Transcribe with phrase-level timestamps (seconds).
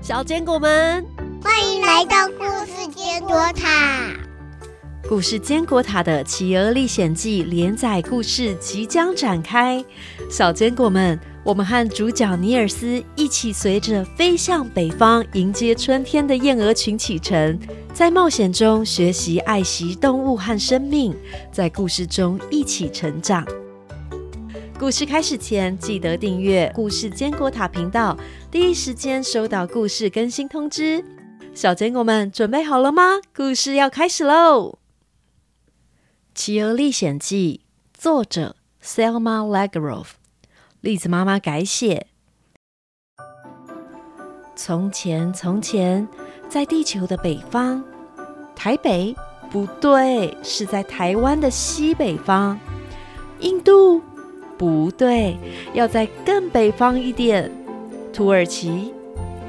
[0.00, 1.04] 小坚果们，
[1.42, 4.12] 欢迎来到故事坚果塔。
[5.08, 9.84] 故事坚果塔的《企鹅历险记》连载故事即将展开。
[10.30, 17.58] 小坚果们，我们和主角尼尔斯一起随着飞向北方迎接春天的燕鹅群启程，
[17.92, 21.14] 在冒险中学习爱惜动物和生命，
[21.52, 23.46] 在故事中一起成长。
[24.84, 28.14] 故事开始前，记得订阅故事坚果塔频道，
[28.50, 31.02] 第一时间收到故事更新通知。
[31.54, 33.18] 小坚果们准备好了吗？
[33.34, 34.72] 故事要开始喽！
[36.34, 37.62] 《企鹅历险记》
[37.98, 40.08] 作者 Selma Lagerlof，
[40.82, 42.08] 栗子妈妈改写。
[44.54, 46.06] 从前，从前，
[46.50, 47.82] 在地球的北方，
[48.54, 49.16] 台北
[49.50, 52.60] 不对，是在台湾的西北方。
[53.40, 54.02] 印度
[54.56, 55.36] 不对，
[55.72, 57.50] 要在更北方一点。
[58.12, 58.92] 土耳其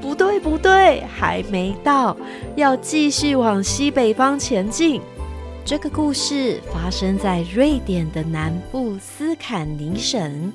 [0.02, 2.16] 不对，不对，还没到，
[2.56, 5.02] 要继续往西北方前进。
[5.64, 10.52] 这个故事发生在瑞典的南部斯坎尼省。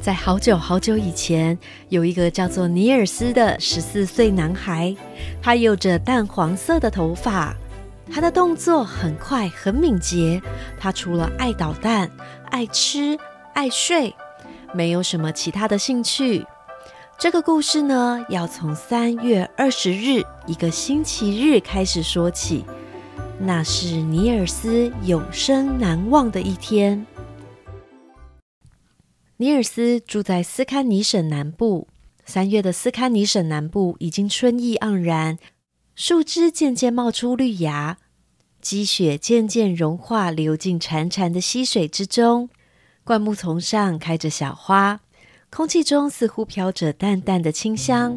[0.00, 1.58] 在好久好久以前，
[1.90, 4.94] 有一个叫做尼尔斯的十四岁男孩，
[5.42, 7.54] 他有着淡黄色的头发，
[8.10, 10.40] 他的动作很快很敏捷。
[10.78, 12.10] 他除了爱捣蛋、
[12.50, 13.18] 爱吃、
[13.54, 14.14] 爱睡，
[14.72, 16.46] 没有什么其他的兴趣。
[17.18, 22.64] 这个故事呢，要从三月二十日一个星期日开始说起。
[23.38, 27.06] 那是尼尔斯永生难忘的一天。
[29.38, 31.88] 尼尔斯住在斯堪尼省南部。
[32.26, 35.38] 三月的斯堪尼省南部已经春意盎然，
[35.96, 37.96] 树枝渐渐冒出绿芽，
[38.60, 42.50] 积雪渐渐融化，流进潺潺的溪水之中。
[43.10, 45.00] 灌木丛上开着小花，
[45.50, 48.16] 空气中似乎飘着淡淡的清香。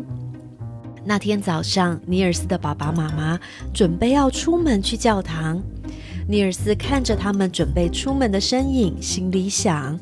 [1.03, 3.39] 那天早上，尼尔斯的爸爸妈妈
[3.73, 5.59] 准备要出门去教堂。
[6.27, 9.99] 尼尔斯看着他们准备出门的身影，心里想：“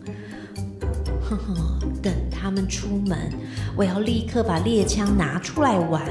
[1.24, 3.32] 呵呵，等他们出门，
[3.78, 6.04] 我要立刻把猎枪拿出来玩。”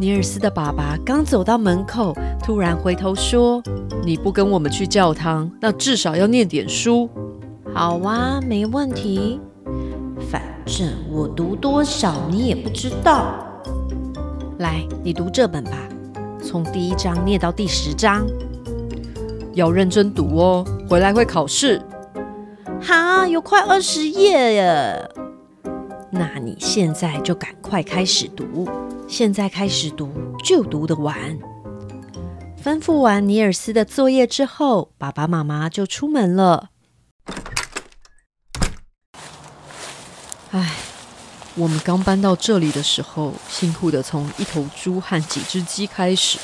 [0.00, 3.62] 尼尔斯的爸爸刚走到门口，突然回头说
[4.02, 7.06] ：“你不跟我们去教堂，那至少要念点书。
[7.74, 9.38] ”“好啊，没问题。”
[10.30, 13.34] 反正我读多少你也不知道。
[14.56, 15.76] 来，你读这本吧，
[16.42, 18.26] 从第一章念到第十章，
[19.52, 21.78] 要认真读哦，回来会考试。
[22.80, 25.10] 哈，有快二十页耶！
[26.12, 28.68] 那你现在就赶快开始读，
[29.08, 30.10] 现在开始读
[30.44, 31.16] 就读得完。
[32.62, 36.70] 吩咐完尼尔斯的作业之后，爸爸妈妈就出门了。
[40.50, 40.74] 唉，
[41.54, 46.38] 我们刚搬到这里的时候，辛苦的从一头猪和几只鸡开始，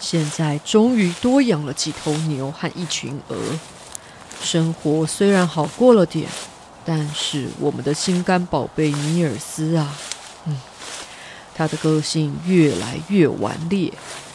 [0.00, 3.36] 现在终于多养了几头牛和一群鹅。
[4.42, 6.28] 生活虽然好过了点，
[6.86, 9.94] 但是我们的心肝宝贝尼尔斯啊，
[10.46, 10.56] 嗯，
[11.54, 13.92] 他的个性越来越顽劣，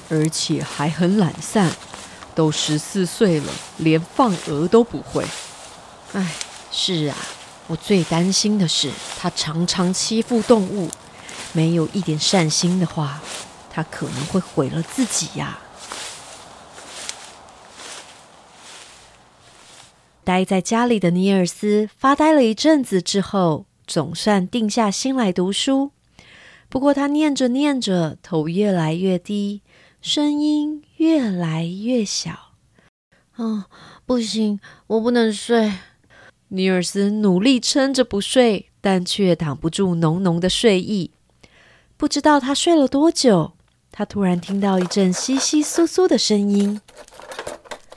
[0.10, 1.72] 而且还很懒散。
[2.34, 5.26] 都十四岁了，连放鹅都不会。
[6.14, 6.34] 唉，
[6.72, 7.18] 是啊。
[7.68, 10.90] 我最担心的是，他常常欺负动物，
[11.54, 13.22] 没有一点善心的话，
[13.70, 15.60] 他可能会毁了自己呀。
[20.24, 25.92] 待在家里的尼尔斯发呆了一阵子之后，总算定下心来读书。
[26.70, 29.62] 不过他念着念着，头越来越低，
[30.02, 32.54] 声音越来越小。
[33.36, 33.66] 哦，
[34.06, 35.74] 不行，我不能睡。
[36.50, 41.12] 尼尔斯努力撑着不睡，但却挡不住浓浓的睡意。
[41.98, 43.54] 不知道他睡了多久，
[43.92, 46.80] 他突然听到一阵窸窸窣窣的声音。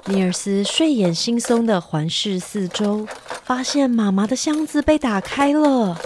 [0.06, 3.08] 尼尔斯睡眼惺忪的环视四周，
[3.42, 5.98] 发现妈妈的箱子被打开了。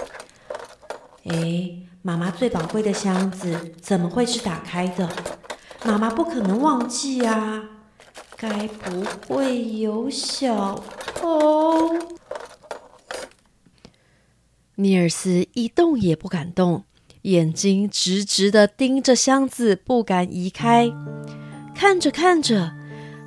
[1.25, 1.69] 哎，
[2.01, 5.09] 妈妈最宝贵的箱子怎么会是打开的？
[5.83, 7.61] 妈妈不可能忘记啊！
[8.37, 10.81] 该不会有小
[11.15, 11.93] 偷？
[14.75, 16.85] 尼尔斯一动也不敢动，
[17.23, 20.89] 眼睛直直的盯着箱子，不敢移开。
[21.75, 22.73] 看着看着，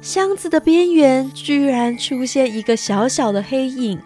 [0.03, 4.01] 箱子的边缘居然出现一个小小的黑影。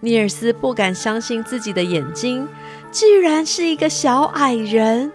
[0.00, 2.48] 尼尔斯不敢相信自己的眼睛，
[2.90, 5.12] 居然是一个小矮人。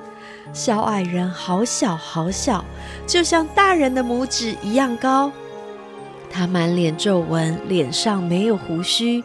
[0.54, 2.64] 小矮人好小好小，
[3.06, 5.30] 就像大人的拇指一样高。
[6.31, 9.22] 他满脸皱纹，脸上没有胡须。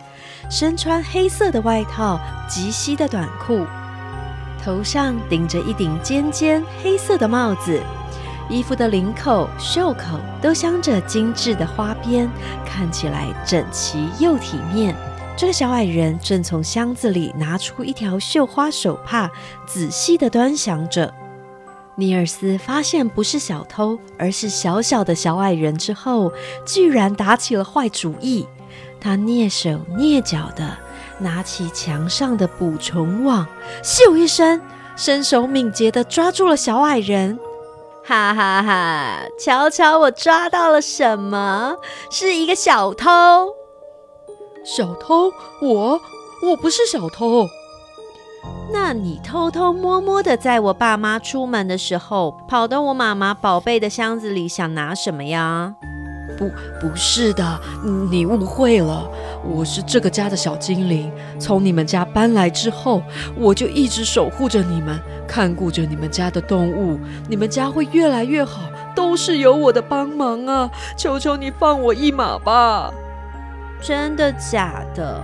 [0.51, 2.19] 身穿黑色的外套，
[2.49, 3.65] 及膝的短裤。
[4.65, 7.81] 头上顶着一顶尖尖黑色的帽子，
[8.49, 12.29] 衣服的领口、袖口都镶着精致的花边，
[12.65, 14.95] 看起来整齐又体面。
[15.37, 19.31] 这个小矮人正从箱子里拿出一条绣花手帕，
[19.67, 21.13] 仔细地端详着。
[21.95, 26.33] 尼尔斯发现不是小偷，而是小小的小矮人之后，
[26.65, 28.49] 居然打起了坏主意。
[29.01, 30.77] 他蹑手蹑脚地
[31.19, 33.47] 拿起墙上的捕虫网，
[33.83, 34.61] 咻一声，
[34.97, 37.39] 身手敏捷地抓住了小矮人。
[38.09, 39.21] 哈哈哈！
[39.39, 41.77] 瞧瞧我抓到了什么？
[42.11, 43.09] 是一个小偷。
[44.65, 45.31] 小偷？
[45.61, 46.01] 我
[46.43, 47.47] 我不是小偷。
[48.73, 55.75] 那你偷偷摸摸的在我爸妈出门的时候，跑到我妈妈宝贝的箱子里，想拿什么呀？
[56.37, 57.61] 不，不是的，
[58.11, 59.09] 你误会了。
[59.45, 63.03] 我是这个家的小精灵，从你们家搬来之后，
[63.37, 66.99] 我就一直守护着你们，看顾着你们家的动物。
[67.29, 68.63] 你们家会越来越好，
[68.95, 70.71] 都是有我的帮忙啊！
[70.97, 72.93] 求求你放我一马吧。
[73.81, 75.23] 真的假的？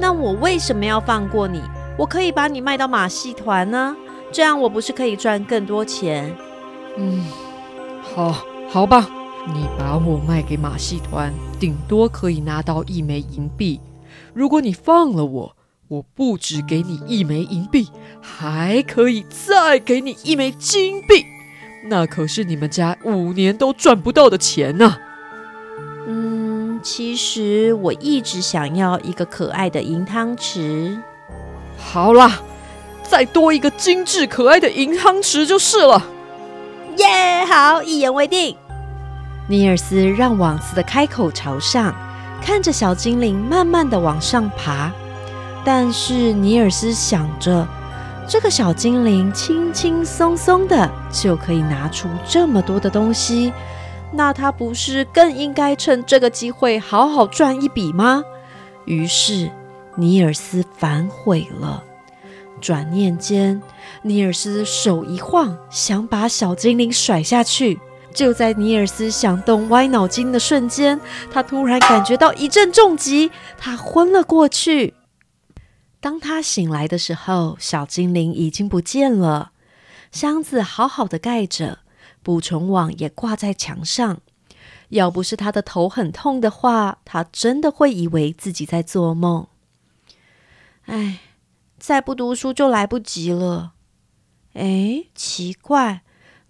[0.00, 1.62] 那我为什么要放过你？
[1.96, 3.94] 我可以把你卖到马戏团呢，
[4.32, 6.34] 这样我不是可以赚更多钱？
[6.96, 7.24] 嗯，
[8.02, 8.36] 好，
[8.68, 9.08] 好吧，
[9.46, 13.78] 你把我卖给马戏团，顶多可以拿到一枚银币。
[14.32, 15.56] 如果你放了我，
[15.88, 17.88] 我不止给你一枚银币，
[18.22, 21.26] 还可以再给你一枚金币，
[21.88, 24.98] 那可是你们家五年都赚不到的钱呢。
[26.82, 30.98] 其实我一直想要一个可爱的银汤匙。
[31.78, 32.42] 好啦，
[33.02, 36.02] 再多一个精致可爱的银汤匙就是了。
[36.98, 38.54] 耶，好，一言为定。
[39.46, 41.94] 尼尔斯让网子的开口朝上，
[42.40, 44.90] 看着小精灵慢慢的往上爬。
[45.64, 47.66] 但是尼尔斯想着，
[48.26, 53.52] 这个小精灵轻轻松松的就可以拿出这么多的东西。
[54.12, 58.22] 那他不是更应该趁这个机会好好赚一笔吗？
[58.86, 59.50] 于是
[59.96, 61.82] 尼尔斯反悔了。
[62.60, 63.60] 转念间，
[64.02, 67.78] 尼尔斯手一晃，想把小精灵甩下去。
[68.14, 70.98] 就在尼尔斯想动歪脑筋的瞬间，
[71.30, 74.94] 他突然感觉到一阵重击，他昏了过去。
[76.00, 79.50] 当他醒来的时候，小精灵已经不见了，
[80.12, 81.80] 箱子好好的盖着。
[82.22, 84.20] 捕虫网也挂在墙上。
[84.90, 89.48] 要不是他的头很痛的话，他真的会以为自己在做梦。
[90.86, 91.18] 哎，
[91.78, 93.72] 再不读书就来不及了。
[94.52, 96.03] 哎，奇怪，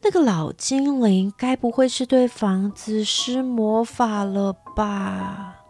[0.04, 5.62] 那个老精灵该不会是对房子施魔法了吧？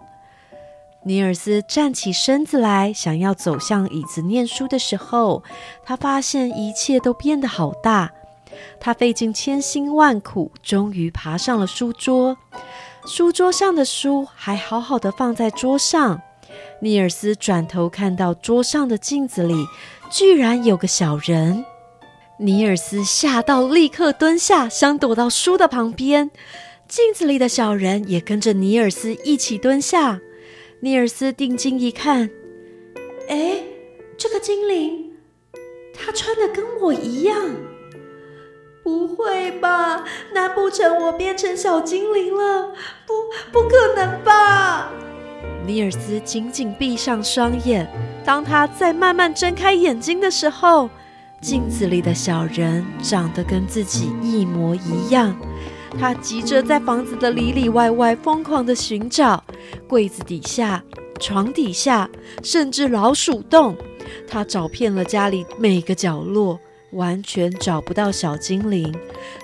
[1.05, 5.45] 尼尔斯站起身子来，想要走向椅子念书的时候，
[5.85, 8.11] 他发现一切都变得好大。
[8.81, 12.37] 他费尽千辛万苦，终于爬上了书桌。
[13.07, 16.21] 书桌上的书还好好的放在桌上。
[16.81, 19.55] 尼尔斯转头看到桌上的镜子里，
[20.11, 21.65] 居然有个小人。
[22.39, 26.33] 尼尔斯吓到，立刻蹲下，想躲到书的旁边。
[26.89, 30.21] 镜子里的小人也跟着尼尔斯一起蹲下。
[30.81, 32.29] 尼尔斯定睛一看，
[33.29, 33.63] 哎，
[34.19, 35.13] 这个精灵，
[35.95, 37.37] 他穿的跟我一样。
[38.83, 40.05] 不会吧？
[40.35, 42.75] 难不成我变成小精灵了？
[43.07, 43.15] 不，
[43.53, 44.91] 不可能吧！
[45.65, 47.89] 尼尔斯紧紧闭上双眼。
[48.25, 50.91] 当他再慢慢睁开眼睛的时候，
[51.45, 55.39] 镜子里的小人长得跟自己一模一样。
[56.01, 59.45] 他急着在房子的里里外外疯狂的寻找，
[59.87, 60.83] 柜子底下、
[61.21, 62.09] 床底下，
[62.43, 63.77] 甚至老鼠洞。
[64.27, 66.59] 他找遍了家里每个角落。
[66.93, 68.95] 完全找不到小精灵，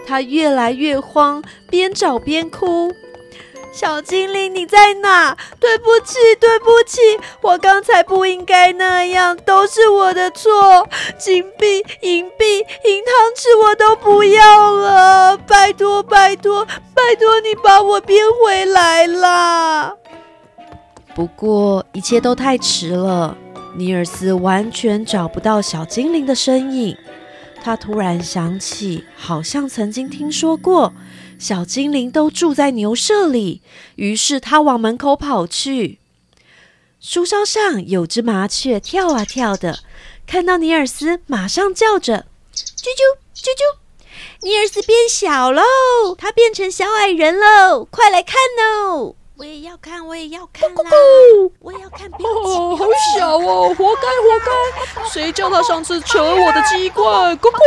[0.07, 2.93] 他越来越慌，边找边哭。
[3.73, 5.37] 小精灵，你在哪？
[5.61, 6.99] 对不起，对不起，
[7.41, 10.89] 我刚才不应该那样，都是我的错。
[11.19, 19.95] 金币、银币、银汤匙我都不要了，拜托，拜托，拜托你把我变回来啦！
[21.15, 23.37] 不过一切都太迟了，
[23.77, 26.97] 尼尔斯完全找不到小精灵的身影。
[27.63, 30.93] 他突然想起，好像曾经听说过
[31.41, 33.63] 小精灵都住在牛舍里。
[33.97, 35.99] 于是他往门口跑去。
[37.01, 39.81] 树梢上有只麻雀跳啊跳的，
[40.27, 43.79] 看到尼尔斯，马上叫着：“啾啾啾啾！
[44.43, 45.63] 尼尔斯变小喽，
[46.17, 47.87] 他变成小矮人喽！
[47.91, 49.17] 快来看哦！
[49.41, 50.91] 我也要看，我也要看啦！
[51.61, 52.07] 我也要看。
[52.11, 52.85] 哦，好
[53.17, 55.09] 小哦，活该活该！
[55.09, 57.35] 谁叫他上次扯我的鸡冠？
[57.41, 57.59] 咕咕！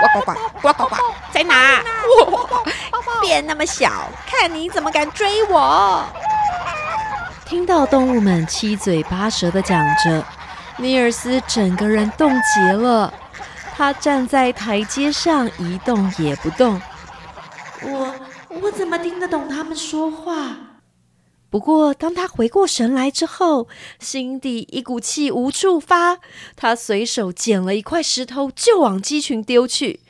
[0.00, 0.32] 呱呱呱
[0.62, 0.96] 呱呱呱，
[1.30, 1.82] 在哪？
[3.20, 6.02] 变那么小，看你怎么敢追我！
[7.44, 10.24] 听到动物们七嘴八舌的讲着，
[10.78, 13.12] 尼尔斯整个人冻结了。
[13.76, 16.80] 他站在台阶上一动也不动。
[17.82, 18.14] 我
[18.62, 20.56] 我怎么听得懂他们说话？
[21.48, 23.68] 不过当他回过神来之后，
[24.00, 26.18] 心底一股气无处发。
[26.56, 30.00] 他随手捡了一块石头就往鸡群丢去。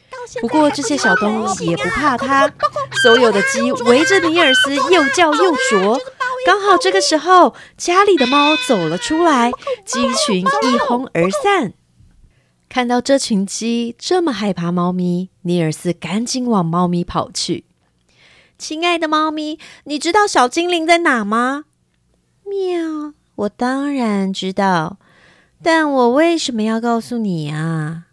[0.41, 2.50] 不过这些小动物也不怕他，
[3.03, 6.00] 所有的鸡围着尼尔斯又叫又啄。
[6.47, 9.53] 刚好这个时候，家里的猫走了出来，
[9.85, 11.75] 鸡群一哄而散。
[12.69, 17.65] 看到这群鸡这么害怕猫咪，尼尔斯赶紧往猫咪跑去。
[18.58, 21.64] 亲爱的猫咪，你知道小精灵在哪吗？
[22.44, 24.98] 喵，我当然知道，
[25.62, 28.04] 但我为什么要告诉你啊？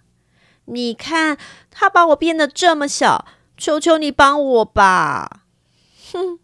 [0.66, 1.38] 你看，
[1.72, 3.26] 它把我变得这么小，
[3.58, 5.44] 求求你帮我吧！
[6.12, 6.40] 哼，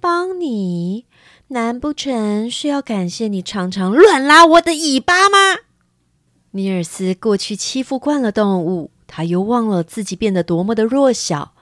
[0.00, 1.06] 帮你？
[1.48, 5.60] 难不成是要感谢你常常乱拉我的尾巴吗？
[6.52, 11.53] 尼尔斯过去欺负惯了动物，他又忘了自己变得多么的弱小。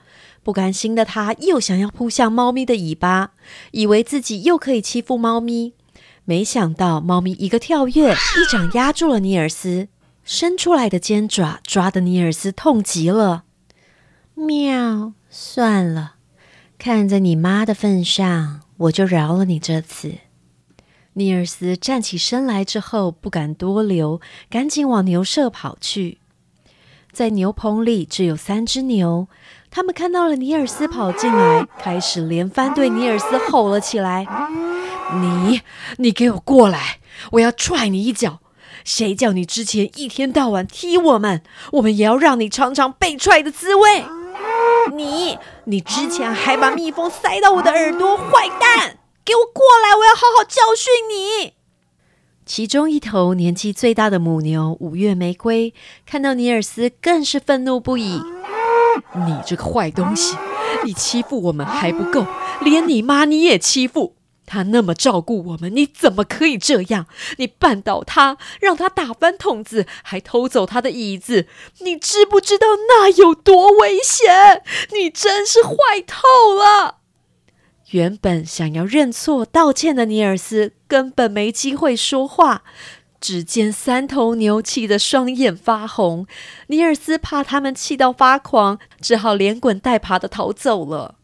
[0.43, 3.31] 不甘心的他，又想要扑向猫咪的尾巴，
[3.71, 5.73] 以为自己又可以欺负猫咪。
[6.25, 9.87] 没想到，猫咪一个跳跃， 一掌压住了尼尔斯，
[10.23, 13.43] 伸出来的尖爪抓的尼尔斯痛极了。
[14.35, 16.15] 喵，算了，
[16.77, 20.15] 看在你妈的份上，我就饶了你这次。
[21.13, 24.19] 尼尔斯站起身来之后，不敢多留，
[24.49, 26.17] 赶紧往牛舍跑去。
[27.11, 29.27] 在牛棚里只有三只牛，
[29.75, 34.27] 他们看到了尼尔斯跑进来，开始连番对尼尔斯吼了起来
[35.19, 35.61] ：“你，
[35.97, 36.99] 你给我过来！
[37.31, 38.37] 我要踹你一脚！
[38.85, 41.41] 谁叫你之前一天到晚踢我们？
[41.71, 44.05] 我们也要让你尝尝被踹的滋味！
[44.93, 49.95] 你，你之前还把蜜蜂塞到我的耳朵，坏蛋！”给我过来！
[49.97, 51.53] 我要好好教训你。
[52.45, 55.73] 其中一头年纪最大的母牛五月玫瑰
[56.05, 58.21] 看到尼尔斯，更是愤怒不已。
[59.13, 60.35] 你这个坏东西，
[60.83, 62.25] 你欺负我们还不够，
[62.61, 64.15] 连你妈你也欺负。
[64.45, 67.07] 她那么照顾我们，你怎么可以这样？
[67.37, 71.47] 你绊倒她，让她打翻桶子，还偷走她的椅子，
[71.79, 74.61] 你知不知道那有多危险？
[74.93, 76.97] 你真是坏透了。
[77.91, 82.63] 原本想要认错道歉的尼尔斯根本没机会说话。
[83.23, 86.27] 只见三头牛气得双眼发红，
[86.67, 91.15] 尼尔斯怕他们气到发狂，只好连滚带爬的逃走了。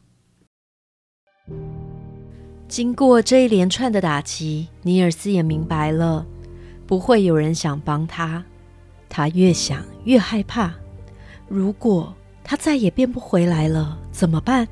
[2.69, 6.25] 经过这一连串的打击，尼尔斯也明白了，
[6.87, 8.45] 不会有人想帮他。
[9.09, 10.73] 他越想越害怕，
[11.49, 12.15] 如果
[12.45, 14.65] 他再也变不回来了，怎么办？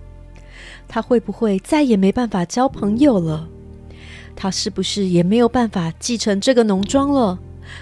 [0.88, 3.50] 他会不会再也没办法交朋友了？
[4.38, 7.38] 他是不是也没有办法继承这个农庄了？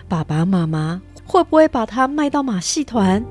[0.08, 3.24] 爸爸妈妈会不会把他卖到马戏团？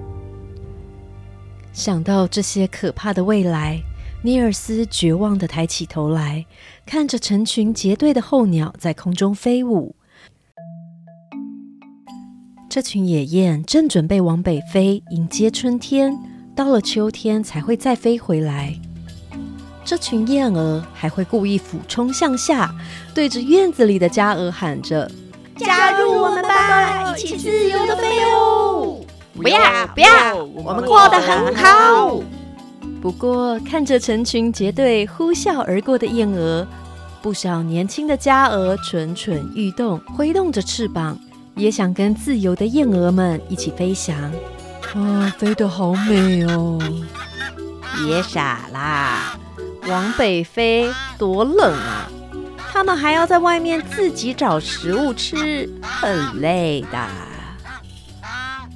[1.73, 3.83] 想到这些可怕的未来，
[4.23, 6.47] 尼尔斯绝望的抬起头来，
[6.87, 9.97] 看着成群结队的候鸟在空中飞舞。
[12.69, 16.15] 这群野雁正准备往北飞，迎接春天。
[16.57, 18.81] 到了秋天才会再飞回来。
[19.85, 22.75] 这群燕鹅还会故意俯冲向下，
[23.15, 25.11] 对着院子里的家鹅喊着
[25.59, 29.01] ：“加入我们吧，一起自由的飞哦！”
[29.37, 32.21] 不要不要，我们过得很好。
[33.03, 36.67] 不过看着成群结队呼啸而过的燕鹅，
[37.21, 41.19] 不少年轻的家鹅蠢蠢欲动，挥动着翅膀，
[41.57, 44.17] 也想跟自由的燕鹅们一起飞翔。
[44.95, 46.79] 啊，飞得好美哦！
[47.99, 49.37] 别傻啦！
[49.89, 52.11] 往北飞多冷啊！
[52.73, 56.99] 他们还要在外面自己找食物吃，很累的。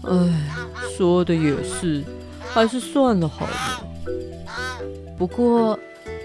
[0.02, 0.14] 哎，
[0.96, 2.04] 说的也是，
[2.52, 3.84] 还是算了好了。
[5.16, 5.78] 不过，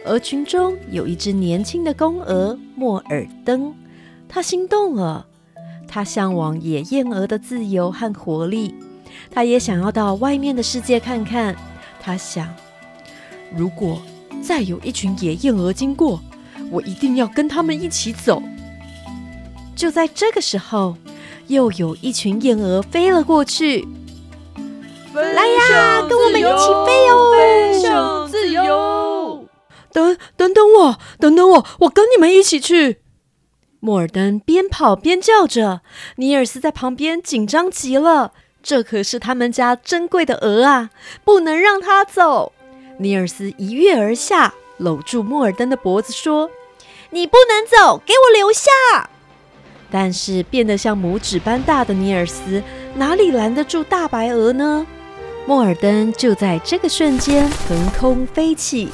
[0.06, 3.74] 鹅群中有一只年轻的公鹅莫尔登，
[4.30, 5.26] 它心动了。
[5.88, 8.76] 它向往野燕鹅的自由和活力，
[9.32, 11.56] 它也想要到外面的世界看看。
[12.02, 12.48] 它想，
[13.56, 14.02] 如果……
[14.46, 16.20] 再有一群野燕鹅经过，
[16.70, 18.44] 我一定要跟他们一起走。
[19.76, 20.96] 就在这个时候，
[21.48, 23.88] 又有一群燕鹅飞了过去。
[25.14, 26.50] 来呀，跟我们一起
[26.86, 27.32] 飞哦！
[27.32, 29.48] 飞向自由。
[29.92, 32.98] 等等等我，等等我，我跟你们一起去。
[33.80, 35.82] 莫尔登边跑边叫着，
[36.16, 38.34] 尼尔斯在旁边紧张极了。
[38.62, 40.90] 这可是他们家珍贵的鹅啊，
[41.24, 42.54] 不能让它走。
[42.98, 46.50] 尼尔斯一跃而下，搂住莫尔登的脖子说
[47.12, 48.70] ：“你不能走，给我留下！”
[49.90, 52.64] 但是变得像拇指般大的尼尔斯
[52.96, 54.86] 哪里拦得住大白鹅呢？
[55.46, 58.90] 莫尔登就在这个瞬间横空飞起，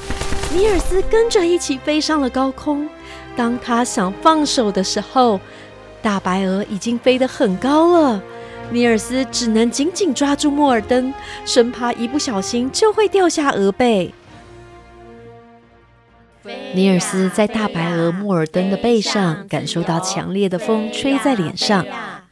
[0.54, 2.90] 尼尔斯跟着一起飞上了高空。
[3.36, 5.40] 当他想放手的时候，
[6.02, 8.22] 大白鹅已经飞得很高了。
[8.72, 14.14] 尼尔斯只能紧紧抓住莫尔登，生怕一不小心就会掉下鹅背。
[16.74, 21.84] 尼尔斯在大白鹅莫尔登的背上，感受到强烈的风吹在脸上，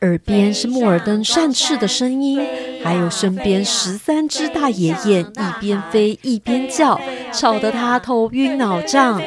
[0.02, 2.40] 耳边是莫尔登扇翅的声音，
[2.84, 7.02] 还有身边十三只大野雁一边飞一边叫，
[7.34, 9.22] 吵得他头晕脑胀。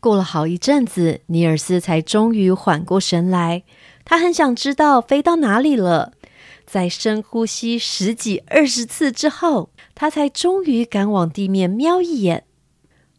[0.00, 3.62] 过了好一阵子，尼尔斯才终于缓过神来。
[4.10, 6.14] 他很想知道飞到哪里了。
[6.66, 12.42] 在深呼吸十几二十次之后，他才终于敢往地面瞄一眼。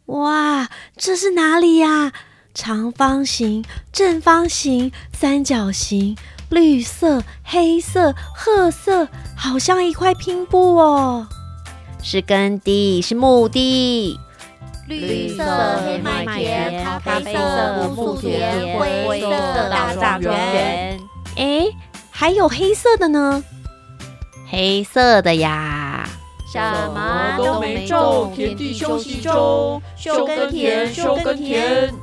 [0.08, 2.12] 哇，这是哪里呀？
[2.54, 6.18] 长方形、正方形、三角形，
[6.50, 9.08] 绿色、黑色、褐色，
[9.38, 11.26] 好像一块拼布哦。
[12.04, 14.20] 是耕地，是墓地。
[15.00, 15.44] 绿色
[15.86, 19.30] 黑麦田，咖啡色木田，灰色
[19.70, 21.00] 大庄园。
[21.38, 21.66] 哎，
[22.10, 23.42] 还有黑色的呢？
[24.50, 26.08] 黑色的呀？
[26.52, 31.94] 什么都没种，田地休息中，休耕田，休耕田。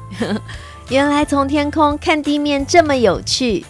[0.88, 3.66] 原来从天空看地面这么有趣。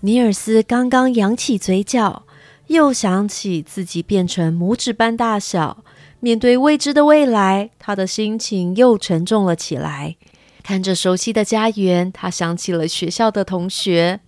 [0.00, 2.22] 尼尔斯刚刚扬起嘴角，
[2.68, 5.78] 又想起自己变成拇指般大小。
[6.26, 10.16] 面对未知的未来，他的心情又沉重了起来。
[10.64, 14.18] 看着熟悉的家园，他想起了学校的同学。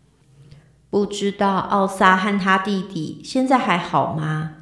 [0.90, 4.58] 不知道奥萨和他弟弟现在还好吗？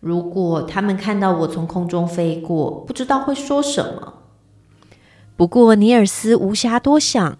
[0.00, 4.14] 如果他们看到我从空中飞过，不知道会说什么。
[5.36, 7.36] 不过尼尔斯无暇多想，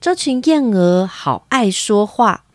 [0.00, 2.46] 这群燕鹅好爱说话。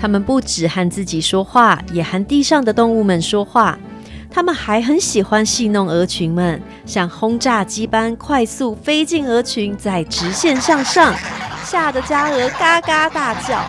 [0.00, 3.78] 他们不止和自己说话，也和地上的动物们说话。
[4.32, 11.14] 他们还很喜欢戏弄鹅群们，像轰炸机般快速飞进鹅群，在直线向上，
[11.64, 13.60] 吓得家鹅嘎嘎大叫。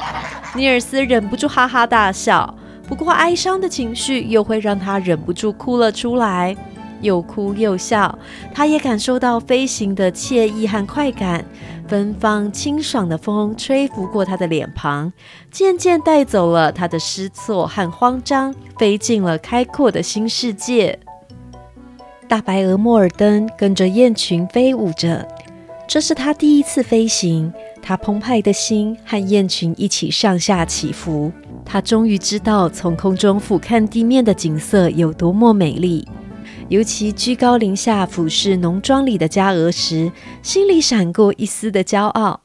[0.56, 2.56] 尼尔斯忍不住哈哈大笑，
[2.88, 6.56] 不过哀伤的情绪又会让他忍不住哭了出来，
[7.03, 8.17] 又哭又笑。
[8.51, 11.45] 他也感受到飞行的惬意和快感。
[11.87, 15.11] 芬芳清爽的风吹拂过他的脸庞，
[15.51, 20.97] 渐渐带走了他的失措和慌张，飞进了开阔的新世界。
[22.27, 25.27] 大白鹅莫尔登跟着雁群飞舞着，
[25.85, 27.53] 这是他第一次飞行。
[27.81, 31.31] 他澎湃的心和雁群一起上下起伏。
[31.65, 36.07] 他终于知道从空中俯瞰地面的景色有多么美丽。
[36.73, 42.41] 尤其居高临下俯视农庄里的家鹅时，心里闪过一丝的骄傲。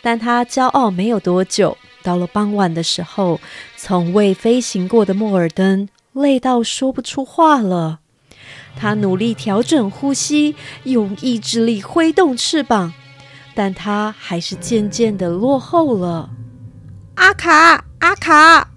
[0.00, 3.40] 但他骄傲没有多久，到了傍晚的时候，
[3.76, 7.98] 从未飞行过的莫尔登累到说不出话了。
[8.76, 12.92] 他努力调整呼吸，用意志力挥动翅膀，
[13.56, 16.30] 但他还是渐渐的落后了。
[17.16, 18.68] 阿卡，阿卡，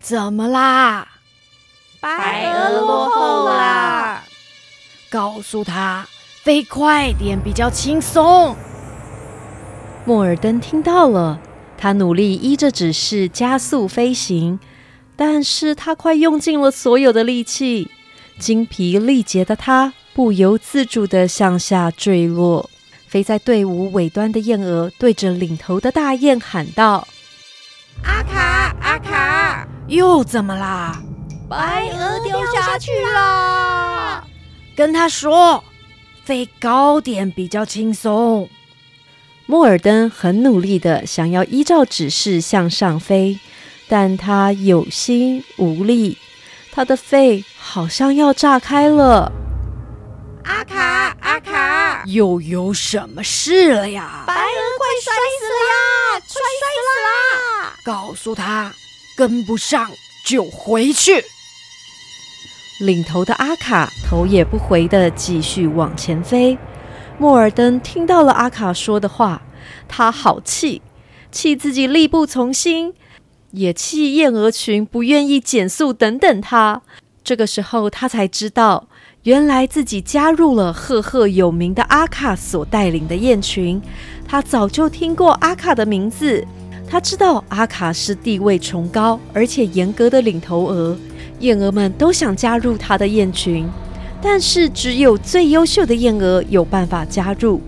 [0.00, 1.06] 怎么啦？
[2.00, 4.22] 白鹅落后啦！
[5.10, 6.06] 告诉他
[6.42, 8.56] 飞快点比较轻松。
[10.06, 11.38] 莫尔登听到了，
[11.76, 14.58] 他努力依着指示加速飞行，
[15.14, 17.90] 但是他快用尽了所有的力气，
[18.38, 22.70] 精疲力竭的他不由自主的向下坠落。
[23.06, 27.06] 飞在队伍尾端的燕鹅对着领头的大雁喊道
[28.04, 31.02] ：“阿卡，阿卡，又怎么啦？”
[31.50, 34.24] 白鹅掉下去了，
[34.76, 35.64] 跟他说，
[36.24, 38.48] 飞高点比较轻松。
[39.46, 43.40] 莫尔登很努力的想要依照指示向上飞，
[43.88, 46.18] 但他有心无力，
[46.70, 49.32] 他的肺好像要炸开了。
[50.44, 54.22] 阿卡，阿卡，又有什么事了呀？
[54.24, 56.22] 白鹅快摔死了呀！
[56.28, 57.74] 摔死啦！
[57.84, 58.72] 告诉他，
[59.16, 59.90] 跟不上
[60.24, 61.24] 就回去。
[62.80, 66.56] 领头的阿卡头也不回的继续往前飞。
[67.18, 69.42] 莫尔登听到了阿卡说的话，
[69.86, 70.80] 他好气，
[71.30, 72.94] 气自己力不从心，
[73.50, 76.80] 也气燕鹅群不愿意减速等等他。
[77.22, 78.88] 这个时候，他才知道
[79.24, 83.80] 原来自己加入了赫赫有名的阿卡所带领的雁群。
[84.26, 86.42] 他早就听过阿卡的名字，
[86.88, 90.96] 他知道阿卡是地位崇高而且严格的领头鹅，
[91.40, 93.68] 燕鹅们都想加入他的雁群，
[94.22, 97.60] 但是只有最优秀的燕鹅有办法加入。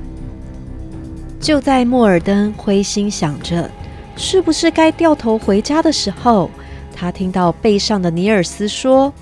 [1.41, 3.69] 就在莫尔登灰心想着
[4.17, 6.49] 是不是该掉头回家的时候，
[6.95, 9.13] 他听到背上的尼尔斯说：“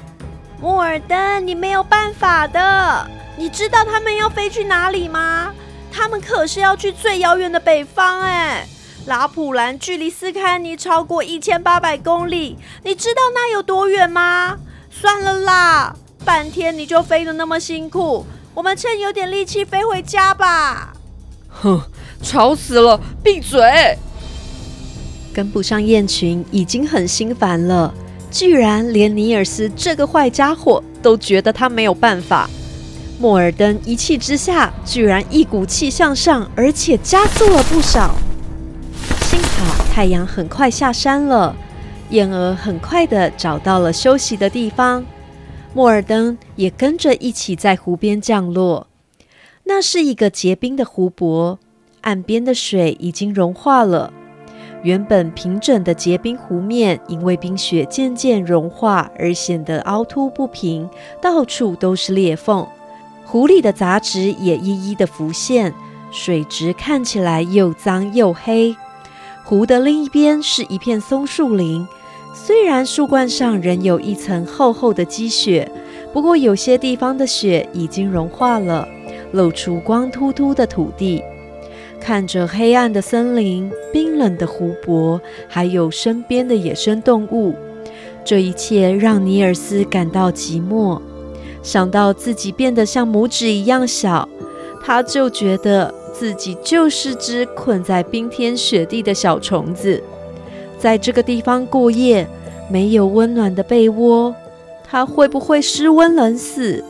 [0.60, 3.08] 莫尔登，你没有办法的。
[3.38, 5.50] 你知道他们要飞去哪里吗？
[5.90, 8.66] 他们可是要去最遥远的北方，哎，
[9.06, 12.56] 拉普兰距离斯堪尼超过一千八百公里。
[12.84, 14.56] 你知道那有多远吗？
[14.90, 20.92] 算了啦，半天你就飞得那么辛苦，我们趁有点力气飞回家吧。”
[21.48, 21.82] 哼。
[22.22, 23.00] 吵死了！
[23.24, 23.96] 闭嘴！
[25.32, 27.94] 跟不上雁群已经很心烦了，
[28.30, 32.46] 居然连尼尔斯这个坏家伙都觉得他没有办法。
[33.18, 38.14] 莫尔登一气之下，居然一股气向上，而且加速了不少。
[39.92, 41.54] 太阳很快下山了，
[42.10, 45.04] 燕儿很快的找到了休息的地方，
[45.74, 48.86] 莫尔登也跟着一起在湖边降落。
[49.64, 51.58] 那是一个结冰的湖泊。
[52.02, 54.10] 岸边的水已经融化了，
[54.82, 60.88] 原本平整的结冰湖面，因为冰雪渐渐融化而显得凹凸不平，
[61.20, 62.66] 到处都是裂缝。
[63.26, 65.74] 湖里的杂质也一一的浮现，
[66.10, 68.74] 水质看起来又脏又黑。
[69.50, 71.84] 湖的另一边是一片松树林，
[72.32, 75.68] 虽然树冠上仍有一层厚厚的积雪，
[76.12, 78.86] 不过有些地方的雪已经融化了，
[79.32, 81.20] 露出光秃秃的土地。
[82.00, 87.56] 看着黑暗的森林、冰冷的湖泊，还有身边的野生动物，
[88.24, 91.00] 这一切让尼尔斯感到寂寞。
[91.60, 94.28] 想到自己变得像拇指一样小，
[94.84, 100.02] 他就觉得自己就是只困在冰天雪地的小虫子，
[100.78, 102.28] 在这个地方过夜，
[102.68, 104.34] 没有温暖的被窝，
[104.86, 106.84] 他会不会失温冷死？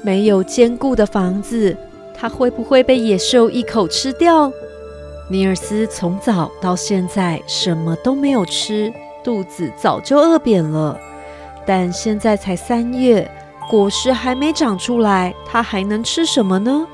[0.00, 1.76] 没有坚固的房子。
[2.14, 4.50] 他会不会被野兽一口吃掉？
[5.28, 8.90] 尼尔斯从早到现在什么都没有吃，
[9.22, 10.98] 肚子早就饿扁了。
[11.66, 13.30] 但现在才三月，
[13.68, 16.86] 果实还没长出来，他还能吃什么呢？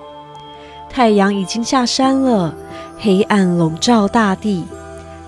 [0.90, 2.54] 太阳已经下山了，
[2.98, 4.64] 黑暗笼罩大地。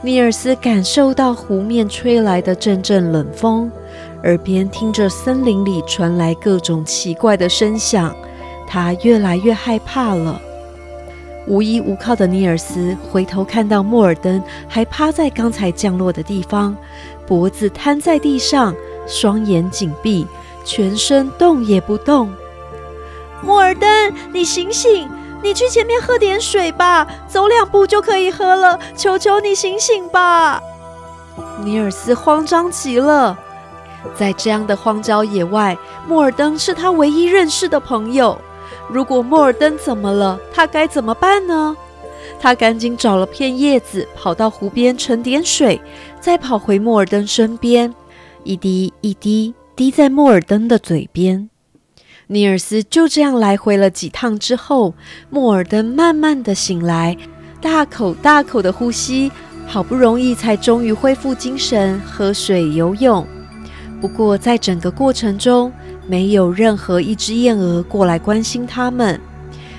[0.03, 3.71] 尼尔斯感受到湖面吹来的阵阵冷风，
[4.23, 8.15] 耳边听着森林里传来各种奇怪的声响。
[8.67, 10.41] 他越来越害怕了。
[11.47, 16.77] 无依无靠的尼尔斯回头看到莫尔登还趴在刚才降落的地方，
[17.27, 18.75] 脖子瘫在地上，
[19.07, 20.27] 双眼紧闭，
[20.65, 22.31] 全身动也不动。
[23.43, 23.89] 莫尔登，
[24.33, 25.09] 你醒醒！
[25.43, 28.79] 你去前面喝点水吧，走两步就可以喝了。
[28.97, 30.63] 求求你醒醒吧！
[31.65, 33.39] 尼尔斯慌张极了。
[34.17, 35.77] 在这样的荒郊野外，
[36.07, 38.39] 莫尔登是他唯一认识的朋友。
[38.89, 41.77] 如果莫尔登怎么了，他该怎么办呢？
[42.39, 45.81] 他赶紧找了片叶子，跑到湖边盛点水，
[46.21, 47.95] 再跑回莫尔登身边，
[48.45, 51.51] 一滴一滴滴在莫尔登的嘴边。
[52.33, 54.95] 尼尔斯就这样来回了几趟之后，
[55.31, 57.17] 莫尔登慢慢的醒来，
[57.61, 59.33] 大口大口的呼吸，
[59.67, 63.27] 好不容易才终于恢复精神，喝水游泳。
[64.01, 65.73] 不过在整个过程中，
[66.07, 69.21] 没有任何一只燕鹅过来关心它们。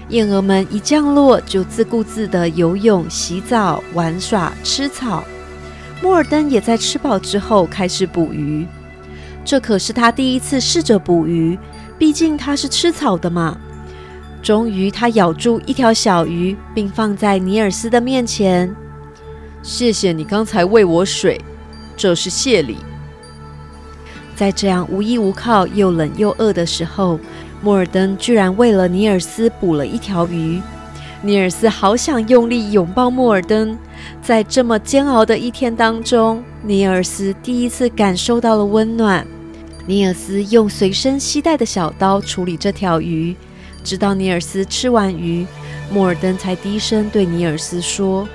[0.10, 5.24] 燕鹅们一降落，就自顾自地游泳、洗澡、玩耍、吃草。
[6.02, 8.68] 莫尔登也在吃饱之后开始捕鱼。
[9.46, 11.58] 这可是他第一次试着捕鱼，
[12.02, 13.56] 毕竟它是吃草的嘛。
[14.42, 18.76] 终于，他咬住一条小鱼，并放在尼尔斯的面前
[19.62, 21.40] ：“谢谢你刚才喂我水，
[21.96, 22.78] 这是谢礼。”
[24.36, 27.20] 在这样无依无靠、又冷又饿的时候，
[27.62, 30.60] 莫尔登居然为了尼尔斯捕了一条鱼。
[31.22, 33.78] 尼尔斯好想用力拥抱莫尔登。
[34.24, 39.24] 在这么煎熬的一天当中，尼尔斯第一次感受到了温暖。
[39.88, 43.36] 尼尔斯用随身携带的小刀处理这条鱼，
[43.84, 45.46] 直到尼尔斯吃完鱼，
[45.92, 48.28] 莫尔登才低声对尼尔斯说：“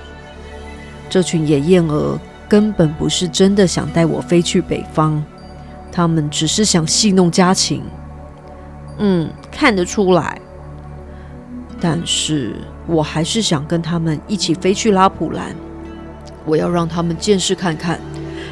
[1.08, 5.22] 这群野燕鹅根本不是真的想带我飞去北方。”
[5.92, 7.82] 他们只是想戏弄家禽，
[8.98, 10.38] 嗯，看得出来。
[11.80, 12.56] 但是
[12.86, 15.54] 我还是想跟他们一起飞去拉普兰。
[16.44, 17.98] 我要让他们见识看看，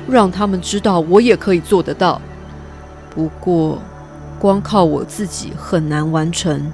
[0.09, 2.20] 让他们知道我也可以做得到。
[3.14, 3.79] 不过，
[4.38, 6.72] 光靠我自己很难完成。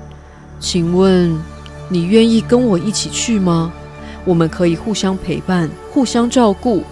[0.59, 1.38] 请问，
[1.88, 3.72] 你愿意跟我一起去吗？
[4.24, 6.83] 我们可以互相陪伴，互相照顾。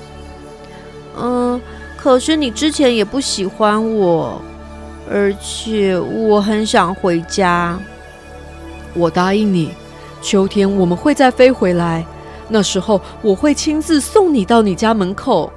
[1.18, 1.60] 嗯，
[1.96, 4.40] 可是你之前也不喜欢我，
[5.10, 7.78] 而且我很想回家。
[8.94, 9.70] 我答应你，
[10.22, 12.04] 秋天我们会再飞回来，
[12.48, 15.52] 那时候我会亲自送你到你家门口。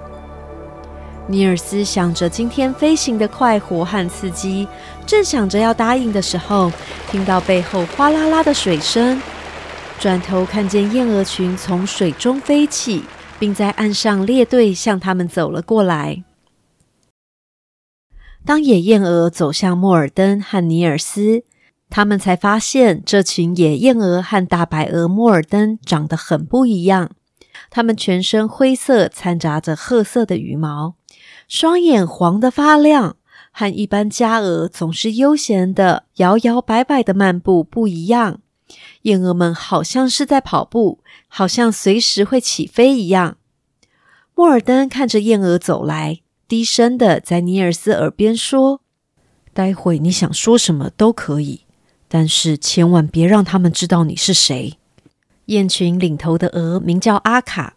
[1.28, 4.68] 尼尔斯想着今天飞行的快活和刺激，
[5.06, 6.72] 正想着要答应的时候，
[7.10, 9.22] 听到背后哗啦啦的水声，
[10.00, 13.04] 转头看见燕鹅群从水中飞起，
[13.40, 16.24] 并在岸上列队向他们走了过来。
[18.44, 21.44] 当野燕鹅走向莫尔登和尼尔斯，
[21.90, 27.12] 他们才发现这群野燕鹅和大白鹅莫尔登长得很不一样。
[27.70, 30.96] 它们全身灰色，掺杂着褐色的羽毛。
[31.52, 33.18] 双眼黄得发亮，
[33.52, 38.40] 和一般家鹅总是悠闲的摇摇摆摆的漫步不一样。
[39.02, 43.36] 燕鹅们好像是在跑步，好像随时会起飞一样。
[44.34, 48.80] 莫尔登看着燕鹅走来，低声的在尼尔斯耳边说
[49.54, 51.66] ：“待会你想说什么都可以，
[52.08, 54.78] 但是千万别让他们知道你是谁。”
[55.48, 57.76] 雁群领头的鹅名叫阿卡，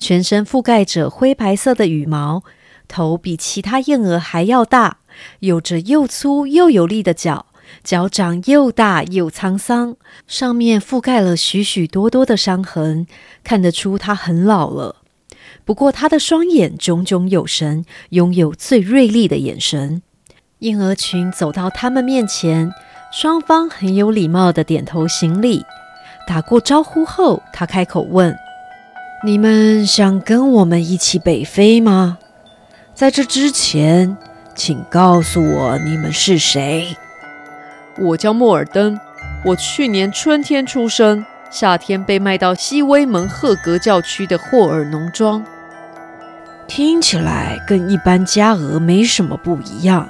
[0.00, 2.42] 全身覆盖着灰白色的羽毛。
[2.88, 4.98] 头比其他燕鹅还要大，
[5.40, 7.46] 有着又粗又有力的脚，
[7.82, 13.06] 脚掌又大又沧桑，上面覆盖了许许多多的伤痕，
[13.42, 14.96] 看得出它很老了。
[15.64, 20.02] 不过，它的双眼炯炯有神，拥有最锐利的眼神。
[20.60, 22.70] 燕鹅群走到他们面前，
[23.12, 25.64] 双方很有礼貌的点头行礼。
[26.26, 28.34] 打过招呼后，他开口问
[29.24, 32.18] ：“你们想跟我们一起北飞吗？”
[32.94, 34.16] 在这之前，
[34.54, 36.96] 请告诉我你们是谁。
[37.98, 38.98] 我叫莫尔登，
[39.44, 45.44] 我去年春天出生，夏天被卖到西威门赫格教区的霍尔农庄。
[46.68, 50.08] 听起来跟一般家鹅没什么不一样。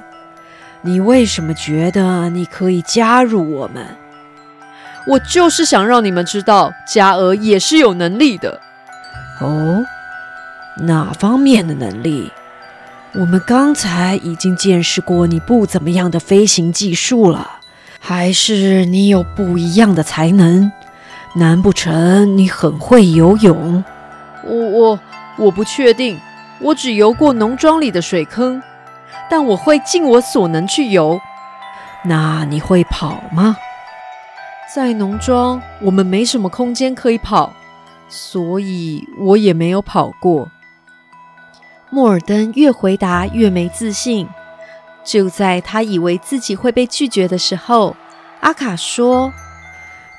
[0.81, 3.83] 你为什么觉得你可以加入我们？
[5.07, 8.61] 我就是想让你们知道，家鹅也是有能力的。
[9.41, 9.83] 哦，
[10.77, 12.31] 哪方面的能力？
[13.17, 17.59] 我们刚才已经见识过你不怎么样的飞行技术了，
[17.97, 20.69] 还是你有不一样的才能？
[21.35, 23.83] 难不成你很会游泳？
[24.43, 24.99] 我我
[25.37, 26.19] 我不确定，
[26.59, 28.61] 我只游过农庄里的水坑，
[29.29, 31.19] 但我会尽我所能去游。
[32.03, 33.55] 那你会跑吗？
[34.73, 37.53] 在农庄，我们没什么空间可以跑，
[38.09, 40.49] 所以我也没有跑过。
[41.95, 44.27] 莫尔登越回答越没自信。
[45.05, 47.95] 就在他以为自己会被拒绝的时候，
[48.41, 49.31] 阿卡说：“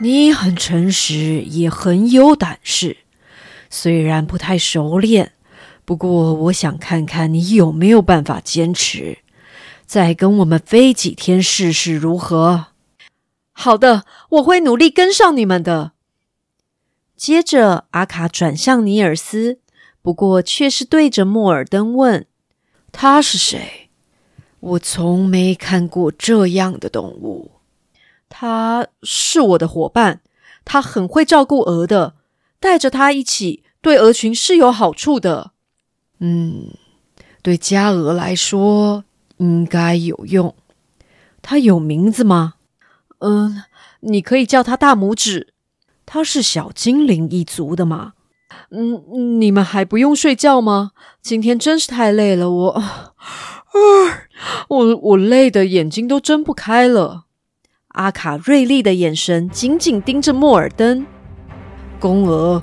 [0.00, 2.96] 你很诚实，也很有胆识。
[3.68, 5.32] 虽然不太熟练，
[5.84, 9.18] 不过我想看看你有没有办法坚持。
[9.84, 12.68] 再跟我们飞几天试试如何
[13.52, 15.92] ？”“好的，我会努力跟上你们的。”
[17.14, 19.58] 接着，阿卡转向尼尔斯。
[20.06, 22.28] 不过，却是对着莫尔登问
[22.92, 23.90] ：“他是谁？
[24.60, 27.50] 我从没看过这样的动物。
[28.28, 30.20] 他是我的伙伴，
[30.64, 32.14] 他很会照顾鹅的，
[32.60, 35.50] 带着他一起对鹅群是有好处的。
[36.20, 36.68] 嗯，
[37.42, 39.02] 对家鹅来说
[39.38, 40.54] 应该有用。
[41.42, 42.54] 他有名字吗？
[43.18, 43.64] 嗯，
[43.98, 45.52] 你可以叫他大拇指。
[46.06, 48.12] 他是小精灵一族的吗？”
[48.70, 50.92] 嗯，你们还不用睡觉吗？
[51.22, 53.14] 今天真是太累了，我，啊，
[54.68, 57.24] 我我累的眼睛都睁不开了。
[57.88, 61.06] 阿卡锐利的眼神紧紧盯着莫尔登。
[61.98, 62.62] 公鹅，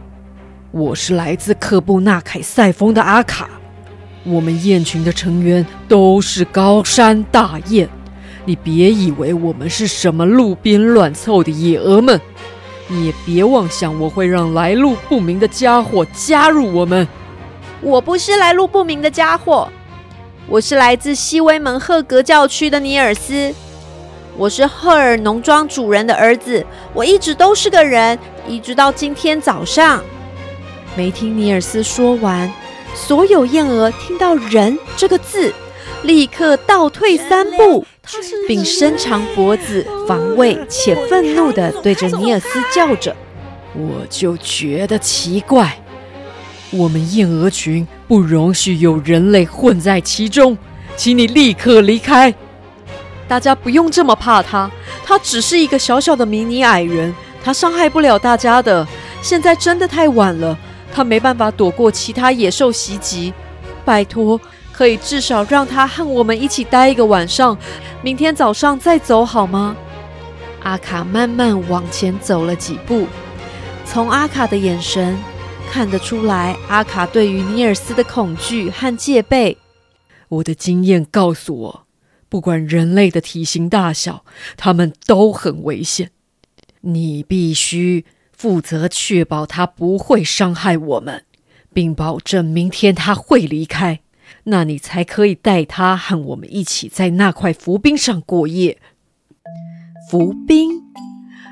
[0.71, 3.49] 我是来自克布纳凯塞峰的阿卡。
[4.25, 7.89] 我们雁群的成员都是高山大雁。
[8.45, 12.19] 你别以为我们是什么路边乱凑的野鹅们。
[12.87, 17.07] 你也别妄想我会让来路不明的家伙加入我们。
[17.81, 19.67] 我不是来路不明的家伙，
[20.47, 23.53] 我是来自西威门赫格教区的尼尔斯。
[24.35, 28.17] 我是赫尔农庄主人的儿子，我一直都是个人，
[28.47, 30.03] 一直到今天早上。
[30.95, 32.51] 没听尼尔斯说完，
[32.95, 35.53] 所有燕鹅听到“人”这个字，
[36.03, 37.85] 立刻倒退三步。
[38.47, 43.15] 并伸长脖子防卫且愤怒地对着尼尔斯叫着
[43.73, 45.81] ：“我就觉得奇怪，
[46.71, 50.57] 我们燕鹅群不容许有人类混在其中，
[50.95, 52.33] 请你立刻离开。”
[53.25, 54.69] 大家不用这么怕他，
[55.05, 57.13] 他只是一个小小的迷你矮人，
[57.43, 58.85] 他伤害不了大家的。
[59.21, 60.55] 现在真的太晚了，
[60.93, 63.33] 他没办法躲过其他野兽袭击。
[63.85, 64.39] 拜托，
[64.73, 67.57] 可以至少让他和我们一起待一个晚上，
[68.01, 69.77] 明天早上再走好吗？
[70.63, 73.05] 阿卡慢慢往前走了几步，
[73.85, 75.17] 从阿卡的眼神
[75.69, 79.57] 看得出来，阿卡对于尼尔斯的恐惧和戒备。
[80.29, 81.85] 我的经验告诉我，
[82.27, 84.25] 不管人类的体型大小，
[84.57, 86.09] 他们都很危险。
[86.81, 88.05] 你必须
[88.35, 91.23] 负责确保他不会伤害我们，
[91.73, 93.99] 并保证明天他会离开，
[94.45, 98.77] 那你才可以带他和我们一起在那块浮冰上过夜。
[100.09, 100.69] 浮冰，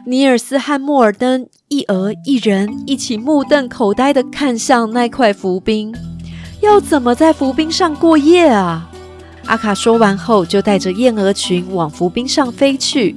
[0.06, 5.96] 尼尔斯和莫尔登一鹅一人一起目瞪口呆的看向那块浮冰。
[6.62, 8.92] 要怎么在浮冰上过夜啊？
[9.46, 13.16] 阿卡说完后，就带着燕鹅群往浮冰上飞去。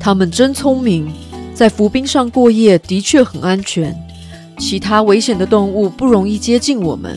[0.00, 1.12] 他们真聪明，
[1.54, 3.94] 在浮冰上过夜的确很安全，
[4.58, 7.16] 其他危险的动物不容易接近我们。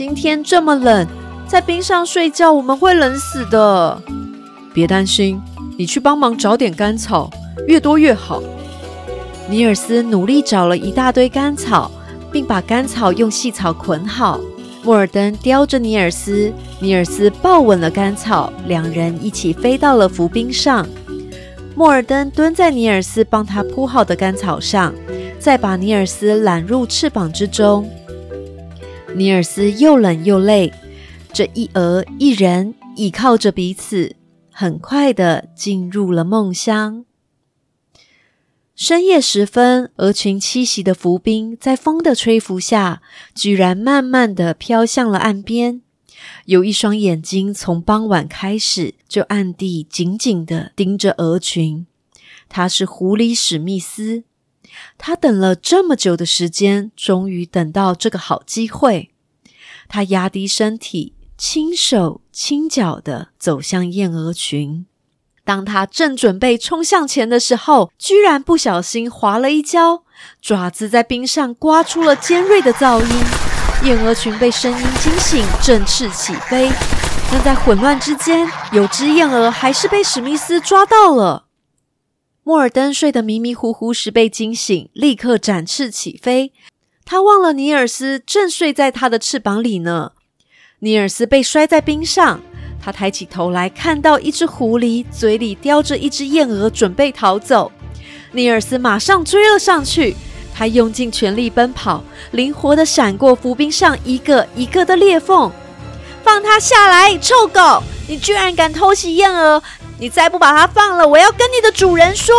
[0.00, 1.06] 今天这么冷，
[1.46, 4.00] 在冰上睡觉我们会冷死的。
[4.72, 5.38] 别担心，
[5.76, 7.28] 你去帮忙找点干草，
[7.66, 8.42] 越多越好。
[9.46, 11.90] 尼尔斯努力找了一大堆干草。
[12.32, 14.40] 并把干草用细草捆好。
[14.82, 20.88] 莫尔登叼着尼尔斯，尼尔斯抱稳了干草，两人一起飞到了浮冰上。
[21.74, 24.94] 莫尔登蹲在尼尔斯帮他铺好的干草上，
[25.38, 27.86] 再把尼尔斯揽入翅膀之中。
[29.14, 30.72] 尼尔斯又冷又累，
[31.32, 34.16] 这一鹅一人倚靠着彼此，
[34.50, 37.04] 很快的进入了梦乡。
[38.74, 43.02] 深夜时分，鹅群栖息的浮冰在风的吹拂下，
[43.34, 45.82] 居然慢慢的飘向了岸边。
[46.46, 51.86] 有一双眼睛从傍晚开始就暗地紧紧的盯着鹅群。
[52.48, 54.24] 它是狐狸史密斯。
[54.98, 59.10] 他等了这么久的时间，终于等到这个好机会。
[59.88, 64.86] 他压低身体，轻手轻脚的走向燕鹅群。
[65.44, 70.04] 当他正准备冲向前的时候，居然不小心滑了一跤，
[70.40, 73.08] 爪子在冰上刮出了尖锐的噪音。
[73.82, 76.70] 燕鹅群被声音惊醒，振翅起飞。
[77.32, 81.46] 但在混乱之间，有只燕鹅还是被史密斯抓到了。
[82.42, 86.52] 莫尔登睡得迷迷糊糊时被惊醒，立刻展翅起飞。
[87.04, 90.12] 他忘了尼尔斯正睡在他的翅膀里呢。
[90.78, 92.40] 尼尔斯被摔在冰上。
[92.82, 97.70] 他抬起头来，看到一只狐狸嘴里叼着一只燕鹅，准备逃走。
[98.32, 100.16] 尼尔斯马上追了上去，
[100.54, 105.52] 他用尽全力奔跑，灵活的闪过浮冰上一个一个的裂缝。
[106.22, 107.82] 放他下来，臭狗！
[108.06, 109.62] 你居然敢偷袭燕儿！
[109.98, 112.34] 你再不把它放了，我要跟你的主人说。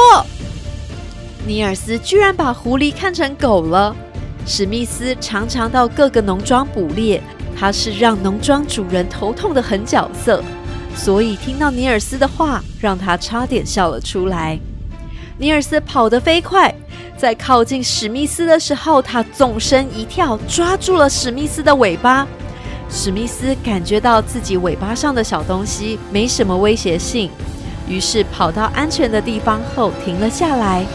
[1.45, 3.95] 尼尔斯居然把狐狸看成狗了。
[4.45, 7.21] 史密斯常常到各个农庄捕猎。
[7.53, 10.43] 他是让农庄主人头痛的狠角色，
[10.95, 14.57] 所以听到尼尔斯的话，让他差点笑了出来。
[15.37, 16.73] 尼尔斯跑得飞快，
[17.15, 22.25] 在靠近史密斯的时候，他纵身一跳，抓住了史密斯的尾巴。
[22.93, 27.31] 史密斯感觉到自己尾巴上的小东西没什么威胁性，
[27.87, 30.85] 于是跑到安全的地方后停了下来。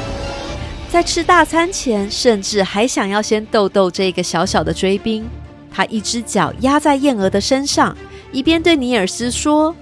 [0.90, 5.26] 在吃大餐前，甚至还想要先逗逗这个小小的追兵。
[5.72, 7.96] 他一只脚压在燕鹅的身上，
[8.30, 9.74] 一边对尼尔斯说：“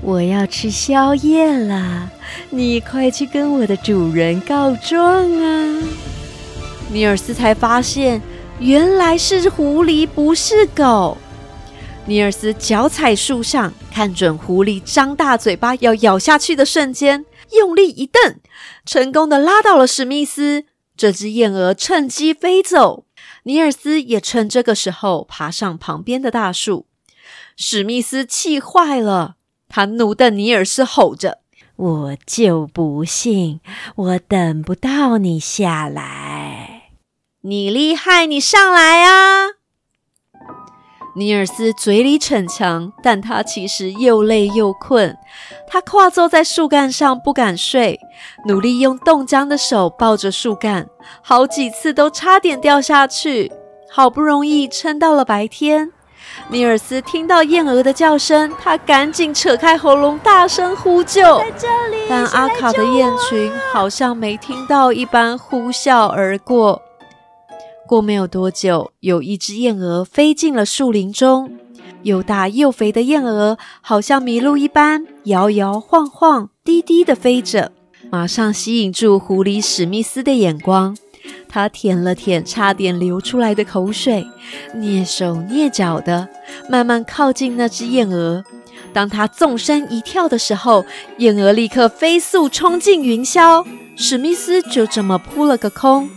[0.00, 2.10] 我要吃宵夜了，
[2.50, 5.82] 你快去跟我的主人告状啊！”
[6.92, 8.22] 尼尔斯才发现，
[8.58, 11.18] 原来是狐狸，不是狗。
[12.04, 18.40] 尼尔斯脚踩树上，看准狐狸张大嘴巴要咬下去的瞬间，用力一蹬，
[18.84, 20.64] 成功的拉到了史密斯。
[20.96, 23.06] 这只燕鹅趁机飞走。
[23.44, 26.86] 尼尔斯也趁这个时候爬上旁边的大树。
[27.56, 29.36] 史密斯气坏了，
[29.68, 31.38] 他怒瞪尼尔斯，吼着
[31.76, 33.60] ：“我就不信
[33.94, 36.90] 我等不到你下来！
[37.42, 39.61] 你厉害，你上来啊！”
[41.14, 45.14] 尼尔斯嘴里逞强，但他其实又累又困。
[45.68, 48.00] 他跨坐在树干上，不敢睡，
[48.46, 50.86] 努力用冻僵的手抱着树干，
[51.20, 53.52] 好几次都差点掉下去。
[53.90, 55.92] 好不容易撑到了白天，
[56.48, 61.42] 尼尔斯听到燕鹅的叫声，他赶紧扯开喉咙，大声呼救。
[62.08, 66.80] 但阿卡的雁群好像没听到一般，呼啸而过。
[67.92, 71.58] 过没有多久，有一只燕鹅飞进了树林中。
[72.04, 77.70] 又大又肥的燕鹅好像麋鹿一般，摇摇晃晃、低低的飞着，
[78.10, 80.96] 马上吸引住狐狸史密斯的眼光。
[81.50, 84.26] 他舔了舔差点流出来的口水，
[84.74, 86.26] 蹑手蹑脚的
[86.70, 88.42] 慢慢靠近那只燕鹅。
[88.94, 90.86] 当他纵身一跳的时候，
[91.18, 93.62] 燕鹅立刻飞速冲进云霄，
[93.96, 96.08] 史密斯就这么扑了个空。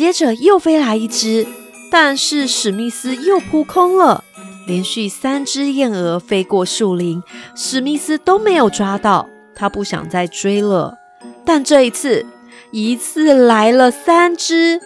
[0.00, 1.46] 接着又飞来一只，
[1.90, 4.24] 但是史密斯又扑空了。
[4.66, 7.22] 连续三只燕鹅飞过树林，
[7.54, 9.28] 史密斯都没有抓到。
[9.54, 10.96] 他不想再追了，
[11.44, 12.24] 但这一次，
[12.70, 14.80] 一次来了三只，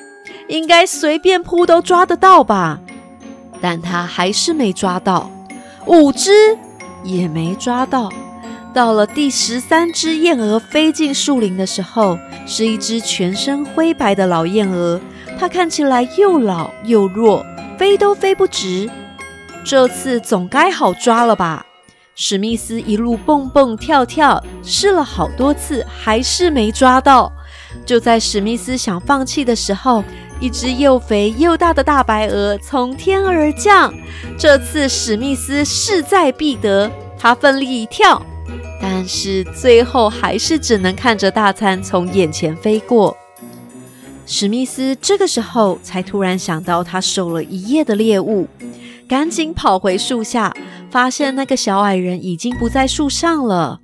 [0.48, 2.80] 应该随便扑都抓得到吧？
[3.60, 5.30] 但他还是没抓到。
[5.86, 6.58] 五只。
[7.04, 8.10] 也没抓到。
[8.74, 15.00] 到了第十三只燕鹅飞进树林的时候，是一只全身灰白的老燕鹅。
[15.38, 17.46] 它看起来又老又弱，
[17.78, 18.90] 飞都飞不直。
[19.64, 21.64] 这次总该好抓了吧？
[22.16, 27.32] 史密斯一路蹦蹦跳跳，试了好多次，还是没抓到。
[27.86, 30.02] 就在史密斯想放弃的时候，
[30.40, 33.94] 一只又肥又大的大白鹅从天而降。
[34.36, 38.20] 这次史密斯势在必得，他奋力一跳，
[38.87, 43.16] 但是最后还是只能看着大餐从眼前飞过。
[44.26, 48.47] 史密斯这个时候才突然想到，他守了一夜的猎物，
[49.09, 50.55] 赶紧跑回树下，
[50.91, 53.80] 发现那个小矮人已经不在树上了。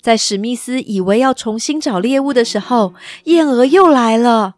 [0.00, 4.54] 在史密斯以为要重新找猎物的时候，燕鹅又来了，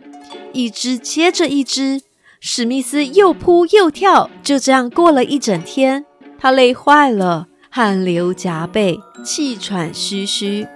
[0.52, 2.02] 一只接着一只。
[2.38, 6.04] 史密斯又扑又跳，就这样过了一整天。
[6.38, 10.66] 他累坏了，汗流浃背，气喘吁吁。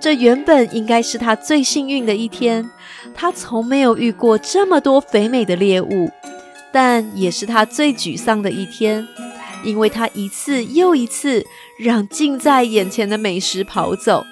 [0.00, 2.70] 这原本应该是他最幸运的一天，
[3.14, 6.10] 他从没有遇过这么多肥美的猎物，
[6.72, 9.06] 但也是他最沮丧的一天。
[9.62, 11.44] 因为他一次又一次
[11.78, 14.24] 让近在眼前的美食跑走，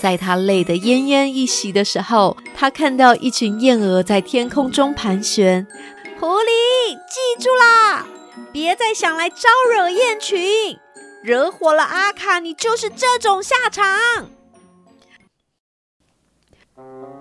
[0.00, 5.66] 在他累得奄奄一息的时候，他看到一群燕鹅在天空中盘旋。
[6.18, 8.06] 狐狸，记住啦，
[8.50, 10.40] 别再想来招惹燕群，
[11.22, 13.84] 惹火了阿卡，你就是这种下场。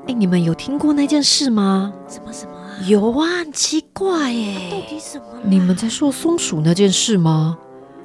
[0.08, 1.94] 哎，你们有听过那件事吗？
[2.08, 2.52] 什么什么？
[2.88, 4.72] 有啊，很奇怪耶！
[4.72, 5.26] 到底什么？
[5.44, 7.60] 你们在说松鼠那件事吗？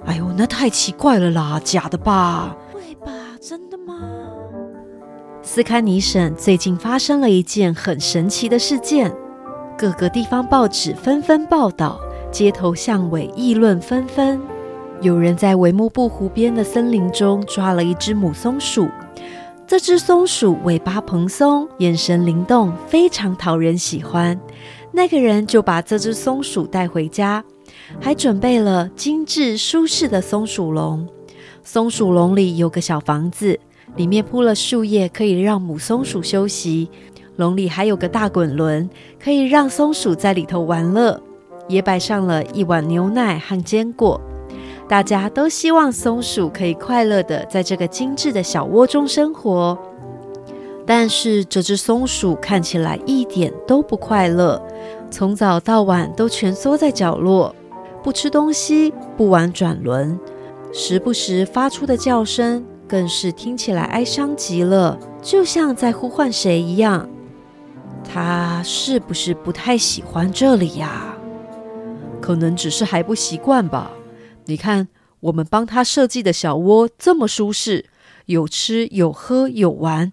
[0.05, 2.55] 哎呦，那太奇怪了啦，假的吧？
[2.75, 3.11] 会吧？
[3.41, 3.95] 真的吗？
[5.43, 9.17] 斯堪尼省最近发生了一件很神奇的事件，
[9.79, 11.99] 各个地方报纸纷纷报道，
[12.31, 14.39] 街头巷尾议论纷纷。
[15.03, 18.89] 有人在维木布湖边的森林中抓了一只母松鼠。
[19.67, 24.39] 这只松鼠尾巴蓬松，眼神灵动，非常讨人喜欢。
[24.93, 27.45] 那个人就把这只松鼠带回家，
[28.01, 31.07] 还准备了精致舒适的松鼠笼。
[31.63, 33.59] 松鼠笼里有个小房子，
[33.97, 36.89] 里面铺了树叶，可以让母松鼠休息。
[37.37, 38.89] 笼里还有个大滚轮，
[39.23, 41.21] 可以让松鼠在里头玩乐。
[41.69, 44.21] 也摆上了一碗牛奶和坚果。
[44.89, 49.77] 大家都希望松鼠可以快乐的在这个精致的小窝中生活，
[50.87, 54.63] 但是这只松鼠看起来一点都不快乐，
[55.11, 57.53] 从早到晚都蜷缩在角落，
[58.01, 60.19] 不吃东西，不玩转轮，
[60.73, 67.09] 时不时发出的叫声更是听起来哀伤极了，就像在呼唤谁一样。
[68.09, 71.17] 它是不是不太喜欢这里呀？
[72.21, 73.91] 可能只是还不习惯吧。
[74.47, 74.89] 你看，
[75.21, 77.87] 我们帮他设计的小窝这么舒适，
[78.27, 80.11] 有吃有喝有玩，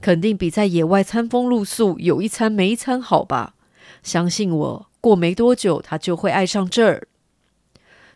[0.00, 3.54] 肯定比在野外餐风露宿有一餐没一餐好吧？
[4.02, 7.08] 相信我，过没多久他就会爱上这儿。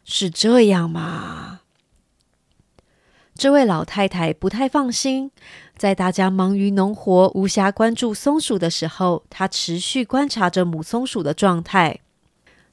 [0.05, 1.61] 是这样吗？
[3.35, 5.31] 这位老太太不太放心，
[5.77, 12.01] 在大家忙于农活、无暇关注松鼠的时候，她持续观察着母松鼠的状态。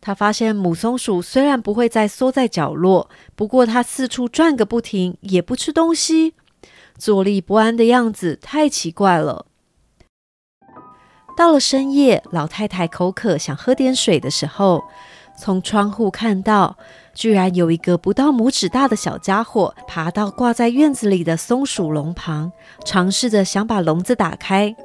[0.01, 6.33] 他发现母松鼠虽然不会再缩在角落，不过它四处转个不停，也不吃东西，
[6.97, 9.45] 坐立不安的样子太奇怪了。
[11.35, 14.83] 到了深夜，老太太口渴，想喝点水的时候，
[15.37, 16.77] 从窗户看到，
[17.13, 22.51] 居然有一个不到拇指大的小家伙爬到挂在院子里的松鼠笼旁，
[22.83, 24.75] 尝试着想把笼子打开。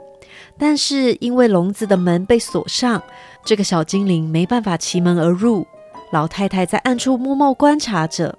[0.56, 3.02] 但是因为笼子的门被锁上，
[3.44, 5.66] 这个小精灵没办法骑门而入。
[6.12, 8.38] 老太太在暗处默默观察着。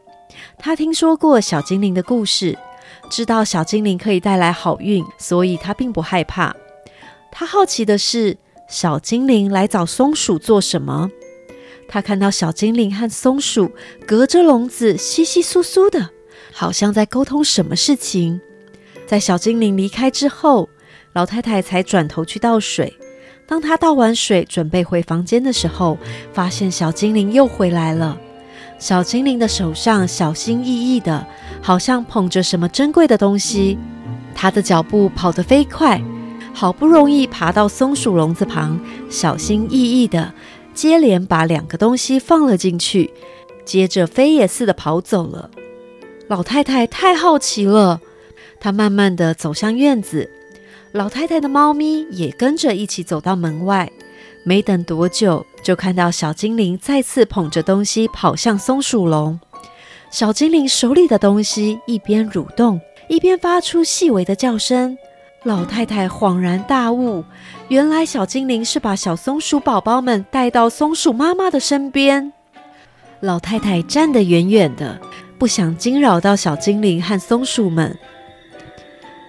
[0.57, 2.57] 她听说过小精灵的故事，
[3.09, 6.55] 知道小精灵可以带来好运，所以她并不害怕。
[7.31, 8.37] 她好奇的是，
[8.69, 11.11] 小精灵来找松鼠做什么？
[11.87, 13.71] 她看到小精灵和松鼠
[14.07, 16.09] 隔着笼子稀稀疏疏的，
[16.53, 18.39] 好像在沟通什么事情。
[19.05, 20.69] 在小精灵离开之后，
[21.13, 22.97] 老太太才转头去倒水。
[23.47, 25.97] 当他倒完水，准备回房间的时候，
[26.33, 28.17] 发现小精灵又回来了。
[28.79, 31.25] 小精灵的手上小心翼翼的，
[31.61, 33.77] 好像捧着什么珍贵的东西。
[34.33, 36.01] 他的脚步跑得飞快，
[36.53, 38.79] 好不容易爬到松鼠笼子旁，
[39.09, 40.33] 小心翼翼的
[40.73, 43.13] 接连把两个东西放了进去，
[43.63, 45.49] 接着飞也似的跑走了。
[46.27, 48.01] 老太太太好奇了，
[48.59, 50.29] 她慢慢的走向院子，
[50.95, 53.91] 老太太的猫咪也跟着一起走到门外。
[54.45, 59.37] 没等多久，就看到小精灵再次捧着东西跑向松鼠笼。
[60.09, 62.79] 小精灵手里的东西一边蠕动，
[63.09, 64.97] 一边发出细微的叫声。
[65.43, 67.25] 老太太恍然大悟，
[67.67, 72.31] 原来小精灵是把小松鼠宝宝们带到松鼠妈妈的身边。
[73.19, 74.97] 老太太站得远远的，
[75.37, 77.99] 不想惊扰到小精灵和松鼠们。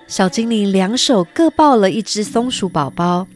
[0.08, 3.26] 小精灵两手各抱了一只松鼠宝宝。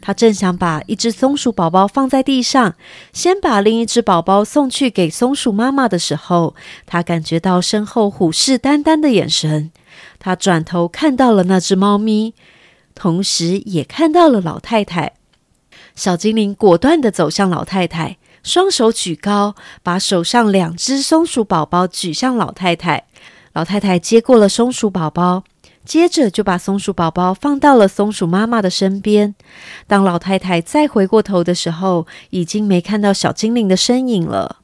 [0.00, 2.74] 他正想把一只松鼠宝宝放在地上，
[3.12, 6.54] 先把另一只宝宝送去给松鼠妈妈的时候，
[6.86, 9.70] 他感觉到身后虎视眈眈的眼神。
[10.18, 12.34] 他转头看到了那只猫咪，
[12.94, 15.14] 同时也看到了老太太。
[15.94, 23.06] 小精灵果断地走向老太太，双手举高，把手上两只松鼠宝宝举向老太太。
[23.52, 25.42] 老太太接过了松鼠宝宝。
[25.88, 29.34] 接着就把松鼠宝宝放到了松鼠妈妈的身边。
[29.86, 34.58] 当老太太再回过头的时候，已经没看到小精灵的身影了。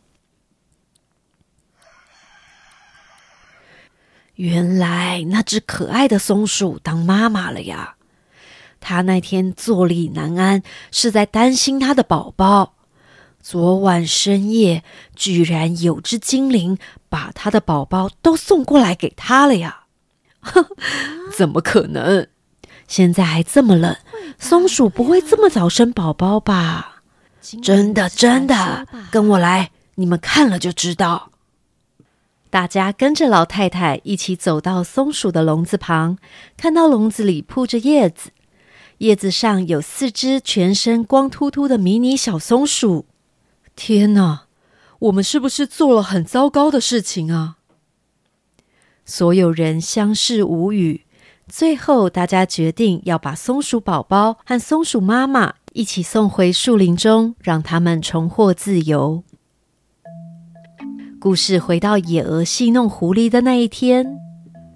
[4.35, 7.95] 原来那只可爱的松鼠当妈妈了呀！
[8.81, 12.75] 它那天坐立难安，是在担心它的宝宝。
[13.41, 14.85] 昨晚深夜，
[15.17, 16.77] 居然有只精灵
[17.09, 19.84] 把它的宝宝都送过来给它了呀！
[21.37, 22.27] 怎么可能？
[22.87, 23.97] 现在还这么冷，
[24.39, 27.03] 松鼠不会这么早生宝宝吧？
[27.63, 31.31] 真的，真的，跟我来，你们看了就知道。
[32.51, 36.19] 大家跟着老太太一起走到松鼠的笼子旁，
[36.57, 38.31] 看到笼子里铺着叶子，
[38.99, 43.07] 叶子上有四只全身光秃秃的迷你小松鼠。
[43.75, 44.45] 天哪，
[45.01, 47.57] 我们是不是做了很糟糕的事情啊？
[49.05, 51.03] 所有人相视无语。
[51.47, 59.23] 最后，大家决定要把松鼠宝宝和松鼠妈妈一起送回树林中，让他们重获自由。
[61.21, 64.19] 故事回到野鹅戏弄狐狸的那一天，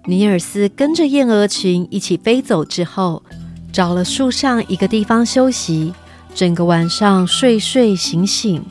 [0.05, 3.23] 尼尔斯跟着燕鹅群一起飞走之后，
[3.71, 5.93] 找了树上一个地方休息，
[6.35, 8.63] 整个晚上睡睡醒醒。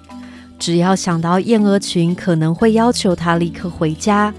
[0.58, 4.32] 只要想到燕鹅群可能会要求他立刻回家。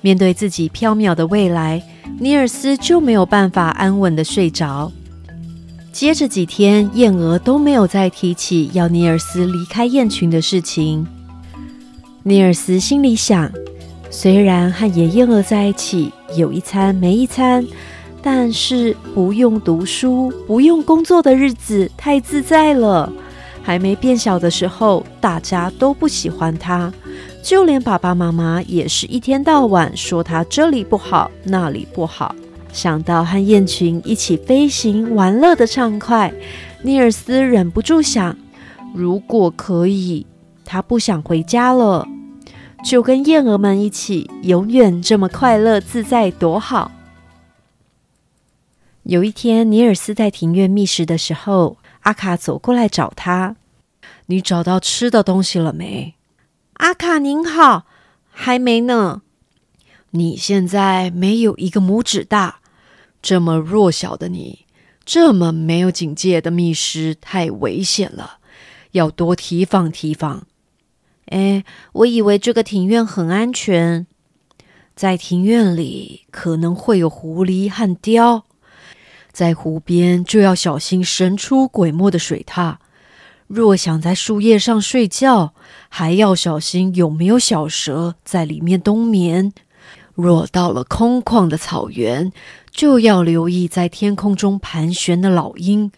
[0.00, 1.82] 面对自己飘渺的未来，
[2.18, 4.90] 尼尔斯就没有办法安稳的睡着。
[5.90, 11.06] 接着几天，燕鹅都没有再提起要尼尔斯离开雁群的事情。
[12.22, 13.50] 尼尔斯心里想：
[14.10, 17.66] 虽然和野燕鹅在一起，有一餐没一餐，
[18.22, 23.12] 但是不用读书、不用工作的日子太自在了。
[23.68, 26.90] 还没变小的时候，大家都不喜欢他。
[27.42, 32.34] 就连爸爸妈妈也是一天到晚说他这里不好那里不好。
[32.72, 36.32] 想到和雁群一起飞行玩乐的畅快，
[36.80, 38.34] 尼尔斯忍不住想：
[38.94, 40.24] 如果可以，
[40.64, 42.08] 他不想回家了，
[42.82, 46.90] 就跟燕儿们一起，永远这么快乐自在，多好。
[49.02, 53.56] 有一天，尼尔斯在庭院觅食的时候，阿卡走过来找他
[54.26, 56.14] ：“你找到吃的东西了没？”
[56.74, 57.86] 阿卡您好，
[58.30, 59.22] 还没呢。
[60.10, 62.60] 你现在没有一个拇指大，
[63.20, 64.64] 这么弱小的你，
[65.04, 68.38] 这么没有警戒的觅食，太危险了，
[68.92, 70.46] 要多提防提防。
[71.26, 74.06] 哎，我以为这个庭院很安全，
[74.96, 78.46] 在庭院里可能会有狐狸和雕，
[79.38, 82.78] 在湖边就要小心神出鬼没的水獭。
[83.46, 85.54] 若想在树叶上睡觉，
[85.88, 89.52] 还要小心有没有小蛇在里面冬眠。
[90.16, 92.32] 若到了空旷的草原，
[92.72, 95.92] 就要留意在天空中盘旋的老鹰。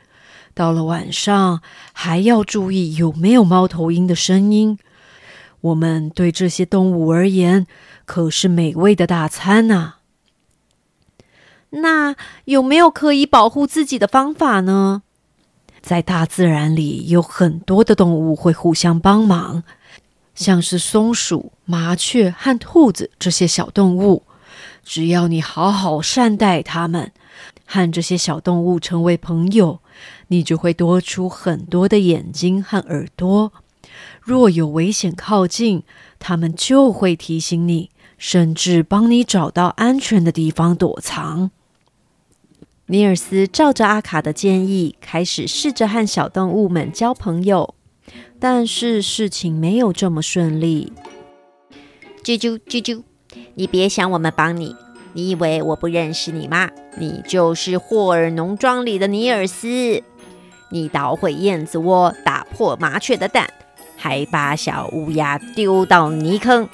[0.52, 1.62] 到了晚上，
[1.94, 4.78] 还要注意有没有猫头鹰的声音。
[5.62, 7.66] 我们对这些动物而言，
[8.04, 9.94] 可是美味的大餐呐。
[11.70, 12.16] 那
[12.46, 15.02] 有没有可以保护自己的方法呢？
[15.80, 19.62] 在大自然里有很多的动物会互相帮忙，
[20.34, 24.24] 像是松鼠、麻雀和兔子这些小动物。
[24.84, 27.12] 只要你好好善待它们，
[27.64, 29.80] 和这些小动物成为朋友，
[30.28, 33.52] 你就会多出很多的眼睛和耳朵。
[34.20, 35.84] 若有危险靠近，
[36.18, 41.50] 它们就会提醒你，甚至帮你找到安全的地方躲藏。
[42.90, 47.76] 尼尔斯照着阿卡的建议，开始试着和小动物们交朋友，
[48.40, 50.92] 但是事情没有这么顺利。
[52.24, 53.04] 啾啾啾啾。
[53.54, 54.74] 你别想我们帮你，
[55.12, 56.68] 你以为我不认识你吗？
[56.98, 60.02] 你就是霍尔农庄里的尼尔斯。
[60.70, 63.48] 你捣毁燕子窝，打破麻雀的蛋，
[63.96, 66.68] 还把小乌鸦丢到泥坑，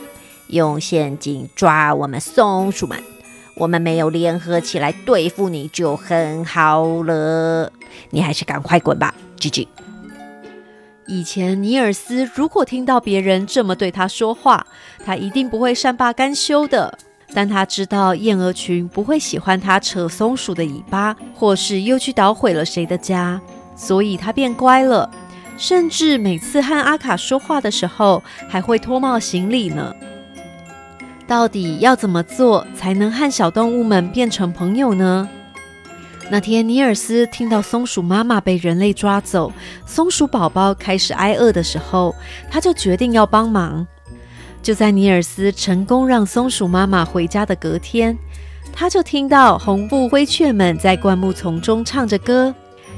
[0.46, 2.98] 用陷阱抓我们松鼠们。
[3.56, 7.72] 我们没有联合起来对付你就很好了。
[8.10, 9.66] 你还是赶快滚吧吉吉。
[11.06, 14.66] 以前尼尔斯如果听到别人这么对他说话，
[15.04, 16.98] 他一定不会善罢甘休的。
[17.32, 23.40] 但他知道燕鹅群不会喜欢他扯松鼠的尾巴，或是又去捣毁了谁的家，
[23.74, 25.10] 所以他变乖了。
[25.56, 29.94] 甚至每次和阿卡说话的时候，还会脱帽行礼呢。
[31.26, 35.28] 到底要怎么做才能和小动物们变成朋友呢？
[36.30, 39.52] 那天，尼尔斯听到松鼠妈妈被人类抓走，
[39.86, 42.14] 松鼠宝宝开始挨饿的时候，
[42.50, 43.86] 他就决定要帮忙。
[44.62, 48.16] 就在尼尔斯成功让松鼠妈妈回家的隔天，
[48.72, 52.52] 他就听到红布灰雀们在灌木丛中唱着歌，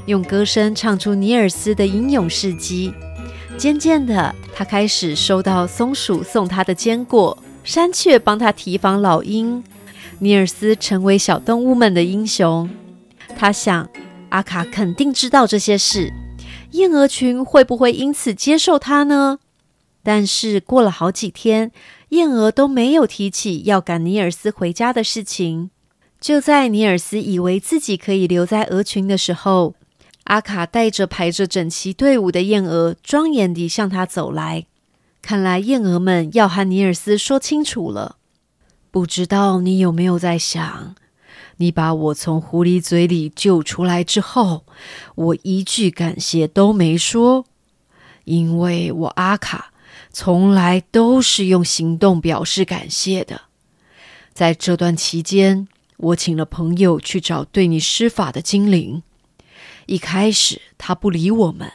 [0.07, 2.91] 用歌声唱出尼尔斯的英勇事迹。
[3.57, 9.63] 渐渐的，他开始收到松鼠送他的坚果，山雀帮他提防老鹰，
[10.19, 12.69] 尼尔斯成为小动物们的英雄。
[13.37, 13.87] 他想，
[14.29, 16.11] 阿卡肯定知道这些事，
[16.71, 19.39] 燕鹅群会不会因此接受他呢？
[20.01, 21.71] 但是过了好几天，
[22.09, 25.69] 燕鹅都没有提起要赶尼尔斯回家的事情。
[26.19, 29.75] 就在尼尔斯以为自己可以留在鹅群的时候，
[30.23, 34.65] 阿卡带着排着整齐队伍的燕鹅，庄严地向他走来。
[35.29, 38.17] 看来燕鹅们要和尼尔斯说清楚了。
[38.89, 40.95] 不知道你有没有在想？
[41.57, 44.65] 你把我从狐狸嘴里救出来之后，
[45.13, 47.45] 我一句感谢都没说，
[48.23, 49.71] 因为我阿卡
[50.11, 53.41] 从来都是用行动表示感谢的。
[54.33, 55.67] 在这段期间，
[55.97, 59.03] 我请了朋友去找对你施法的精灵。
[59.85, 61.71] 一开始他不理我们，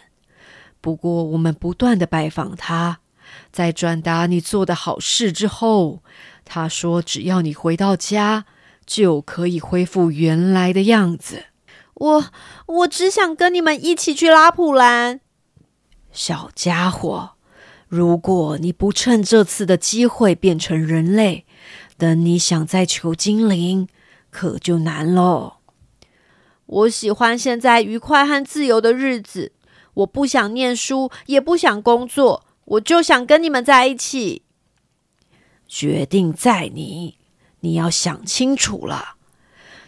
[0.81, 2.99] 不过我们不断的拜访他，
[3.53, 6.03] 在转达你做的好事之后，
[6.45, 8.47] 他说只要你回到家。
[8.87, 11.47] 就可以恢复原来的样子。
[11.95, 12.25] 我
[12.67, 15.21] 我只想跟你们一起去拉普兰，
[16.13, 17.31] 小家伙。
[17.89, 21.47] 如果你不趁这次的机会变成人类，
[21.97, 23.89] 等你想再求精灵，
[24.29, 25.55] 可就难喽。
[26.67, 29.53] 我喜欢现在愉快和自由的日子。
[29.95, 34.43] 我不想念书，也不想工作，我就想跟你们在一起。
[35.67, 37.19] 决定在你。
[37.61, 39.17] 你要想清楚了。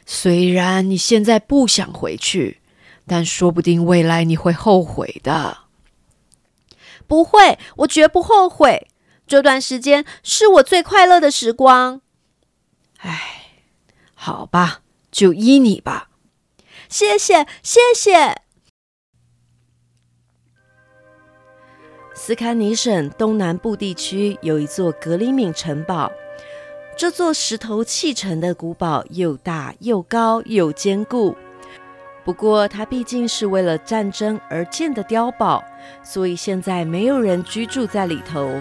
[0.06, 2.60] 虽然你现在不想回去，
[3.06, 5.58] 但说不定未来你会后悔的。
[7.06, 8.88] 不会，我绝不后悔。
[9.26, 12.00] 这段时间是我最快乐的时光。
[12.98, 13.58] 唉，
[14.14, 16.08] 好吧，就依你吧。
[16.88, 18.45] 谢谢，谢谢。
[22.26, 26.10] 斯堪尼省东南部地区有一座格里敏城堡。
[26.98, 31.36] 这座石头砌成的古堡又大又高又坚固，
[32.24, 35.62] 不过它毕竟是为了战争而建的碉堡，
[36.02, 38.60] 所以现在没有人居住在里头。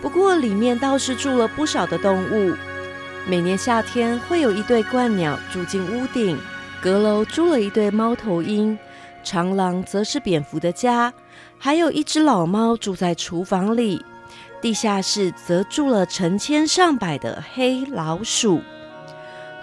[0.00, 2.54] 不过里面倒是住了不少的动物。
[3.28, 6.38] 每年夏天会有一对鹳鸟住进屋顶，
[6.80, 8.78] 阁楼住了一对猫头鹰，
[9.22, 11.12] 长廊则是蝙蝠的家，
[11.58, 14.04] 还有一只老猫住在厨房里。
[14.60, 18.62] 地下室则住了成千上百的黑老鼠。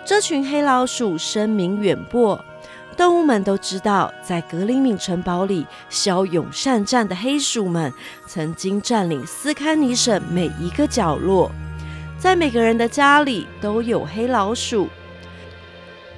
[0.05, 2.39] 这群黑老鼠声名远播，
[2.95, 7.91] 动物们都知道，在格林敏城堡里骁勇善战的黑鼠们
[8.27, 11.51] 曾经占领斯堪尼省每一个角落，
[12.19, 14.87] 在每个人的家里都有黑老鼠。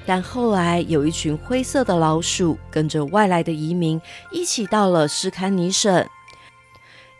[0.05, 4.01] 但后来有一群灰色的老鼠跟着外来的移民
[4.31, 6.05] 一起到了斯堪尼省。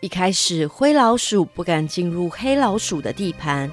[0.02, 3.72] 一开始，灰老鼠不敢进入黑老鼠的地盘，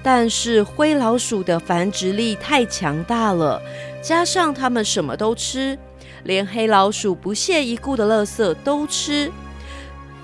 [0.00, 3.60] 但是灰老鼠的繁殖力太强大了，
[4.00, 5.76] 加上它们什么都吃，
[6.22, 9.28] 连黑老鼠不屑一顾的垃圾都吃。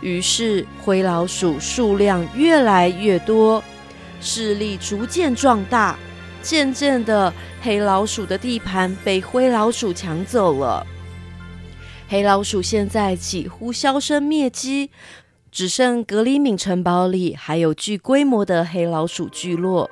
[0.01, 3.61] 于是灰老鼠数量越来越多，
[4.21, 5.99] 势力逐渐壮大。
[6.49, 7.31] 渐渐的，
[7.61, 10.87] 黑老鼠的地盘被灰老鼠抢走了。
[12.09, 14.91] 黑老鼠现在几乎销声灭迹，
[15.53, 19.91] 只剩格里敏城堡里还有具规模的黑老鼠聚落。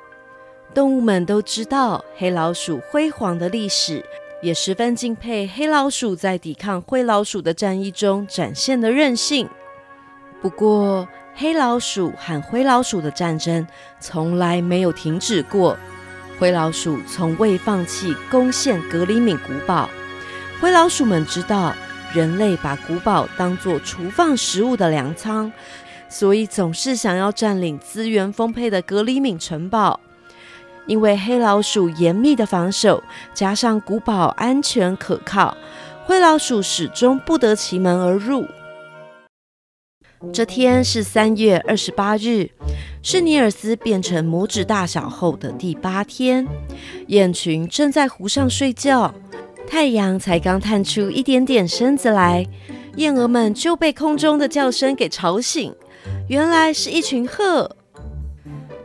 [0.73, 4.03] 动物们都知道黑老鼠辉煌的历史，
[4.41, 9.47] 也十分敬佩黑老鼠在抵抗灰老鼠的战役中展现的韧性。
[10.41, 13.67] 不过，黑老鼠和灰老鼠的战争
[13.99, 15.77] 从来没有停止过。
[16.39, 19.89] 灰老鼠从未放弃攻陷格里敏古堡。
[20.61, 21.73] 灰老鼠们知道，
[22.13, 25.51] 人类把古堡当作储放食物的粮仓，
[26.07, 29.99] 所以总是想要占领资源丰沛的格里敏城堡。
[30.85, 35.57] 因为黑老鼠严密的防守，加上古堡安全可靠，
[36.05, 38.47] 灰老鼠始终不得其门而入。
[40.33, 42.49] 这天是三月二十八日，
[43.03, 46.45] 是尼尔斯变成拇指大小后的第八天。
[47.07, 49.13] 雁群正在湖上睡觉，
[49.67, 52.45] 太阳才刚探出一点点身子来，
[52.95, 55.73] 燕儿们就被空中的叫声给吵醒。
[56.27, 57.75] 原来是一群鹤。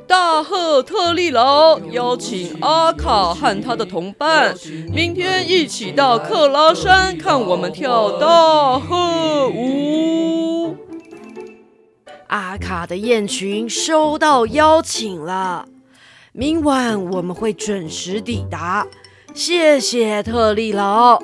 [0.07, 4.55] 大鹤特利劳邀请阿卡和他的同伴，
[4.93, 10.77] 明天一起到克拉山看我们跳大鹤舞。
[12.33, 15.67] 阿卡的雁群收到邀请了，
[16.33, 18.87] 明晚我们会准时抵达。
[19.35, 21.23] 谢谢特利劳，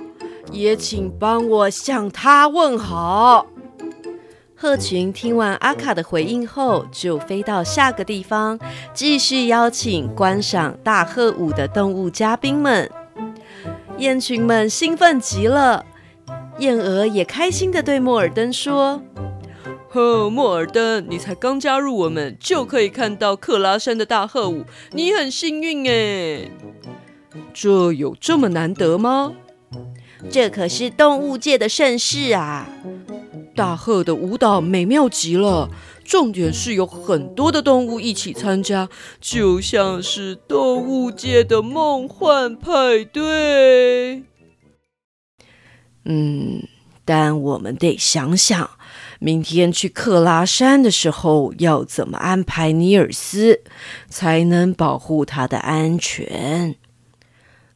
[0.53, 3.47] 也请帮我向他问好。
[4.55, 8.59] 鹤群听完阿卡的回应后，就飞到下个地方，
[8.93, 12.91] 继续邀请观赏大鹤舞的动物嘉宾们。
[13.97, 15.87] 雁群们兴奋极了，
[16.59, 19.01] 燕鹅也开心地对莫尔登说。
[19.91, 26.51] 呵，莫尔登，你才刚加入我们，就可以看到克拉山的大鹤舞，你很幸运哎。
[27.55, 29.33] 这有这么难得吗？
[30.31, 32.69] 这可是动物界的盛事啊！
[33.55, 35.71] 大鹤的舞蹈美妙极了，
[36.05, 38.89] 重点是有很多的动物一起参加，
[39.21, 44.23] 就像是动物界的梦幻派对。
[46.05, 46.63] 嗯，
[47.05, 48.71] 但我们得想想。
[49.19, 53.63] 明天去克拉山的时候，要怎么安排尼尔斯，
[54.09, 56.77] 才能保护他的安全？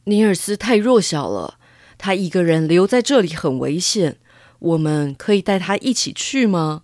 [0.05, 1.55] 尼尔斯太弱小了，
[1.97, 4.17] 他一个人留在这里很危险。
[4.59, 6.83] 我们可以带他一起去吗？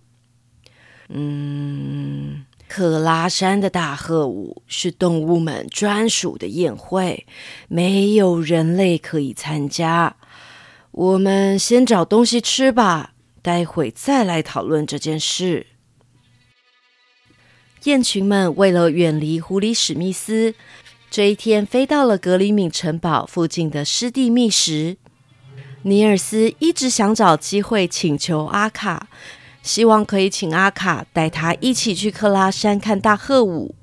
[1.08, 7.26] 嗯，克拉山的大鹤舞是动物们专属的宴会，
[7.68, 10.16] 没有人类可以参加。
[10.90, 13.14] 我们先找东西吃吧。
[13.42, 15.66] 待会再来讨论这件事。
[17.84, 20.54] 雁群们为了远离狐狸史密斯，
[21.10, 24.98] 这一天飞到了格里敏城堡附近的湿地觅食。
[25.82, 29.08] 尼尔斯一直想找机会请求阿卡，
[29.62, 33.74] 希望可以请阿卡带他一起去克拉山看大鹤舞。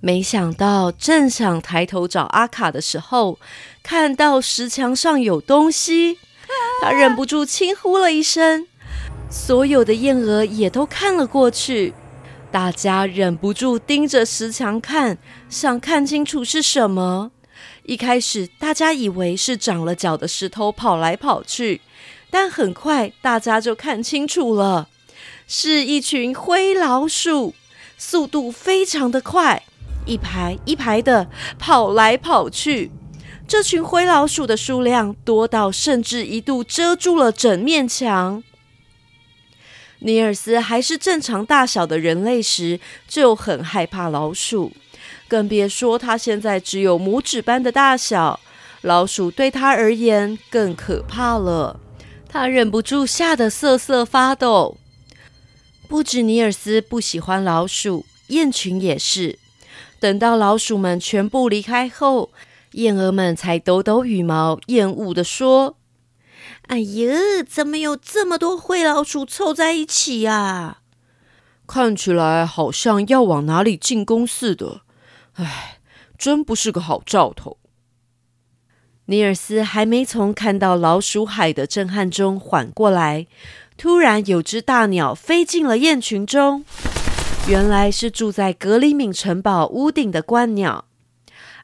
[0.00, 3.38] 没想到，正想抬头找阿卡的时候，
[3.84, 6.18] 看到石墙上有东西，
[6.82, 8.66] 他忍不住轻呼了一声。
[9.36, 11.94] 所有的燕鹅也都看了过去，
[12.50, 15.18] 大家忍不住盯着石墙看，
[15.48, 17.30] 想看清楚是什么。
[17.84, 21.80] 一开始，大家以为是长了脚的石头跑来跑去，
[22.28, 24.88] 但很快大家就看清楚了，
[25.46, 27.54] 是一群灰老鼠，
[27.96, 29.62] 速度非常的快，
[30.06, 32.90] 一排一排的跑来跑去。
[33.46, 38.42] 这群灰老鼠的数量多到甚至一度遮住了整面墙。
[40.00, 42.78] 尼尔斯还是正常大小的人类时，
[43.08, 44.72] 就很害怕老鼠，
[45.26, 48.38] 更别说他现在只有拇指般的大小，
[48.82, 51.80] 老鼠对他而言更可怕了。
[52.28, 54.76] 他忍不住吓得瑟瑟发抖。
[55.88, 59.38] 不止尼尔斯不喜欢老鼠，雁群也是。
[59.98, 62.30] 等到老鼠们全部离开后，
[62.72, 65.76] 燕儿们才抖抖羽毛，厌恶地说。
[66.68, 67.14] 哎呀，
[67.48, 70.78] 怎么有这么多灰老鼠凑在一起呀？
[71.66, 74.82] 看起来好像要往哪里进攻似的。
[75.34, 75.78] 哎，
[76.18, 77.58] 真不是个好兆头。
[79.06, 83.28] 尼尔斯还没从看到老鼠海的震撼中缓过来，
[83.76, 86.64] 突然有只大鸟飞进了雁群中。
[87.48, 90.85] 原来是住在格里敏城堡屋顶的鹳鸟。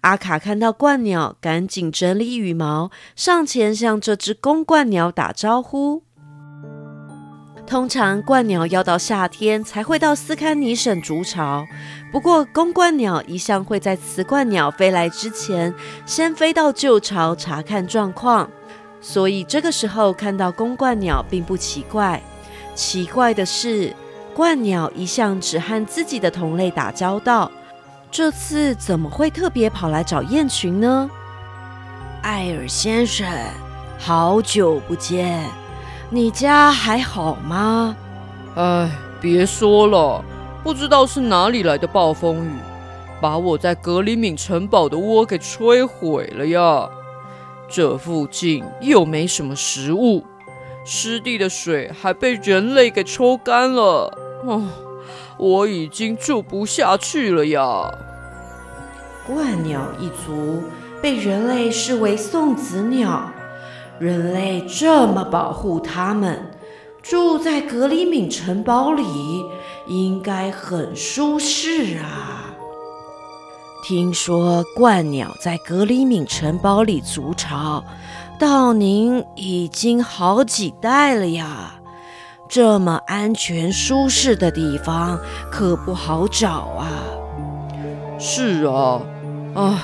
[0.03, 6.03] 阿卡看到鹳鸟，赶紧整理羽毛，上前向这只公鹳鸟打招呼。
[7.65, 11.65] 通常鹳鸟要到夏天才会到斯堪尼省筑巢，
[12.11, 15.73] 不过公鹳鸟一向会在雌鹳鸟飞来之前，
[16.05, 18.51] 先飞到旧巢查看状况，
[19.01, 22.21] 所以这个时候看到公鹳鸟并不奇怪。
[22.75, 23.95] 奇怪的是，
[24.35, 27.53] 鹳鸟一向只和自己的同类打交道，
[28.13, 31.09] 这次怎么会特别跑来找雁群呢？
[32.23, 33.27] 艾尔先生，
[33.99, 35.43] 好久不见，
[36.11, 37.97] 你家还好吗？
[38.55, 40.23] 哎，别说了，
[40.63, 42.53] 不知道是哪里来的暴风雨，
[43.19, 46.87] 把我在格里敏城堡的窝给摧毁了呀！
[47.67, 50.23] 这附近又没什么食物。
[50.85, 54.13] 湿地的水还被人类给抽干了，
[54.45, 54.63] 哦，
[55.43, 57.93] 我已经住不下去了呀！
[59.29, 60.63] 鹳鸟一族
[61.03, 63.29] 被人类视为送子鸟，
[63.99, 66.49] 人类这么保护它们，
[67.03, 69.03] 住在格里敏城堡里
[69.89, 72.55] 应该很舒适啊！
[73.85, 77.83] 听说鹳鸟在格里敏城堡里筑巢。
[78.39, 81.75] 到您已经好几代了呀，
[82.55, 85.19] 这么安全舒适的地方
[85.51, 86.87] 可不好找啊。
[88.19, 89.01] 是啊，
[89.55, 89.83] 啊，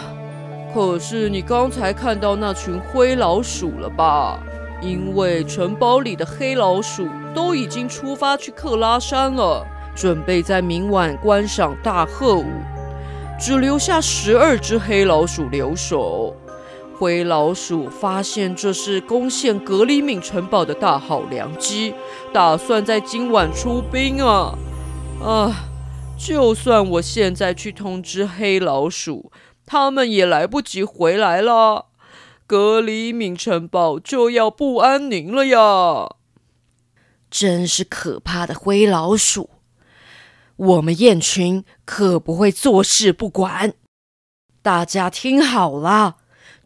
[0.75, 4.39] 可是你刚才看到那群灰老鼠了吧？
[4.83, 9.67] 因为城堡里的黑老鼠都已经出发去克拉山了，
[9.97, 12.45] 准备在明晚观赏大鹤舞，
[13.41, 16.37] 只留下十二只黑老鼠留守。
[16.99, 21.95] 灰老鼠发现这是攻陷格里敏城堡的大好良机，
[22.33, 24.59] 打算在今晚出兵啊！
[25.23, 25.69] 啊，
[26.19, 29.31] 就算我现在去通知黑老鼠，
[29.65, 31.87] 他们也来不及回来了，
[32.49, 36.17] 格里敏城堡就要不安宁了呀！
[37.31, 39.51] 真是可怕的灰老鼠！
[40.57, 43.75] 我们雁群可不会坐视不管，
[44.63, 46.17] 大家听好了。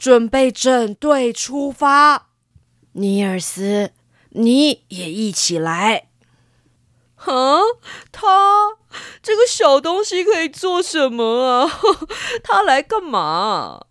[0.03, 2.27] 准备整队出发，
[2.95, 3.93] 尼尔斯，
[4.31, 6.09] 你也一起来。
[7.19, 7.61] 啊，
[8.11, 8.79] 他
[9.23, 11.71] 这个小东西可以做什么啊？
[12.43, 13.87] 他来干嘛？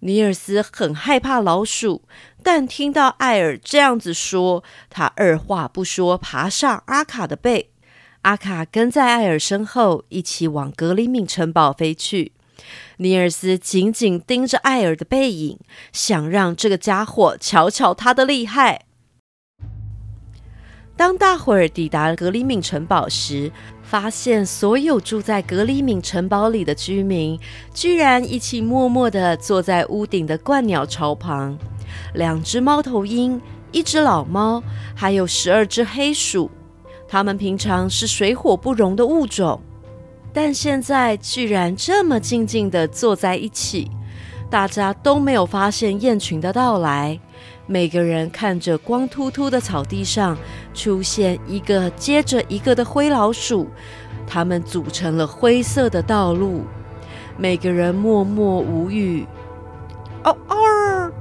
[0.00, 2.02] 尼尔斯很害怕老鼠，
[2.42, 7.70] 但听到艾尔这样子说，他二话不说爬上阿卡的背，
[8.22, 12.32] 阿卡跟在艾尔身后，一起往格里敏城堡飞去。
[12.98, 15.58] 尼尔斯紧紧盯着艾尔的背影，
[15.92, 18.84] 想让这个家伙瞧瞧他的厉害。
[20.96, 23.50] 当大伙儿抵达格里敏城堡时，
[23.82, 27.36] 发现所有住在格里敏城堡里的居民，
[27.72, 31.58] 居然一起默默地坐在屋顶的鹳鸟巢旁。
[32.14, 33.40] 两只猫头鹰，
[33.72, 34.62] 一只老猫，
[34.94, 36.48] 还有十二只黑鼠，
[37.08, 39.60] 它们平常是水火不容的物种。
[40.34, 43.88] 但现在居然这么静静的坐在一起，
[44.50, 47.18] 大家都没有发现雁群的到来。
[47.66, 50.36] 每个人看着光秃秃的草地上
[50.74, 53.68] 出现一个接着一个的灰老鼠，
[54.26, 56.64] 它们组成了灰色的道路。
[57.38, 59.24] 每个人默默无语。
[60.24, 61.12] 哦哦，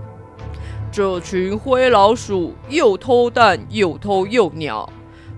[0.91, 4.89] 这群灰老鼠又偷蛋又偷幼鸟。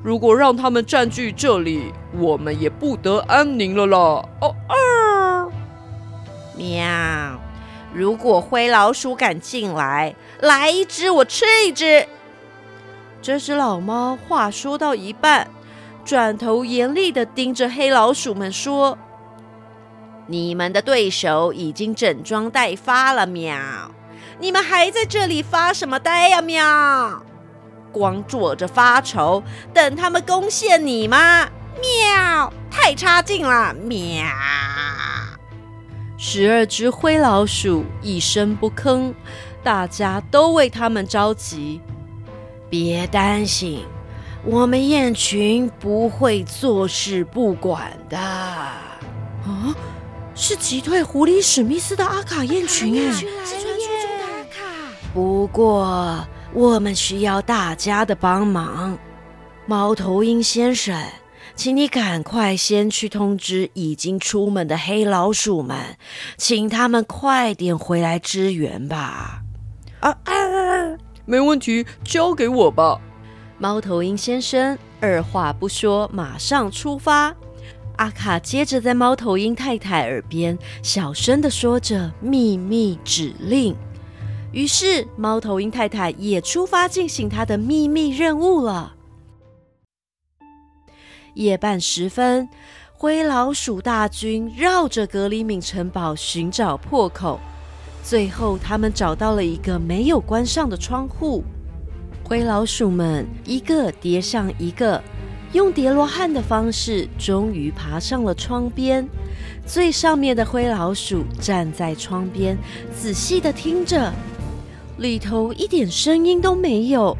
[0.05, 3.97] 如果让他们占据这里，我们也不得安宁了啦！
[4.39, 5.51] 哦哦，
[6.55, 7.41] 喵！
[7.91, 12.07] 如果灰老鼠敢进来，来一只我吃一只。
[13.19, 15.47] 这只老猫话说到一半，
[16.05, 18.99] 转头严厉的盯着黑老鼠们说
[20.29, 23.57] ：“你们的对手已经整装待发了，喵！
[24.37, 27.23] 你们还在这里发什么呆呀，喵！”
[27.95, 29.41] 光坐着发愁，
[29.73, 31.47] 等他们攻陷你吗？
[31.79, 32.51] 喵！
[32.69, 33.73] 太差劲了！
[33.73, 34.25] 喵！
[36.17, 39.13] 十二只灰老鼠一声不吭，
[39.63, 41.79] 大家都为他们着急。
[42.69, 43.85] 别担心，
[44.43, 48.17] 我们雁群不会坐视不管的。
[48.19, 49.73] 啊，
[50.35, 53.13] 是击退狐狸史密斯的阿卡雁群啊！
[53.13, 53.71] 是传说
[54.01, 54.65] 中的阿卡。
[55.13, 56.27] 不过。
[56.55, 58.97] 我们需要大家的帮忙，
[59.65, 60.97] 猫头鹰先生，
[61.53, 65.97] 请你赶快先去通知已经出门的黑老鼠们，
[66.37, 69.41] 请他们快点回来支援吧。
[69.99, 70.33] 啊啊！
[71.25, 73.01] 没问题，交给我吧。
[73.57, 77.35] 猫头鹰先生二话不说，马上出发。
[77.97, 83.75] 阿卡接着在猫头鹰太太耳边小声的说着秘密指令，
[84.55, 88.93] 于是猫头鹰太太也出发进行她的秘密任务了。
[91.33, 92.47] 夜半时分，
[92.93, 97.37] 灰老鼠大军绕着格里敏城堡寻找破口，
[98.01, 101.43] 最后他们找到了一个没有关上的窗户。
[102.23, 105.03] 灰老鼠们一个叠上一个。
[105.51, 109.07] 用叠罗汉的方式，终于爬上了窗边。
[109.65, 112.57] 最上面的灰老鼠站在窗边，
[112.93, 114.11] 仔细的听着，
[114.97, 117.15] 里头一点声音都没有。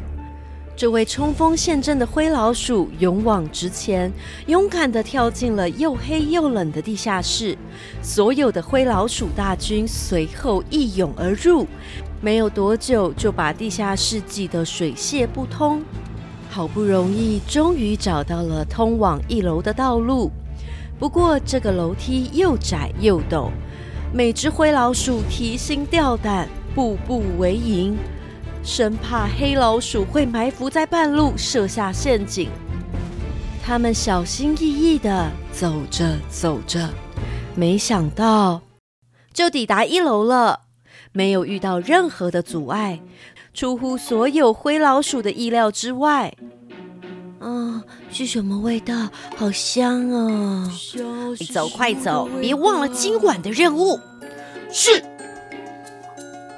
[0.78, 4.12] 这位冲锋陷阵的灰老鼠勇往直前，
[4.48, 7.58] 勇敢的跳进了又黑又冷的地下室。
[8.02, 11.66] 所有的灰老鼠大军随后一涌而入，
[12.22, 15.82] 没有多久就把地下室挤得水泄不通。
[16.50, 20.30] 好不容易，终于找到了通往一楼的道路。
[21.00, 23.50] 不过，这个楼梯又窄又陡，
[24.14, 27.98] 每只灰老鼠提心吊胆，步步为营，
[28.62, 32.50] 生怕黑老鼠会埋伏在半路设下陷阱。
[33.64, 36.90] 他们小心翼翼地走着走着，
[37.56, 38.62] 没想到
[39.34, 40.60] 就抵达一楼了，
[41.14, 43.00] 没有遇到任何的阻碍。
[43.54, 46.36] 出乎所有灰老鼠的意料之外，
[47.40, 49.08] 啊，是什么味道？
[49.38, 50.70] 好香啊！
[51.40, 53.98] 你走，快走，别忘了今晚的任务。
[54.70, 55.02] 是。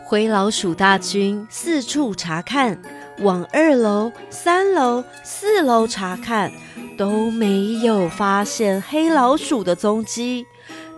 [0.10, 2.82] 灰老鼠大军四处查看，
[3.20, 6.50] 往二楼、三楼、四楼查看，
[6.98, 10.46] 都没有发现黑老鼠的踪迹。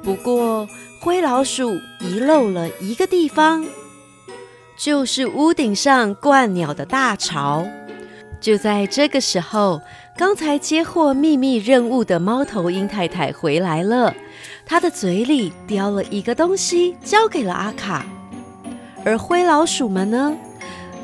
[0.03, 0.68] 不过，
[1.01, 3.66] 灰老鼠遗漏了一个地方。
[4.78, 7.68] 就是屋顶上灌鸟的大巢。
[8.39, 9.82] 就在这个时候，
[10.16, 14.16] 刚才接获秘密任务的猫头鹰太太回来了，
[14.68, 18.05] 她的嘴里叼了一个东西，交给了阿卡。
[19.06, 20.36] 而灰老鼠们呢？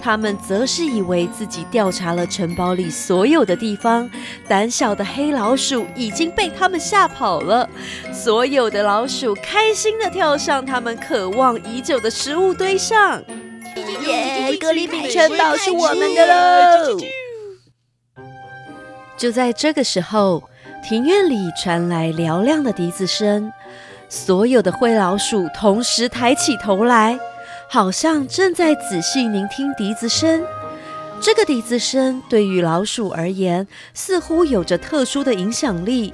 [0.02, 4.08] 他们则是以为自己调查了城堡里所有的地方，
[4.48, 7.68] 胆小的黑老鼠已经被他们吓跑了。
[8.14, 13.24] 所有的老鼠开心地跳上他们渴望已久的食物堆上。
[14.06, 14.56] 耶！
[14.58, 16.98] 格里敏城堡是我们的喽！
[19.18, 20.44] 就在这个时候，
[20.88, 23.52] 庭院里传来嘹亮的笛子声，
[24.08, 27.18] 所有的灰老鼠同时抬起头来，
[27.70, 30.44] 好像正在仔细聆听笛子声。
[31.22, 36.14] 这个笛子声对于老鼠而言，似乎有着特殊的影响力。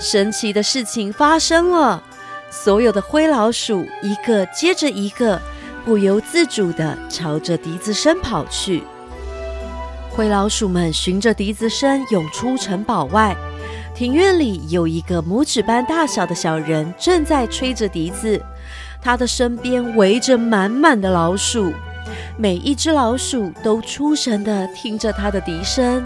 [0.00, 2.02] 神奇的事情发生了，
[2.50, 5.40] 所有的灰老鼠一个接着一个。
[5.84, 8.82] 不由自主地朝着笛子声跑去。
[10.10, 13.34] 灰老鼠们循着笛子声涌出城堡外，
[13.94, 18.38] 庭院里有一个拇指般大小的小人正在吹着笛子，
[19.00, 21.72] 他的身边围着满满的老鼠，
[22.36, 26.04] 每一只老鼠都出神地听着他的笛声。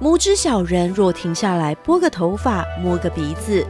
[0.00, 3.66] 拇指小人若停下来拨个头发、摸个鼻子，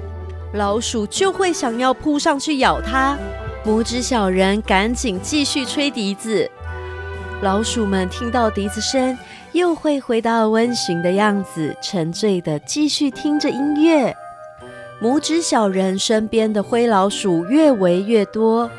[0.52, 3.18] 老鼠就会想要扑上去咬他。
[3.64, 6.48] 拇指小人赶紧继续吹笛子，
[7.42, 9.18] 老鼠们听到笛子声，
[9.52, 14.14] 又会回到温驯的样子，沉醉的继续听着音乐。
[15.02, 18.70] 拇指小人身边的灰老鼠越围越多，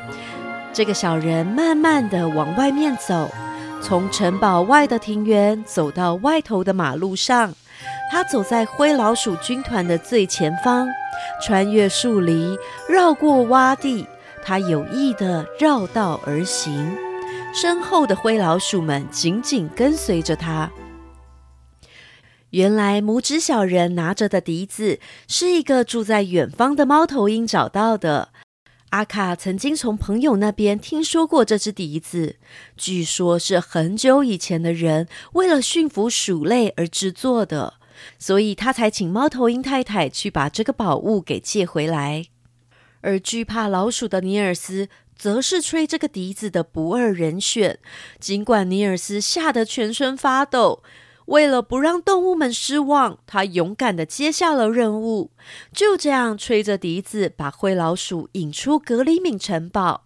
[0.72, 3.28] 这个小人慢慢的往外面走，
[3.80, 7.52] 从城堡外的庭园走到外头的马路上。
[8.12, 10.86] 他走在灰老鼠军团的最前方，
[11.44, 12.56] 穿越树林，
[12.88, 14.06] 绕过洼地。
[14.44, 16.96] 他有意的绕道而行，
[17.52, 20.70] 身后的灰老鼠们紧紧跟随着他。
[22.52, 28.28] 原来，拇指小人拿着的笛子是一个住在远方的猫头鹰找到的。
[28.90, 32.36] 阿卡曾经从朋友那边听说过这只笛子，
[32.76, 37.74] 据说是很久以前的人为了驯服鼠类而制作的，
[38.18, 42.26] 所以他才请猫头鹰太太去把这个宝物给借回来。
[43.00, 47.78] 而惧怕老鼠的尼尔斯，则是吹这个笛子的不二人选。
[48.20, 50.82] 尽管尼尔斯吓得全身发抖，
[51.32, 55.30] 为了不让动物们失望，他勇敢的接下了任务。
[55.72, 60.04] 就这样吹着笛子，把灰老鼠引出格里敏城堡。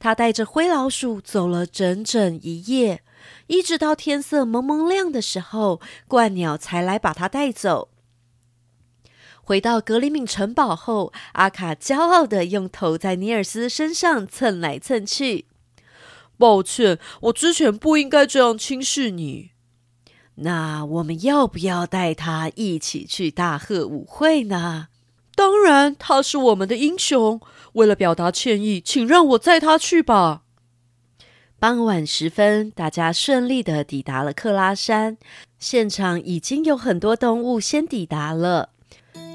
[0.00, 3.02] 他带着灰老鼠走了整整一夜，
[3.46, 7.90] 一直到天色蒙蒙亮的时候，鹳鸟才来把它带走。
[9.42, 15.46] 回到格里敏城堡后，阿卡骄傲的用头在尼尔斯身上蹭来蹭去。
[16.36, 19.52] 抱歉，我之前不应该这样轻视你。
[20.36, 24.88] 那我们要不要带他一起去大贺舞会呢？
[25.34, 27.40] 当然，他是我们的英雄。
[27.74, 30.42] 为了表达歉意，请让我载他去吧。
[31.58, 35.16] 傍晚时分，大家顺利的抵达了克拉山。
[35.58, 38.70] 现场已经有很多动物先抵达了。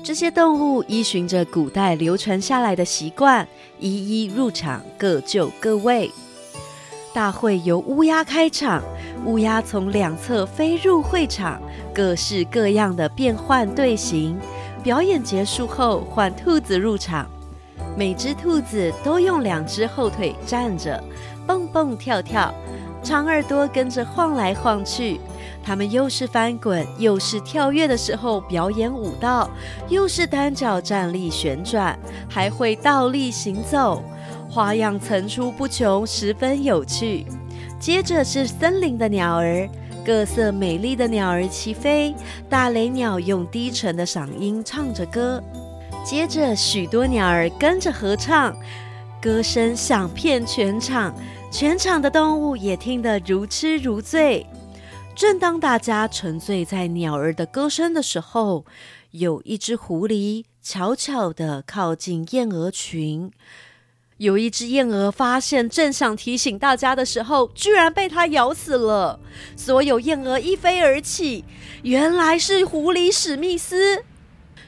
[0.04, 3.48] 这些动物依循着古代流传下来的习惯，
[3.80, 3.90] 一
[4.24, 6.12] 一入场，各就各位。
[7.14, 8.82] 大会由乌鸦开场，
[9.26, 11.62] 乌鸦从两侧飞入会场，
[11.94, 14.38] 各式各样的变换队形。
[14.82, 17.28] 表演结束后，换兔子入场。
[17.98, 21.04] 每只兔子都用两只后腿站着，
[21.46, 22.54] 蹦蹦跳跳，
[23.04, 25.20] 长耳朵跟着晃来晃去。
[25.64, 29.50] 它们又是翻滚，又是跳跃的时候表演舞蹈，
[29.90, 32.00] 又是单脚站立旋转，
[32.30, 34.02] 还会倒立行走，
[34.52, 37.26] 花样层出不穷，十分有趣。
[37.80, 39.70] 接着是森林的鸟儿，
[40.06, 42.14] 各色美丽的鸟儿齐飞，
[42.50, 45.42] 大雷鸟用低沉的嗓音唱着歌。
[46.04, 48.54] 接着，许多鸟儿跟着合唱，
[49.22, 51.16] 歌声响遍全场，
[51.50, 54.46] 全场的动物也听得如痴如醉。
[55.16, 58.66] 正当大家沉醉在鸟儿的歌声的时候，
[59.12, 63.32] 有一只狐狸悄悄地靠近燕鹅群。
[64.22, 69.20] 有一只燕鹅发现，正想提醒大家的时候，居然被它咬死了。
[69.56, 71.44] 所有燕鹅一飞而起，
[71.82, 74.04] 原来是狐狸史密斯。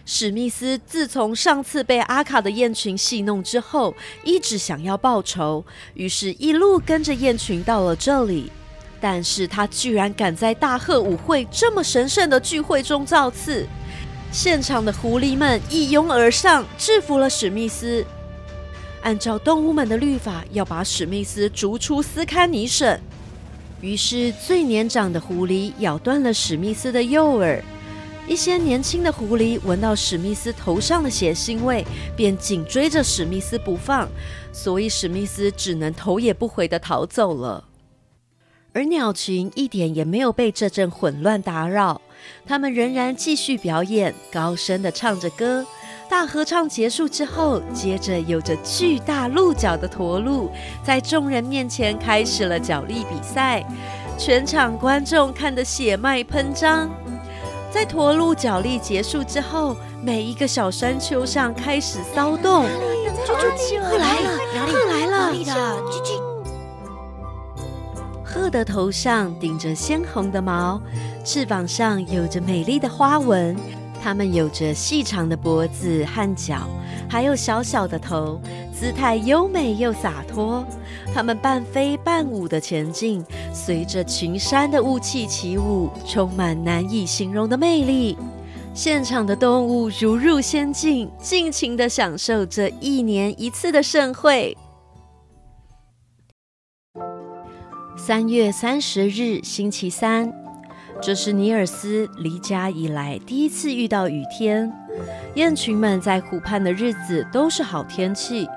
[0.08, 3.94] 史密斯自从上次被阿卡的雁群戏弄之后，
[4.24, 8.52] 一直想要报仇，于是一路跟着雁群到了这里。
[9.00, 13.68] 但是他居然敢在大贺舞会这么神圣的聚会中造次，
[14.32, 18.04] 现场的狐狸们一拥而上，制服了史密斯。
[19.04, 23.00] 按照动物们的律法，要把史密斯逐出斯堪尼省。
[23.82, 27.64] 于是最年长的狐狸咬断了史密斯的右耳。
[28.26, 31.86] 一些年轻的狐狸闻到史密斯头上的血腥味，
[32.16, 34.08] 便紧追着史密斯不放，
[34.54, 37.66] 所以史密斯只能头也不回地逃走了。
[38.72, 42.02] 而鸟群一点也没有被这阵混乱打扰，
[42.46, 45.66] 他们仍然继续表演，高声地唱着歌。
[46.14, 50.52] 大合唱结束之后，接着有着巨大鹿角的驼鹿
[50.84, 53.66] 在众人面前开始了角力比赛，
[54.16, 56.88] 全场观众看得血脉喷张。
[57.72, 62.68] 在驼鹿角力结束之后，每一个小山丘上开始骚动。
[63.82, 64.38] 鹤来了，
[64.68, 65.34] 鹤来了！
[68.24, 70.80] 鹤的头上顶着鲜红的毛，
[71.26, 73.58] 翅膀上有着美丽的花纹。
[74.04, 76.68] 它们有着细长的脖子和脚，
[77.10, 78.38] 还有小小的头，
[78.78, 80.66] 姿态优美又洒脱。
[81.14, 83.24] 它们半飞半舞的前进，
[83.54, 88.18] 随着群山的雾气起舞，充满难以形容的魅力。
[88.74, 94.58] 现场的动物如入仙境，尽情的享受这一年一次的盛会。
[97.96, 100.43] 三月三十日，星期三。
[101.06, 104.72] 这是尼尔斯离家以来第一次遇到雨天。
[105.36, 108.48] 雁群们在湖畔的日子都是好天气，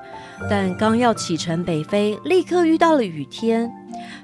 [0.48, 3.68] 但刚要启程北飞，立刻遇到了雨天。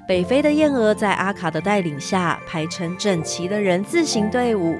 [0.07, 4.77] 北飞的燕鹅在阿卡的带领下排成整齐的人字形队伍。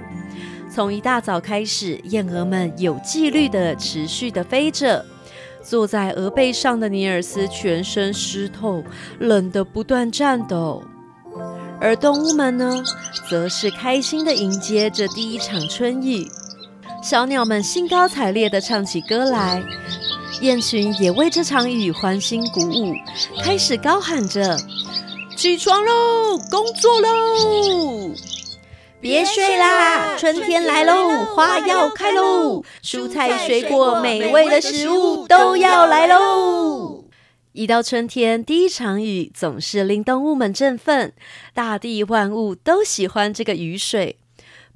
[0.69, 5.05] 从一大早开始，燕鹅们有纪律地持续地飞着。
[5.61, 8.83] 坐在鹅背上的尼尔斯全身湿透，
[9.19, 10.81] 冷得不断颤抖。
[11.83, 12.81] 而动物们呢，
[13.29, 16.25] 则是开心地迎接这第一场春雨。
[17.03, 19.61] 小鸟们兴高采烈地唱起歌来，
[20.39, 22.95] 雁群也为这场雨欢欣鼓舞，
[23.43, 24.57] 开始高喊着
[25.35, 28.11] ：“起床喽，工作喽！
[29.01, 36.92] 别睡啦，春天来喽，花要开喽，蔬菜水果美味的食物都要来喽！”
[37.53, 41.13] 一到春天，第一场雨总是令动物们振奋，
[41.53, 44.17] 大地万物都喜欢这个雨水。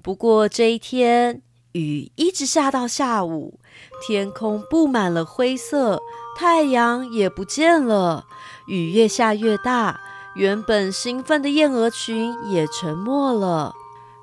[0.04, 1.42] 不过这一天，
[1.72, 3.60] 雨一直下到下午，
[4.06, 6.00] 天空布满了灰色，
[6.38, 8.28] 太阳也不见了。
[8.68, 10.00] 雨越下越大，
[10.36, 13.74] 原本兴奋的燕鹅群也沉默了。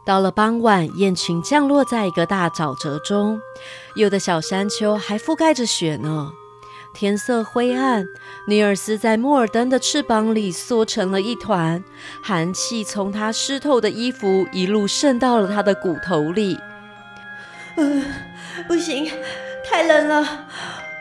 [0.07, 3.41] 到了傍晚，雁群降落在一个大沼泽中，
[3.97, 6.31] 有的小山丘还覆盖着雪呢。
[6.95, 8.07] 天色灰暗，
[8.47, 11.83] 尼尔斯在莫尔登的翅膀里缩成了一团，
[12.23, 16.57] 寒气从他湿透的衣服一路渗到了他的骨头里。
[17.77, 18.05] 嗯，
[18.69, 19.11] 不行，
[19.69, 20.47] 太冷了，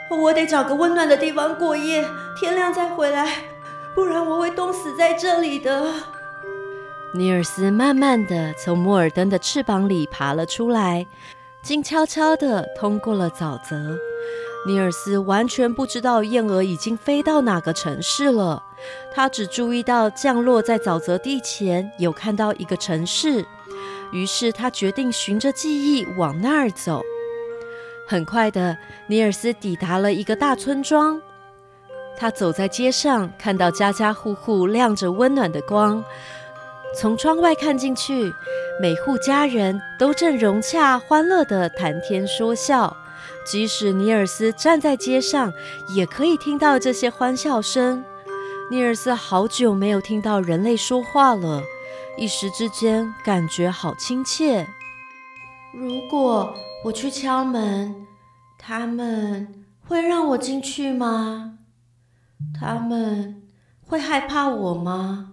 [0.10, 2.04] 我得找个温暖的地方过夜，
[2.40, 3.44] 天亮再回来，
[3.94, 5.94] 不然我会冻死在这里的。
[7.14, 11.06] 尼尔斯慢慢的从莫尔登的翅膀里爬了出来，
[11.62, 13.96] 静悄悄地通过了沼泽。
[14.66, 18.64] 尼尔斯完全不知道燕儿已经飞到哪个城市了，
[19.14, 23.46] 他只注意到降落在沼泽地前有看到一个城市，
[24.14, 27.02] 于是他决定循着记忆往那儿走。
[28.08, 28.78] 很快的，
[29.08, 31.22] 尼尔斯抵达了一个大村庄。
[32.16, 36.02] 他走在街上，看到家家户户亮着温暖的光。
[36.96, 38.32] 从窗外看进去，
[38.80, 42.96] 每户家人都正融洽欢乐地谈天说笑。
[43.46, 45.54] 即使尼尔斯站在街上，
[45.90, 48.04] 也可以听到这些欢笑声。
[48.72, 51.62] 尼尔斯好久没有听到人类说话了，
[52.18, 54.66] 一时之间感觉好亲切。
[55.74, 56.56] 如果
[56.86, 58.08] 我去敲门，
[58.58, 61.58] 他们会让我进去吗？
[62.60, 63.44] 他们
[63.86, 65.32] 会害怕我吗？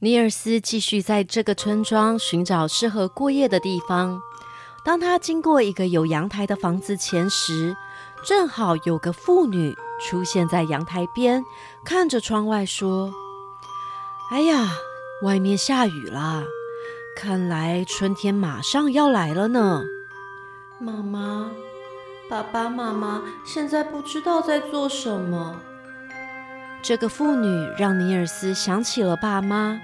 [0.00, 4.20] 尼尔斯继续在这个村庄寻找适合过夜的地方。
[4.84, 7.74] 当他经过一个有阳台的房子前时，
[8.22, 11.42] 正好有个妇女出现在阳台边，
[11.84, 13.10] 看着窗外说
[14.30, 14.72] ：“哎呀，
[15.22, 16.44] 外面下雨啦，
[17.16, 19.82] 看来春天马上要来了呢。”
[20.78, 21.50] 妈妈、
[22.28, 25.58] 爸爸妈妈现在不知道在做什么。
[26.82, 29.80] 这个妇女让尼尔斯想起了爸妈，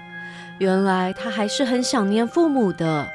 [0.59, 3.07] 原来他还是很想念父母的。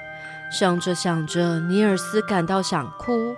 [0.58, 3.36] 想着想着，尼尔斯感到想哭，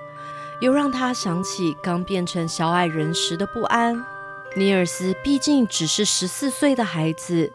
[0.61, 4.05] 又让他想起刚变成小矮人时的不安。
[4.55, 7.53] 尼尔斯毕竟只是十四岁的孩子，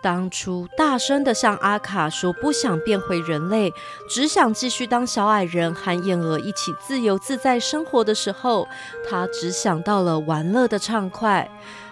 [0.00, 3.74] 当初大声的向阿卡说不想变回人类，
[4.08, 8.66] 只想继续当小矮人和燕儿一起自由自在生活的时候，
[9.06, 11.50] 他只想到了玩乐的畅快。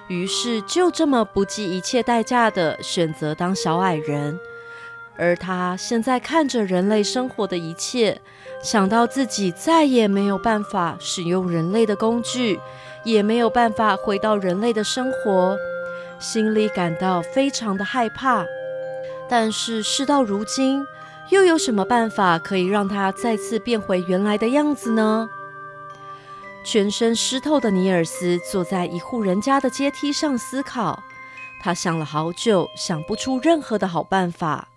[0.09, 4.41] 于是就这么不计一切代价的选择当小矮人，
[5.21, 8.19] 而他现在看着人类生活的一切，
[8.63, 12.59] 想到自己再也没有办法使用人类的工具，
[13.05, 15.55] 也没有办法回到人类的生活，
[16.19, 18.47] 心里感到非常的害怕。
[19.29, 20.83] 但是事到如今，
[21.29, 25.29] 又有什么办法可以让他再次变回原来的样子呢？
[26.65, 31.03] 全身湿透的尼尔斯坐在一户人家的阶梯上思考，
[31.63, 34.69] 他想了好久，想不出任何的好办法。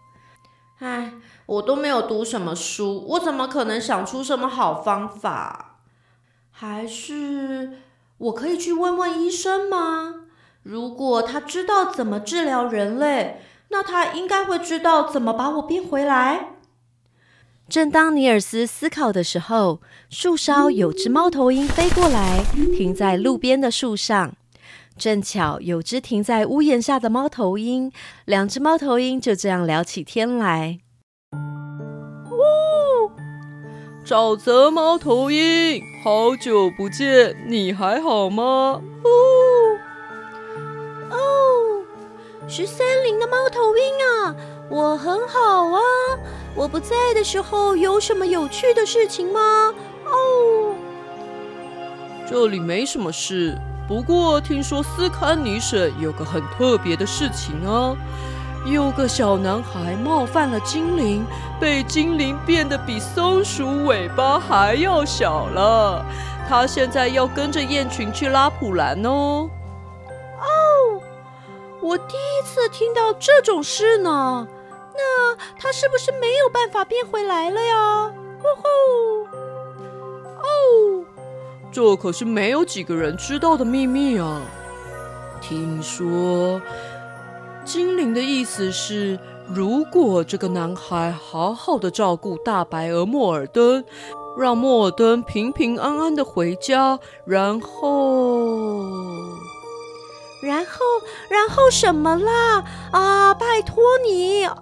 [0.84, 1.14] 唉，
[1.46, 5.78] 我都没有读什么书，我怎么可能想出什么好方法？
[6.52, 7.78] 还是
[8.18, 10.26] 我可以去问问医生吗？
[10.64, 16.50] 如果他知道怎么治疗人类，那他应该会知道怎么把我变回来。
[17.70, 19.80] 正当尼尔斯思考的时候，
[20.10, 22.44] 树梢有只猫头鹰飞过来，
[22.76, 24.36] 停在路边的树上。
[24.98, 27.92] 正巧有只停在屋檐下的猫头鹰，
[28.26, 30.80] 两只猫头鹰就这样聊起天来。
[31.32, 33.12] 哦，
[34.06, 38.82] 沼泽猫头鹰，好久不见，你还好吗？
[39.04, 39.10] 哦，
[41.10, 41.18] 哦，
[42.48, 44.36] 是森林的猫头鹰啊，
[44.70, 45.82] 我很好啊。
[46.56, 49.74] 我不在的时候有什么有趣的事情吗？
[50.06, 50.76] 哦，
[52.30, 53.58] 这里没什么事。
[53.88, 57.96] 不过听说斯堪尼省有个很特别的事情啊，
[58.66, 61.26] 有个小男孩冒犯了精灵，
[61.60, 66.06] 被精灵变得比松鼠尾巴还要小了。
[66.48, 69.50] 他现在要跟着雁群去拉普兰哦。
[70.40, 71.02] 哦，
[71.82, 74.48] 我第一次听到这种事呢。
[74.96, 78.12] 那他是不是没有办法变回来了呀？
[78.42, 79.43] 呼呼！
[81.74, 84.44] 这可是没有几个人知道的秘密啊！
[85.42, 86.62] 听说
[87.66, 93.84] 精灵的意思是，如果这个男孩好好的照顾大白鹅莫尔登，
[94.38, 98.84] 让莫尔登平平安安的回家，然后……
[100.44, 100.80] 然后，
[101.30, 102.64] 然后什么啦？
[102.92, 104.54] 啊，拜托你哦，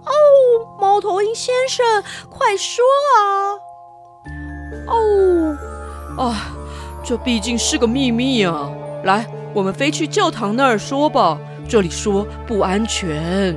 [0.80, 1.84] 猫头鹰先生，
[2.30, 2.84] 快说
[3.18, 3.58] 啊！
[4.86, 5.58] 哦，
[6.16, 6.56] 啊，
[7.04, 8.70] 这毕竟是个秘密啊！
[9.04, 11.38] 来，我们飞去教堂那儿说吧，
[11.68, 13.56] 这里说不安全。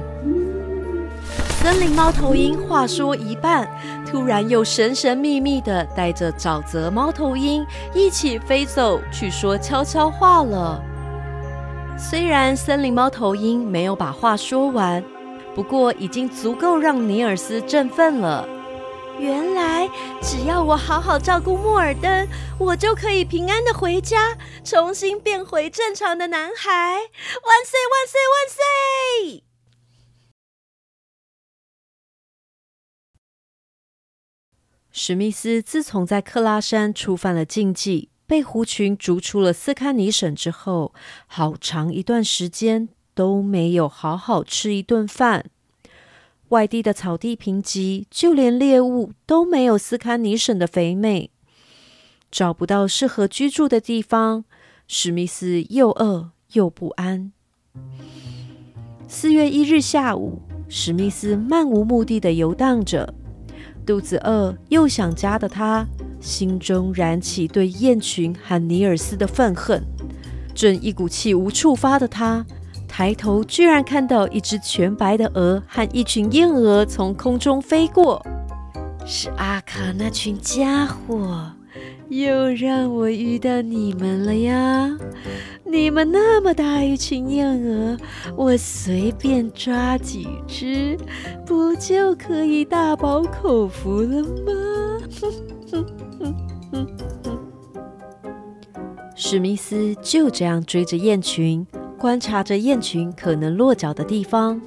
[1.61, 3.67] 森林猫头鹰话说一半，
[4.05, 10.81] 突然又神神秘秘的带着沼泽猫头鹰一起飞走去说悄悄话了。
[11.97, 15.03] 虽然森林猫头鹰没有把话说完，
[15.55, 18.47] 不过已经足够让尼尔斯振奋了。
[19.19, 19.89] 原来，
[20.21, 22.27] 只要我好好照顾莫尔登，
[22.59, 26.71] 我就可以平安的回家，重新变回正常的男孩。
[26.71, 27.79] 万岁！
[27.91, 28.19] 万岁！
[28.31, 29.43] 万岁！
[34.91, 40.93] 史密斯自从在克拉山触犯了禁忌，被狐群逐出了斯堪尼省之后，
[41.27, 45.49] 好长一段时间都没有好好吃一顿饭。
[46.55, 51.29] 外地的草地贫瘠，就连猎物都没有斯堪尼省的肥美，
[52.31, 54.45] 找不到适合居住的地方，
[54.87, 57.33] 史密斯又饿又不安。
[59.05, 63.13] 四月一日下午，史密斯漫无目的的游荡着。
[63.85, 65.85] 肚子饿又想家的他，
[66.21, 69.83] 心中燃起对雁群和尼尔斯的愤恨。
[70.55, 72.45] 正一股气无处发的他，
[72.97, 78.25] 抬头居然看到一只全白的鹅和一群燕鹅从空中飞过。
[79.05, 81.51] 是阿卡那群家伙。
[82.07, 84.97] 又让我遇到你们了呀！
[85.65, 87.97] 你们那么大一群燕鹅，
[88.37, 90.97] 我随便抓几只，
[91.45, 95.01] 不就可以大饱口福了吗？
[99.17, 101.67] 史密斯就这样追着雁群，
[101.97, 104.61] 观察着雁群可能落脚的地方。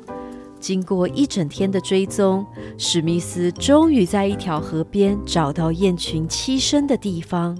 [0.59, 2.44] 经过一整天的追踪，
[2.76, 7.56] 史密斯终于在一条河边找到雁群栖身的地方。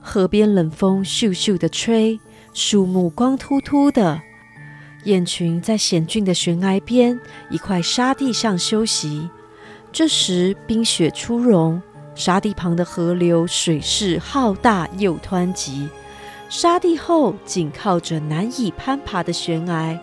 [0.00, 2.18] 河边冷风咻咻的吹，
[2.52, 4.20] 树木光秃秃的，
[5.04, 7.18] 雁群在险峻的悬崖边
[7.50, 9.30] 一块沙地上休息。
[9.92, 11.80] 这时冰雪初融，
[12.14, 15.88] 沙地旁的河流水势浩大又湍急，
[16.50, 19.98] 沙地后紧靠着难以攀爬的悬崖。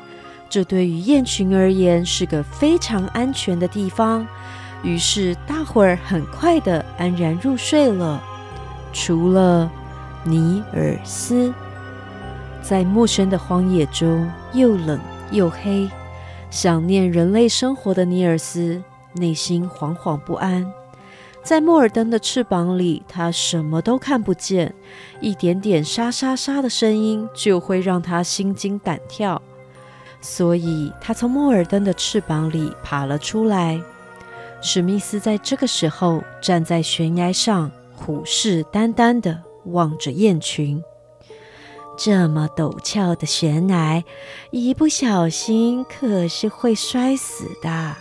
[0.49, 4.25] 这对于雁群而言是个非常安全的地方，
[4.81, 8.23] 于是大伙儿很快的安然入睡了。
[8.93, 9.69] 除了
[10.23, 11.53] 尼尔斯，
[12.61, 14.97] 在陌生的荒野中又冷
[15.31, 15.89] 又黑，
[16.49, 18.81] 想念人类生活的尼尔斯
[19.15, 20.65] 内心惶惶不安。
[21.47, 24.75] 在莫尔登的翅膀里，他什么都看不见，
[25.21, 29.41] 一点点沙沙沙的声音就会让他心惊胆跳。
[30.19, 33.81] 所以，他从莫尔登的翅膀里爬了出来。
[34.61, 40.83] 史密斯在这个时候站在悬崖上，虎视眈眈地望着雁群。
[41.97, 44.03] 这么陡峭的悬崖，
[44.51, 47.95] 一不小心可是会摔死的。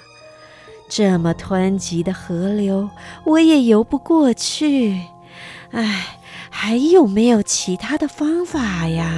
[0.89, 2.89] 这么湍急的河流，
[3.25, 5.01] 我也游不过去。
[5.73, 6.19] 唉，
[6.49, 9.13] 还有没有其他的方法呀？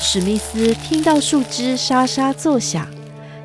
[0.00, 2.86] 史密斯听到树枝沙沙作响，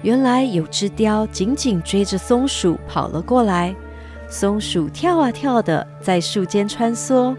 [0.04, 3.76] 原来有只雕紧紧追着松鼠跑了过来。
[4.30, 7.36] 松鼠跳啊跳的在树间穿梭。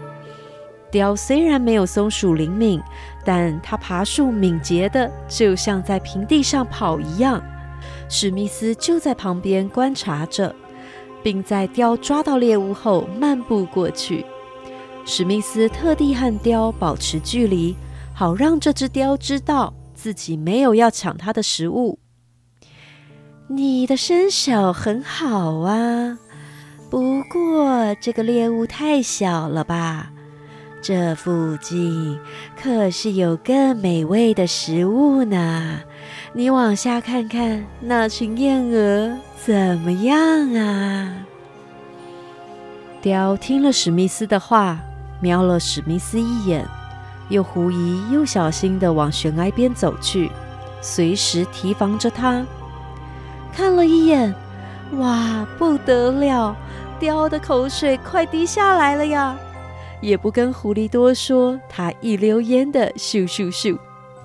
[0.91, 2.81] 雕虽然没有松鼠灵敏，
[3.23, 7.41] 但它爬树敏捷的就像在平地上跑一样。
[8.13, 10.53] 史密斯就在旁边观察着，
[11.23, 14.25] 并在雕抓到猎物后漫步过去。
[15.05, 17.73] 史密斯特地和雕保持距离。
[18.13, 21.97] 好让这只雕知道自己没有要抢它的食物。
[23.47, 26.19] 你的身手很好啊，
[26.91, 30.11] 不过这个猎物太小了吧？
[30.83, 32.19] 这附近
[32.61, 35.79] 可是有更美味的食物呢。
[36.33, 41.13] 你往下看看，那群燕鹅怎么样啊？
[43.01, 44.79] 雕听了史密斯的话，
[45.19, 46.65] 瞄了史密斯一眼。
[47.27, 50.31] 又狐疑又小心地往悬崖边走去，
[50.81, 52.45] 随时提防着他。
[53.53, 54.33] 看了一眼，
[54.93, 56.55] 哇，不得了！
[56.97, 59.35] 雕的口水快滴下来了呀！
[59.99, 63.77] 也不跟狐狸多说，他一溜烟的咻咻咻，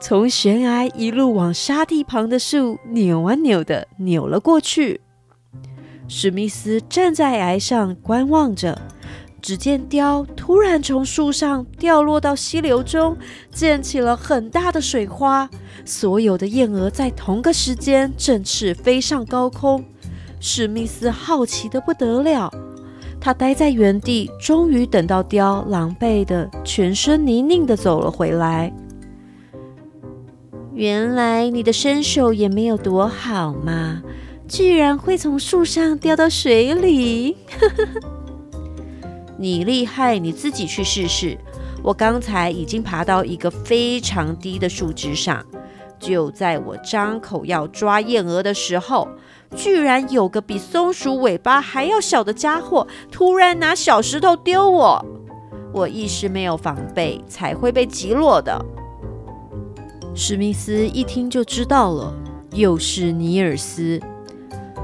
[0.08, 5.00] 从悬崖一路往沙地旁的树扭啊扭的扭了过去。
[6.06, 8.80] 史密斯站在崖上观望着。
[9.42, 13.16] 只见雕突然从树上掉落到溪流中，
[13.50, 15.50] 溅起了很大的水花。
[15.84, 19.84] 所有的燕鹅在同个时间振翅飞上高空。
[20.38, 22.48] 史密斯好奇的不得了，
[23.20, 28.72] 他待在原地，终于等到雕狼狈的、全身泥泞的走了回来。
[30.76, 34.02] 原来你的身手也没有多好嘛，
[34.46, 37.34] 居然会从树上掉到水里！
[39.40, 41.38] 你厉害，你自己去试试。
[41.82, 45.42] 我刚才已经爬到一个非常低的树枝上，
[45.98, 49.08] 就在我张口要抓燕鹅的时候，
[49.54, 55.02] 居然有个比松鼠尾巴还要小的家伙突然拿小石头丢我，
[55.72, 58.62] 我一时没有防备，才会被击落的。
[60.18, 62.10] 史密斯一听就知道了，
[62.52, 64.00] 又是尼尔斯。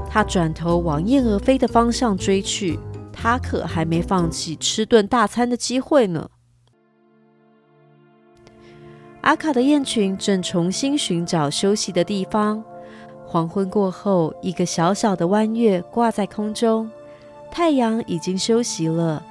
[0.07, 2.79] 他转头往燕儿飞的方向追去，
[3.11, 6.29] 他可还没放弃吃顿大餐的机会呢。
[9.21, 12.63] 阿卡的雁群正重新寻找休息的地方。
[13.25, 16.87] 黄昏过后，一个小小的弯月挂在空中，
[17.49, 19.23] 太阳已经休息了。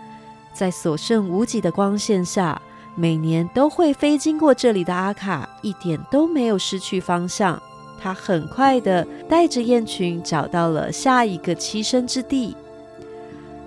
[0.52, 2.60] 在所剩无几的光线下，
[2.94, 7.60] 每年都会飞经过这里的阿卡，一点都没有失去方向。
[8.00, 12.56] 他很快的带着雁群找到了下一个栖身之地，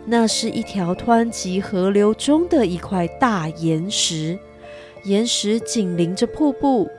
[0.06, 4.38] 那是一条湍急河流中的一块大岩石，
[5.06, 6.90] 岩石紧邻着瀑布。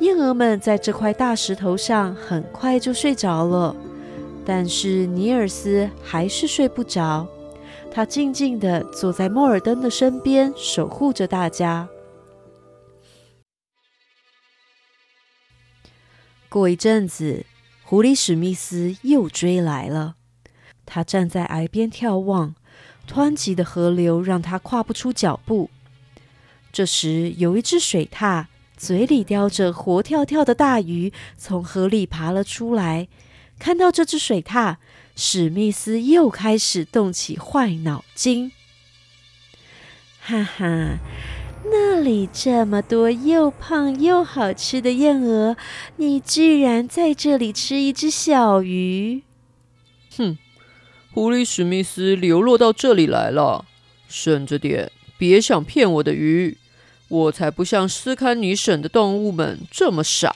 [0.00, 3.74] 燕儿们在这块大石头上很快就睡着了，
[4.44, 7.26] 但是尼尔斯还是睡不着。
[7.94, 11.88] 他静静地坐在莫尔登的身边，守护着大家。
[16.48, 17.46] 过一阵子，
[17.84, 20.16] 狐狸史密斯又追来了。
[20.84, 22.56] 他站在崖边眺望，
[23.08, 25.70] 湍急的河流让他跨不出脚步。
[26.72, 28.46] 这时，有一只水獭，
[28.76, 33.06] 嘴里叼着活跳跳的大鱼，从河里爬了出来。
[33.56, 34.78] 看到这只水獭，
[35.16, 38.52] 史密斯又开始动起坏脑筋。
[40.20, 40.98] 哈哈！
[41.66, 45.56] 那里这么多又胖又好吃的燕鹅，
[45.96, 49.22] 你居然在这里吃一只小鱼？
[50.16, 50.36] 哼！
[51.12, 53.64] 狐狸史密斯流落到这里来了，
[54.08, 56.58] 省着点，别想骗我的鱼！
[57.08, 60.34] 我才不像斯堪尼省的动物们这么傻。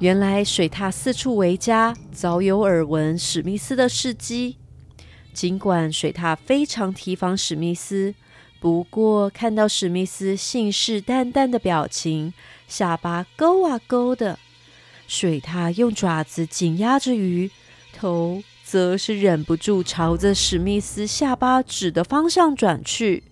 [0.00, 4.56] 原来水獭四处为家，早有耳闻史密斯的事迹。
[5.32, 8.14] 尽管水獭非常提防史密斯。
[8.60, 12.32] 不过，看到史密斯信誓旦旦的表情，
[12.68, 14.38] 下巴勾啊勾的，
[15.08, 17.50] 水獭用爪子紧压着鱼，
[17.92, 23.24] 头则是忍不住朝着史密斯下巴指的方向转去。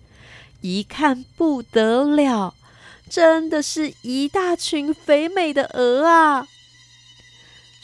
[0.59, 2.55] 一看不得了，
[3.09, 6.45] 真的是一大群肥美的鹅啊！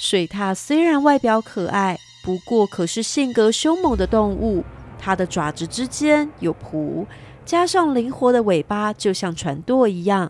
[0.05, 4.61] 水獭虽然外表可爱，不过可是性格凶猛的动物，
[4.99, 7.05] 它的爪子之间有蹼。
[7.45, 10.27] 加上灵活的尾巴，就像船舵一样；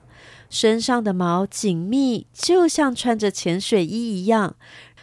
[0.47, 4.55] 身上的毛紧密，就像穿着潜水衣一样，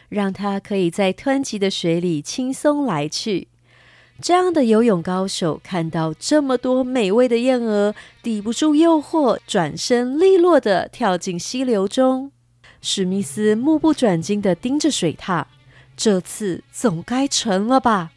[0.09, 3.49] 让它可以在湍急的水里轻松来去。
[4.23, 7.93] 这样的游泳高手看到这么多美味的燕鹅，
[8.23, 12.31] 抵不住诱惑，转身利落的跳进溪流中。
[12.83, 15.45] 史密斯目不转睛的盯着水獭，
[15.97, 18.11] 这次总该成了吧？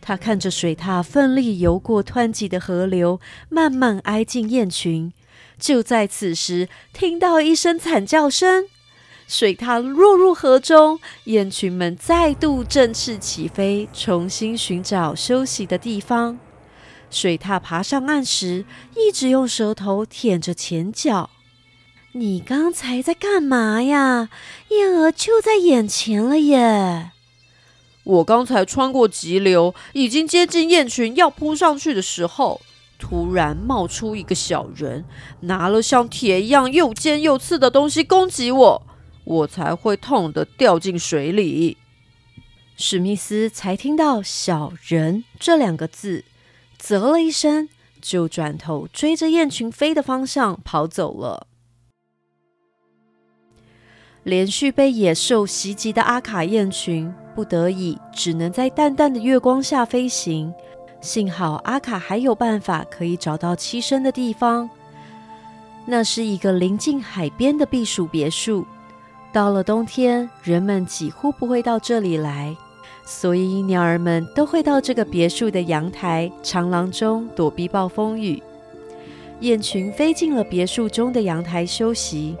[0.00, 5.12] 他看着水獭奋力游过湍急的河流，慢慢挨近雁群。
[5.58, 8.64] 就在此时，听到一声惨叫声，
[9.28, 16.40] 水獭落入河中，雁群们再度振翅起飞，重新寻找休息的地方。
[17.08, 18.64] 水獭爬上岸时，
[18.96, 21.30] 一直用舌头舔着前脚。
[22.14, 24.28] 你刚才在干嘛呀？
[24.68, 27.12] 燕儿就在眼前了耶！
[28.04, 32.60] 我刚才穿过急流，已经接近雁群要扑上去的时候，
[32.98, 35.06] 突然冒出一个小人，
[35.40, 38.82] 拿了像铁一样又尖又刺的东西攻击我，
[39.24, 41.78] 我才会痛得掉进水里。
[42.76, 46.26] 史密斯才听到“小人”这两个字，
[46.78, 47.70] 啧了一声，
[48.02, 51.46] 就转头追着雁群飞的方向跑走了。
[54.24, 60.52] 连续被野兽袭击的阿卡雁群，不得已只能在淡淡的月光下飞行。
[61.00, 64.70] 幸好阿卡还有办法可以找到栖身的地方，
[65.84, 68.64] 那是一个临近海边的避暑别墅。
[69.32, 72.56] 到了冬天，人们几乎不会到这里来，
[73.04, 78.40] 所以鸟儿们都会到这个别墅的阳台、长廊中躲避暴风雨。
[79.40, 82.36] 雁群飞进了别墅中的阳台休息。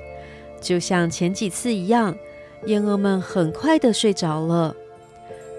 [0.62, 2.16] 就像前几次一样，
[2.66, 4.74] 燕鹅们很快的睡着了。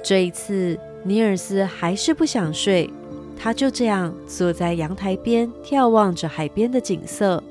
[0.01, 2.89] 这一次，尼尔斯还是不想睡，
[3.37, 7.43] 他就这样坐在阳台边，眺望着海边的景色。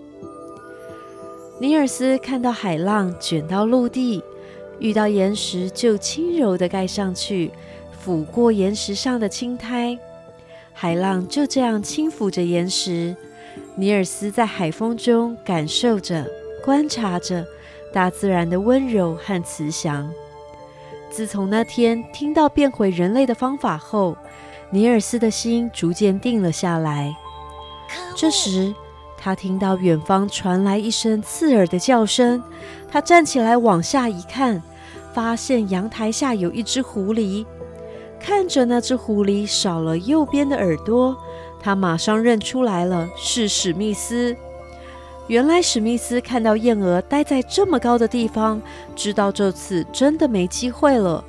[1.60, 4.22] 尼尔斯看到海浪卷到陆地，
[4.78, 7.50] 遇到岩石就轻柔的盖上去，
[8.04, 9.96] 抚过岩石上的青苔。
[10.72, 13.14] 海浪就这样轻抚着岩石，
[13.76, 16.26] 尼尔斯在海风中感受着。
[16.64, 17.44] 观察着
[17.92, 20.10] 大自然的温柔和慈祥。
[21.10, 24.16] 自从那天听到变回人类的方法后，
[24.70, 27.14] 尼尔斯的心逐渐定了下来。
[28.16, 28.74] 这时，
[29.18, 32.42] 他听到远方传来一声刺耳的叫声。
[32.90, 34.62] 他站起来往下一看，
[35.12, 37.44] 发现阳台下有一只狐狸，
[38.18, 41.14] 看着那只狐狸少了右边的耳朵，
[41.60, 44.34] 他马上认出来了，是史密斯。
[45.28, 48.60] 原来史密斯看到燕鹅待在这么高的地方，
[48.94, 51.24] 知道这次真的没机会了，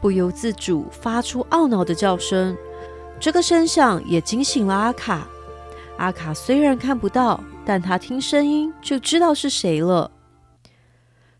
[0.00, 2.56] 不由自主发出懊恼的叫声。
[3.18, 5.26] 这个声响也惊醒了阿卡。
[5.96, 10.10] 阿卡虽然看不到，但他听声音就知道是谁了。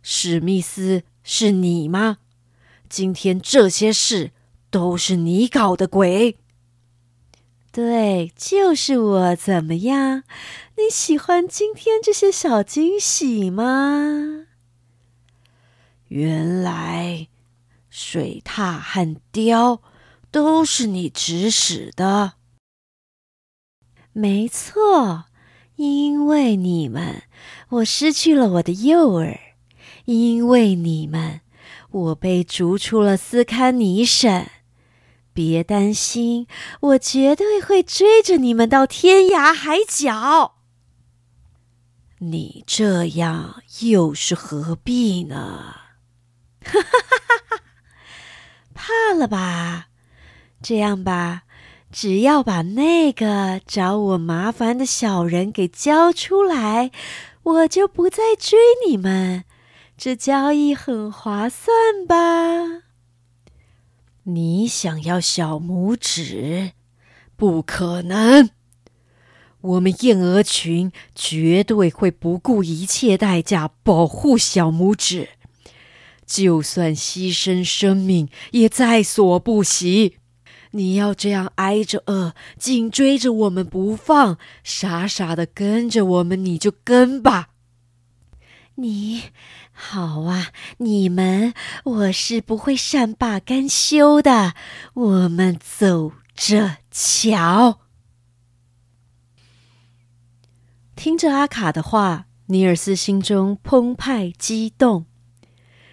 [0.01, 2.19] 史密斯，是你吗？
[2.89, 4.31] 今天这些事
[4.71, 6.39] 都是你搞的鬼。
[7.73, 9.37] 对，就是我。
[9.37, 10.23] 怎么样？
[10.79, 14.45] 你喜欢今天这些小惊喜吗？
[16.09, 17.29] 原来
[17.89, 19.81] 水獭和雕
[20.31, 22.35] 都是你指使的。
[24.13, 25.25] 没错，
[25.77, 27.23] 因为你们，
[27.71, 29.39] 我失去了我的诱饵；
[30.05, 31.41] 因为你们，
[31.91, 34.47] 我被逐出了斯堪尼省。
[35.33, 36.47] 别担心，
[36.81, 40.56] 我绝对会追着你们到天涯海角。
[42.19, 45.77] 你这样又是何必呢？
[46.65, 47.63] 哈哈哈哈哈！
[48.73, 49.89] 怕了吧？
[50.63, 51.43] 这样吧，
[51.93, 56.91] 只要把那个找我麻烦的小人给交出来，
[57.43, 59.45] 我就不再追你们。
[59.99, 62.83] 这交易很划算吧？
[64.25, 66.73] 你想要小拇指？
[67.37, 68.51] 不可能！
[69.67, 75.31] 我们燕鹅群绝对会不顾一切代价保护小拇指，
[76.25, 80.19] 就算牺牲生命也在所不惜。
[80.73, 87.49] 你要这样挨着饿，紧追着我们不放，傻傻的跟着我们，你就跟吧。
[88.77, 89.23] 你。
[89.73, 90.49] 好啊，
[90.79, 91.53] 你们，
[91.85, 94.55] 我是不会善罢甘休的。
[94.95, 97.86] 我们走着瞧。
[101.07, 105.07] 听着阿卡的话，尼尔斯心中澎湃激动。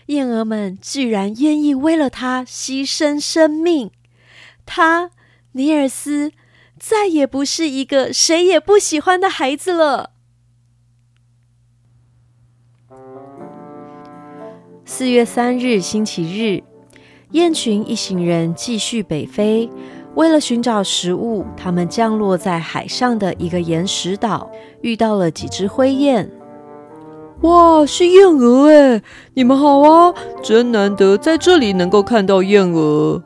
[0.07, 3.91] 燕儿们居然愿意为了他牺牲生命，
[4.65, 5.11] 他
[5.51, 6.31] 尼尔斯
[6.79, 10.13] 再也不是一个谁也不喜欢的孩子了。
[14.83, 16.63] 四月三日，星期日，
[17.33, 19.69] 雁群一行人继续北飞。
[20.15, 24.49] 为了寻找食物，他们降落在海上的一个岩石岛，
[24.81, 26.29] 遇到了几只灰雁。
[27.41, 29.01] 哇，是燕鹅哎！
[29.33, 30.13] 你们好啊，
[30.43, 33.21] 真难得在这里能够看到燕鹅。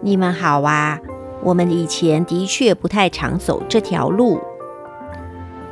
[0.00, 0.98] 你们好啊，
[1.42, 4.38] 我们以前的确不太常走这条路。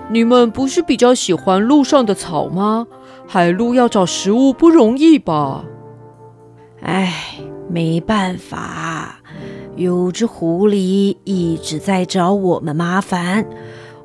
[0.08, 2.86] 你们不是比较喜欢路上的草吗？
[3.26, 5.64] 海路要找食物不容易吧？
[6.82, 7.12] 哎，
[7.68, 9.20] 没办法，
[9.76, 13.44] 有只狐狸一直在找我们麻烦。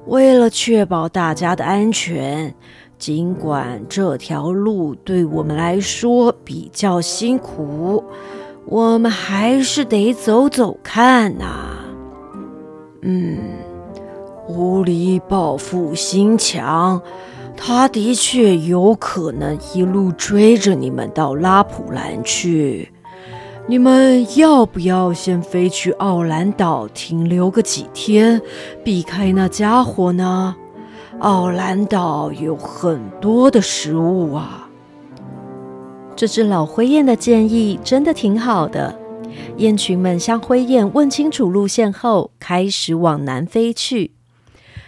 [0.08, 2.56] 为了确保大家的安全，
[2.98, 8.04] 尽管这条路对我们来说比较辛苦，
[8.66, 11.78] 我们还是得走走看呐。
[13.02, 13.38] 嗯，
[14.46, 17.02] 狐狸报复心强。
[17.56, 22.90] 他的确有可能一路追着你们到拉普兰去。
[23.70, 28.42] 你们要不要先飞去奥兰岛停留个几天，
[28.84, 30.56] 避开那家伙呢？
[31.20, 34.68] 奥兰岛有很多的食物啊。
[36.16, 38.98] 这只老灰雁的建议真的挺好的。
[39.58, 44.14] 雁群们向灰雁问清楚路线后，开始往南飞去。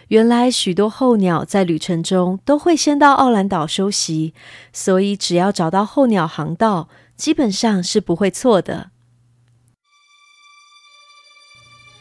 [0.07, 4.33] 原来许多候鸟在旅程中都会先到奥兰岛休息，
[4.73, 6.89] 所以只要找到候鸟航道，
[7.21, 8.89] 基本上是不会错的。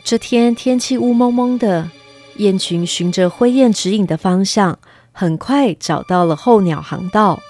[0.02, 1.90] 这天天气雾蒙蒙的，
[2.36, 4.78] 雁群循着灰雁指引的方向，
[5.12, 7.42] 很快找到了候鸟航道。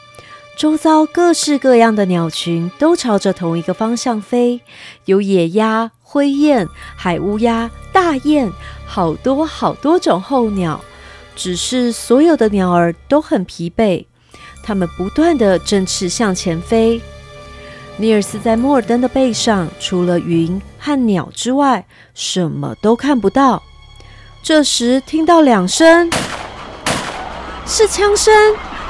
[0.59, 4.61] 周遭各式各样的鸟群都朝着同一个方向飞，
[5.05, 6.67] 有野鸭、灰雁、
[6.97, 8.51] 海乌鸦、大雁。
[8.85, 10.81] 好多好多种候鸟，
[11.37, 14.07] 只是所有的鸟儿都很疲惫，
[14.61, 17.01] 它们不断的振翅向前飞。
[18.01, 23.63] 尼尔斯在莫尔登的背上，除了云和鸟之外，什么都看不到。
[24.43, 26.11] 这时听到两声，
[27.67, 28.33] 是枪声，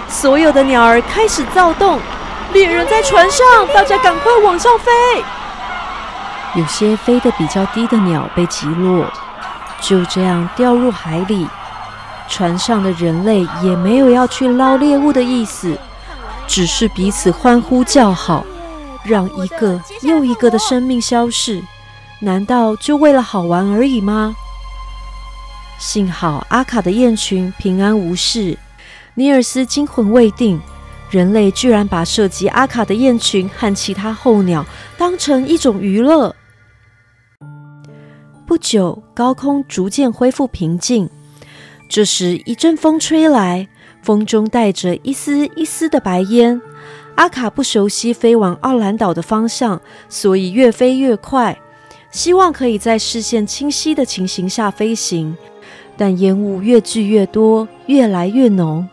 [0.09, 1.99] 所有的鸟儿开始躁动。
[2.53, 4.93] 猎人在船上，大家赶快往上飞。
[6.55, 9.05] 有些飞得比较低的鸟被击落。
[9.81, 11.49] 就这样掉入海里，
[12.29, 15.77] 船上的人类也没有要去捞猎物的意思，
[16.47, 18.45] 只是彼此欢呼叫好，
[19.05, 21.63] 让一个又一个的生命消逝，
[22.21, 24.35] 难道就为了好玩而已吗？
[25.79, 28.59] 幸好阿卡的雁群平安无事。
[29.15, 30.61] 尼尔斯惊魂未定，
[31.11, 34.65] 人类居然把射击阿卡的雁群和其他候鸟
[34.97, 36.35] 当成一种娱乐。
[38.47, 41.09] 不久，高空逐渐恢复平静。
[41.89, 43.69] 这时，一阵风吹来，
[44.03, 46.61] 风中带着一丝一丝的白烟。
[47.17, 51.59] 阿卡不熟悉飞往奥兰岛的方向，所以越飞越快，
[52.11, 55.37] 希望可以在视线清晰的情形下飞行。
[55.97, 58.89] 但烟雾越聚越多，越来越浓。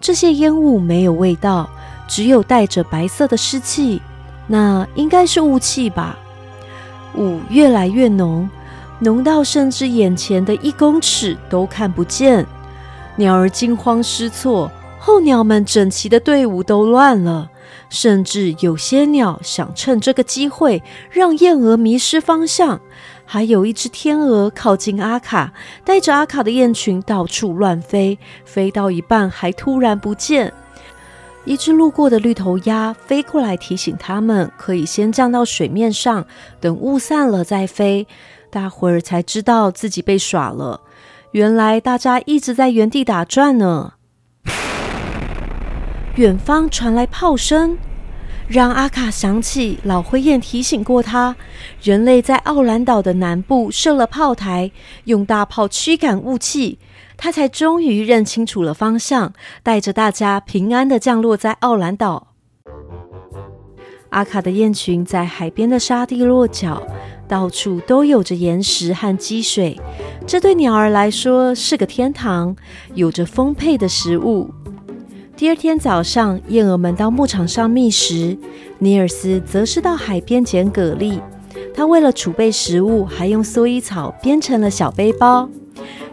[0.00, 1.70] 这些烟雾没有味道，
[2.08, 4.02] 只有带着白色的湿气，
[4.48, 6.18] 那应该是雾气吧？
[7.16, 8.50] 雾越来越浓，
[8.98, 12.44] 浓到甚至眼前的一公尺都看不见。
[13.16, 14.70] 鸟儿惊慌失措，
[15.02, 17.50] 候鸟们整齐的队伍都乱了，
[17.88, 22.78] 甚至有些鸟想趁这个机会让燕鹅迷失方向。
[23.24, 25.54] 还有一只天鹅靠近阿卡，
[25.84, 30.52] 带着阿卡的雁群到处乱飞，飞到一半还突然不见。
[31.46, 36.26] 一只路过的绿头鸭飞过来提醒他们，可以先降到水面上，
[36.60, 38.06] 等雾散了再飞。
[38.50, 40.82] 大伙儿才知道自己被耍了，
[41.30, 43.94] 原来大家一直在原地打转呢。
[46.16, 47.76] 远方传来炮声。
[48.48, 51.36] 让阿卡想起老灰雁提醒过他，
[51.80, 54.72] 人类在奥兰岛的南部设了炮台，
[55.04, 56.80] 用大炮驱赶雾气。
[57.16, 59.32] 他才终于认清楚了方向，
[59.62, 62.28] 带着大家平安的降落在奥兰岛。
[64.08, 66.82] 阿卡的雁群在海边的沙地落脚，
[67.28, 69.80] 到处都有着岩石和积水，
[70.26, 72.56] 这对鸟儿来说是个天堂，
[72.94, 74.50] 有着丰沛的食物。
[75.40, 78.36] 第二天早上，燕儿们到牧场上觅食，
[78.78, 81.18] 尼尔斯则是到海边捡蛤蜊。
[81.74, 85.48] 他为了储备食物，还用蓑衣草编成了小背包。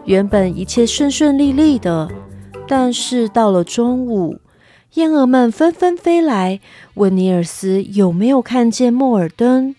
[0.06, 2.08] 原本一切顺顺利利的，
[2.66, 4.38] 但是到了中午，
[4.94, 6.60] 燕儿们纷纷飞来，
[6.94, 9.74] 问尼尔斯有没有看见莫尔登。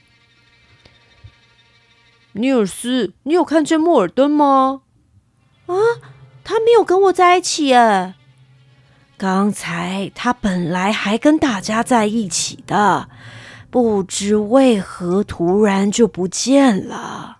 [2.34, 4.82] 尼尔斯，你有看见莫尔登吗？
[5.66, 5.74] 啊，
[6.44, 8.14] 他没有跟我在一起诶。
[9.20, 13.10] 刚才他本来还跟大家在一起的，
[13.70, 17.40] 不知为何突然就不见了。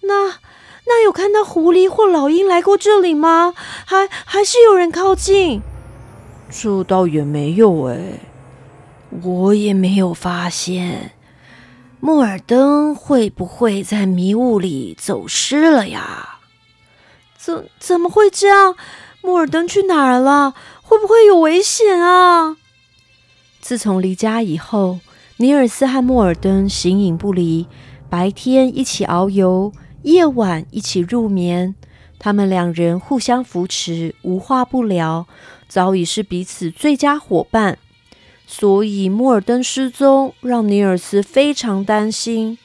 [0.00, 0.40] 那
[0.84, 3.54] 那有看到狐狸或老鹰来过这里吗？
[3.86, 5.62] 还还是有人靠近？
[6.50, 8.18] 这倒也没有哎，
[9.22, 11.12] 我也没有发现。
[12.00, 16.40] 莫尔登会不会在迷雾里走失了呀？
[17.38, 18.74] 怎怎么会这样？
[19.24, 20.52] 莫尔登去哪儿了？
[20.92, 22.58] 会不会有危险啊？
[23.62, 25.00] 自从离家以后，
[25.38, 27.66] 尼尔斯和莫尔登形影不离，
[28.10, 31.74] 白天一起遨游，夜晚一起入眠。
[32.18, 35.26] 他们两人互相扶持，无话不聊，
[35.66, 37.78] 早已是彼此最佳伙伴。
[38.46, 42.58] 所以莫尔登失踪，让尼尔斯非常担心。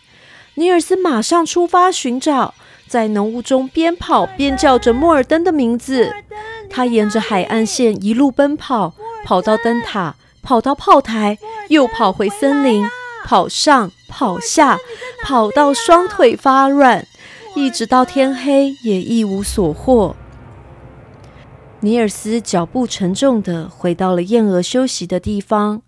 [0.56, 2.54] 尼尔斯马上出发寻找，
[2.88, 6.14] 在浓雾中边跑边叫着莫尔登的名字。
[6.70, 8.94] 他沿着海岸线一路奔跑，
[9.26, 11.38] 跑到灯塔，跑到炮台，
[11.70, 12.88] 又跑回森林，
[13.26, 14.78] 跑上跑下，
[15.24, 17.06] 跑到双腿发软，
[17.56, 20.16] 一直到天黑也一无所获。
[21.82, 25.82] 尼尔斯脚步沉重的回到了燕鹅休息的地方，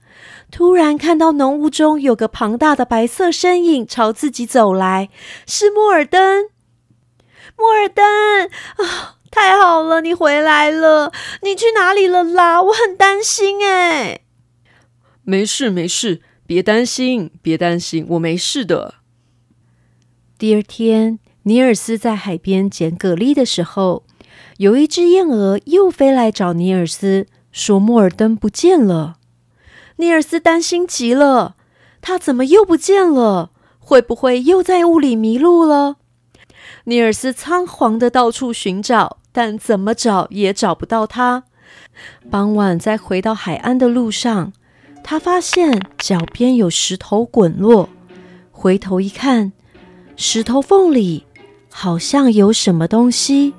[0.51, 5.09] 突然看到浓雾中有个庞大的白色身影朝自己走来，
[5.45, 6.45] 是莫尔登。
[7.57, 8.05] 莫尔登
[8.77, 9.18] 啊！
[9.31, 11.11] 太好了，你回来了！
[11.43, 12.61] 你去哪里了啦？
[12.61, 14.21] 我很担心哎。
[15.23, 18.95] 没事没事，别担心，别担心，我没事的。
[20.37, 24.03] 第二天，尼尔斯在海边捡蛤蜊的时候，
[24.57, 29.17] 有一只燕鹅又飞来找尼尔斯，说莫尔登不见了。
[29.97, 31.55] 尼尔斯担心极了，
[32.01, 33.51] 他怎么又不见了？
[33.77, 35.97] 会不会又在雾里迷路了？
[36.85, 39.18] 尼尔斯仓皇的到处寻找。
[39.31, 41.43] 但怎么找也找不到它。
[42.29, 44.53] 傍晚在回到海岸的路上，
[45.03, 47.89] 他发现脚边有石头滚落，
[48.51, 49.51] 回头一看，
[50.15, 51.25] 石头缝里
[51.69, 53.53] 好像有什么东西。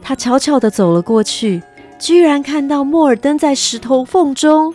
[0.00, 1.62] 他悄悄的走了过去，
[1.98, 4.74] 居然看到莫尔登在石头缝中，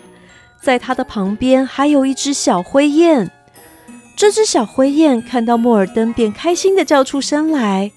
[0.62, 3.32] 在他的旁边还有一只小灰雁。
[4.16, 7.92] 这只小灰雁看到莫尔登，便开心的叫出声来。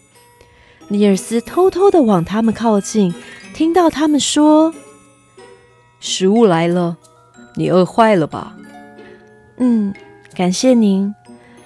[0.89, 3.13] 尼尔斯偷偷的往他们靠近，
[3.53, 4.73] 听到他们说
[5.99, 6.97] ：“食物来了，
[7.57, 8.57] 你饿坏了吧？”
[9.59, 9.93] 嗯，
[10.35, 11.13] 感谢您。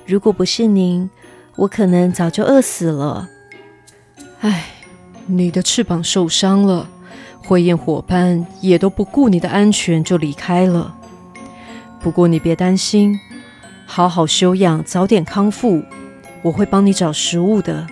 [0.07, 1.11] 如果不是您，
[1.57, 3.29] 我可能早就饿死了。
[4.41, 4.71] 唉，
[5.27, 6.89] 你的翅膀受伤了，
[7.45, 10.97] 灰雁伙伴也都不顾你的安全就离开了。
[12.01, 13.21] 不过你别担心，
[13.85, 15.83] 好好休养，早点康复，
[16.41, 17.87] 我会帮你找食物的。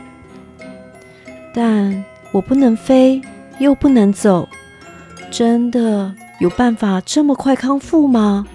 [1.55, 3.20] 但我不能飞，
[3.59, 4.49] 又不能走，
[5.31, 8.47] 真的有办法这么快康复吗？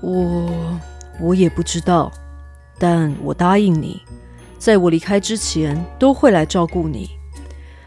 [0.00, 0.80] 我
[1.20, 2.10] 我也不知道，
[2.78, 4.02] 但我答应你，
[4.58, 7.08] 在我离开之前都会来照顾你。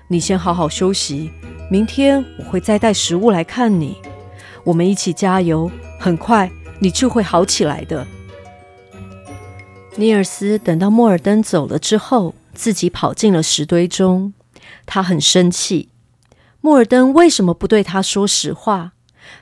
[0.07, 1.30] 你先好好休息，
[1.70, 3.98] 明天我会再带食物来看你。
[4.64, 6.49] 我们一起加油，很快
[6.80, 8.07] 你就会好起来的。
[9.95, 14.34] 尼尔斯等到莫尔登走了之后，自己跑进了石堆中。
[14.88, 15.90] 他很生气，
[16.61, 18.94] 莫尔登为什么不对他说实话？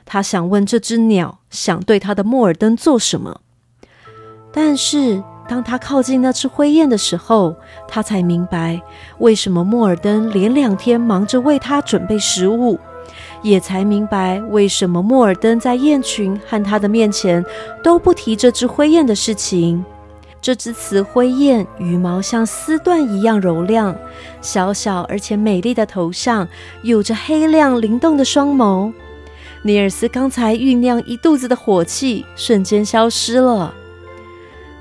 [0.04, 3.40] 他想问这只鸟想对他的莫尔登做什么，
[4.52, 7.54] 但是当他靠近那只灰雁的时候，
[7.86, 8.80] 他才明白
[9.18, 12.78] 为什么莫尔登连两天忙着为他准备食物，
[13.42, 17.44] 也才明白为什么莫尔登在雁群和他的面前
[17.82, 19.84] 都不提这只灰雁的事情。
[20.44, 23.96] 这只雌灰雁羽毛像丝缎一样柔亮，
[24.42, 26.46] 小小而且美丽的头上
[26.82, 28.92] 有着黑亮灵动的双眸。
[29.62, 33.72] 尼尔斯刚才酝酿一肚子的火气，瞬间消失了。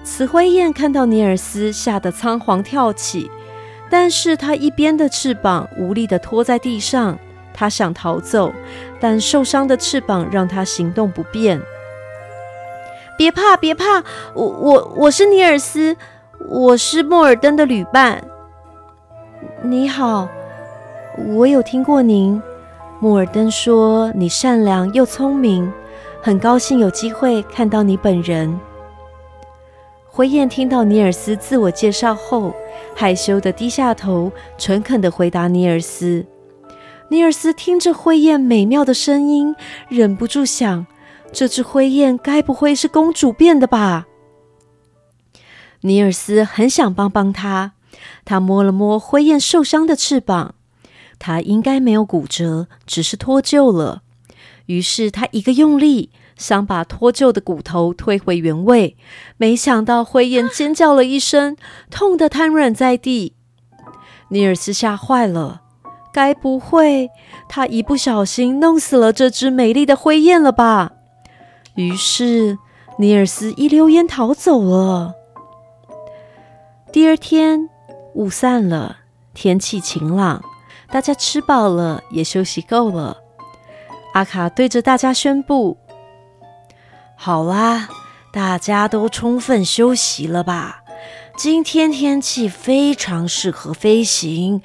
[0.04, 3.32] 雌灰雁看到尼尔斯，吓得仓皇跳起，
[3.90, 7.18] 但是它一边的翅膀无力地拖在地上，
[7.54, 8.52] 它想逃走，
[9.00, 11.62] 但受伤的翅膀让它行动不便。
[13.18, 14.04] 别怕，别怕，
[14.34, 15.96] 我我我是尼尔斯，
[16.50, 18.24] 我是莫尔登的旅伴。
[19.62, 20.28] 你好，
[21.36, 22.42] 我有听过您。
[23.00, 25.72] 莫尔登说：“你善良又聪明，
[26.22, 28.60] 很高兴有机会看到你本人。”
[30.08, 32.54] 灰雁听到尼尔斯自我介绍后，
[32.96, 36.26] 害羞的低下头，诚恳的回答尼尔斯。
[37.10, 39.56] 尼尔斯听着灰雁美妙的声音，
[39.90, 40.88] 忍不住想：
[41.34, 44.06] 这只灰雁该不会是公主变的吧？
[45.82, 47.74] 尼尔斯很想帮帮他，
[48.24, 50.56] 他摸了摸灰雁受伤的翅膀。
[51.20, 54.02] 它应该没有骨折，只是脱臼了。
[54.66, 58.98] 于是他一个用力，想把脱臼的骨头推回原位。
[59.38, 61.56] 没想到灰雁尖叫了一声，
[61.90, 63.34] 痛得瘫软在地。
[64.30, 65.62] 尼尔斯吓坏了，
[66.14, 67.10] 该不会
[67.48, 70.92] 他一不小心弄死了这只美丽的灰雁了吧？
[71.76, 72.58] 于是
[72.98, 75.16] 尼尔斯一溜烟逃走了。
[76.92, 77.70] 第二天，
[78.14, 78.98] 雾散了，
[79.34, 80.44] 天气晴朗。
[80.92, 83.18] 大家吃饱了，也休息够了。
[84.14, 85.78] 阿卡对着大家宣布
[87.18, 87.90] ：“好啦，
[88.32, 90.84] 大家都充分休息了吧？
[91.36, 94.62] 今天天气非常适合飞行，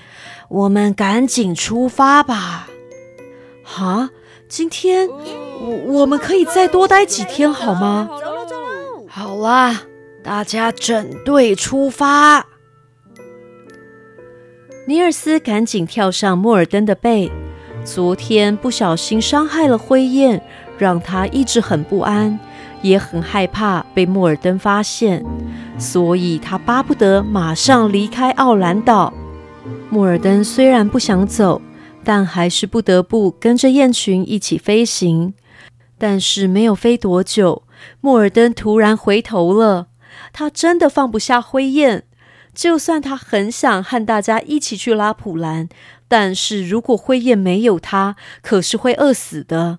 [0.51, 2.69] 我们赶紧出发吧。”
[3.65, 4.11] 哈，
[4.51, 5.09] 今天
[5.61, 8.09] 我我们可以再多待几天好吗？
[9.09, 9.83] 好啦，
[10.23, 12.47] 大家整队出发。
[14.87, 17.31] 尼尔斯赶紧跳上莫尔登的背。
[17.85, 20.43] 昨天不小心伤害了灰雁，
[20.77, 22.39] 让他一直很不安，
[22.83, 25.25] 也很害怕被莫尔登发现，
[25.79, 29.13] 所以他巴不得马上离开奥兰岛。
[29.89, 31.63] 莫尔登虽然不想走，
[32.05, 35.33] 但还是不得不跟着雁群一起飞行。
[35.99, 37.65] 但是没有飞多久，
[38.01, 39.89] 莫尔登突然回头了，
[40.33, 42.05] 他真的放不下灰雁。
[42.55, 45.69] 就算他很想和大家一起去拉普兰，
[46.09, 49.79] 但是如果灰雁没有他，可是会饿死的。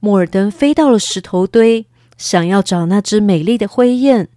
[0.00, 1.86] 莫尔登飞到了石头堆，
[2.18, 4.28] 想要找那只美丽的灰雁。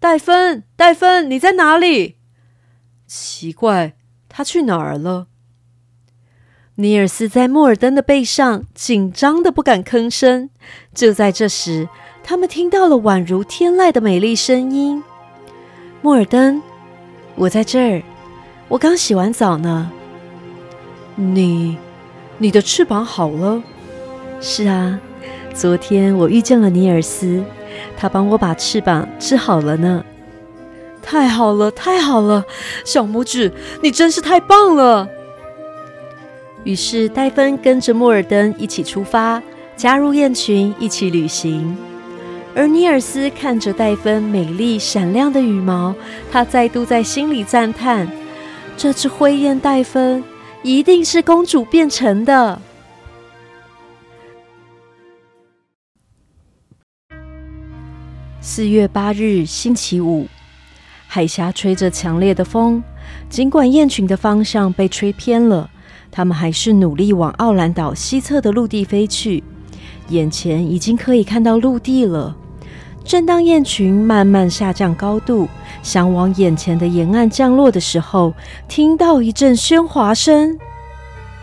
[0.00, 2.16] 戴芬，戴芬，你在哪里？
[3.06, 3.94] 奇怪，
[4.28, 5.26] 他去哪儿了？
[6.80, 10.48] 尼尔斯在莫尔登的背上，紧张的不敢吭声。
[10.94, 11.90] 就在这时，
[12.22, 15.04] 他们听到了宛如天籁的美丽声音。
[16.00, 16.62] 莫尔登。
[17.34, 18.02] 我在这儿，
[18.68, 19.90] 我刚洗完澡呢。
[21.16, 21.76] 你，
[22.38, 23.62] 你的翅膀好了？
[24.40, 24.98] 是啊，
[25.52, 27.44] 昨天我遇见了尼尔斯，
[27.94, 30.02] 他帮我把翅膀治好了呢。
[31.02, 32.46] 太好了，太好了，
[32.86, 33.52] 小拇指，
[33.82, 35.06] 你真是太棒了。
[36.64, 39.42] 于是戴芬跟着莫尔登一起出发，
[39.76, 41.76] 加入雁群，一起旅行。
[42.54, 45.94] 而尼尔斯看着戴芬美丽闪亮的羽毛，
[46.30, 48.06] 他再度在心里赞叹：
[48.76, 50.22] 这只灰雁戴芬
[50.62, 52.60] 一定是公主变成的。
[58.42, 60.26] 四月八日，星期五，
[61.06, 62.82] 海峡吹着强烈的风。
[63.28, 65.70] 尽管雁群的方向被吹偏了，
[66.10, 69.42] 他们还是努力往奥兰岛西侧的陆地飞去。
[70.08, 72.36] 眼前已经可以看到陆地了。
[73.04, 75.48] 正当雁群慢慢下降高度，
[75.82, 78.34] 想往眼前的沿岸降落的时候，
[78.68, 80.58] 听到一阵喧哗声。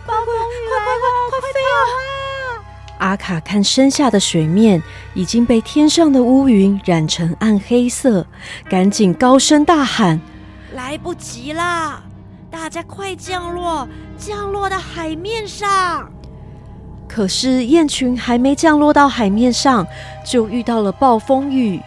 [0.05, 1.75] 暴风雨来了，快飞啊！
[2.99, 4.81] 阿卡看身下的水面
[5.13, 8.25] 已经被天上的乌云染成暗黑色，
[8.69, 10.19] 赶紧高声大喊
[10.73, 12.03] ：“来不及啦！
[12.59, 16.11] 大家快降落，降落到海面上！”
[17.07, 19.85] 可是雁群还没降落到海面上，
[20.25, 21.79] 就遇到了暴风雨。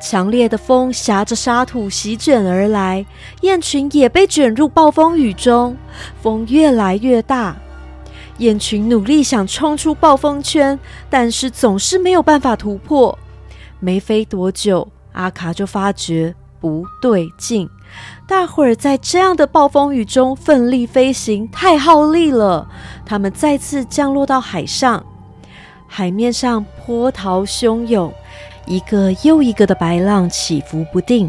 [0.00, 3.04] 强烈的风挟着沙土席卷而来，
[3.40, 5.76] 雁群也被卷入暴风雨中，
[6.22, 7.56] 风越来越大。
[8.38, 10.78] 雁群努力想冲出暴风圈，
[11.10, 13.18] 但是总是没有办法突破。
[13.80, 17.68] 没飞多久，阿卡就发觉不对劲。
[18.32, 22.66] 大伙儿在这样的暴风雨中奋力飞行，太耗力了。
[23.04, 25.04] 他们再次降落到海上，
[25.86, 28.10] 海面上波涛汹涌，
[28.64, 31.28] 一个又一个的白浪起伏不定。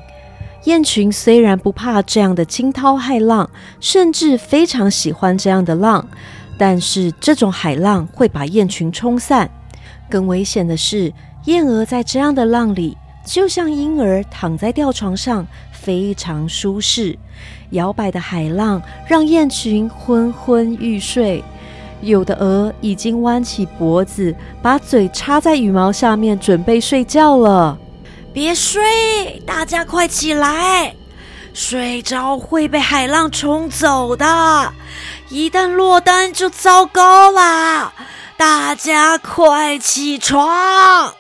[0.63, 3.49] 雁群虽然不怕这样的惊涛骇浪，
[3.81, 6.07] 甚至非常喜欢这样的浪。
[6.57, 9.51] 但是这种海浪会把雁群冲散，
[10.09, 11.11] 更危险的是，
[11.43, 15.45] 燕儿在这样的浪里，就像婴儿躺在吊床上，
[15.83, 17.17] 非常舒适。
[17.71, 21.43] 摇摆的海浪让雁群昏昏欲睡，
[22.01, 27.77] 有的鹅已经弯起脖子，把嘴插在羽毛下面，准备睡觉了。
[28.31, 30.95] 别睡，大家快起来！
[31.53, 34.73] 睡着会被海浪冲走的，
[35.29, 37.93] 一旦落单就糟糕啦！
[38.37, 41.13] 大家快起床！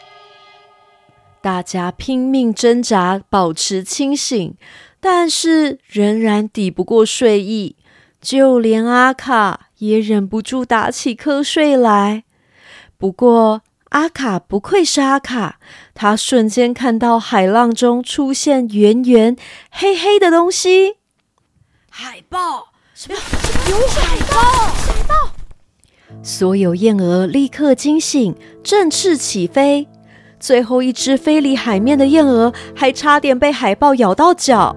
[1.43, 4.55] 大家拼命挣扎，保持清醒，
[5.01, 7.75] 但是仍然抵不过睡意。
[8.21, 12.23] 就连阿卡也忍不住打起瞌睡来。
[12.97, 15.59] 不过，阿卡不愧是阿卡，
[15.93, 19.35] 他瞬间看到海浪中出现圆圆
[19.69, 20.93] 黑黑的东西，
[21.89, 22.69] 海豹！
[22.95, 23.19] 什么？
[23.69, 24.39] 有海豹！
[24.71, 25.33] 海豹！
[26.23, 28.33] 所有燕鹅立刻惊醒，
[28.63, 29.89] 振翅起飞。
[30.43, 34.75] 最后一只飞离海面的燕鹅还差点被海豹咬到脚。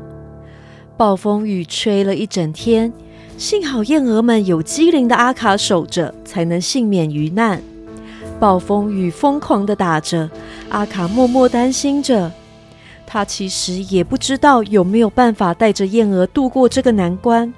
[0.97, 2.93] 暴风雨吹了一整天，
[3.37, 7.61] 幸好燕鹅们有机灵的阿卡守着，才能幸免于难。
[8.39, 10.31] 暴风雨疯狂的打着，
[10.69, 12.31] 阿卡默默担心着。
[13.05, 17.53] 他其实也不知道有没有办法带着燕儿度过这个难关。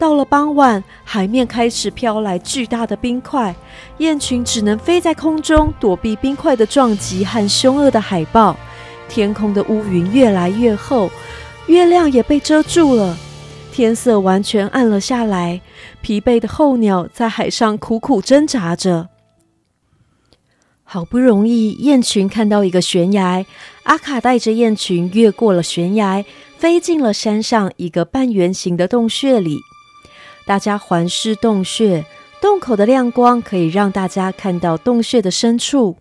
[0.00, 3.54] 到了傍晚，海面开始飘来巨大的冰块，
[3.98, 8.56] 雁群只能飞在空中躲避冰块的撞击和凶恶的海豹。
[9.10, 11.10] 天空的乌云越来越厚，
[11.66, 13.14] 月亮也被遮住了，
[13.70, 15.60] 天色完全暗了下来。
[16.00, 19.10] 疲惫的候鸟在海上苦苦挣扎着。
[20.82, 23.44] 好不容易，雁群看到一个悬崖，
[23.82, 26.24] 阿卡带着雁群越过了悬崖，
[26.56, 29.58] 飞进了山上一个半圆形的洞穴里。
[30.50, 32.04] 大家环视洞穴，
[32.42, 35.96] 洞口的亮光可以让大家看到洞穴的深处。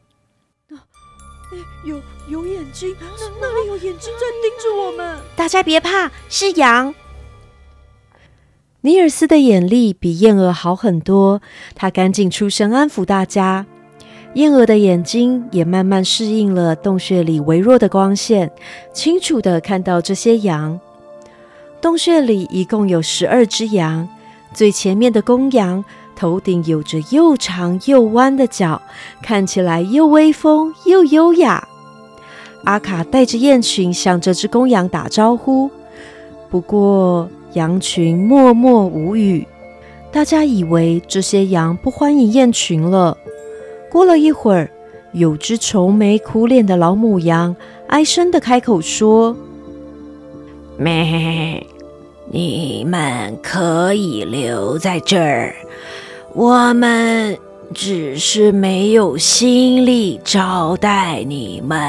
[1.86, 5.20] 有有眼睛，那那里有眼睛在盯着我们。
[5.36, 6.96] 大家别怕，是羊。
[8.82, 11.44] 尼尔斯的眼力比燕儿好很多，
[11.76, 13.68] 他赶紧出声安抚大家。
[14.34, 18.52] 燕儿的眼睛也慢慢适应了洞穴里微弱的光线，
[18.94, 20.80] 清楚的看到这些羊。
[21.80, 24.10] 洞穴里一共有十二只羊，
[24.54, 25.84] 最前面的公羊
[26.16, 28.82] 头顶有着又长又弯的角，
[29.22, 31.68] 看起来又威风又优雅。
[32.66, 35.70] 阿卡带着雁群向这只公羊打招呼，
[36.50, 39.48] 不过羊群默默无语，
[40.12, 43.18] 大家以为这些羊不欢迎雁群了。
[43.90, 44.70] 过了一会儿，
[45.14, 47.56] 有只愁眉苦脸的老母羊
[47.88, 49.36] 哀声的开口说
[50.78, 51.66] ：“咩，
[52.32, 55.56] 你们可以留在这儿，
[56.34, 57.38] 我们
[57.74, 61.88] 只是没有心力招待你们。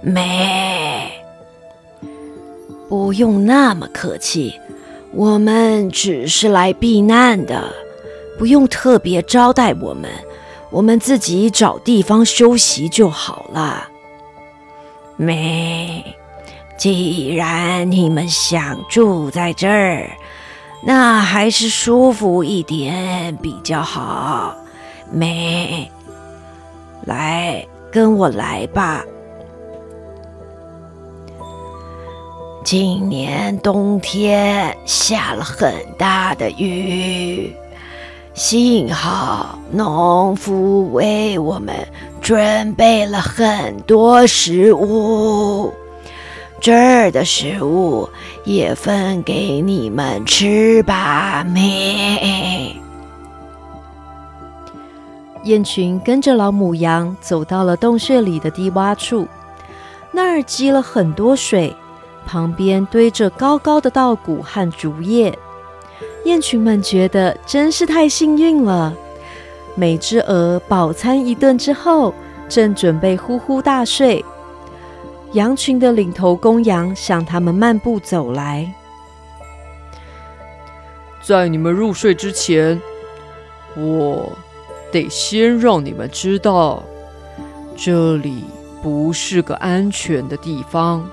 [0.00, 1.10] 没，
[2.88, 4.54] 不用那么客气，
[5.12, 7.72] 我们只是来避难的，
[8.38, 10.10] 不用特别招待我们。”
[10.70, 13.88] 我们自己找地方休息就好了。
[15.16, 16.04] 没，
[16.78, 20.08] 既然你们想住在这儿，
[20.80, 24.54] 那还是舒服一点比较好。
[25.10, 25.90] 美，
[27.04, 29.04] 来跟我来吧。
[32.64, 37.52] 今年冬天下了很大的雨，
[38.34, 41.74] 幸好农夫为我们
[42.20, 45.72] 准备了很多食物。
[46.60, 48.08] 这儿的食物
[48.44, 52.74] 也分给你们吃吧，咩。
[55.44, 59.26] 雁群跟着老母羊走到了洞穴里的低洼处，
[60.10, 61.74] 那儿积了很多水，
[62.26, 65.38] 旁边堆着高高的稻谷和竹叶。
[66.24, 68.92] 雁群们觉得真是太幸运了。
[69.76, 72.12] 每只鹅饱餐一顿之后，
[72.48, 74.22] 正准备呼呼大睡。
[75.32, 78.72] 羊群的领头公羊向他们漫步走来，
[81.22, 82.80] 在你们入睡之前，
[83.76, 84.32] 我
[84.90, 86.82] 得先让你们知道，
[87.76, 88.44] 这里
[88.82, 91.06] 不是个安全的地方。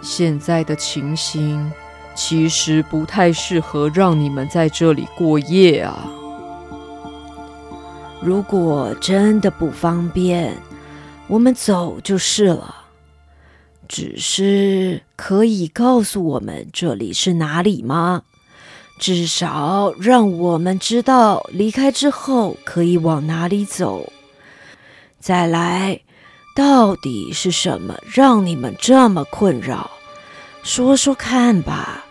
[0.00, 1.72] 现在的情形
[2.14, 6.08] 其实不太适合让你们在这里过夜啊。
[8.20, 10.56] 如果真的不方便，
[11.26, 12.85] 我们走就是了。
[13.88, 18.22] 只是可以告诉我们这里是哪里吗？
[18.98, 24.12] 至少让我们知道离开之后可以往哪里走。
[25.20, 26.00] 再来，
[26.54, 29.90] 到底是什么让你们这么困扰？
[30.62, 32.06] 说说看吧，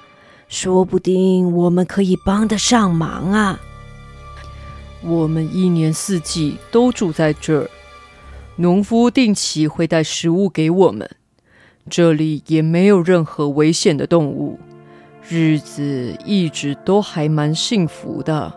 [0.48, 3.60] 说不定我们可以帮得上忙啊。
[5.02, 7.70] 我们一年四季都住在这儿，
[8.58, 11.10] 农夫定期会带食物给我们。
[11.88, 14.60] 这里也没有任何危险的动物，
[15.30, 18.52] 日子一直都还蛮幸福的，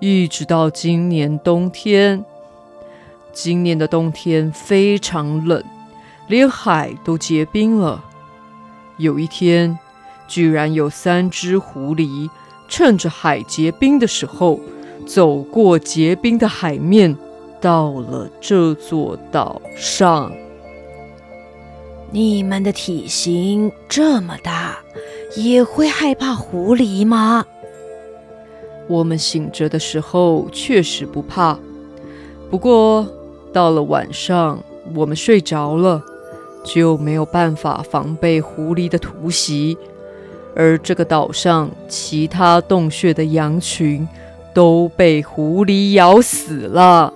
[0.00, 2.22] 一直到今年冬天。
[3.32, 5.62] 今年的冬天非常冷，
[6.28, 8.04] 连海都结冰了。
[8.98, 9.78] 有一天，
[10.28, 12.28] 居然有三只狐狸
[12.68, 14.60] 趁着海结冰的时候，
[15.06, 17.16] 走过结冰的海面，
[17.60, 20.30] 到了这座岛上。
[22.16, 24.78] 你们的体型这么大，
[25.36, 27.44] 也会害怕狐狸吗？
[28.88, 31.58] 我们醒着的时候确实不怕，
[32.50, 33.06] 不过
[33.52, 34.58] 到了晚上，
[34.94, 36.02] 我们睡着了，
[36.64, 39.76] 就没有办法防备狐狸的突袭。
[40.54, 44.08] 而这个岛上其他洞穴的羊群
[44.54, 47.12] 都被狐狸咬死了。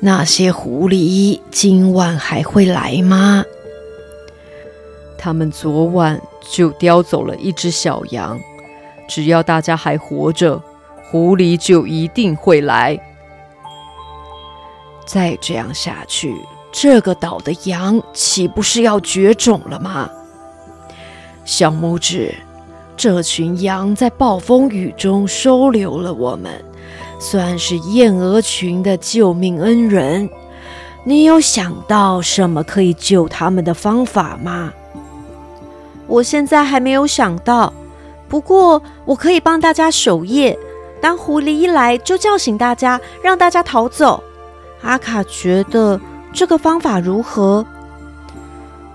[0.00, 3.44] 那些狐狸今晚还会来吗？
[5.16, 6.20] 他们昨晚
[6.50, 8.38] 就叼走了一只小羊。
[9.08, 10.62] 只要大家还活着，
[11.10, 13.00] 狐狸就一定会来。
[15.06, 16.34] 再这样下去，
[16.70, 20.10] 这个岛的羊岂不是要绝种了吗？
[21.44, 22.34] 小拇指，
[22.96, 26.52] 这群羊在暴风雨中收留了我们。
[27.18, 30.28] 算是燕鹅群的救命恩人，
[31.04, 34.72] 你有想到什么可以救他们的方法吗？
[36.06, 37.72] 我现在还没有想到，
[38.28, 40.56] 不过我可以帮大家守夜，
[41.00, 44.22] 当狐狸一来就叫醒大家，让大家逃走。
[44.82, 46.00] 阿卡觉得
[46.32, 47.66] 这个方法如何？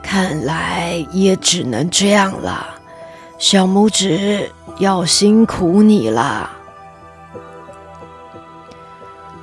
[0.01, 2.65] 看来也只能这样了，
[3.37, 6.49] 小拇指要辛苦你了。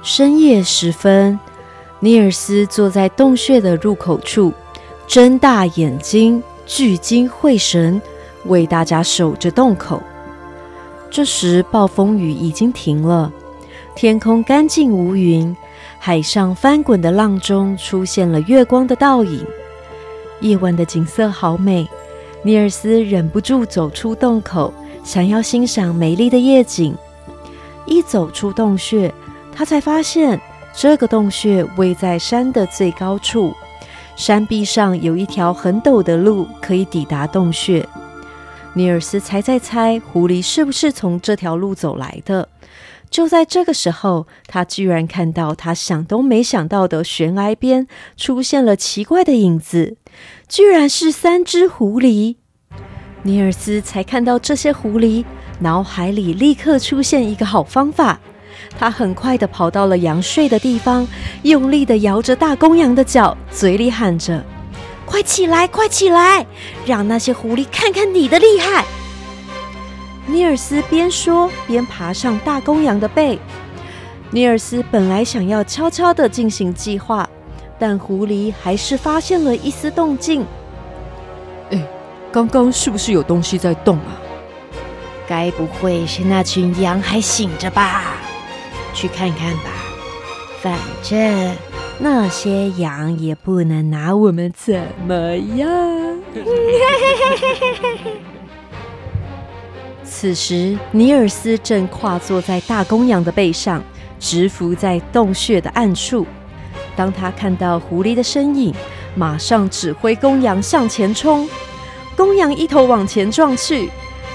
[0.03, 1.39] 深夜时分，
[2.01, 4.53] 尼尔斯坐在洞穴的入口处，
[5.07, 8.01] 睁大眼睛，聚精会神，
[8.45, 10.03] 为大家守着洞口。
[11.11, 13.33] 这时，暴风雨已经停了，
[13.97, 15.55] 天空干净无云，
[15.99, 19.45] 海上翻滚的浪中出现了月光的倒影。
[20.41, 21.89] 夜晚的景色好美，
[22.43, 24.73] 尼尔斯忍不住走出洞口，
[25.03, 26.97] 想要欣赏美丽的夜景。
[27.87, 29.13] 一走出洞穴，
[29.55, 30.41] 他才发现，
[30.73, 33.55] 这个洞穴位在山的最高处，
[34.17, 37.87] 山壁上有一条很陡的路可以抵达洞穴。
[38.75, 42.49] 尼尔斯才在猜，狐狸是不是从这条路走来的？
[43.11, 49.97] 就在这个时候，他居然看到他想都没想到的悬崖边出现了奇怪的影子，
[50.47, 52.37] 居然是三只狐狸。
[53.23, 55.25] 尼尔斯才看到这些狐狸，
[55.61, 58.21] 脑海里立刻出现一个好方法。
[58.77, 61.07] 他很快的跑到了羊睡的地方，
[61.43, 64.45] 用力的摇着大公羊的脚，嘴里喊着
[65.07, 66.45] ：“快起来，快起来，
[66.85, 68.85] 让那些狐狸看看你的厉害！”
[70.27, 73.39] 尼尔斯边说边爬上大公羊的背。
[74.31, 77.27] 尼尔斯本来想要悄悄的进行计划，
[77.79, 80.45] 但狐狸还是发现了一丝动静。
[81.71, 81.83] 哎，
[82.31, 84.21] 刚刚是不是有东西在动啊？
[85.27, 88.17] 该不会是那群羊还醒着吧？
[88.95, 89.71] 去看看吧。
[90.61, 91.57] 反正
[91.99, 95.69] 那些羊也不能拿我们怎么样。
[100.05, 103.83] 此时，尼尔斯正跨坐在大公羊的背上，
[104.19, 106.27] 直伏在洞穴的暗处。
[106.97, 108.75] 当他看到狐狸的身影，
[109.15, 111.49] 马上指挥公羊向前冲。
[112.17, 113.89] 公羊一头往前撞去，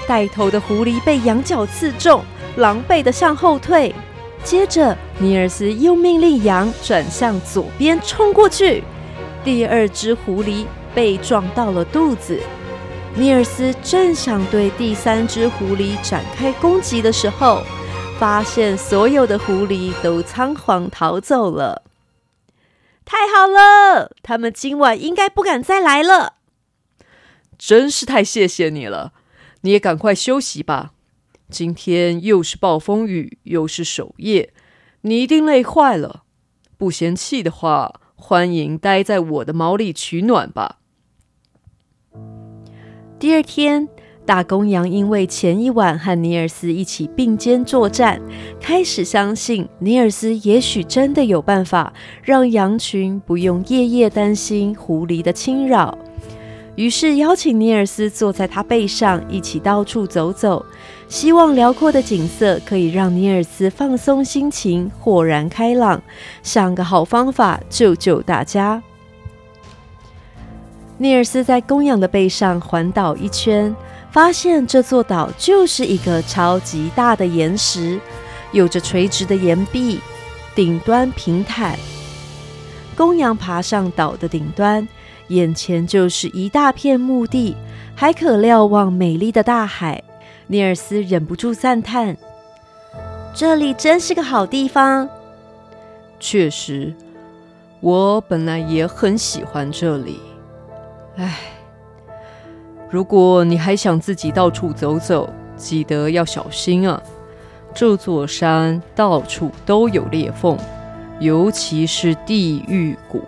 [0.06, 2.24] 带头的狐狸被羊角刺中，
[2.56, 3.94] 狼狈的向后退。
[4.44, 8.84] 接着，尼尔斯又命令羊转向左边冲过去。
[9.42, 12.38] 第二只狐狸被撞到了肚子。
[13.16, 17.62] 尼尔斯正想对第三只狐狸展开攻击的时候，
[18.18, 21.82] 发现所有的狐狸都仓皇逃走了。
[23.04, 26.34] 太好了，他们今晚应该不敢再来了。
[27.58, 29.12] 真是太谢谢你了，
[29.62, 30.92] 你也赶快休息吧。
[31.50, 34.52] 今天又是暴风雨，又是守夜，
[35.02, 36.22] 你一定累坏了。
[36.76, 40.78] 不嫌弃的话，欢迎待在我的毛里取暖吧。
[43.18, 43.88] 第二天，
[44.26, 48.20] 大公羊因为前一晚和尼尔斯一起并肩作战，
[48.60, 51.92] 开始相信尼尔斯也许真的有办法
[52.22, 55.96] 让羊群不用夜夜担心狐狸的侵扰。
[56.76, 60.66] 于是邀请尼尔斯坐在他背上，一起到处走走，
[61.08, 66.02] 希望辽阔的景色可以让尼尔斯放松心情，豁然开朗，
[66.42, 68.82] 想个好方法救救大家。
[70.98, 73.74] 尼尔斯在公羊的背上环岛一圈，
[74.10, 78.00] 发现这座岛就是一个超级大的岩石，
[78.52, 80.00] 有着垂直的岩壁，
[80.54, 81.78] 顶端平坦。
[82.96, 84.86] 公羊爬上岛的顶端，
[85.28, 87.56] 眼前就是一大片墓地，
[87.94, 90.02] 还可瞭望美丽的大海。
[90.46, 92.16] 尼尔斯忍不住赞叹
[93.34, 95.08] ：“这里真是个好地方。”
[96.20, 96.92] 确实，
[97.80, 100.20] 我本来也很喜欢这里。
[101.16, 101.38] 唉，
[102.90, 107.02] 如果你还想自己到处走走，记得要小心啊！
[107.74, 110.56] 这座山到处都有裂缝，
[111.20, 113.22] 尤其是地狱谷，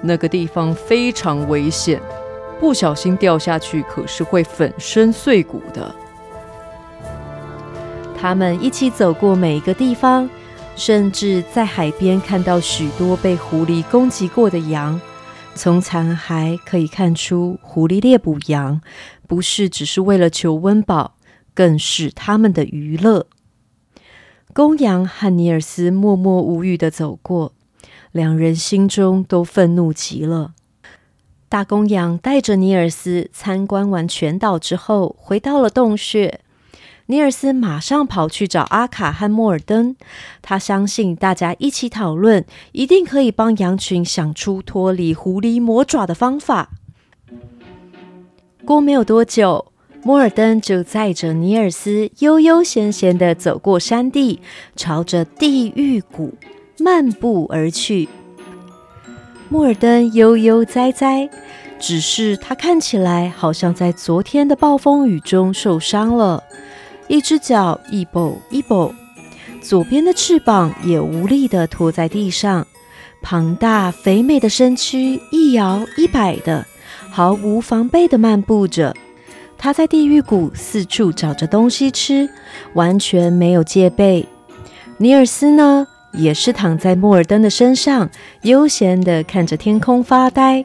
[0.00, 2.00] 那个地方非常危险，
[2.58, 5.94] 不小心掉下去可是会粉身碎骨的。
[8.22, 10.30] 他们一起走过每一个地方，
[10.76, 15.00] 甚至在海边看到许多被狐狸攻击过的羊。
[15.56, 18.80] 从残骸可以看出，狐狸猎捕羊
[19.26, 21.16] 不是只是为了求温饱，
[21.52, 23.26] 更是他们的娱乐。
[24.54, 27.52] 公羊和尼尔斯默默无语的走过，
[28.12, 30.52] 两人心中都愤怒极了。
[31.48, 36.38] 大公羊带着尼尔斯参观完全岛之后，回到了洞穴。
[37.06, 39.96] 尼尔斯马上跑去找阿卡和莫尔登，
[40.40, 46.70] 他相信大家一起讨论，一定可以帮羊群想出脱离狐狸魔爪的方法。
[48.64, 49.72] 过没有多久，
[50.04, 54.40] 莫尔登就载着尼尔斯悠悠闲闲的走过山地，
[54.76, 56.34] 朝着地狱谷
[56.78, 58.08] 漫步而去。
[59.48, 61.28] 莫尔登悠悠哉哉，
[61.78, 66.44] 只是他看起来好像在昨天的暴风雨中受伤了。
[67.12, 68.90] 一只脚一跛一跛，
[69.60, 72.66] 左边的翅膀也无力地拖在地上，
[73.20, 76.64] 庞大肥美的身躯一摇一摆的，
[77.10, 78.94] 毫无防备地漫步着。
[79.58, 82.30] 他在地狱谷四处找着东西吃，
[82.72, 84.26] 完全没有戒备。
[84.96, 88.08] 尼尔斯呢，也是躺在莫尔登的身上，
[88.40, 90.64] 悠闲地看着天空发呆。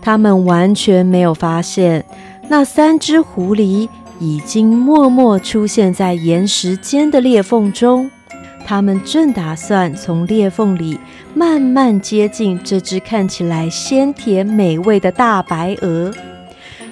[0.00, 2.04] 他们完全没有发现
[2.48, 3.88] 那三只狐狸。
[4.20, 8.10] 已经默默出现在岩石间的裂缝中，
[8.66, 11.00] 他们正打算从裂缝里
[11.34, 16.12] 慢慢接近这只看起来鲜甜美味的大白鹅。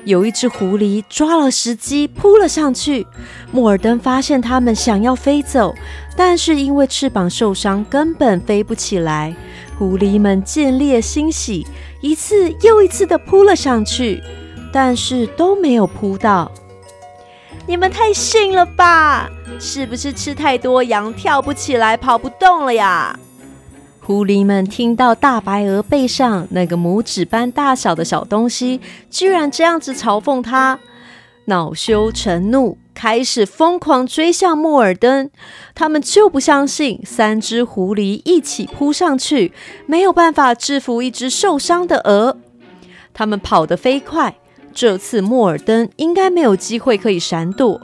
[0.05, 3.07] 有一只狐狸抓了时机扑了上去，
[3.53, 5.75] 莫尔登发现它们想要飞走，
[6.17, 9.37] 但是因为翅膀受伤，根本飞不起来。
[9.77, 11.67] 狐狸们见猎欣喜，
[12.01, 14.23] 一次又一次地扑了上去，
[14.73, 16.51] 但是都没有扑到。
[17.69, 19.29] 你们太信了吧？
[19.61, 23.21] 是不是吃太多羊跳不起来、跑不动了呀？
[24.01, 28.81] 狐狸们听到大白鹅背上那个拇指般大小的小东西
[29.11, 30.79] 居然这样子嘲讽它，
[31.45, 35.31] 恼羞成怒，开始疯狂追向莫尔登。
[35.75, 39.53] 他们就不相信三只狐狸一起扑上去
[39.85, 42.39] 没有办法制服一只受伤的鹅。
[43.13, 44.37] 他们跑得飞快。
[44.81, 47.81] 这次莫尔登应该没有机会可以闪躲。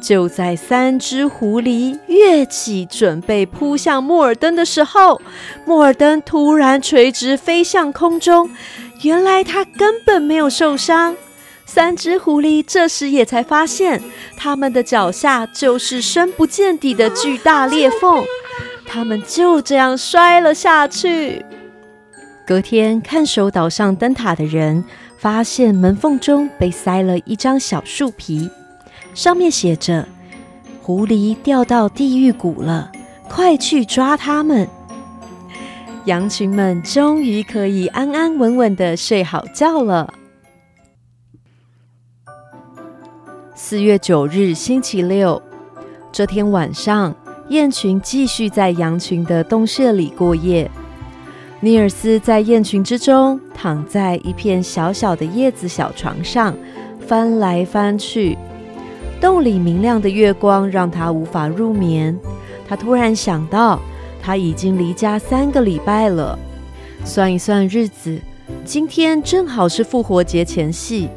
[0.00, 5.20] 就在三只狐狸跃起准备扑向莫尔登的时候，
[5.66, 8.48] 莫尔登突然垂直飞向空中。
[9.02, 11.14] 原来他根本没有受伤。
[11.66, 14.02] 三只狐狸这时也才发现，
[14.34, 18.24] 他们的脚下就是深不见底的巨大裂缝。
[18.86, 21.44] 他们就这样摔了下去。
[22.46, 24.84] 隔天，看守岛上灯塔的人
[25.24, 28.50] 发现门缝中被塞了一张小树皮，
[29.14, 30.06] 上面写着
[30.84, 32.92] ：“狐狸掉到地狱谷了，
[33.26, 34.68] 快去抓它们！”
[36.04, 40.12] 羊群们终于可以安安稳稳的睡好觉了。
[43.54, 45.40] 四月九日，星期六，
[46.12, 47.16] 这天晚上，
[47.48, 50.70] 雁群继续在羊群的洞穴里过夜。
[51.60, 56.54] 尼尔斯在雁群之中，躺在一片小小的叶子小床上，
[57.00, 58.36] 翻来翻去。
[59.18, 62.14] 洞里明亮的月光让他无法入眠。
[62.68, 63.80] 他突然想到，
[64.20, 66.38] 他已经离家三个礼拜了。
[67.02, 68.18] 算一算日子，
[68.64, 71.08] 今天正好是复活节前夕。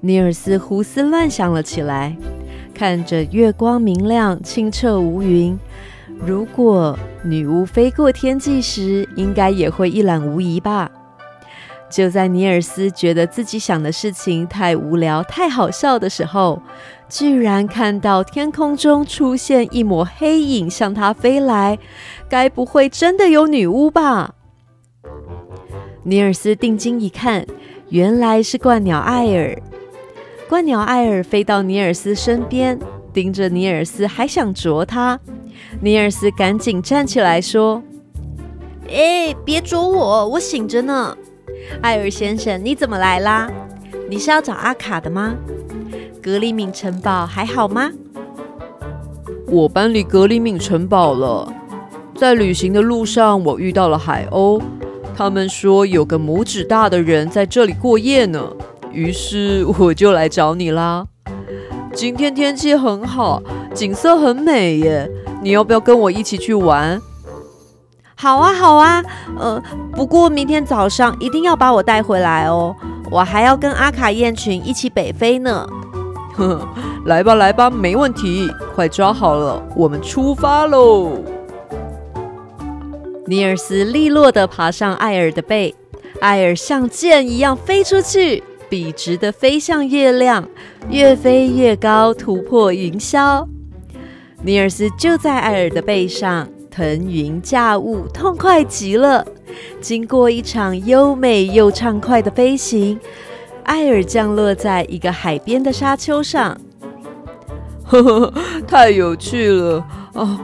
[0.00, 2.16] 尼尔斯胡思乱想了起来，
[2.74, 5.56] 看着月光明亮、清澈无云。
[6.24, 10.90] 如果女巫飞过天际时，应该也会一览无遗吧。
[11.90, 16.62] 就在尼尔斯觉得自己想的事情太无聊、太好笑的时候，
[17.08, 21.78] 居然看到天空中出现一抹黑影向他飞来。
[22.30, 24.34] 该不会真的有女巫吧？
[26.04, 27.46] 尼尔斯定睛一看，
[27.90, 29.54] 原来是鹳鸟艾尔。
[30.48, 32.78] 鹳鸟艾尔飞到尼尔斯身边，
[33.12, 35.20] 盯着尼尔斯，还想啄他。
[35.80, 37.82] 尼尔斯赶紧站起来说
[38.88, 41.16] ：“哎，别啄我，我醒着呢。”
[41.80, 43.50] 艾尔先生，你怎么来啦？
[44.08, 45.34] 你是要找阿卡的吗？
[46.22, 47.90] 格里敏城堡还好吗？
[49.48, 51.52] 我搬离格里敏城堡了，
[52.16, 54.60] 在旅行的路上，我遇到了海鸥，
[55.16, 58.50] 他们说有个拇指大的人在这里过夜呢，
[58.92, 61.06] 于是我就来找你啦。
[61.94, 63.42] 今天天气很好，
[63.74, 65.10] 景色很美耶。
[65.42, 67.02] 你要不要跟我一起去玩？
[68.14, 69.02] 好啊，好啊。
[69.36, 69.60] 呃，
[69.92, 72.74] 不过明天早上一定要把我带回来哦，
[73.10, 75.66] 我还要跟阿卡雁群一起北飞呢。
[76.34, 76.66] 呵，
[77.06, 78.48] 来吧，来吧，没问题。
[78.74, 81.18] 快抓好了，我们出发喽！
[83.26, 85.74] 尼尔斯利落的爬上艾尔的背，
[86.20, 90.48] 艾尔像箭一样飞出去，笔直的飞向月亮，
[90.88, 93.46] 越飞越高，突破云霄。
[94.44, 99.24] 尼尔斯就在艾尔的背上腾云驾雾，痛快极了。
[99.80, 102.98] 经过一场优美又畅快的飞行，
[103.62, 106.58] 艾尔降落在一个海边的沙丘上。
[107.84, 108.34] 呵呵，
[108.66, 110.40] 太有趣了啊！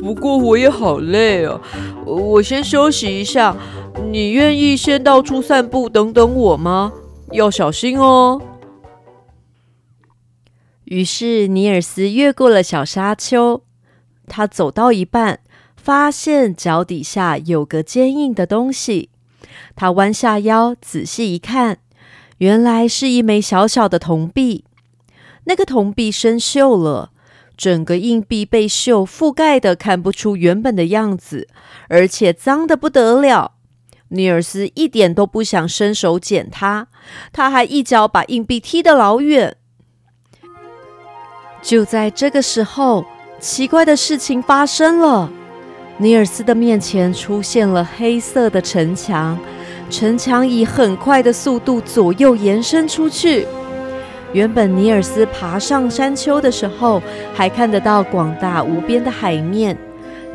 [0.00, 1.58] 不过我也好累啊，
[2.04, 3.56] 我先休息一下。
[4.10, 6.92] 你愿意先到处散步等等我吗？
[7.32, 8.38] 要小心哦。
[10.84, 13.62] 于是尼尔斯越过了小沙丘，
[14.26, 15.40] 他走到一半，
[15.76, 19.10] 发现脚底下有个坚硬的东西。
[19.76, 21.78] 他弯下腰，仔细一看，
[22.38, 24.64] 原来是一枚小小的铜币。
[25.44, 27.10] 那个铜币生锈了，
[27.56, 31.48] 整个硬币被锈覆盖的，看不出原本的样子，
[31.88, 33.52] 而且脏的不得了。
[34.08, 36.88] 尼尔斯一点都不想伸手捡它，
[37.32, 39.56] 他还一脚把硬币踢得老远。
[41.64, 43.02] 就在这个时候，
[43.40, 45.30] 奇怪的事情发生了。
[45.96, 49.38] 尼尔斯的面前出现了黑色的城墙，
[49.88, 53.46] 城墙以很快的速度左右延伸出去。
[54.34, 59.74] 原本尼尔斯爬上山丘的时候，还看得到广大无边的海面，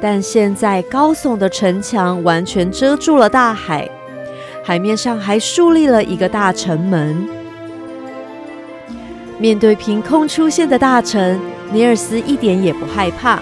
[0.02, 3.88] 但现在高耸的城墙完全遮住了大海，
[4.64, 7.30] 海面上还竖立了一个大城门。
[9.40, 11.40] 面对凭空出现的大城，
[11.72, 13.42] 尼尔斯一点也不害怕。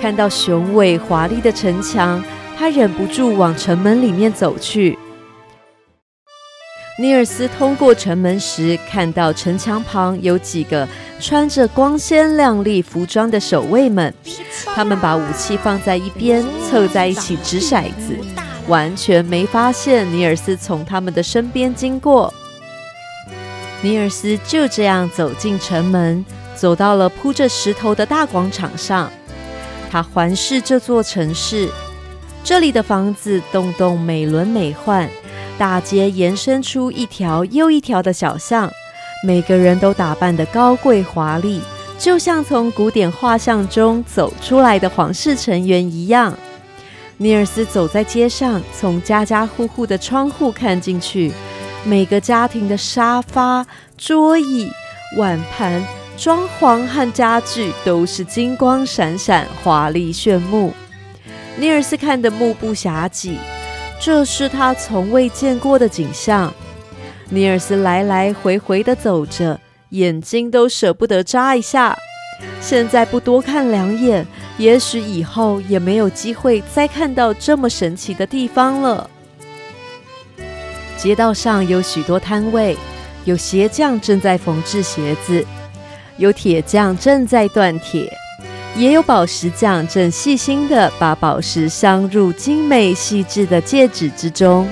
[0.00, 2.22] 看到雄伟华丽的城墙，
[2.56, 4.96] 他忍不住往城门里面走去。
[7.00, 10.86] 尼尔斯通过城门时，看到城墙旁有几个
[11.18, 14.14] 穿着光鲜亮丽服装的守卫们，
[14.74, 18.16] 他们把武器放在一边，凑在一起掷骰子，
[18.68, 22.32] 完全没发现尼尔斯从他们的身边经过。
[23.80, 26.24] 尼尔斯就这样走进城门，
[26.56, 29.08] 走到了铺着石头的大广场上。
[29.90, 31.68] 他环视这座城市，
[32.42, 35.08] 这里的房子栋栋美轮美奂，
[35.56, 38.68] 大街延伸出一条又一条的小巷，
[39.24, 41.60] 每个人都打扮得高贵华丽，
[41.96, 46.36] 就像从古典画像中走出来的皇室成员一样。
[47.16, 51.32] 尼尔斯走在街上，从家家户户的窗户看进去，
[51.84, 54.70] 每个家庭的沙发、桌椅、
[55.16, 55.82] 碗盘、
[56.16, 60.72] 装潢和家具都是金光闪闪、华丽炫目。
[61.56, 63.36] 尼尔斯看得目不暇接，
[64.00, 66.52] 这是他从未见过的景象。
[67.30, 69.58] 尼尔斯来来回回的走着，
[69.90, 71.96] 眼睛都舍不得眨一下。
[72.60, 74.26] 现在不多看两眼，
[74.58, 79.08] 也许以后也没有机会再看到这么神奇的地方了。
[80.98, 82.76] 街道上有许多摊位，
[83.24, 85.46] 有鞋匠正在缝制鞋子，
[86.16, 88.12] 有铁匠正在锻铁，
[88.76, 94.68] 也有宝石匠正细心地把宝石镶入精美细致的戒指之中。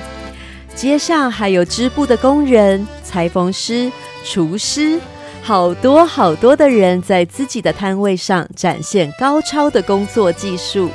[0.75, 3.89] 街上还有织布的工人、裁缝师、
[4.25, 4.99] 厨师。
[5.41, 10.89] 好多好多的人在自己的摊位上展现高超的工作技术。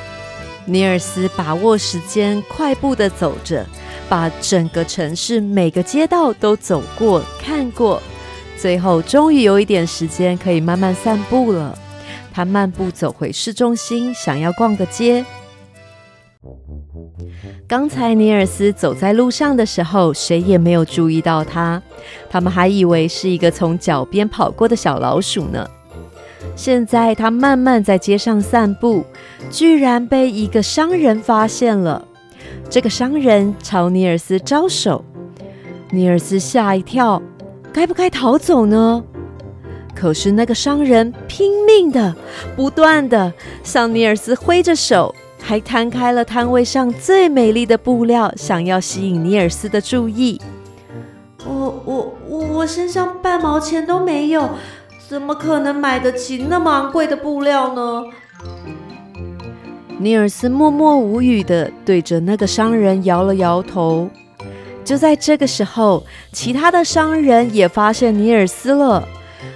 [0.67, 3.65] 尼尔斯把握时间，快步的走着，
[4.09, 8.03] 把整个城市每个街道都走过看过，
[8.57, 11.79] 最后终于有一点时间可以慢慢散步了。
[12.33, 15.25] 他漫步走回市中心，想要逛个街。
[17.69, 21.81] 刚才尼尔斯走在路上的时候，谁也没有注意到他，
[22.29, 25.67] 他们还以为是一个从脚边跑过的小老鼠呢。
[26.57, 29.05] 现在他慢慢在街上散步，
[29.51, 32.05] 居然被一个商人发现了。
[32.71, 35.05] 这个商人朝尼尔斯招手，
[35.91, 37.23] 尼尔斯吓一跳，
[37.73, 39.05] 该不该逃走呢？
[39.95, 42.15] 可是那个商人拼命的、
[42.57, 43.33] 不断的
[43.63, 45.15] 向尼尔斯挥着手。
[45.45, 50.41] 还摊开了摊位上最美丽的布料，想要吸引尼尔斯的注意。
[51.45, 54.49] 我我我身上半毛钱都没有，
[55.09, 58.05] 怎么可能买得起那么昂贵的布料呢？
[60.03, 64.11] 尼尔斯默默无语的对着那个商人摇了摇头。
[64.85, 69.07] 就在这个时候，其他的商人也发现尼尔斯了。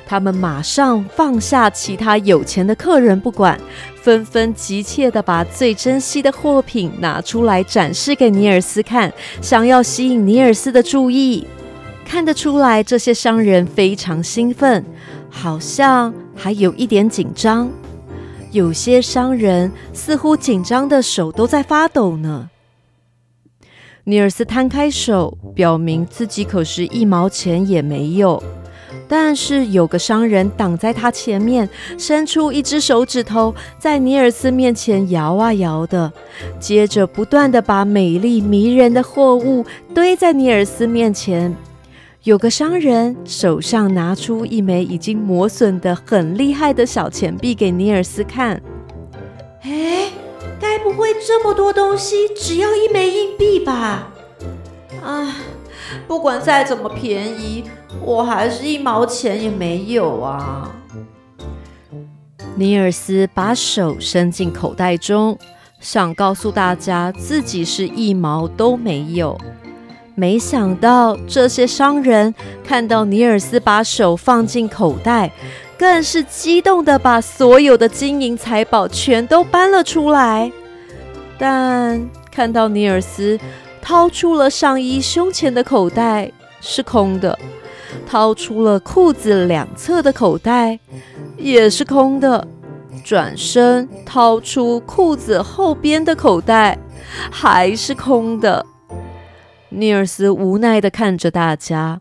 [0.06, 3.58] 他们马上放下其他有钱的客人不管，
[3.96, 9.12] 纷纷急切地把最珍惜的货品拿出来展示给尼尔斯看，
[9.42, 11.44] 想要吸引尼尔斯的注意。
[12.04, 14.84] 看得出来，这些商人非常兴奋，
[15.28, 17.68] 好像还有一点紧张。
[18.56, 22.48] 有些商人似乎紧张的手都在发抖呢。
[24.04, 28.42] 尼尔斯摊开手，表明自己可是一毛钱也没有。
[29.06, 31.68] 但是有个商人挡在他前面，
[31.98, 36.10] 伸出一只手指头，在尼尔斯面前摇啊摇的，
[36.58, 41.54] 接着不断的把美丽迷人的货物堆在尼尔斯面前。
[42.26, 48.60] 有个商人手上拿出一枚已经磨损的很厉害的小钱币给尼尔斯看。
[49.62, 50.10] 哎，
[50.58, 54.08] 该不会这么多东西只要一枚硬币吧？
[55.04, 55.36] 啊！
[56.08, 57.62] 不管再怎么便宜，
[58.02, 60.68] 我还是一毛钱也没有啊！
[62.56, 65.38] 尼尔斯把手伸进口袋中，
[65.78, 69.38] 想告诉大家自己是一毛都没有。
[70.16, 72.34] 没想到这些商人
[72.64, 75.30] 看到尼尔斯把手放进口袋，
[75.78, 80.50] 更是激动的把所有的金银财宝全都搬了出来。
[81.38, 83.38] 但看到尼尔斯。
[83.88, 86.28] 掏出了上衣胸前的口袋
[86.60, 87.38] 是空的，
[88.04, 90.76] 掏出了裤子两侧的口袋
[91.36, 92.44] 也是空的，
[93.04, 96.76] 转身掏出裤子后边的口袋
[97.30, 98.66] 还是空的。
[99.70, 102.00] 尼尔斯无奈的看着大家，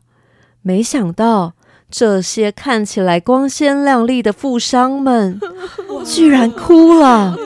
[0.61, 1.53] 没想到
[1.89, 5.39] 这些看起来光鲜亮丽的富商们
[6.05, 7.37] 居然哭了。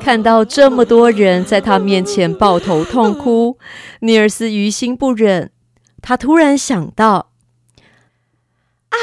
[0.00, 3.56] 看到这么多人在他面前抱头痛哭，
[4.00, 5.50] 尼尔斯于心不忍。
[6.02, 7.30] 他突然想到：
[8.90, 8.96] 啊，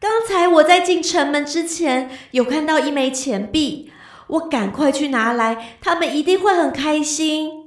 [0.00, 3.92] 刚才我在进城门之前有看到一枚钱币，
[4.26, 7.63] 我赶快去拿来，他们一定会很开心。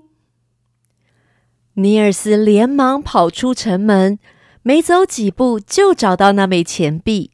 [1.80, 4.18] 尼尔斯连忙跑出城门，
[4.64, 7.30] 没走几步就找到那枚钱币。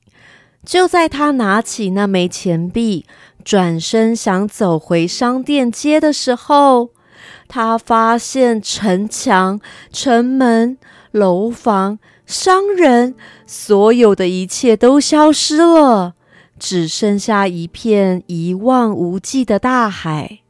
[0.65, 3.05] 就在他拿起那枚钱币。
[3.45, 6.89] 转身想走回商店街的时候，
[7.47, 9.59] 他发现城墙、
[9.91, 10.77] 城门、
[11.11, 13.15] 楼房、商人，
[13.45, 16.15] 所有的一切都消失了，
[16.57, 20.42] 只剩下一片一望无际的大海。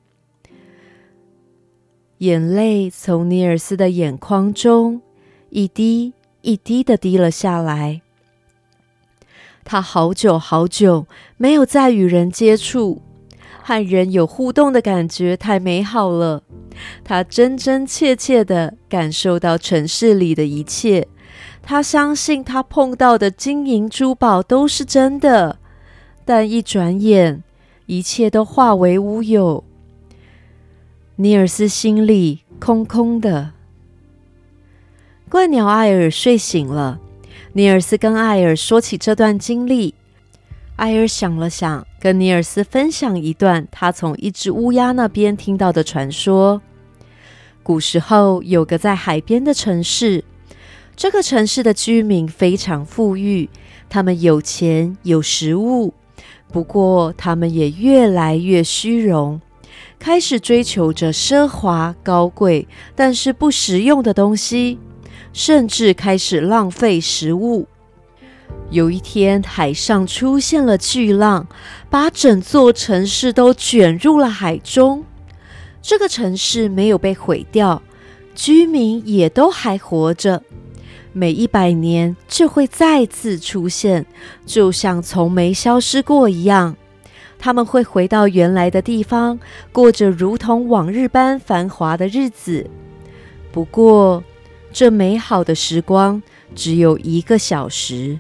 [2.23, 5.01] 眼泪从尼尔斯的眼眶中
[5.49, 7.99] 一滴一滴的滴了下来。
[9.65, 11.05] 他好久好久
[11.35, 13.01] 没有再与人接触，
[13.61, 16.43] 和人有互动的感觉太美好了。
[17.03, 21.05] 他真真切切的感受到城市里的一切。
[21.61, 25.59] 他相信他碰到的金银珠宝都是真的，
[26.23, 27.43] 但一转眼，
[27.87, 29.65] 一切都化为乌有。
[31.17, 33.51] 尼尔斯心里空空的。
[35.29, 36.99] 怪鸟艾尔睡醒了，
[37.53, 39.93] 尼尔斯跟艾尔说起这段经历。
[40.75, 46.59] 艾尔想了想，跟尼尔斯分享一段他从一只乌鸦那边听到的传说。
[47.61, 50.23] 古时候有个在海边的城市，
[50.95, 53.47] 这个城市的居民非常富裕，
[53.87, 55.93] 他们有钱有食物，
[56.51, 59.39] 不过他们也越来越虚荣。
[60.03, 64.77] 开始追求着奢华高贵，但是不实用的东西，
[65.31, 67.65] 甚至开始浪费食物。
[68.69, 71.47] 有一天，海上出现了巨浪，
[71.89, 75.05] 把整座城市都卷入了海中。
[75.81, 77.81] 这个城市没有被毁掉，
[78.35, 80.43] 居民也都还活着。
[81.13, 84.05] 每一百年就会再次出现，
[84.45, 86.75] 就像从没消失过一样。
[87.43, 89.37] 他们会回到原来的地方，
[89.73, 92.65] 过着如同往日般繁华的日子。
[93.51, 94.23] 不过，
[94.71, 96.23] 这美好的时光
[96.55, 98.17] 只有一个小时。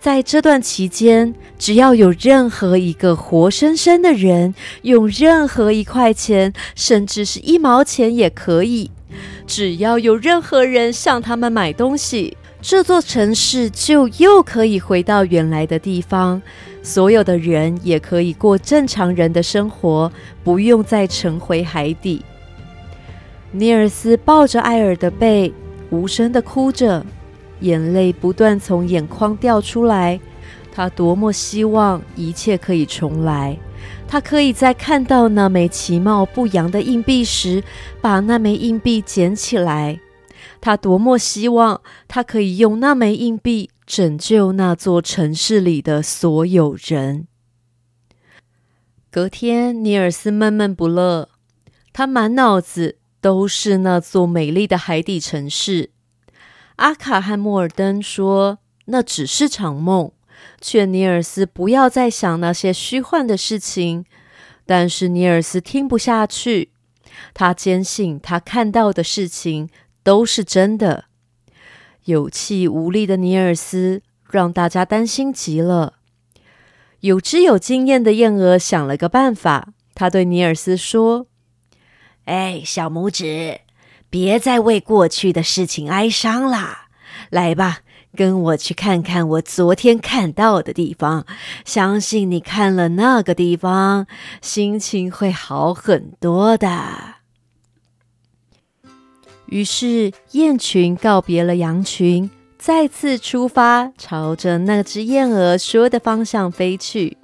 [0.00, 4.52] 在这段期间，只要有任何一个活生生的人
[4.82, 8.90] 用任何一块钱，甚至是一毛钱也可以，
[9.46, 16.40] 只要有任何人向他们买东西，这座城市就又可以回到原来的地方。
[16.80, 20.10] 所有的人也可以过正常人的生活，
[20.44, 22.24] 不用再沉回海底。
[23.50, 25.52] 尼尔斯抱着艾尔的背，
[25.90, 27.04] 无声的哭着，
[27.60, 30.18] 眼泪不断从眼眶掉出来。
[30.72, 33.58] 他多么希望一切可以重来，
[34.08, 37.62] 他可以在看到那枚其貌不扬的硬币时，
[38.00, 39.98] 把那枚硬币捡起来。
[40.62, 43.68] 他多么希望他可以用那枚硬币。
[43.84, 47.26] 拯救那座城市里的所有人。
[49.10, 51.28] 隔天，尼尔斯闷闷不乐，
[51.92, 55.90] 他满脑子都是那座美丽的海底城市。
[56.76, 60.12] 阿卡和莫尔登说那只是场梦，
[60.60, 64.06] 劝尼尔斯不要再想那些虚幻的事情。
[64.64, 66.70] 但是尼尔斯听不下去，
[67.34, 69.68] 他坚信他看到的事情
[70.02, 71.04] 都是真的。
[72.04, 75.94] 有气无力的尼尔斯让大家担心极了。
[77.00, 81.26] 有知有经验的燕鹅想了个办法，他对尼尔斯说
[82.26, 83.60] ：“哎，小拇指，
[84.10, 86.88] 别再为过去的事情哀伤啦！
[87.30, 87.80] 来吧，
[88.16, 91.24] 跟我去看看我昨天看到的地方。
[91.64, 94.06] 相信你看了那个地方，
[94.40, 97.21] 心情会好很多的。”
[99.46, 107.18] 于是，雁群告别了羊群，再次出发，朝着那只燕鹅说的方向飞去。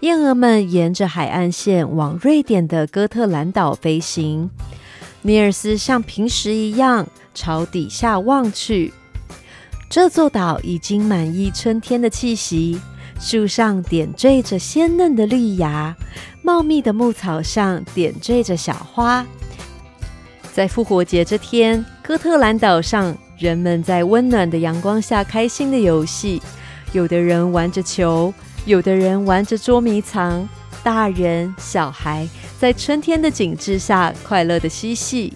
[0.00, 4.50] 燕鹅们沿着海岸线往瑞典的哥特兰岛飞行。
[5.22, 8.92] 尼尔斯像平时一样朝底下望去，
[9.88, 12.78] 这座岛已经满溢春天的气息，
[13.18, 15.96] 树上点缀着鲜嫩的绿芽，
[16.42, 19.26] 茂密的牧草上点缀着小花。
[20.56, 26.40] 在复活节这天，哥特兰岛上人们在温暖的阳光下开心的游戏。
[26.92, 28.32] 有的人玩着球，
[28.64, 30.48] 有的人玩着捉迷藏。
[30.82, 32.26] 大人小孩
[32.58, 35.34] 在春天的景致下快乐的嬉戏，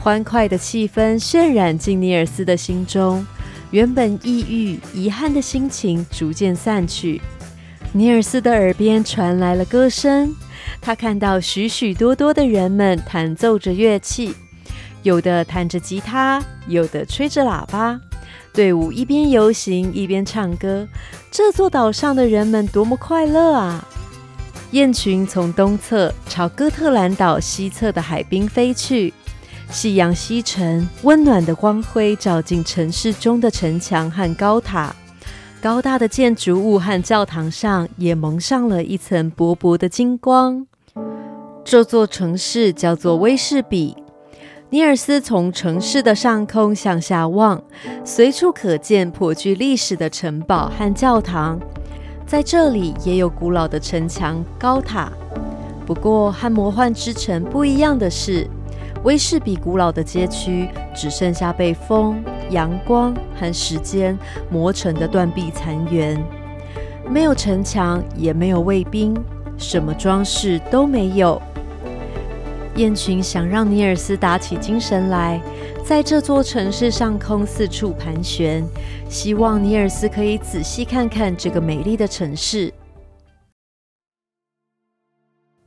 [0.00, 3.26] 欢快的气氛渲染进尼尔斯的心中。
[3.72, 7.20] 原本抑郁遗憾的心情逐渐散去。
[7.90, 10.32] 尼尔斯的耳边传来了歌声。
[10.80, 14.34] 他看到许许多多的人们弹奏着乐器，
[15.02, 18.00] 有的弹着吉他，有的吹着喇叭。
[18.52, 20.86] 队伍一边游行一边唱歌。
[21.30, 23.86] 这座岛上的人们多么快乐啊！
[24.72, 29.12] 雁群从东侧朝哥特兰岛西侧的海滨飞去。
[29.70, 34.94] 夕阳西沉，温暖的光辉照进城市中的城墙和高塔。
[35.60, 40.64] 高大的建筑物和教堂上也蒙上了一层薄薄的金光。
[41.64, 43.96] 这座城市叫做威士比。
[44.70, 47.60] 尼尔斯从城市的上空向下望，
[48.04, 51.58] 随处可见颇具历史的城堡和教堂。
[52.24, 55.10] 在这里也有古老的城墙、高塔。
[55.84, 58.46] 不过，和魔幻之城不一样的是，
[59.04, 64.18] 威士比古老的街区只剩下被风、阳光和时间
[64.50, 66.20] 磨成的断壁残垣，
[67.08, 69.16] 没有城墙，也没有卫兵，
[69.56, 71.40] 什么装饰都没有。
[72.74, 75.40] 雁群想让尼尔斯打起精神来，
[75.84, 78.64] 在这座城市上空四处盘旋，
[79.08, 82.72] 希望尼尔斯可以仔细看看这个美丽的城市。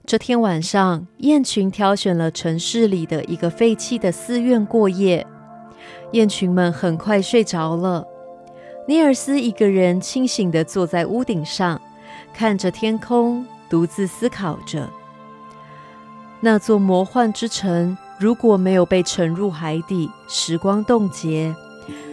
[0.06, 5.26] 这天晚上，雁群挑选了城市里的一个废弃的寺院过夜。
[6.12, 8.06] 雁群们很快睡着了，
[8.88, 11.80] 尼尔斯一个人清醒地坐在屋顶上，
[12.34, 14.90] 看着天空，独自思考着。
[16.42, 21.56] 那座魔幻之城如果没有被沉入海底，时光冻结，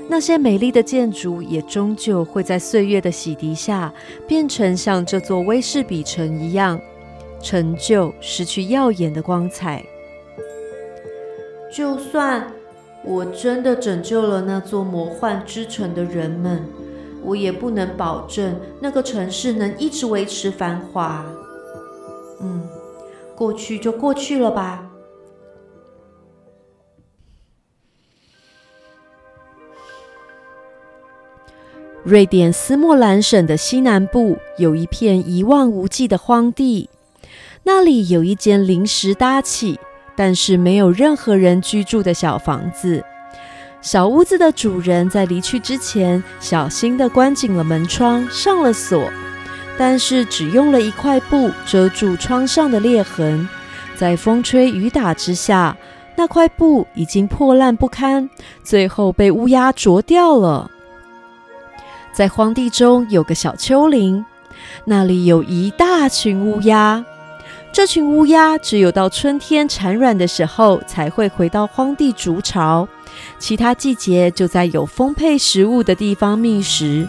[0.08, 3.92] 那些美丽的建筑也终究会在岁月的洗涤下，
[4.28, 6.78] 变成像这座威士比城一样，
[7.40, 9.84] 成就，失去耀眼的光彩。
[11.72, 12.52] 就算
[13.04, 16.64] 我真的拯救了那座魔幻之城的人们，
[17.22, 21.24] 我也不能保证那个城市能一直维持繁华。
[22.40, 22.68] 嗯。
[23.36, 24.84] 过去就过去了吧。
[32.02, 36.90] 瑞典斯莫兰省的西南部有一片一望无际的荒地，
[37.70, 39.78] 那里有一间临时搭起，
[40.16, 43.04] 但是没有任何人居住的小房子。
[43.82, 49.12] 小屋子的主人在离去之前，小心地关紧了门窗，上了锁。
[49.76, 53.46] 但是只用了一块布遮住窗上的裂痕，
[53.94, 55.76] 在风吹雨打之下，
[56.16, 58.30] 那块布已经破烂不堪，
[58.64, 60.70] 最后被乌鸦啄掉了。
[62.14, 64.24] 在荒地中有个小丘陵，
[64.86, 67.04] 那里有一大群乌鸦。
[67.72, 72.88] 这群乌鸦只有到春天产卵的时候才会回到荒地筑巢，
[73.38, 77.06] 其他季节就在有丰沛食物的地方觅食。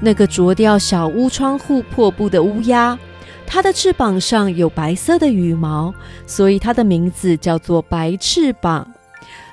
[0.00, 2.98] 那个啄掉小屋窗户破布的乌鸦，
[3.46, 5.94] 它的翅膀上有白色的羽毛，
[6.26, 8.86] 所以它的名字叫做白翅膀。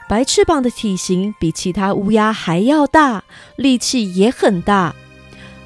[0.10, 3.24] 白翅膀的体型比其他乌鸦还要大，
[3.56, 4.94] 力气也很大。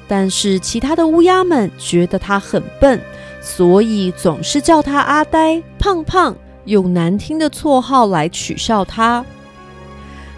[0.06, 3.00] 但是其他的乌鸦们觉得它很笨，
[3.48, 9.24] 所以总是叫它阿呆、胖胖，用难听的绰号来取笑它。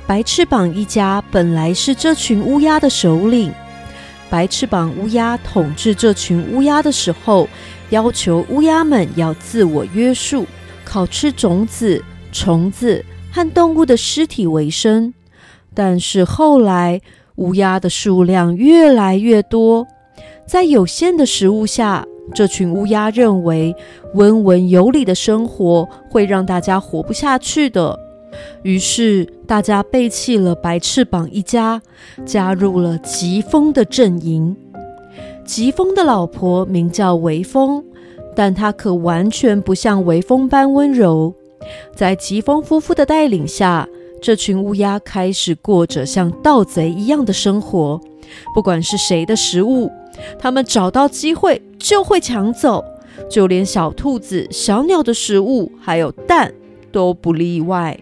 [0.07, 3.53] 白翅膀一家本来是这群乌鸦的首领。
[4.31, 7.49] 白翅膀乌鸦统治这群乌鸦的时候，
[7.91, 10.47] 要求乌鸦们要自我约束，
[10.85, 15.13] 靠吃种子、虫子和动物的尸体为生。
[15.75, 17.01] 但是后来，
[17.35, 19.87] 乌鸦的数量越来越多，
[20.47, 23.75] 在有限的食物下，这群乌鸦认为
[24.15, 27.99] 温文有礼的生活会让大家活不下去的。
[28.63, 31.83] 于是，大家背弃了白翅膀一家，
[32.25, 34.57] 加入了疾风的阵营。
[35.45, 37.85] 疾风的老婆名叫微风，
[38.37, 41.35] 但她可完全不像微风般温柔。
[41.95, 43.89] 在疾风夫妇的带领下，
[44.23, 48.01] 这群乌鸦开始过着像盗贼一样的生活。
[48.55, 49.91] 不管是谁的食物，
[50.39, 52.85] 他们找到机会就会抢走，
[53.29, 56.53] 就连小兔子、小鸟的食物，还有蛋
[56.93, 57.99] 都不例外。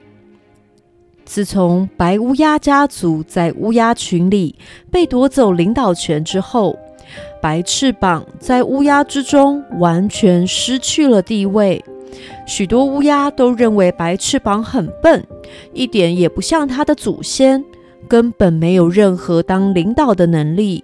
[1.24, 4.54] 自从白乌鸦家族在乌鸦群里
[4.90, 6.78] 被夺走领导权之后，
[7.42, 11.84] 白翅膀在乌鸦之中完全失去了地位。
[12.46, 15.22] 许多乌鸦都认为白翅膀很笨，
[15.74, 17.62] 一点也不像他的祖先，
[18.08, 20.82] 根本没有任何当领导的能力。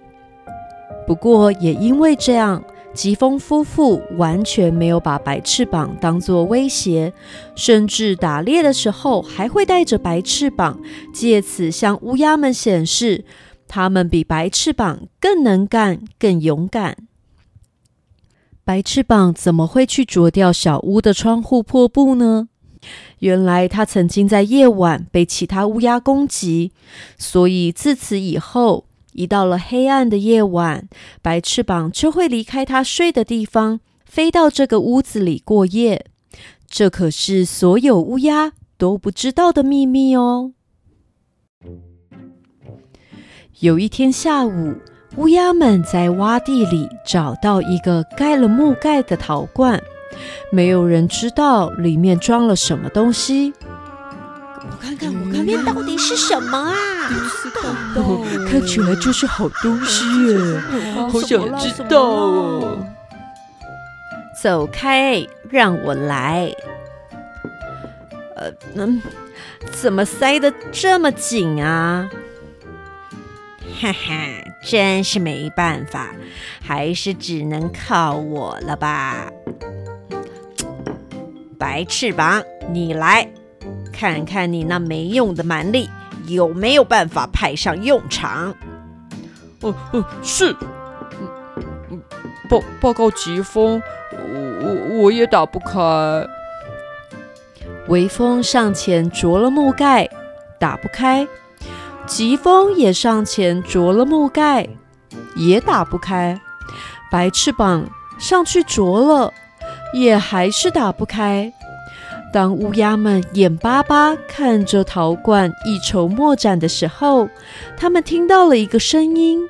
[1.07, 2.63] 不过，也因为这样。
[2.93, 7.11] 疾风夫妇完全没有把白翅膀当作威胁，
[7.53, 10.79] 甚至打猎的时候还会带着白翅膀，
[11.13, 13.25] 借此向乌鸦们显示
[13.67, 16.95] 他们比白翅膀更能干、更勇敢。
[18.63, 22.47] 白翅膀怎么会去啄掉小屋的窗户破布呢？
[23.19, 26.71] 原来他曾经在夜晚被其他乌鸦攻击，
[27.17, 28.85] 所以自此以后。
[29.15, 30.87] 一到了黑暗的夜晚，
[31.21, 36.05] 白翅膀就会离开它睡的地方，飞到这个屋子里过夜。
[36.67, 40.51] 这可是所有乌鸦都不知道的秘密哦。
[43.61, 44.75] 有一天下午，
[45.15, 49.81] 乌鸦们在洼地里找到一个盖了木盖的陶罐，
[50.51, 53.53] 没有人知道里面装了什么东西。
[54.69, 56.75] 我看看，我里面到底是什么啊？
[58.49, 60.59] 看起来就是好东西耶，
[60.93, 62.85] 好想知道哦。
[64.41, 66.51] 走开，让我来。
[68.35, 69.01] 呃，嗯，
[69.71, 72.09] 怎么塞的这么紧啊？
[73.81, 76.09] 哈哈，真是没办法，
[76.61, 79.31] 还是只能靠我了吧。
[81.57, 83.27] 白翅膀，你来
[83.95, 85.89] 看看你那没用的蛮力
[86.25, 88.53] 有没有办法派上用场。
[89.61, 90.55] 哦哦，是。
[91.89, 92.01] 嗯
[92.49, 93.81] 报报告疾风，
[94.11, 94.17] 我
[94.61, 96.27] 我我也打不开。
[97.87, 100.07] 微风上前啄了木盖，
[100.59, 101.25] 打不开；
[102.05, 104.67] 疾风也上前啄了木盖，
[105.35, 106.39] 也打不开。
[107.11, 107.87] 白翅膀
[108.19, 109.33] 上去啄了，
[109.93, 111.51] 也还是打不开。
[112.35, 117.29] 当乌鸦们眼巴巴看着陶罐一筹莫展的时候，
[117.77, 119.47] 他们听到了一个声音：“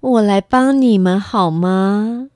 [0.00, 2.30] 我来帮你们好吗？”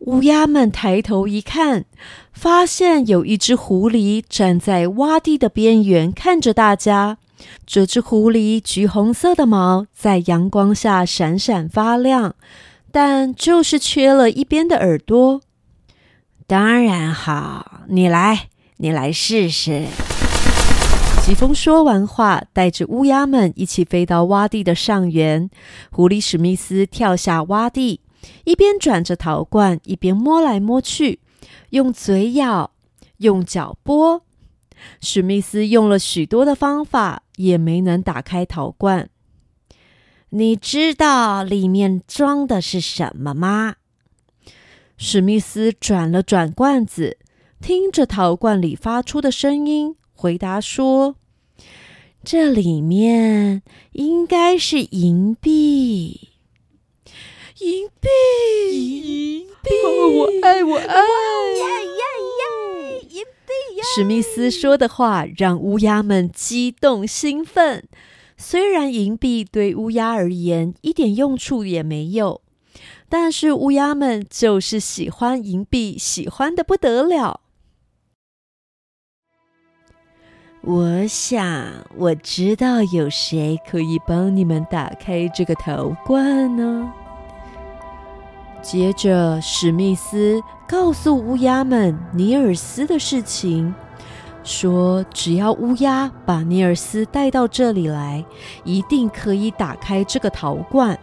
[0.00, 1.86] 乌鸦们抬头一看，
[2.30, 7.16] 发现有一只狐狸站在洼地的边缘，看着大家。
[7.64, 12.34] 这只狐狸橘红色的毛在阳光下闪闪发亮，
[12.90, 15.40] 但就是缺了一边的耳朵。
[16.52, 19.86] 当然好，你来，你来试试。
[21.24, 25.48] 疾风说完话，带着乌鸦们一起飞到洼地的上缘。
[25.90, 28.02] 狐狸史密斯跳下洼地。
[28.44, 31.20] 一边转着陶罐，一边摸来摸去，
[31.70, 32.72] 用嘴咬，
[33.16, 34.22] 用脚拨。
[35.00, 39.08] 史密斯用了许多的方法，也没能打开陶罐。
[40.28, 43.76] 你知道里面装的是什么吗？
[45.04, 47.18] 史密斯转了转罐子，
[47.60, 51.16] 听着陶罐里发出的声音，回答说
[52.22, 53.62] ：“这里面
[53.94, 56.28] 应该是银币。”
[57.58, 62.02] 银币，银币，我爱我爱，耶耶
[62.38, 63.00] 耶！
[63.00, 63.84] 银币呀！
[63.96, 67.88] 史密斯说的话让乌鸦们激动兴奋。
[68.36, 72.41] 虽然银币对乌鸦而言一点用处也没有，
[73.12, 77.40] 但是乌鸦们就是喜欢银币，喜欢的不得了。
[80.62, 81.44] 我想，
[81.98, 86.90] 我知道有谁可以帮你们打开这个陶罐呢？
[88.62, 93.74] 接着，史密斯告诉乌鸦们尼尔斯的事情，
[94.42, 98.24] 说只要乌鸦把尼尔斯带到这里来，
[98.64, 100.98] 一定可以打开这个陶罐。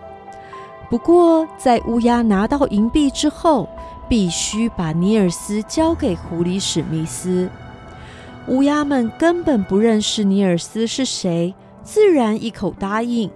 [0.90, 3.70] 不过，在乌鸦拿到银币之后，
[4.10, 7.48] 必须把尼尔斯交给狐狸史密斯。
[8.48, 11.54] 乌鸦们根本不认识尼尔斯是谁，
[11.84, 13.30] 自然一口答应。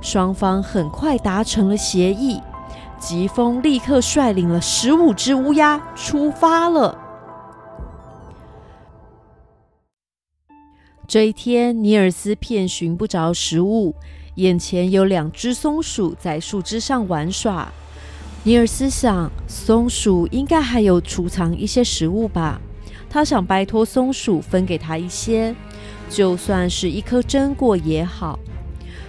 [0.00, 2.40] 双方很快达成了协议。
[2.98, 6.98] 疾风立刻率领了十五只乌鸦出发了。
[11.06, 13.94] 这一天，尼尔斯遍寻不着食物，
[14.40, 17.70] 眼前有两只松鼠在树枝上玩耍。
[18.42, 22.58] 尼尔斯想，松鼠应该还有储藏一些食物吧。
[23.10, 25.54] 他想拜托松鼠分给他一些，
[26.08, 28.38] 就算是一颗榛果也好。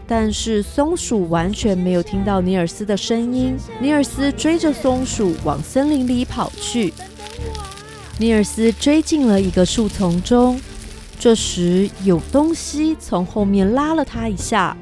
[0.06, 3.56] 但是松鼠完全没有听到尼尔斯的声音。
[3.80, 6.94] 尼尔斯追着松鼠往森林里跑去。
[8.18, 10.60] 尼尔斯追进了一个树丛中，
[11.18, 14.76] 这时有东西从后面拉了他一下。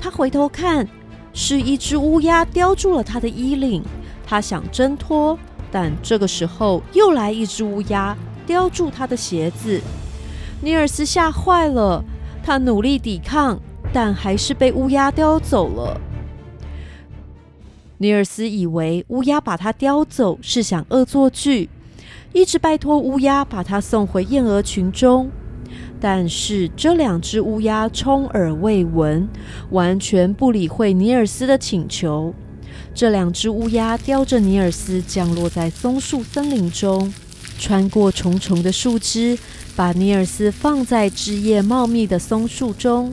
[0.00, 0.86] 他回头看，
[1.32, 3.82] 是一只乌鸦叼住了他的衣领。
[4.26, 5.38] 他想挣脱，
[5.70, 9.80] 但这个时候又来一只乌鸦叼住他的鞋子。
[10.60, 12.04] 尼尔斯吓坏了，
[12.42, 13.58] 他努力抵抗。
[13.90, 15.98] 但还是被乌鸦叼走了。
[17.96, 21.70] 尼尔斯以为乌鸦把他叼走是想恶作剧，
[22.34, 25.30] 一直拜托乌鸦把他送回燕鹅群中。
[26.00, 29.28] 但是这两只乌鸦充耳未闻，
[29.70, 32.32] 完全不理会尼尔斯的请求。
[32.94, 37.12] 这两只乌鸦叼着尼尔斯降落在松树森林中，
[37.58, 39.36] 穿过重重的树枝，
[39.74, 43.12] 把尼尔斯放在枝叶茂密的松树中。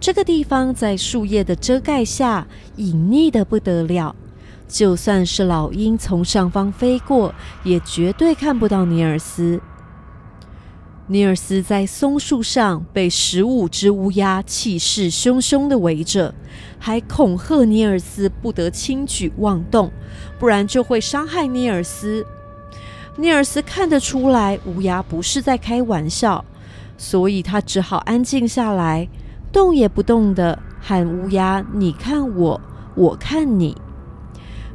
[0.00, 2.46] 这个地方在树叶的遮盖下，
[2.76, 4.14] 隐匿的不得了。
[4.66, 9.60] 就算是老鹰从上方飞过，也绝对看不到尼尔斯。
[11.10, 16.34] 尼尔斯在松树上被十五只乌鸦气势汹汹的围着，
[16.78, 19.90] 还恐吓尼尔斯不得轻举妄动，
[20.38, 22.26] 不然就会伤害尼尔斯。
[23.16, 26.44] 尼尔斯看得出来，乌鸦不是在开玩笑，
[26.98, 29.08] 所以他只好安静下来。
[29.50, 32.60] 动也不动的喊乌鸦：“你看我，
[32.94, 33.74] 我看你。”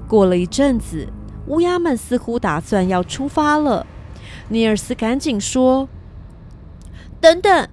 [0.10, 1.08] 过了一阵子，
[1.46, 3.86] 乌鸦们似乎打算要出发了。
[4.50, 5.88] 尼尔斯赶紧说
[7.24, 7.70] ：“等等，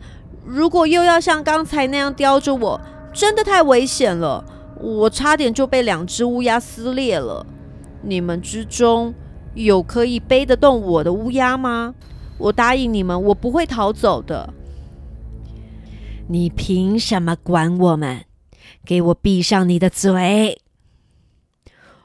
[0.46, 2.80] 如果又要像刚才那样叼着我，
[3.12, 4.44] 真的太危险了。
[4.80, 7.44] 我差点就被两只乌鸦撕裂了。
[8.02, 9.12] 你们之中
[9.54, 11.96] 有可以背得动我的乌鸦吗？
[12.38, 14.54] 我答应你们，我不会逃走的。
[16.28, 18.26] 你凭什么管我们？
[18.86, 20.60] 给我闭上你的嘴！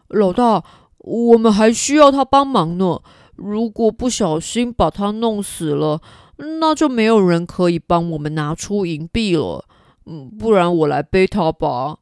[0.08, 0.64] 老大，
[0.98, 3.02] 我们还需要他帮忙呢。
[3.36, 6.02] 如果不小心把他弄死了，
[6.38, 9.66] 那就没有人可以帮我们拿出银币了。
[10.06, 12.00] 嗯，不然我来背他吧。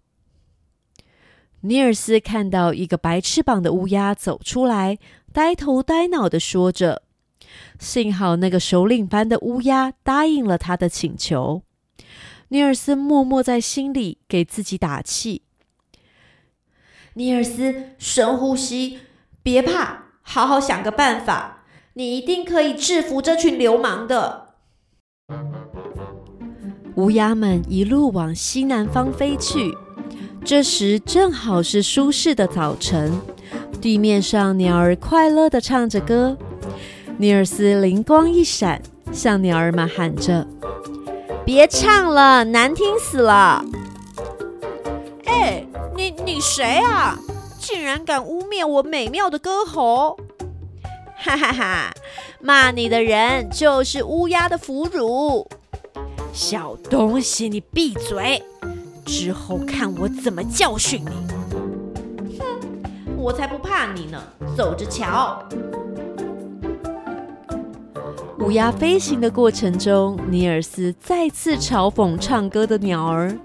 [1.62, 4.98] 尼尔斯看到一个白翅膀的乌鸦走出来，
[5.32, 7.04] 呆头呆脑的说着。
[7.80, 11.62] 幸好那个首领般的乌鸦答应了他的请求。
[12.50, 15.44] 尼尔斯默默在心里给自己打气
[17.14, 19.00] ：“尼尔斯，深呼吸，
[19.42, 21.53] 别怕。”好好想个办法，
[21.96, 24.56] 你一定可以制服这群流氓的。
[26.96, 29.78] 乌鸦们一路往西南方飞去，
[30.44, 33.22] 这时正好是舒适的早晨，
[33.80, 36.36] 地面上鸟儿快乐的唱着歌。
[37.18, 38.82] 尼尔斯灵光一闪，
[39.12, 40.48] 向鸟儿们喊着
[41.46, 43.64] ：“别唱了，难听死了！”
[45.26, 45.64] 哎，
[45.96, 47.20] 你你谁啊？
[47.60, 50.18] 竟然敢污蔑我美妙的歌喉！
[51.26, 51.94] 哈哈哈！
[52.42, 55.48] 骂你的人就是乌鸦的俘虏。
[56.34, 58.44] 小东西，你闭嘴！
[59.06, 61.12] 之后看我怎么教训你！
[62.38, 62.46] 哼，
[63.16, 64.22] 我才不怕你呢！
[64.58, 65.42] 走着瞧。
[68.40, 73.38] 乌鸦飞行的过程中，尼尔斯再次嘲讽唱歌的鸟儿：“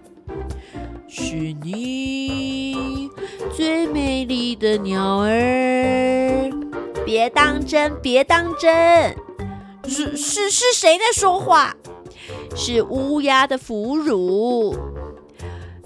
[1.07, 3.09] 是你。”
[3.55, 6.51] 最美丽的鸟儿，
[7.09, 9.17] 别当真，别当真，
[9.87, 11.75] 是是是谁在说话？
[12.55, 14.77] 是乌鸦的俘虏。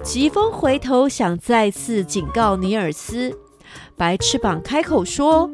[0.03, 3.39] 疾风回头想再次警告尼尔斯，
[3.97, 5.49] 白翅膀开口说：“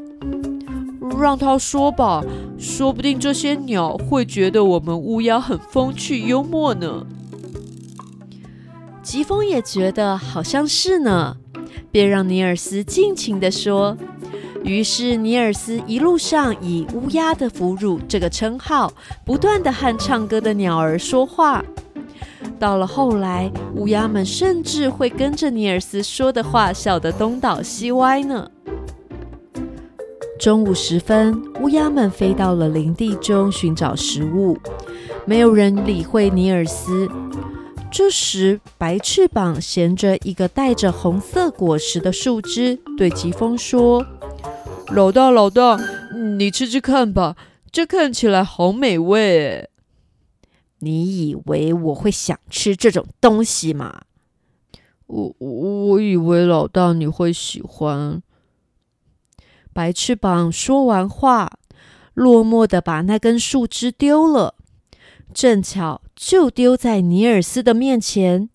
[1.20, 2.24] 让他说吧，
[2.58, 7.06] 说不定这些鸟会觉得我们乌鸦很风趣幽默呢。”
[9.04, 11.36] 疾风也觉得好像是呢。
[11.90, 13.94] 便让尼尔斯尽情地说。
[14.68, 18.92] 于是尼尔斯一路上以“乌鸦的俘虏”这个称号，
[19.24, 21.64] 不断地和唱歌的鸟儿说话。
[22.58, 28.50] 到了后来，乌鸦们甚至会跟着尼尔斯说的话笑得东倒西歪呢。
[30.38, 34.58] 中午时分，乌鸦们飞到了林地中寻找食物，
[35.24, 37.08] 没有人理会尼尔斯。
[37.90, 44.04] 这时，白翅膀衔着一个带着红色果实的树枝，对疾风说
[44.90, 45.78] ：“老大，老大，
[46.38, 47.36] 你吃吃看吧，
[47.70, 49.68] 这看起来好美味。”
[50.80, 54.02] 你以为我会想吃这种东西吗？
[55.06, 58.22] 我我以为老大你会喜欢。
[59.72, 61.58] 白翅膀说完话，
[62.14, 64.54] 落寞的把那根树枝丢了。
[65.34, 68.48] 正巧就丢在尼尔斯的面前，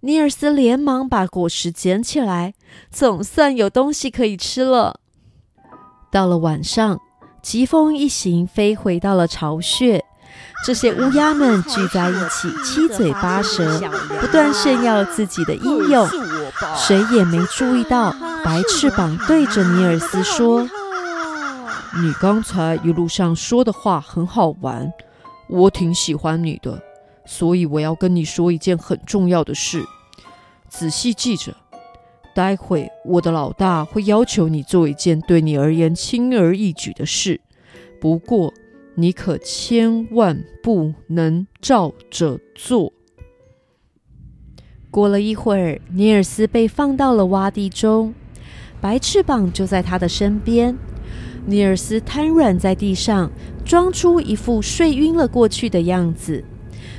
[0.00, 2.54] 尼尔斯连忙把果实捡起来，
[2.90, 5.00] 总算有东西可以吃了。
[6.12, 7.00] 到了晚上，
[7.40, 10.04] 疾风一行飞回到了巢穴，
[10.62, 13.80] 这些乌鸦们聚在一起，七嘴八舌，
[14.20, 16.06] 不断炫耀自己的英勇。
[16.76, 20.68] 谁也没注意到，白翅膀对着尼尔斯说
[21.98, 24.92] ：“你刚才一路上说的话很好玩。”
[25.48, 26.78] 我挺喜欢你的，
[27.24, 29.82] 所以我要跟你说一件很重要的事，
[30.68, 31.54] 仔细记着。
[32.34, 37.40] 待会我的老大会要求你做一件对你而言轻而易举的事，
[38.00, 38.52] 不过
[38.94, 42.92] 你可千万不能照着做。
[44.90, 48.14] 过了一会儿，尼尔斯被放到了洼地中，
[48.80, 50.76] 白翅膀就在他的身边。
[51.44, 53.30] 尼尔斯瘫软在地上。
[53.64, 56.42] 装出一副睡晕了过去的样子，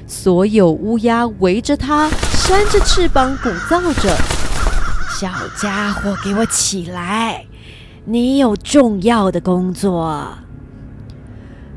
[0.07, 4.15] 所有乌鸦围着他，扇着翅膀鼓噪着
[5.23, 7.45] ：“小家伙，给我起来！
[8.03, 10.27] 你有重要的工作。”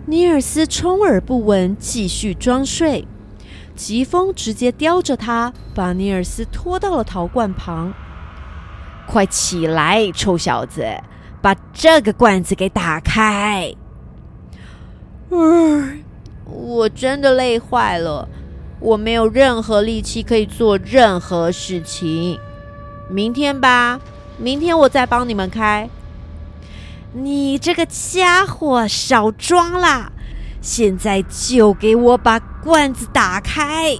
[0.06, 3.06] 尼尔斯充耳不闻，继续装睡。
[3.76, 7.94] 疾风直接叼着他，把尼尔斯拖到了陶罐旁。
[9.06, 10.84] “快起来，臭小子，
[11.40, 13.72] 把这个罐子给打开！”
[15.30, 16.02] 嗯，
[16.46, 18.28] 我真的累坏了，
[18.80, 22.40] 我没有任何力气可以做任何事情。
[23.08, 24.00] 明天吧，
[24.36, 25.88] 明天我再帮你们开。
[27.12, 30.12] 你这个家伙，少装啦！
[30.60, 33.96] 现在就给我把罐子打开！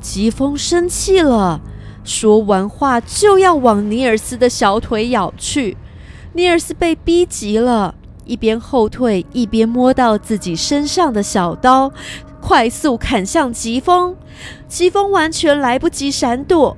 [0.00, 1.60] 疾风生气了，
[2.02, 5.76] 说完话就要往尼尔斯的小腿咬去。
[6.32, 11.92] 尼尔斯被逼急了，一边后退，一边摸到自己身上的小刀，
[12.40, 14.16] 快速砍向疾风。
[14.66, 16.76] 疾风完全来不及闪躲，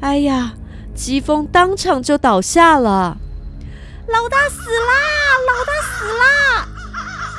[0.00, 0.52] 哎呀！
[0.94, 3.16] 疾风当场就倒下了。
[4.08, 4.94] 老大死啦！
[5.46, 6.68] 老大死啦！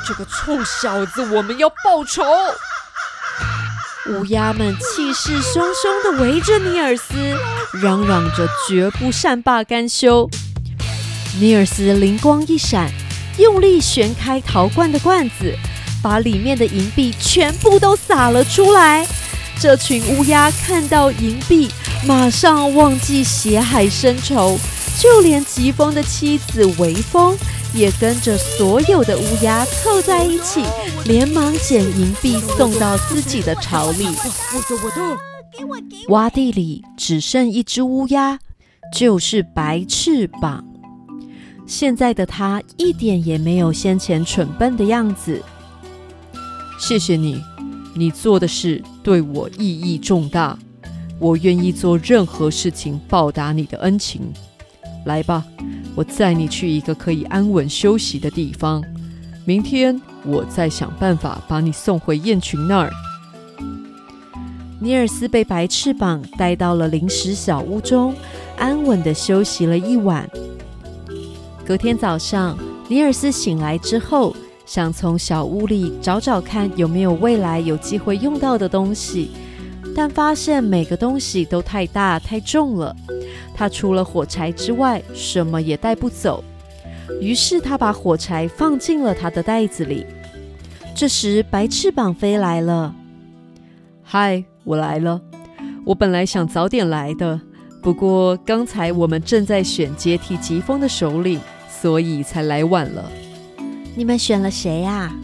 [0.08, 2.22] 这个臭小子，我们要报仇！
[4.08, 7.14] 乌鸦们气势汹汹地围着尼尔斯，
[7.82, 10.28] 嚷嚷着绝不善罢甘休。
[11.38, 12.90] 尼尔斯灵光一闪，
[13.36, 15.54] 用力旋开陶罐的罐子，
[16.02, 19.06] 把里面的银币全部都撒了出来。
[19.60, 21.70] 这群乌鸦看到银币，
[22.06, 24.58] 马上忘记血海深仇，
[24.98, 27.36] 就连疾风的妻子微风
[27.74, 30.62] 也跟着所有的乌鸦凑在一起，
[31.04, 34.06] 连忙捡银币送到自己的巢里。
[34.06, 35.18] 我的我的，
[36.08, 38.38] 洼地里只剩一只乌鸦，
[38.96, 40.64] 就是白翅膀。
[41.66, 45.42] 现在的他一点也没有先前蠢笨的样子。
[46.78, 47.42] 谢谢你，
[47.94, 50.58] 你做的事对我意义重大，
[51.20, 54.22] 我愿意做任何事情报答你的恩情。
[55.04, 55.44] 来吧，
[55.94, 58.82] 我载你去一个可以安稳休息的地方。
[59.44, 62.90] 明天我再想办法把你送回雁群那儿。
[64.78, 68.14] 尼尔斯被白翅膀带到了临时小屋中，
[68.56, 70.28] 安稳的休息了一晚。
[71.66, 72.56] 隔天早上，
[72.88, 74.34] 尼尔斯醒来之后，
[74.64, 79.30] 想从小屋里找找看有没有未来有机会用到的东西，
[80.00, 82.96] 但发现每个东西都太大太重了。
[83.54, 86.42] 他除了火柴之外，什么也带不走。
[87.20, 90.06] 于是他把火柴放进了他的袋子里。
[90.94, 92.94] 这时，白翅膀飞来了。
[94.02, 95.20] “嗨，我来了。
[95.84, 97.38] 我本来想早点来的，
[97.82, 101.38] 不过刚才我们正在选接替疾风的首领。”
[101.68, 103.04] 所以才来晚了。
[103.94, 105.14] 你们选了谁呀？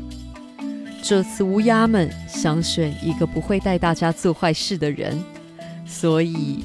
[1.09, 5.17] 这次乌鸦们想选一个不会带大家做坏事的人，
[5.87, 6.65] 所以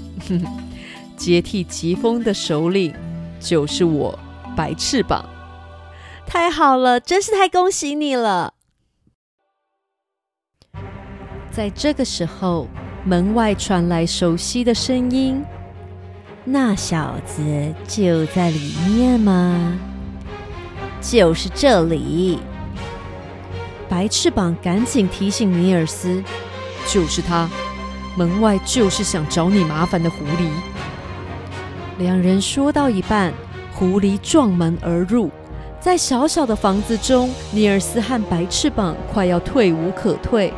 [1.15, 2.91] 接替疾风的首领
[3.39, 4.17] 就是我
[4.55, 5.23] 白翅膀。
[6.25, 8.55] 太好了，真是太恭喜你了！
[11.51, 12.67] 在这个时候，
[13.05, 15.45] 门外传来熟悉的声音。
[16.43, 19.79] 那小子就在里面吗？
[20.99, 22.39] 就是这里。
[23.91, 26.23] 白翅膀赶紧提醒尼尔斯
[26.87, 27.49] ：“就是他，
[28.15, 30.47] 门外就是想找你麻烦的狐狸。”
[31.99, 33.33] 两人说到一半，
[33.73, 35.29] 狐狸撞门而入，
[35.81, 40.53] 在小小的房子中，尼尔斯和白翅膀快要退无可退。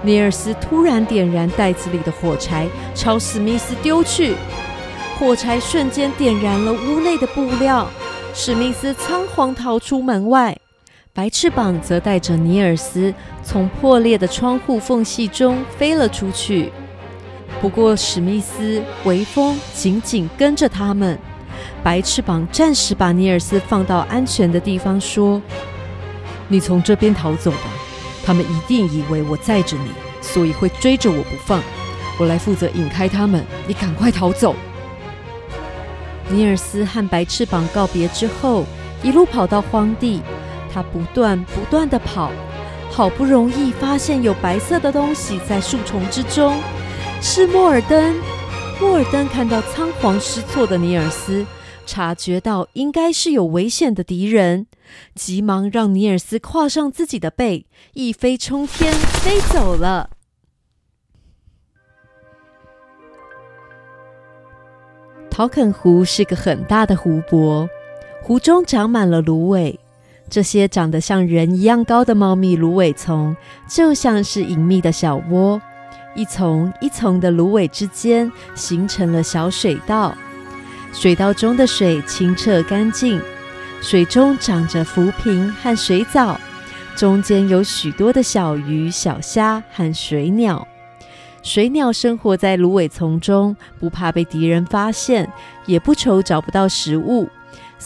[0.00, 4.34] 尼尔斯突然点燃袋子里的火柴，朝史密斯丢去。
[5.18, 7.86] 火柴瞬间点燃了屋内的布料，
[8.32, 10.56] 史密斯仓皇逃出门外，
[11.16, 16.72] 白翅膀则带着尼尔斯从破裂的窗户缝隙中飞了出去。
[17.60, 21.16] 不过，史密斯、微风紧紧跟着他们。
[21.84, 25.40] 白翅膀暂时把尼尔斯放到安全的地方，说
[26.48, 27.70] ：“你从这边逃走吧，
[28.24, 31.62] 他们一定以为我载着你，所以会追着我不放。
[32.18, 34.56] 我来负责引开他们，你赶快逃走。”
[36.28, 38.64] 尼尔斯和白翅膀告别之后，
[39.00, 40.20] 一路跑到荒地。
[40.74, 42.32] 他不断不断的跑，
[42.90, 46.60] 好不容易发现有白色的东西在树丛之中，
[47.22, 48.16] 是莫尔登。
[48.80, 51.46] 莫尔登看到仓皇失措的尼尔斯，
[51.86, 54.66] 察觉到应该是有危险的敌人，
[55.14, 60.10] 急忙让尼尔斯跨上自己的背，一飞冲天，飞走了。
[65.30, 67.68] 陶肯湖是个很大的湖泊，
[68.22, 69.78] 湖中长满了芦苇。
[70.30, 73.36] 这些长得像人一样高的茂密芦苇丛，
[73.68, 75.60] 就像是隐秘的小窝。
[76.16, 80.16] 一丛一丛的芦苇之间形成了小水道，
[80.92, 83.20] 水道中的水清澈干净，
[83.80, 86.40] 水中长着浮萍和水藻，
[86.96, 90.66] 中间有许多的小鱼、小虾和水鸟。
[91.42, 95.30] 水鸟生活在芦苇丛中，不怕被敌人发现，
[95.66, 97.28] 也不愁找不到食物，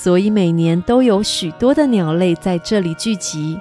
[0.00, 3.58] 所以每年都有许多的鸟类在这里聚集。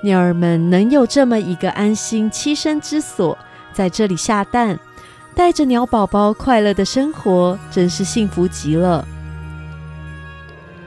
[0.00, 3.36] 鸟儿们能有这么一个安心栖身之所，
[3.70, 4.80] 在这里下蛋，
[5.34, 9.06] 带着鸟宝宝快乐的生活，真是幸福极了。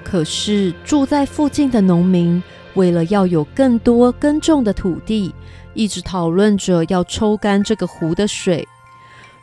[0.03, 2.41] 可是住在附近的农民
[2.73, 5.35] 为了要有更多耕种的土地，
[5.75, 8.67] 一直讨论着要抽干这个湖的水。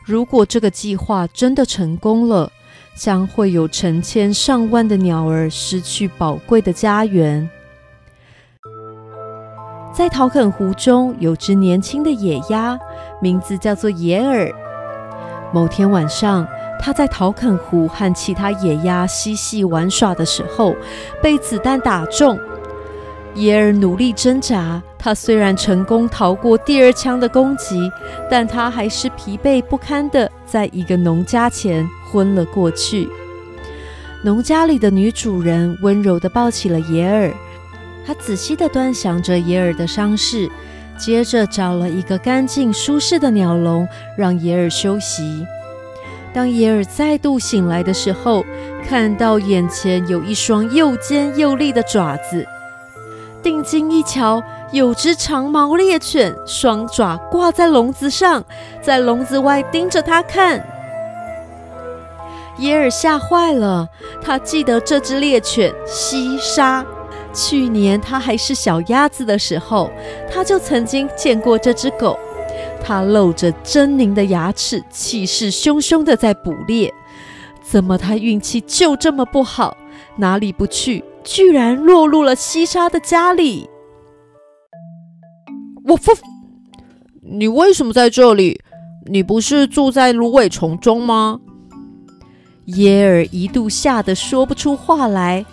[0.03, 2.51] 如果这个计划真的成功了，
[2.95, 7.47] 将会有成千上万的鸟儿失去宝贵的家园。
[9.93, 12.77] 在陶肯湖中有只年轻的野鸭，
[13.21, 14.51] 名字叫做野尔。
[15.53, 16.45] 某天晚上，
[16.79, 20.75] 它在陶肯湖和其他野鸭嬉戏玩耍的时候，
[21.21, 22.37] 被子弹打中。
[23.35, 27.91] 野尔努力挣扎，它虽然成功逃过第二枪的攻击，
[28.31, 33.07] 但它还是疲惫不堪的在一个农家前昏了过去。
[34.23, 37.31] 农家里的女主人温柔地抱起了野尔。
[38.07, 40.49] 她仔细地端详着耶尔的伤势，
[40.97, 43.85] 接着找了一个干净舒适的鸟笼，
[44.17, 45.45] 让耶尔休息。
[46.33, 48.45] 当耶尔再度醒来的时候，
[48.87, 52.45] 看到眼前有一双又尖又利的爪子。
[53.45, 54.41] 定睛一瞧，
[54.71, 58.43] 有只长毛猎犬，双爪挂在笼子上，
[58.81, 60.65] 在笼子外盯着他看。
[62.57, 63.87] 耶尔吓坏了，
[64.19, 66.83] 他记得这只猎犬西沙。
[67.35, 69.91] 去年他还是小鸭子的时候，
[70.33, 72.17] 他就曾经见过这只狗。
[72.83, 76.91] 它露着狰狞的牙齿，气势汹汹的在捕猎。
[77.61, 79.77] 怎么他运气就这么不好？
[80.15, 83.67] 哪里不去，居然落入了西沙的家里？
[85.83, 86.11] 我夫，
[87.23, 88.61] 你为什么在这里？
[89.07, 91.39] 你不是住在芦苇丛中吗？
[92.65, 95.43] 耶尔一度吓得说不出话来。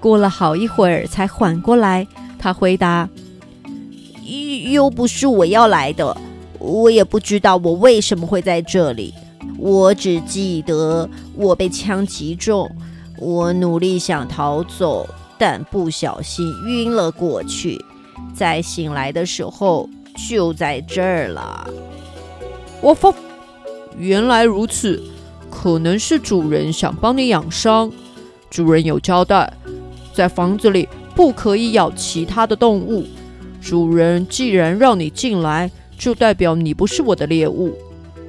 [0.00, 2.06] 过了好一会儿，才缓过来。
[2.38, 3.08] 他回答
[4.22, 6.16] ：“又又不是我要来的，
[6.60, 9.12] 我也不知道我为什么会在这里。
[9.58, 12.70] 我只记得我被枪击中，
[13.20, 15.06] 我努力想逃走，
[15.38, 17.84] 但不小心晕了过去。
[18.34, 19.88] 再醒来的时候，
[20.28, 21.68] 就在这儿了。”
[22.80, 23.12] 我发，
[23.96, 25.02] 原来如此，
[25.50, 27.90] 可能是主人想帮你养伤。
[28.50, 29.52] 主人有交代。
[30.14, 33.04] 在房子里不可以咬其他的动物。
[33.60, 37.76] 主人既然让你进来，就代表你不是我的猎物。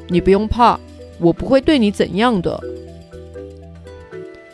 [0.08, 0.80] 你不用怕，
[1.20, 2.60] 我不会对你怎样的。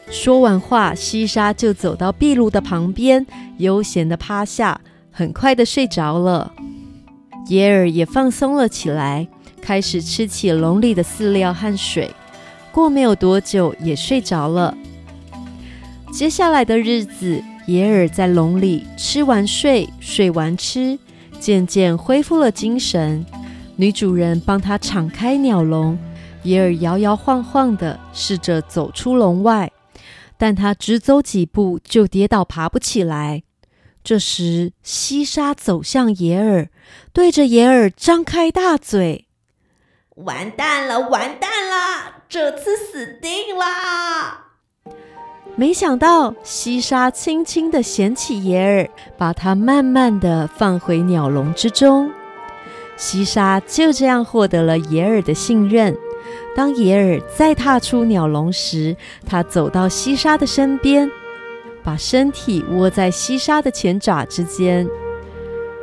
[0.10, 3.26] 说完话，西沙就走到壁炉的旁边，
[3.58, 4.80] 悠闲的趴下，
[5.12, 6.52] 很快的睡着了。
[7.48, 9.28] 耶尔也放松了起来，
[9.62, 12.12] 开始吃起笼里的饲料和水。
[12.72, 14.76] 过没有多久，也睡着了。
[16.12, 20.98] 接下来的日子，耶尔在笼里吃完睡，睡完吃，
[21.40, 23.26] 渐渐恢复了精神。
[23.76, 25.98] 女主人帮他敞开鸟笼，
[26.44, 29.72] 耶尔摇摇晃晃的试着走出笼外，
[30.38, 33.44] 但他只走几步就跌倒，爬不起来。
[34.04, 36.70] 这时，西沙走向野尔，
[37.12, 39.28] 对着野尔张开大嘴
[40.16, 44.46] ：“完蛋了，完蛋了，这次死定了！”
[45.58, 52.12] 没想到，西沙轻轻地捡起野尔，把它慢慢地放回鸟笼之中。
[52.98, 55.98] 西沙就这样获得了野尔的信任。
[56.56, 61.10] 当耶尔再踏出鸟笼时，他走到西沙的身边，
[61.84, 64.88] 把身体窝在西沙的前爪之间。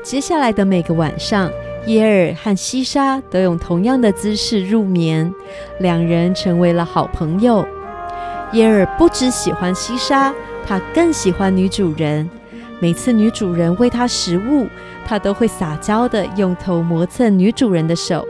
[0.03, 1.51] 接下来的每个晚上，
[1.87, 5.33] 耶尔和西沙都用同样的姿势入眠，
[5.79, 7.67] 两人成为了好朋友。
[8.53, 10.35] 耶尔不只喜欢西沙，
[10.67, 12.29] 他更喜欢女主人。
[12.81, 14.67] 每次女主人喂他食物，
[15.07, 18.27] 他都会撒娇的用头磨蹭女主人的手。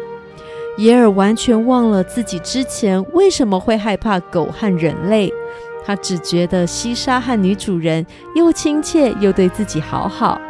[0.78, 5.32] 耶尔完全忘了自己之前为什么会害怕狗和人类，
[5.84, 10.40] 他只觉得西沙和女主人又亲切又对自己好好。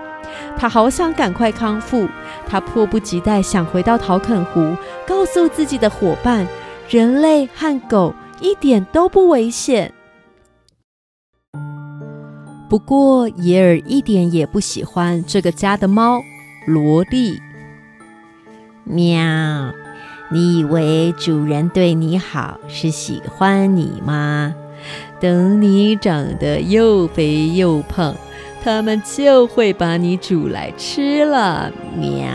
[0.57, 2.09] 他好想赶快康复，
[2.47, 4.77] 他迫不及待想回到陶肯湖，
[5.07, 6.47] 告诉自己的伙伴：
[6.89, 8.15] 人类和狗。
[8.41, 9.95] 一点都不危险。
[12.69, 16.21] 不过，耶尔一点也不喜欢这个家的猫
[16.67, 17.41] 萝莉。
[18.83, 19.73] 喵，
[20.33, 24.55] 你以为主人对你好是喜欢你吗？
[25.21, 28.15] 等你长得又肥又胖，
[28.65, 31.71] 他们就会把你煮来吃了。
[31.97, 32.27] 喵！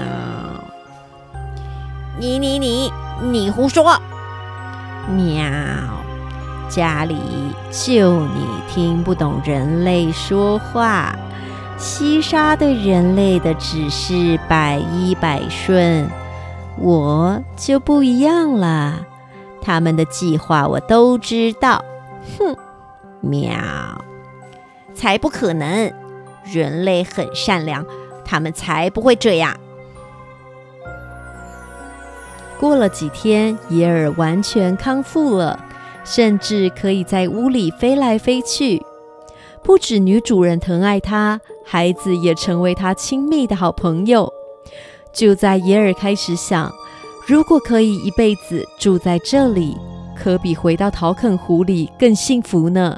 [2.20, 2.92] 你你你
[3.24, 4.00] 你胡说！
[5.10, 5.44] 喵！
[6.70, 7.16] 家里
[7.72, 11.16] 就你听不懂人类说话。
[11.78, 16.08] 西沙对人类的指示百依百顺，
[16.80, 19.06] 我就不一样了。
[19.62, 21.84] 他们的计划我都知道。
[22.38, 22.56] 哼，
[23.22, 23.52] 喵！
[24.94, 25.92] 才不可能！
[26.44, 27.86] 人类很善良，
[28.24, 29.56] 他们才不会这样。
[32.60, 35.60] 过了几天，耶尔完全康复了，
[36.04, 38.84] 甚至可以在屋里飞来飞去。
[39.62, 44.32] 不止女主人疼爱他，孩子也成为他亲密的好朋友。
[45.18, 46.72] 就在耶尔开始想，
[47.26, 49.76] 如果可以一辈子住在这里，
[50.16, 52.96] 可比回到陶肯湖里更幸福呢。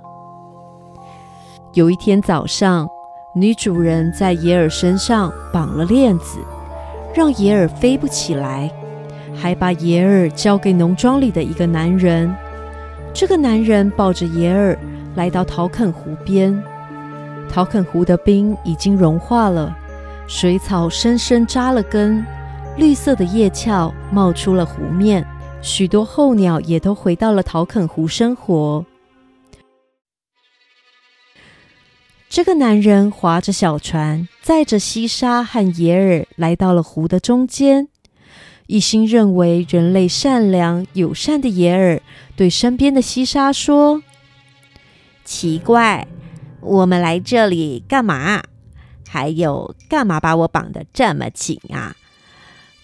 [1.71, 2.85] 有一天早上，
[3.33, 6.39] 女主人在耶尔身上绑了链子，
[7.15, 8.69] 让耶尔飞不起来。
[9.33, 12.35] 还把耶尔交给农庄里的一个男人。
[13.13, 14.77] 这个男人抱着耶尔
[15.15, 16.61] 来到陶肯湖边。
[17.49, 19.73] 陶肯湖的冰已经融化了，
[20.29, 22.23] 水草深深扎了根，
[22.77, 25.25] 绿色的叶鞘冒出了湖面。
[25.59, 28.85] 许多候鸟也都回到了陶肯湖生活。
[32.29, 37.87] 这个男人划着小船，载着西沙和耶尔来到了湖的中间。
[38.67, 41.99] 一心认为人类善良友善的耶尔
[42.35, 44.03] 对身边的西沙说
[45.25, 46.07] ：“奇怪，
[46.61, 48.43] 我们来这里干嘛？
[49.09, 51.95] 还有，干嘛把我绑得这么紧啊？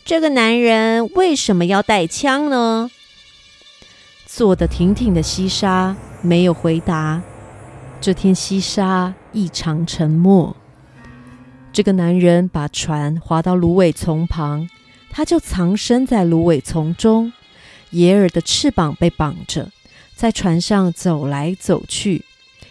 [0.04, 2.90] 这个男人为什么要带枪呢？”
[4.26, 7.22] 坐得挺挺的西沙没有回答。
[8.02, 10.56] 这天，西沙异常沉默。
[11.72, 14.68] 这个男人把船划到芦苇丛旁。
[15.10, 17.32] 他就藏身在芦苇丛中，
[17.92, 19.72] 野尔的翅膀被绑着，
[20.14, 22.26] 在船上走来走去。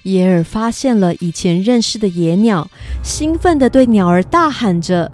[0.04, 2.70] 耶尔发现了以前认识的野鸟，
[3.02, 5.12] 兴奋地对鸟儿大喊着。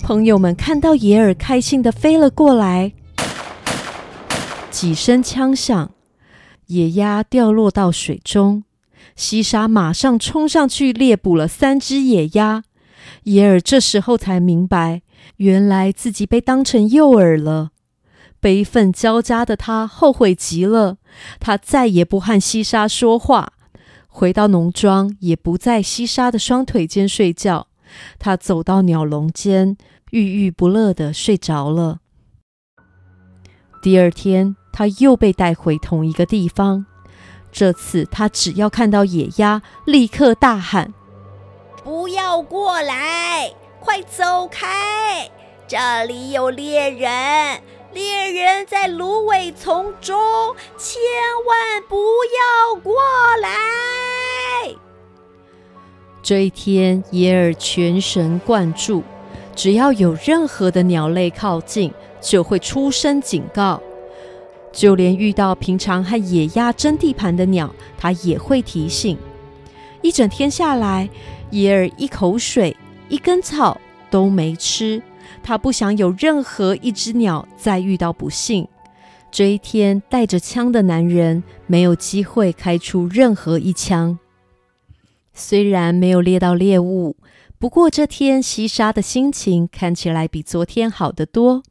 [0.00, 2.92] 朋友们看到耶尔，开心地飞了过来。
[4.70, 5.90] 几声枪响，
[6.66, 8.64] 野鸭掉落到水中。
[9.16, 12.62] 西沙马上冲上去猎捕了三只野鸭。
[13.24, 15.02] 耶尔这时候才明白。
[15.38, 17.70] 原来自己被当成诱饵了，
[18.40, 20.98] 悲愤交加的他后悔极了。
[21.40, 23.52] 他再也不和西沙说话，
[24.18, 27.68] 回到农庄也不在西沙的双腿间睡觉。
[28.18, 29.76] 他走到鸟笼间，
[30.10, 32.00] 郁郁不乐的睡着了。
[33.80, 36.84] 第二天，他又被带回同一个地方。
[37.52, 40.92] 这次，他只要看到野鸭，立刻大喊
[41.84, 45.30] ：“不要过来！”快走开！
[45.68, 47.60] 这里有猎人，
[47.98, 50.16] 猎人在芦苇丛中，
[50.76, 51.02] 千
[51.48, 52.94] 万不要过
[53.42, 54.72] 来。
[56.22, 59.02] 这一天，耶尔全神贯注，
[59.56, 63.82] 只要有任何的鸟类靠近，就会出声警告。
[64.70, 69.18] 就连遇到平常和野鸭争地盘的鸟，他也会提醒。
[70.02, 71.10] 一整天下来，
[71.50, 72.76] 耶尔一口水。
[73.08, 75.02] 一根草都没吃，
[75.48, 78.68] 他不想有任何一只鸟再遇到不幸。
[79.30, 84.18] 这一天，带着枪的男人没有机会开出任何一枪。
[85.32, 87.16] 虽然没有猎到猎物，
[87.58, 91.62] 不过这天西沙的心情看起来比昨天好得多。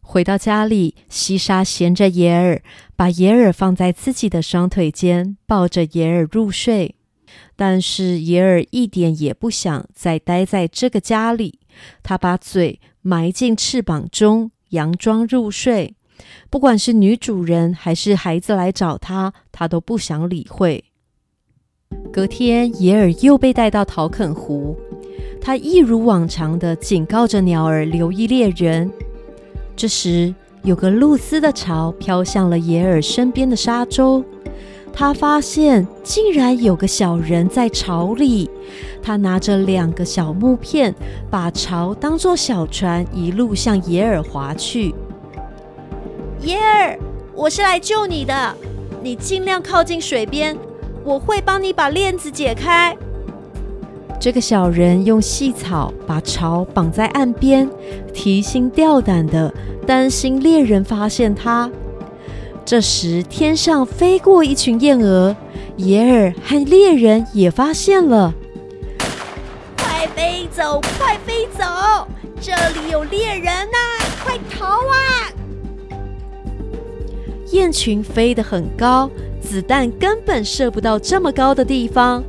[0.00, 2.60] 回到家里，西沙衔着耶尔，
[2.96, 6.96] 把耶尔放在自己的双腿间，抱着耶尔入睡。
[7.54, 11.60] 但是耶尔一点也不想再待在这个家里，
[12.02, 15.94] 他把嘴埋进翅膀中，佯装入睡。
[16.50, 20.84] 不管是女主人还是孩子来找他，他都不想理会。
[22.12, 24.76] 隔天，耶尔又被带到陶肯湖，
[25.40, 28.90] 他一如往常的警告着鸟儿留意猎人。
[29.74, 34.22] 这时，有个露丝的巢飘向了耶尔身边的沙洲。
[35.00, 38.50] 他发现竟然有个小人在巢里，
[39.02, 40.94] 他拿着两个小木片，
[41.30, 44.94] 把巢当作小船，一路向耶尔划去。
[46.42, 46.98] 耶尔，
[47.34, 48.54] 我是来救你的，
[49.02, 50.54] 你尽量靠近水边，
[51.02, 52.94] 我会帮你把链子解开。
[54.20, 57.66] 这个小人用细草把巢绑在岸边，
[58.12, 59.50] 提心吊胆的，
[59.86, 61.70] 担心猎人发现他。
[62.70, 65.34] 这时，天上飞过一群燕鹅，
[65.78, 68.32] 耶尔和猎人也发现了。
[69.76, 71.64] 快飞走，快飞走！
[72.40, 73.76] 这里有猎人呐，
[74.22, 75.34] 快逃啊！
[77.50, 82.22] 雁群飞得很高，子弹根本射不到这么高的地方。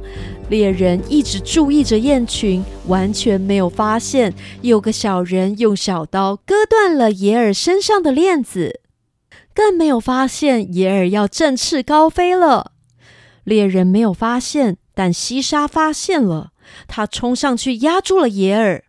[0.50, 8.81] 猎人一直注意着雁群，完全没有发现有个小人用小刀割断了耶尔身上的链子。
[9.62, 12.72] 更没有发现野尔要振翅高飞了。
[13.44, 16.52] 猎人没有发现，但西沙发现了，
[16.88, 18.84] 他冲上去压住了野尔。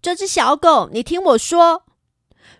[0.00, 1.82] 这只小狗，你听我说，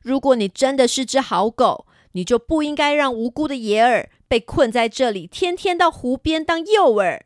[0.03, 7.21] 如果你真的是只好狗，你就不应该让无辜的野尔被困在这里，天天到湖边当诱饵。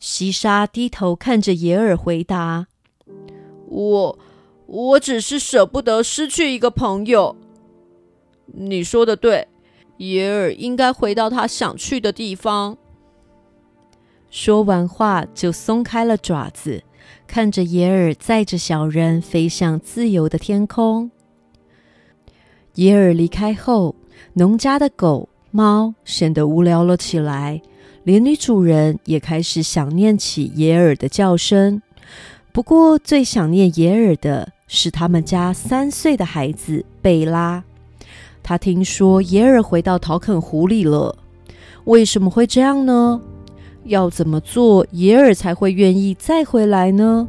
[0.00, 2.68] 西沙低头看着野尔，回答
[3.68, 4.18] ：“我，
[4.66, 7.36] 我只是舍不得失去一个朋友。
[8.52, 9.46] 你说的对，
[9.98, 12.76] 耶尔应该回到他想去的地方。”
[14.30, 16.82] 说完话，就松开了爪子，
[17.26, 21.10] 看着耶尔载着小人飞向自由的天空。
[22.74, 23.94] 耶尔离开后，
[24.34, 27.60] 农家的狗猫显得无聊了起来。
[28.04, 31.82] 连女主人也开始想念起耶尔的叫声。
[32.52, 37.64] 不过，最想念耶尔的是他们家三岁的孩子贝拉。
[38.48, 41.14] 他听说耶尔回到陶肯湖里了。
[41.84, 43.20] 为什么会这样呢？
[43.84, 47.28] 要怎么做耶尔才会愿意再回来呢？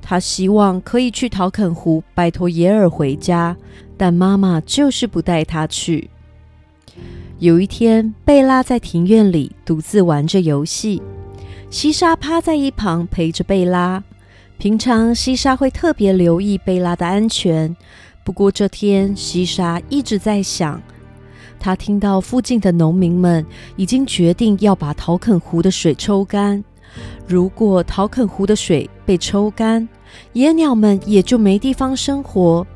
[0.00, 3.56] 他希望可以去陶肯湖拜托耶尔回家，
[3.96, 6.08] 但妈妈就是不带他去。
[7.40, 11.02] 有一天，贝拉在庭院里独自玩着游戏，
[11.68, 14.04] 西莎趴在一旁陪着贝拉。
[14.56, 17.76] 平常西莎会特别留意贝拉的安全，
[18.28, 20.78] 不过这天西莎一直在想，
[21.58, 23.42] 她听到附近的农民们
[23.74, 26.62] 已经决定要把陶肯湖的水抽干。
[27.26, 29.88] 如果陶肯湖的水被抽干，
[30.34, 32.66] 野鸟们也就没地方生活。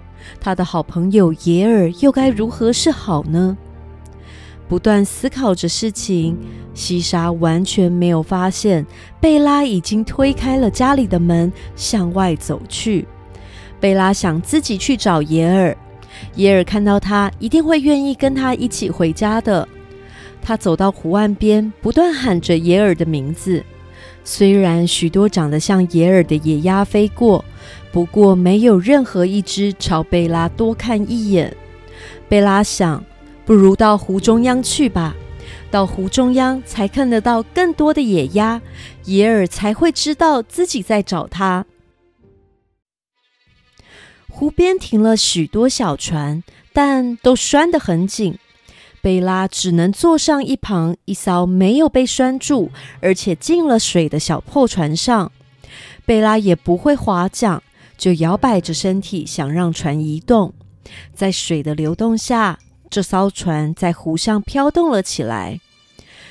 [0.41, 3.55] 他的好朋友野尔又该如何是好呢？
[4.67, 6.35] 不断思考着事情，
[6.73, 8.87] 西莎完全没有发现
[9.21, 13.07] 贝拉已经推开了家里的门，向外走去。
[13.83, 15.77] 贝拉想自己去找耶尔，
[16.37, 19.69] 耶尔看到他一定会愿意跟他一起回家的。
[20.41, 23.61] 他走到湖岸边，不断喊着耶尔的名字。
[24.23, 27.45] 虽然许多长得像耶尔的野鸭飞过，
[27.91, 31.53] 不过没有任何一只朝贝拉多看一眼。
[32.29, 33.05] 贝拉想。
[33.45, 35.17] 不如到湖中央去吧，
[35.69, 38.63] 到湖中央才看得到更多的野鸭，
[39.05, 41.67] 野尔才会知道自己在找他。
[44.35, 48.39] 湖边停了许多小船，但都拴得很紧。
[49.03, 52.71] 贝拉只能坐上一旁一艘没有被拴住，
[53.01, 55.31] 而且进了水的小破船上。
[56.07, 57.63] 贝拉也不会划桨，
[57.99, 60.55] 就摇摆着身体想让船移动，
[61.15, 62.59] 在水的流动下。
[62.89, 65.61] 这艘船在湖上飘动了起来。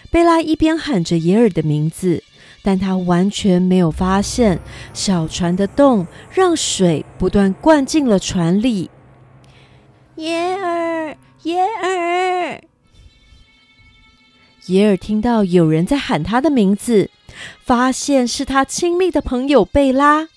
[0.09, 2.23] 贝拉一边喊着耶尔的名字，
[2.63, 4.59] 但他完全没有发现
[4.93, 8.89] 小船的动让水不断灌进了船里。
[10.15, 12.61] 耶尔，耶尔！
[14.67, 17.09] 耶尔听到有人在喊他的名字，
[17.63, 20.27] 发现是他亲密的朋友贝拉。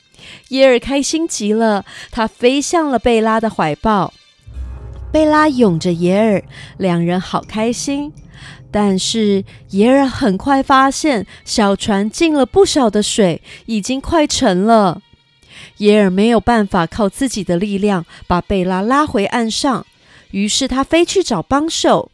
[0.48, 4.14] 耶尔开心极了，他飞向了贝拉的怀抱。
[5.12, 6.42] 贝拉拥着耶尔，
[6.78, 8.10] 两人好开心。
[8.74, 15.00] 但是耶尔很快发现，小船进了不少的水，已经快沉了。
[15.76, 19.86] 耶尔没有办法靠自己的力量把贝拉拉回岸上，
[20.32, 22.10] 于是他飞去找帮手。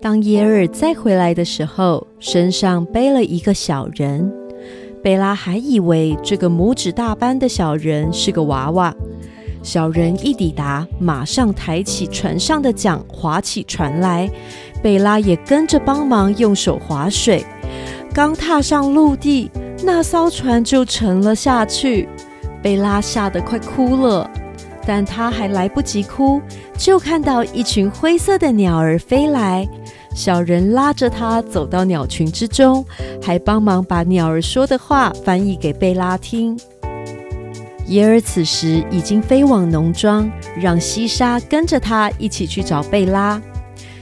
[0.00, 4.32] 当耶尔再回来的时候，身上背了一个小人。
[5.02, 8.94] 贝拉还以为这个拇指大般的小人是个娃娃。
[9.62, 14.28] 小人一抵达，马上抬起船上的桨，划起船来。
[14.82, 17.44] 贝拉也跟着帮忙，用手划水。
[18.14, 19.50] 刚踏上陆地，
[19.84, 22.08] 那艘船就沉了下去。
[22.62, 24.28] 贝拉吓得快哭了，
[24.86, 26.40] 但他还来不及哭，
[26.78, 29.68] 就看到一群灰色的鸟儿飞来。
[30.14, 32.84] 小人拉着他走到鸟群之中，
[33.22, 36.58] 还帮忙把鸟儿说的话翻译给贝拉听。
[37.90, 43.42] 耶尔此时已经飞往农庄，让西沙跟着他一起去找贝拉。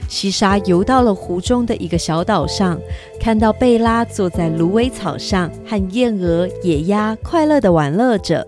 [0.07, 2.79] 西沙游到了湖中的一个小岛上，
[3.19, 8.47] 看到贝拉坐在芦苇草上，和燕鹅、野鸭快乐的玩乐着。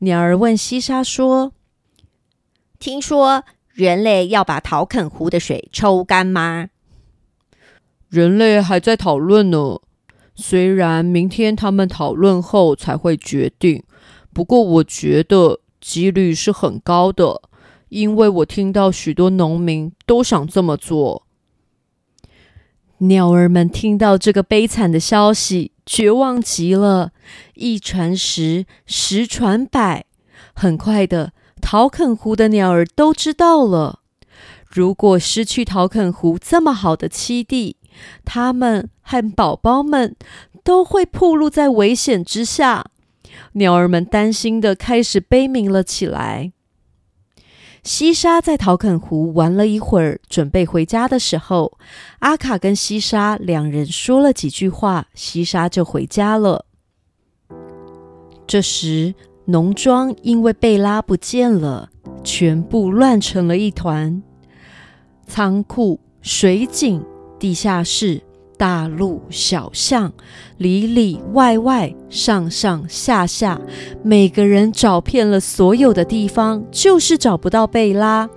[0.00, 1.52] 鸟儿问西沙说
[2.78, 3.42] ：“听说
[3.72, 6.68] 人类要把陶肯湖的水抽干吗？”
[8.10, 9.80] 人类还在讨论呢，
[10.34, 13.82] 虽然明天他们讨论后才会决定。
[14.36, 17.40] 不过，我觉得几率是很高的，
[17.88, 21.26] 因为我听到许多农民都想这么做。
[22.98, 27.12] 鸟儿们听到这个悲惨的消息，绝望极了。
[27.54, 30.04] 一传十，十传百，
[30.54, 31.32] 很快的，
[31.62, 34.00] 陶肯湖的鸟儿都知道了。
[34.68, 37.76] 如果失去陶肯湖这么好的栖地，
[38.26, 40.14] 他们和宝宝们
[40.62, 42.90] 都会暴露在危险之下。
[43.52, 46.52] 鸟儿们担心的开始悲鸣了起来。
[47.82, 51.78] 西沙在陶肯湖玩了一会儿，准备回家的时候，
[52.18, 56.64] 阿卡跟西沙两人说了几句话，西沙就回家了。
[58.44, 61.90] 这时，农庄因为贝拉不见了，
[62.24, 64.20] 全部乱成了一团。
[65.28, 67.04] 仓库、水井、
[67.38, 68.22] 地下室、
[68.56, 70.12] 大路、小巷，
[70.58, 73.60] 里里外外、上上下下，
[74.02, 78.28] 每个人找遍了所有的地方，就是找不到贝拉。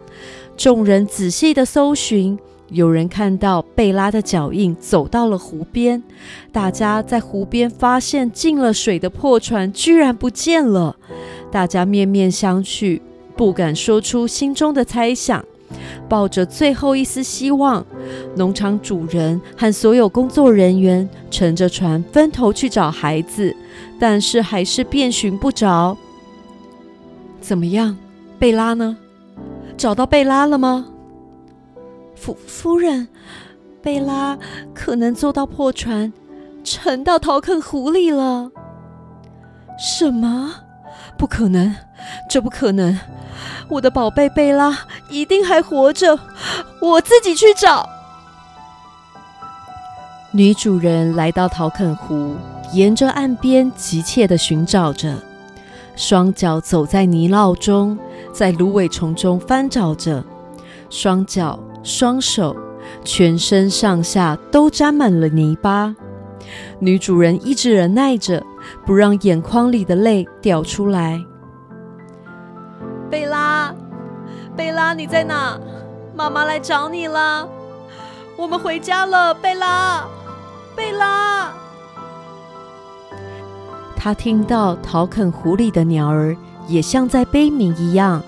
[0.58, 6.04] 众人仔细的搜寻，有人看到贝拉的脚印走到了湖边，
[6.52, 10.98] 大家在湖边发现进了水的破船居然不见了，
[11.50, 13.00] 大家面面相觑，
[13.38, 15.46] 不敢说出心中的猜想。
[16.08, 17.86] 抱着最后一丝希望，
[18.36, 23.56] 农场主人和所有工作人员乘着船分头去找孩子，
[24.00, 25.98] 但是还是遍寻不着。
[27.42, 27.98] 怎么样，
[28.38, 28.98] 贝拉呢？
[29.78, 30.88] 找到贝拉了吗？
[32.16, 33.08] 夫夫人，
[33.82, 34.38] 贝拉
[34.74, 36.12] 可能坐到破船，
[36.64, 38.52] 沉到陶坑湖里了。
[39.78, 40.54] 什么？
[41.18, 41.74] 不可能！
[42.30, 42.98] 这不可能！
[43.70, 44.80] 我的宝贝贝拉
[45.10, 46.20] 一定还活着，
[46.82, 47.88] 我自己去找。
[50.32, 52.36] 女主人来到陶肯湖，
[52.74, 55.16] 沿着岸边急切的寻找着，
[55.96, 57.98] 双脚走在泥淖中，
[58.32, 60.24] 在芦苇丛中翻找着，
[60.90, 62.56] 双脚、双手、
[63.04, 65.96] 全身上下都沾满了泥巴。
[66.80, 68.44] 女主人一直忍耐着，
[68.86, 71.24] 不让眼眶里的泪掉出来。
[74.60, 75.58] 贝拉，你在哪？
[76.14, 77.48] 妈妈来找你了。
[78.36, 80.06] 我们回家了，贝拉，
[80.76, 81.54] 贝拉。
[83.96, 86.36] 他听到陶肯湖里的鸟儿
[86.68, 88.22] 也像在悲鸣一样。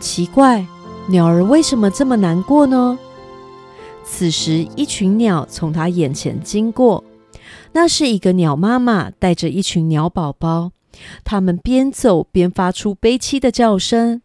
[0.00, 0.66] 奇怪，
[1.06, 2.98] 鸟儿为什么这么难过呢？
[4.02, 7.04] 此时，一群鸟从他眼前经过。
[7.70, 10.72] 那是一个鸟妈妈带着一群鸟宝宝。
[11.22, 14.22] 他们边走边发出悲凄的叫声。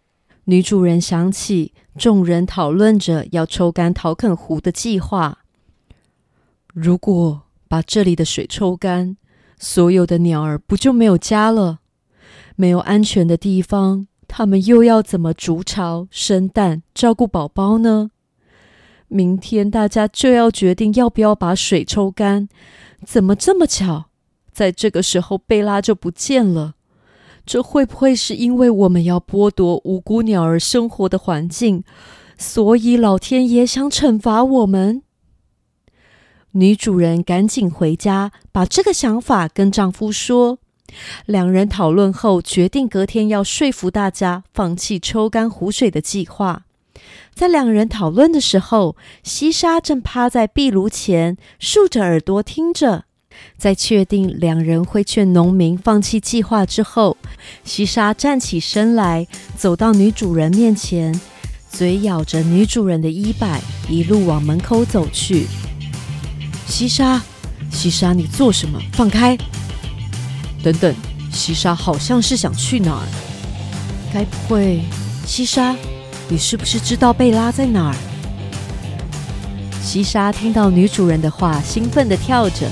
[0.52, 5.46] 女主人想起众人讨论着要抽干陶肯湖的计划。
[6.74, 9.16] 如果把这里的水抽干，
[9.58, 11.80] 所有的鸟儿不就没有家了？
[12.58, 18.12] 没有安全的地方，它们又要怎么筑巢、生蛋、照顾宝宝呢？
[19.08, 22.50] 明天大家就要决定要不要把水抽干。
[23.06, 24.08] 怎么这么巧？
[24.52, 26.76] 在这个时候，贝拉就不见了。
[27.46, 31.84] 这会不会是因为我们要剥夺无辜鸟儿生活的环境，
[32.38, 35.02] 所以老天爷想惩罚我们？
[36.52, 40.60] 女主人赶紧回家，把这个想法跟丈夫说。
[41.26, 46.66] 两人讨论后，决定隔天要说服大家放弃抽干湖水的计划。
[47.34, 53.06] 在两人讨论的时候，西沙正趴在壁炉前，竖着耳朵听着。
[53.58, 57.16] 在确定两人会劝农民放弃计划之后，
[57.64, 61.20] 西沙站起身来，走到女主人面前，
[61.72, 65.48] 嘴咬着女主人的衣摆，一路往门口走去。
[66.68, 67.22] 西沙，
[67.72, 68.80] 西沙，你做什么？
[68.94, 69.38] 放开！
[70.64, 70.94] 等等，
[71.32, 73.08] 西沙好像是想去哪儿？
[74.14, 74.82] 该不会，
[75.26, 75.76] 西沙，
[76.30, 77.96] 你是不是知道贝拉在哪儿？
[79.82, 82.70] 西沙听到女主人的话，兴奋地跳着。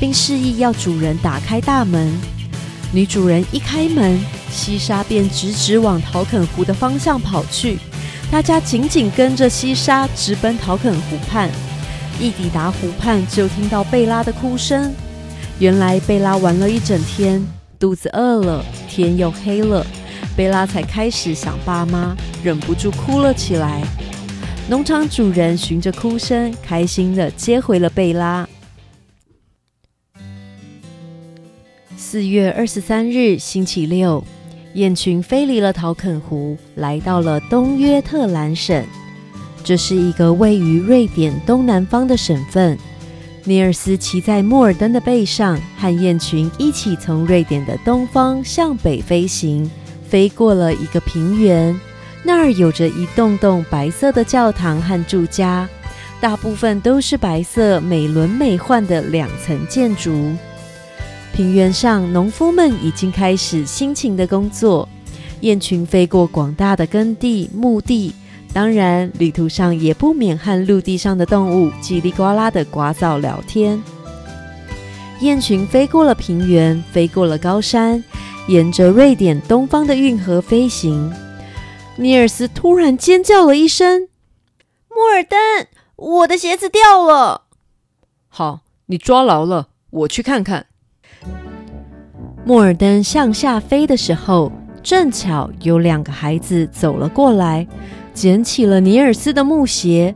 [0.00, 2.10] 并示意要主人打开大门。
[2.92, 4.18] 女主人一开门，
[4.50, 7.78] 西沙便直直往陶肯湖的方向跑去。
[8.32, 11.48] 大家紧紧跟着西沙直奔陶肯湖畔。
[12.18, 14.92] 一抵达湖畔，就听到贝拉的哭声。
[15.60, 17.40] 原来贝拉玩了一整天，
[17.78, 19.86] 肚子饿了，天又黑了，
[20.36, 23.82] 贝拉才开始想爸妈，忍不住哭了起来。
[24.68, 28.48] 农场主人循着哭声，开心的接回了贝拉。
[32.10, 34.24] 四月二十三日，星期六，
[34.74, 38.84] 雁群飞离了陶肯湖，来到了东约特兰省。
[39.62, 42.76] 这是一个位于瑞典东南方的省份。
[43.44, 49.70] 尼尔斯骑在莫尔登的背上，和雁群一起从瑞典的东方向北飞行，
[50.08, 51.78] 飞过了一个平原。
[52.24, 55.68] 那儿有着一栋栋白色的教堂和住家，
[56.20, 60.32] 大部分都是白色、美轮美奂的两层建筑。
[61.32, 64.88] 平原上，农夫们已经开始辛勤的工作。
[65.40, 68.14] 雁群飞过广大的耕地、墓地，
[68.52, 73.82] 当然，旅途上也不免和陆地上的动物叽里呱啦的呱噪聊天。
[75.20, 78.02] 雁群飞过了平原，飞过了高山，
[78.48, 81.10] 沿着瑞典东方的运河飞行。
[81.96, 84.08] 尼尔斯突然尖叫了一声
[84.90, 85.38] ：“莫尔登，
[85.96, 87.44] 我的鞋子掉了！”
[88.28, 90.66] 好，你抓牢了，我去看看。
[92.44, 94.50] 莫尔登向下飞的时候，
[94.82, 97.66] 正巧有两个孩子走了过来，
[98.14, 100.14] 捡起了尼尔斯的木鞋。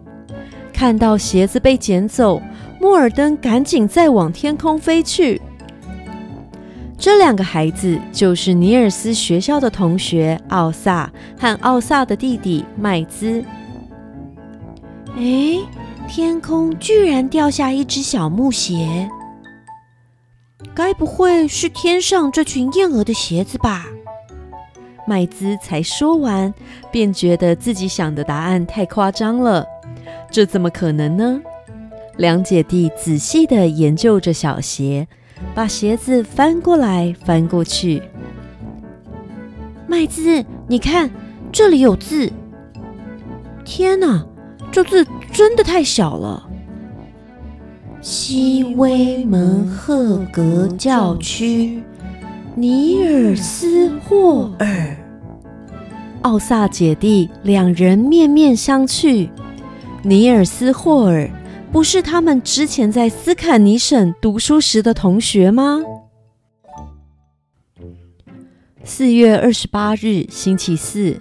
[0.72, 2.42] 看到鞋子被捡走，
[2.80, 5.40] 莫尔登赶紧再往天空飞去。
[6.96, 13.44] 这两个孩子就是尼尔斯学校的同学奥萨和奥萨的弟弟麦兹。
[15.16, 15.58] 哎，
[16.08, 19.08] 天空居然掉下一只小木鞋，
[20.74, 23.86] 该不会是天上这群燕儿的鞋子吧？
[25.06, 26.52] 麦兹才说完，
[26.90, 29.66] 便觉得自己想的答案太夸张了。
[30.30, 31.40] 这怎么可能呢？
[32.16, 35.06] 两姐弟仔细的研究着小鞋。
[35.54, 38.00] 把鞋子翻过来翻过去，
[39.86, 41.10] 麦兹，你看
[41.52, 42.32] 这里有字。
[43.64, 44.24] 天哪，
[44.72, 46.48] 这字真的太小了。
[48.06, 51.82] 西威门赫格教区，
[52.54, 54.94] 尼尔斯霍尔。
[56.20, 59.30] 奥萨姐弟两人面面相觑。
[60.02, 61.30] 尼尔斯霍尔。
[61.72, 65.80] 不是他们之前在斯坎尼省读书时的同学吗？
[68.84, 71.18] 四月二十八日，星期四，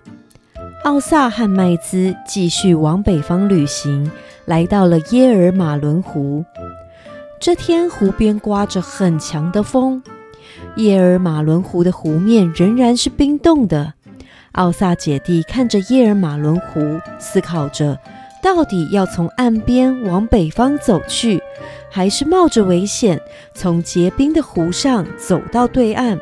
[0.83, 4.11] 奥萨和麦兹继续往北方旅行，
[4.45, 6.43] 来到了耶尔马伦湖。
[7.45, 10.01] 这天，湖边刮着很强的风，
[10.77, 13.95] 耶尔马伦湖的湖面仍然是冰冻的。
[14.53, 17.99] 奥萨姐弟看着耶尔马伦湖，思考着。
[18.41, 21.43] 到底要从岸边往北方走去，
[21.91, 23.19] 还是冒着危险
[23.53, 26.17] 从结冰的湖上走到对岸？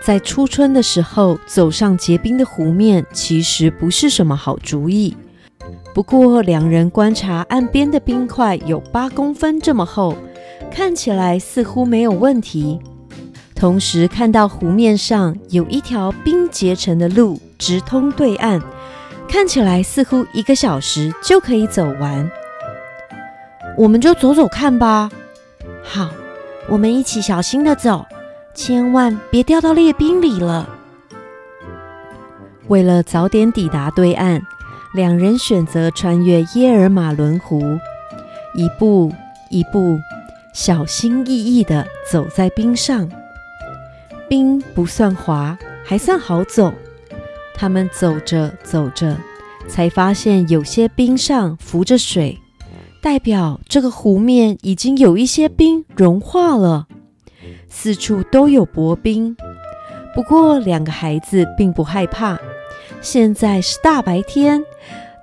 [0.00, 5.14] 在初春的时候走上结冰的湖面，其实不是什么好主意。
[5.94, 10.16] 不过，两人观察岸边的冰块有八公分这么厚，
[10.70, 12.78] 看起来似乎没有问题。
[13.54, 18.62] 同时，看到湖面上有一条冰结成的路，直通对岸。
[19.28, 22.30] 看起来似乎一个小时就可以走完，
[23.76, 25.10] 我们就走走看吧。
[25.82, 26.08] 好，
[26.66, 28.06] 我们一起小心的走，
[28.54, 30.66] 千万别掉到裂冰里了。
[32.68, 34.40] 为了早点抵达对岸，
[34.94, 37.60] 两人选择穿越耶尔马伦湖，
[38.54, 39.12] 一步
[39.50, 39.98] 一步，
[40.60, 43.08] 小心翼翼的走在冰上。
[44.28, 46.74] 冰不算滑，还算好走。
[47.54, 49.16] 他们走着走着，
[49.68, 52.40] 才发现有些冰上浮着水，
[53.00, 56.88] 代表这个湖面已经有一些冰融化了，
[57.68, 59.36] 四处都有薄冰。
[60.12, 62.36] 不过，两个孩子并不害怕。
[63.00, 64.64] 现在是大白天，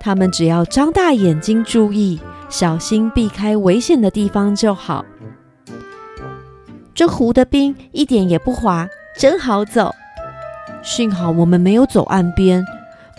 [0.00, 5.04] 他们只要张大眼睛，注意小心避开危险的地方就好。
[6.96, 9.94] 这湖的冰一点也不滑，真好走。
[10.82, 12.64] 幸好我们没有走岸边，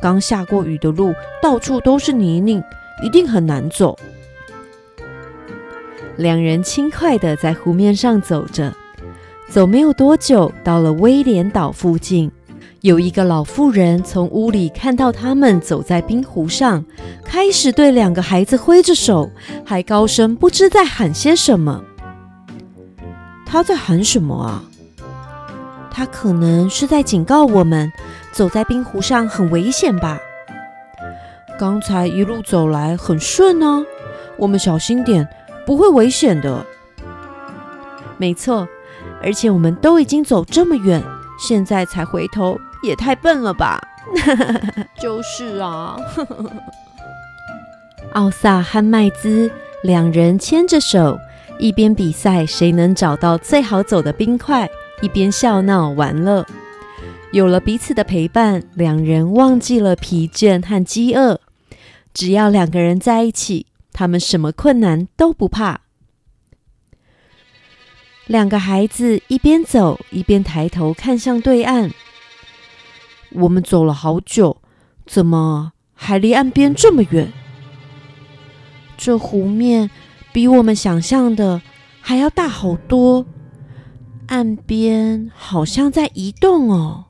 [0.01, 2.63] 刚下过雨的路到处都是泥泞，
[3.03, 3.95] 一定很难走。
[6.15, 8.73] 两人轻快地在湖面上走着，
[9.47, 12.31] 走没有多久，到了威廉岛附近，
[12.81, 16.83] 有一个老妇人从屋里看到他们走在冰湖上，
[17.23, 19.29] 开始对两个孩子挥着手，
[19.63, 21.83] 还高声不知在喊些什么。
[23.49, 24.61] 他在喊什么啊？
[25.89, 27.91] 他可能是在警告我们，
[28.31, 30.19] 走在冰湖上很危险吧？
[31.57, 33.83] 刚才一路走来很顺呢，
[34.37, 35.27] 我们小心点，
[35.65, 36.63] 不会危险的。
[38.17, 38.67] 没错，
[39.23, 41.01] 而且我们都已经走这么远，
[41.39, 43.81] 现在才回头也太笨了吧？
[44.99, 45.97] 就是啊。
[48.13, 49.51] 奥萨和麦兹
[49.81, 51.17] 两人牵着手，
[51.59, 54.69] 一边比赛谁能找到最好走的冰块。
[55.01, 56.43] 一边笑闹玩乐，
[57.31, 61.39] 有了彼此的陪伴，两人忘记了疲倦和饥饿。
[62.15, 65.81] 只要两个人在一起，他们什么困难都不怕。
[68.25, 71.91] 两个孩子一边走一边抬头看向对岸。
[73.33, 74.61] 我们走了好久，
[75.05, 77.31] 怎么还离岸边这么远？
[78.97, 79.91] 这湖面
[80.37, 81.63] 比我们想象的
[81.99, 83.25] 还要大好多。
[84.27, 87.05] 岸边好像在移动哦，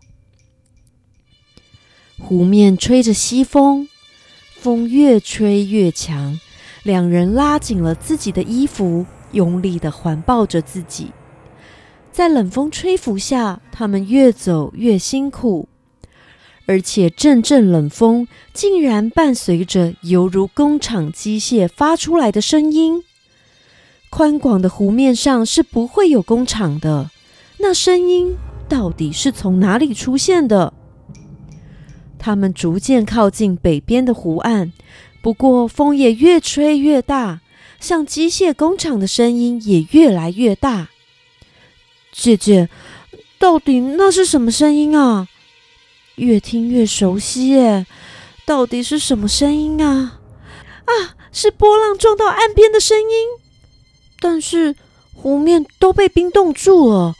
[2.17, 3.89] 湖面吹着西风，
[4.55, 6.39] 风越吹越强，
[6.83, 11.11] 两人拉紧了自己的衣服，用力的环抱着自己。
[12.13, 15.67] 在冷风吹拂下，他们越走越辛苦，
[16.65, 23.03] 而且阵阵冷风竟然伴随着犹如工厂机械发出来的声音。
[24.17, 27.11] 宽广的湖面上是不会有工厂的，
[27.59, 28.35] 那声音
[28.67, 30.73] 到底是从哪里出现的？
[32.17, 34.73] 他们逐渐靠近北边的湖岸，
[35.21, 37.41] 不过风也越吹越大，
[37.79, 40.87] 像机械工厂的声音也越来越大。
[42.11, 42.69] 姐姐，
[43.37, 45.27] 到底那是什么声音啊？
[46.15, 47.85] 越听越熟悉耶，
[48.47, 50.21] 到底是什么声音啊？
[50.85, 50.91] 啊，
[51.31, 53.46] 是波浪撞到岸边的声音。
[54.19, 54.75] 但是
[55.13, 57.15] 湖面都被冰冻住了，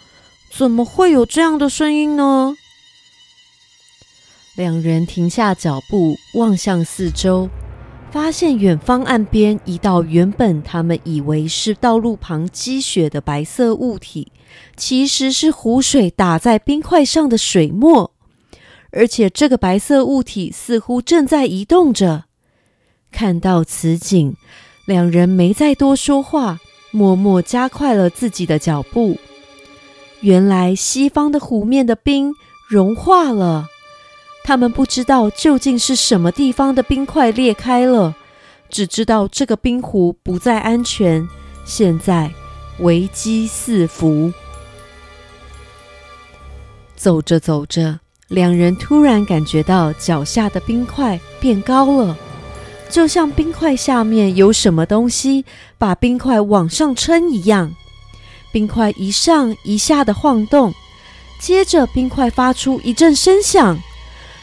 [0.51, 2.55] 怎么会有这样的声音呢？
[4.55, 7.49] 两人停下脚步，望向四周。
[8.09, 14.31] 发现远方岸边一道原本他们以为是道路旁积雪的白色物体，
[14.77, 18.13] 其实是湖水打在冰块上的水墨，
[18.91, 22.23] 而且这个白色物体似乎正在移动着。
[23.11, 24.35] 看到此景，
[24.87, 26.59] 两人没再多说话，
[26.97, 29.19] 默默加快了自己的脚步。
[30.21, 32.33] 原来西方的湖面的冰
[32.67, 33.67] 融化了。
[34.43, 38.15] 他们不知道究竟是什么地方的冰块裂开了，
[38.69, 41.27] 只知道这个冰湖不再安全，
[41.65, 42.31] 现在
[42.79, 44.33] 危机四伏。
[46.95, 52.17] 走着走着，两人突然感觉到脚下的冰块变高了，
[52.89, 55.45] 就像冰块下面有什么东西
[55.77, 57.73] 把冰块往上撑一样。
[58.51, 60.73] 冰块一上一下的晃动，
[61.39, 63.77] 接着冰块发出一阵声响。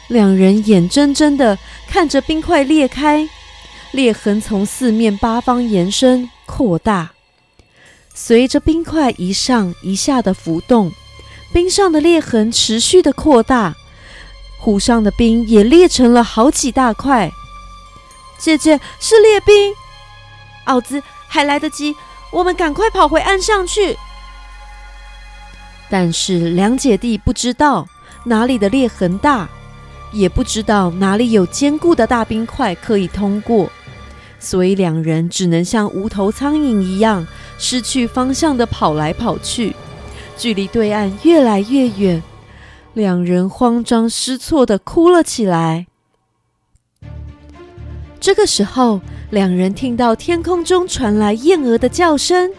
[0.09, 1.59] 两人眼睁睁的
[1.89, 3.29] 看着冰块裂开，
[3.93, 7.13] 裂痕从四面八方延伸扩大。
[8.13, 10.93] 随着冰块一上一下的浮动，
[11.53, 13.75] 冰上的裂痕持续的扩大，
[14.61, 17.33] 湖上的冰也裂成了好几大块。
[18.45, 19.73] 姐姐是裂冰，
[20.65, 21.97] 奥兹还来得及，
[22.31, 23.97] 我们赶快跑回岸上去。
[25.89, 27.89] 但是两姐弟不知道
[28.25, 29.49] 哪里的裂痕大。
[30.13, 33.69] 也不知道哪里有坚固的大冰块可以通过，
[34.39, 37.27] 所以两人只能像无头苍蝇一样
[37.59, 39.75] 失去方向的跑来跑去，
[40.37, 42.23] 距离对岸越来越远。
[42.93, 45.87] 两人慌张失措的哭了起来。
[48.25, 52.51] 这个时候，两人听到天空中传来燕鹅的叫声，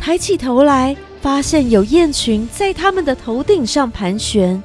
[0.00, 4.62] 抬起头来，发现有雁群在他们的头顶上盘旋。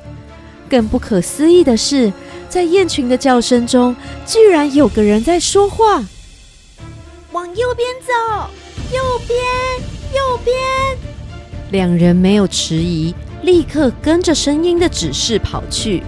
[0.69, 2.13] 更不可思议的是，
[2.47, 3.93] 在雁群的叫声中，
[4.25, 6.01] 居然有个人在说话。
[7.33, 8.13] 往右边走，
[8.95, 9.37] 右边，
[10.15, 10.55] 右边。
[11.71, 16.01] 两人没有迟疑，立刻跟着声音的指示跑去。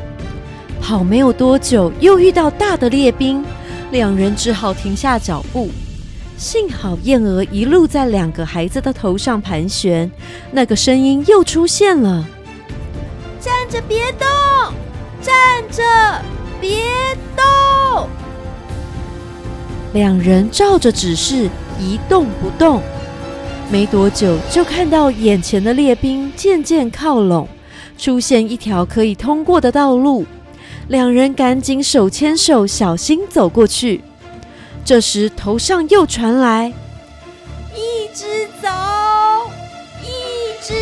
[0.79, 3.43] 跑没有多久，又遇到大的列兵，
[3.91, 5.69] 两人只好停下脚步。
[6.37, 10.09] 幸好燕儿一路在两个孩子的头上盘旋，
[10.51, 12.25] 那个声音又出现了。
[13.39, 14.27] 站着别动，
[15.21, 15.83] 站着
[16.59, 16.79] 别
[17.35, 18.07] 动。
[19.93, 22.81] 两人照着指示一动不动，
[23.69, 27.47] 没多久就看到眼前的列兵渐渐靠拢，
[27.97, 30.25] 出现一条可以通过的道路。
[30.91, 34.01] 两人赶紧手牵手，小心走过去。
[34.83, 36.67] 这时头上又传来
[37.73, 38.25] ：“一直
[38.61, 38.67] 走。”
[40.03, 40.73] 一直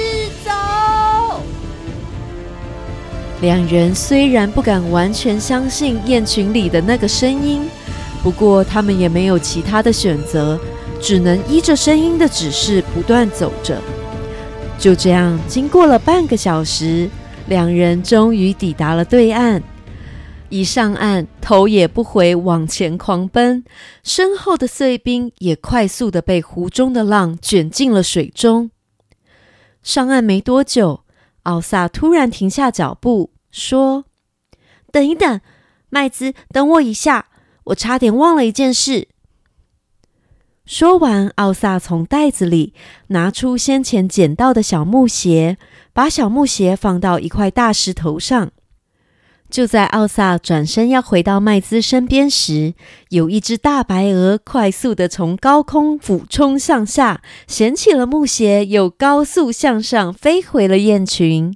[0.43, 0.51] 走
[3.39, 7.69] 两人虽然不敢完全相信雁群里的那个声音，
[8.23, 10.59] 不过他们也没有其他的选择，
[10.99, 13.79] 只能依着声音的指示不断走着。
[14.79, 17.07] 就这样，经过了半个小时，
[17.45, 19.61] 两人终于抵达了对岸。
[20.49, 23.63] 一上岸，头也不回往前狂奔，
[24.03, 28.71] 身后的碎冰也快速的被湖中的浪卷进了水中。
[29.83, 31.05] 上岸没多久。
[31.43, 34.05] 奥萨突然停下脚步，说
[34.91, 35.39] ：“等一等，
[35.89, 37.27] 麦兹，等我一下，
[37.63, 39.07] 我差点忘了一件事。”
[40.65, 42.73] 说完，奥萨从袋子里
[43.07, 45.57] 拿出先前捡到的小木鞋，
[45.93, 48.51] 把小木鞋放到一块大石头上。
[49.49, 52.75] 就在奥萨转身要回到麦兹身边时，
[53.09, 61.55] 有一只大白鹅快速的从高空俯冲向下，捡起了木鞋，又高速向上飞回了雁群。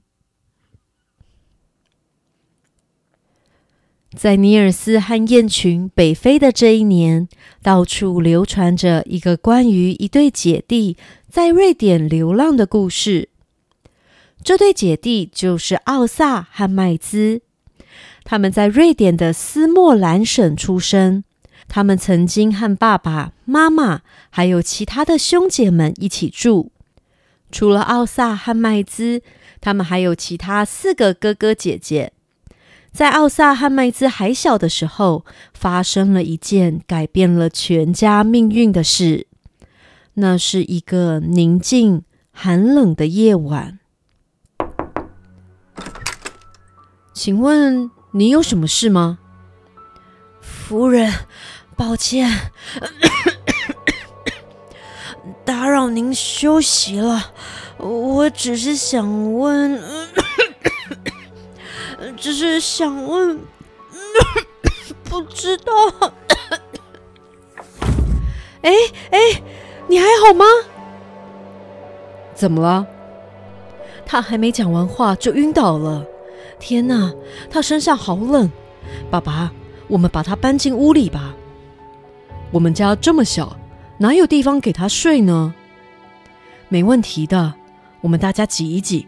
[4.15, 7.27] 在尼尔斯和雁群北飞的这一年，
[7.61, 10.97] 到处流传着一个关于一对姐弟
[11.30, 13.30] 在瑞典流浪的故事。
[14.43, 17.41] 这对姐弟就是奥萨和麦兹，
[18.23, 21.23] 他们在瑞典的斯莫兰省出生。
[21.67, 26.71] 他们曾经和爸爸妈妈还有其他的兄姐们一起住。
[27.51, 29.21] 除了奥萨和麦兹，
[29.61, 32.11] 他们还有其他四个哥哥姐姐。
[32.91, 39.27] 在奥萨和麦兹还小的时候，发生了一件改变了全家命运的事。
[40.15, 43.79] 那是一个宁静、寒冷的夜晚。
[47.13, 49.17] 请问你有什么事吗，
[50.40, 51.11] 夫人？
[51.75, 52.30] 抱歉，
[55.43, 57.32] 打扰您休息了。
[57.77, 59.82] 我只是想问。
[62.16, 63.40] 只是想问，
[65.09, 65.74] 不知道。
[68.61, 68.72] 哎
[69.09, 69.17] 哎，
[69.88, 70.45] 你还好吗？
[72.35, 72.85] 怎么了？
[74.06, 76.06] 他还没讲完话就晕倒了。
[76.66, 77.14] 天哪，
[77.50, 78.50] 他身上好冷。
[79.11, 79.51] 爸爸，
[79.90, 81.35] 我们把他搬进屋里吧。
[82.51, 83.58] 我们家这么小，
[83.98, 85.53] 哪有地方给他睡呢？
[86.69, 87.53] 没问题的，
[88.00, 89.06] 我们大家挤一挤。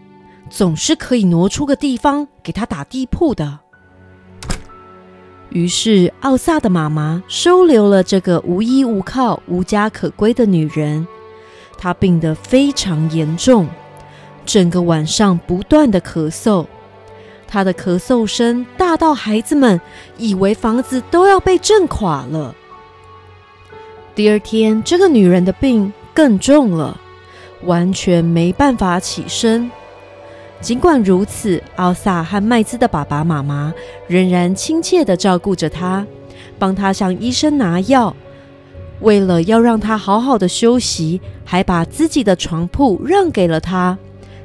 [0.49, 3.59] 总是可以挪出个地方给他打地铺的。
[5.49, 11.07] 于是，奥萨的妈妈收留了这个无依无靠、无家可归的女人。
[11.77, 13.67] 她病得非常严重，
[14.45, 16.65] 整个晚上不断的咳嗽。
[17.47, 19.79] 她的咳嗽声大到孩子们
[20.17, 22.53] 以为房子都要被震垮了。
[24.13, 26.99] 第二天，这个女人的病更重了，
[27.63, 29.69] 完全没办法起身。
[30.61, 33.73] 尽管如此，奥萨和麦兹的爸爸妈妈
[34.07, 36.05] 仍然亲切的照顾着她，
[36.57, 38.15] 帮他向医生拿药。
[39.01, 43.97] 为了要让他好好的休息，还把自己的床铺让给了他，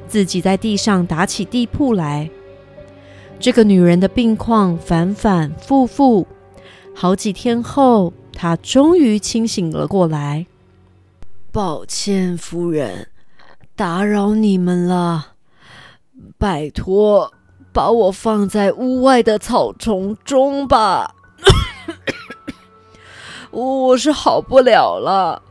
[0.09, 2.29] 自己在地上打起地铺来。
[3.41, 6.27] 这个女人的病况反反复复，
[6.95, 10.45] 好几天后，她终于清醒了过来。
[11.51, 13.07] 抱歉，夫人，
[13.75, 15.29] 打扰你们了。
[16.37, 17.33] 拜托，
[17.73, 21.15] 把我放在屋外的草丛中吧。
[23.49, 25.41] 我是好不了了，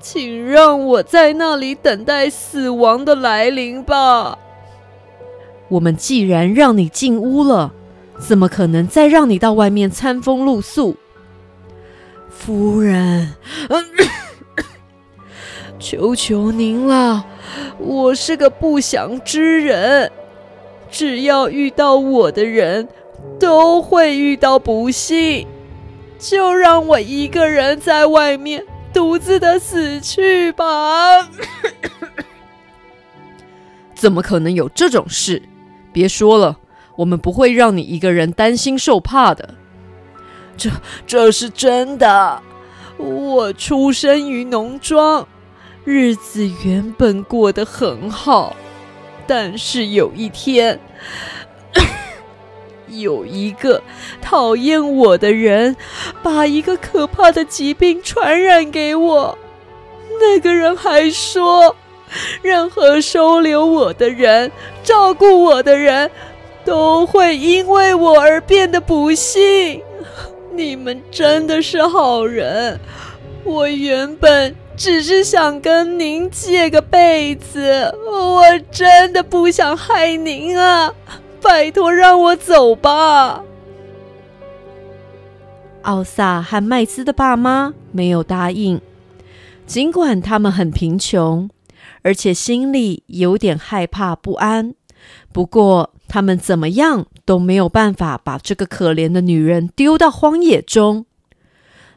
[0.00, 4.38] 请让我在那里等待死亡的来临吧。
[5.68, 7.72] 我们既然让你进屋了，
[8.18, 10.96] 怎么可能再让你到外面餐风露宿？
[12.30, 13.34] 夫人，
[15.78, 17.26] 求求您了。
[17.78, 20.10] 我是个不祥之人，
[20.90, 22.88] 只要遇到我的人，
[23.38, 25.46] 都会遇到不幸。
[26.18, 31.28] 就让我一个人在外面独自的死去吧。
[33.94, 35.42] 怎么可能有这种事？
[35.92, 36.58] 别说了，
[36.96, 39.54] 我们不会让你一个人担心受怕的。
[40.56, 40.70] 这
[41.06, 42.42] 这是真的。
[42.96, 45.26] 我出生于农庄。
[45.84, 48.54] 日子原本过得很好，
[49.26, 50.78] 但是有一天，
[52.88, 53.82] 有一个
[54.20, 55.74] 讨厌我的人
[56.22, 59.38] 把一个可怕的疾病传染给我。
[60.20, 61.74] 那个人还说，
[62.42, 64.50] 任何收留我的人、
[64.82, 66.10] 照顾我的人，
[66.64, 69.82] 都会因为我而变得不幸。
[70.52, 72.78] 你们真的是好人，
[73.44, 74.54] 我原本。
[74.78, 80.94] 只是想跟您借个被子，我真的不想害您啊！
[81.42, 83.42] 拜托让我走吧。
[85.82, 88.80] 奥萨和麦斯的爸妈没有答应，
[89.66, 91.50] 尽管他们很贫穷，
[92.02, 94.74] 而且心里有点害怕不安。
[95.32, 101.06] 不过他们怎么样都没有办法把这个可怜的女人丢到荒野中。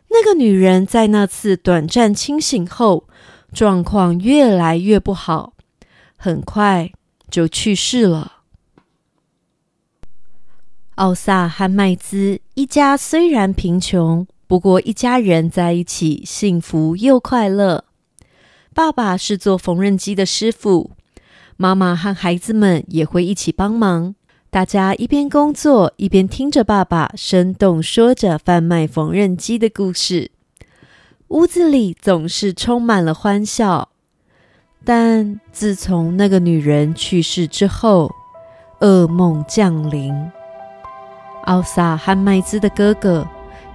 [0.09, 3.07] 那个女人在那次短暂清醒后，
[3.53, 5.53] 状况越来越不好，
[6.17, 6.91] 很快
[7.29, 8.39] 就去世了。
[10.95, 17.85] 奥萨和麦兹一家虽然贫穷，不过一家人在一起幸福又快乐。
[18.73, 20.91] 爸爸是做缝纫机的师傅，
[21.57, 24.15] 妈妈和孩子们也会一起帮忙。
[24.49, 30.31] 大家一边工作，一边听着爸爸生动说着贩卖缝纫机的故事，
[31.27, 33.89] 屋子里总是充满了欢笑。
[34.85, 38.09] 但自从那个女人去世之后，
[38.79, 40.13] 噩梦降临。
[41.43, 43.27] 奥萨和麦兹的哥哥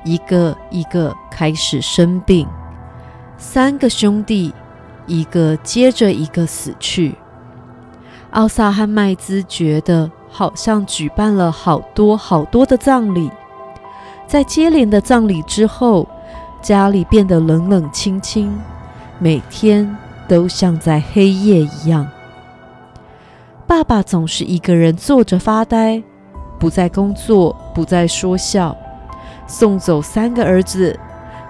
[0.04, 2.48] 一个一个开始生病，
[3.36, 4.52] 三个兄弟
[5.06, 7.14] 一个接着一个死去。
[8.32, 13.30] 奥萨和麦兹觉得好像举办了好多好多的葬礼，
[14.26, 16.06] 在接连的葬礼之后，
[16.60, 18.52] 家里变得冷冷清清，
[19.18, 19.96] 每天
[20.28, 22.06] 都像在黑夜一样。
[23.66, 26.02] 爸爸总是一个人坐着发呆。
[26.58, 28.74] 不再工作，不再说笑，
[29.46, 30.98] 送走三个儿子，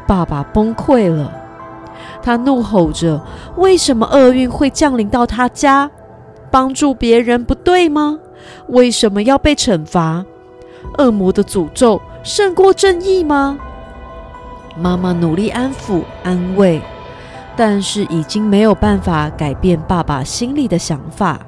[0.04, 1.45] 爸爸崩溃了。
[2.26, 3.24] 他怒吼着
[3.56, 5.88] ：“为什么厄运会降临到他家？
[6.50, 8.18] 帮助别人不对吗？
[8.66, 10.24] 为什么要被惩罚？
[10.98, 13.56] 恶魔的诅咒胜过正义吗？”
[14.76, 16.82] 妈妈努力安抚、安慰，
[17.56, 21.38] 但是已经没有办法改变爸爸心里的想法。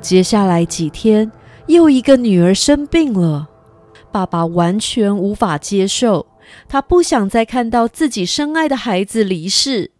[0.00, 1.30] 接下来几天。
[1.66, 3.48] 又一个女儿生病了，
[4.12, 6.26] 爸爸完全无法接受，
[6.68, 9.90] 他不想再看到自己深爱的孩子离世，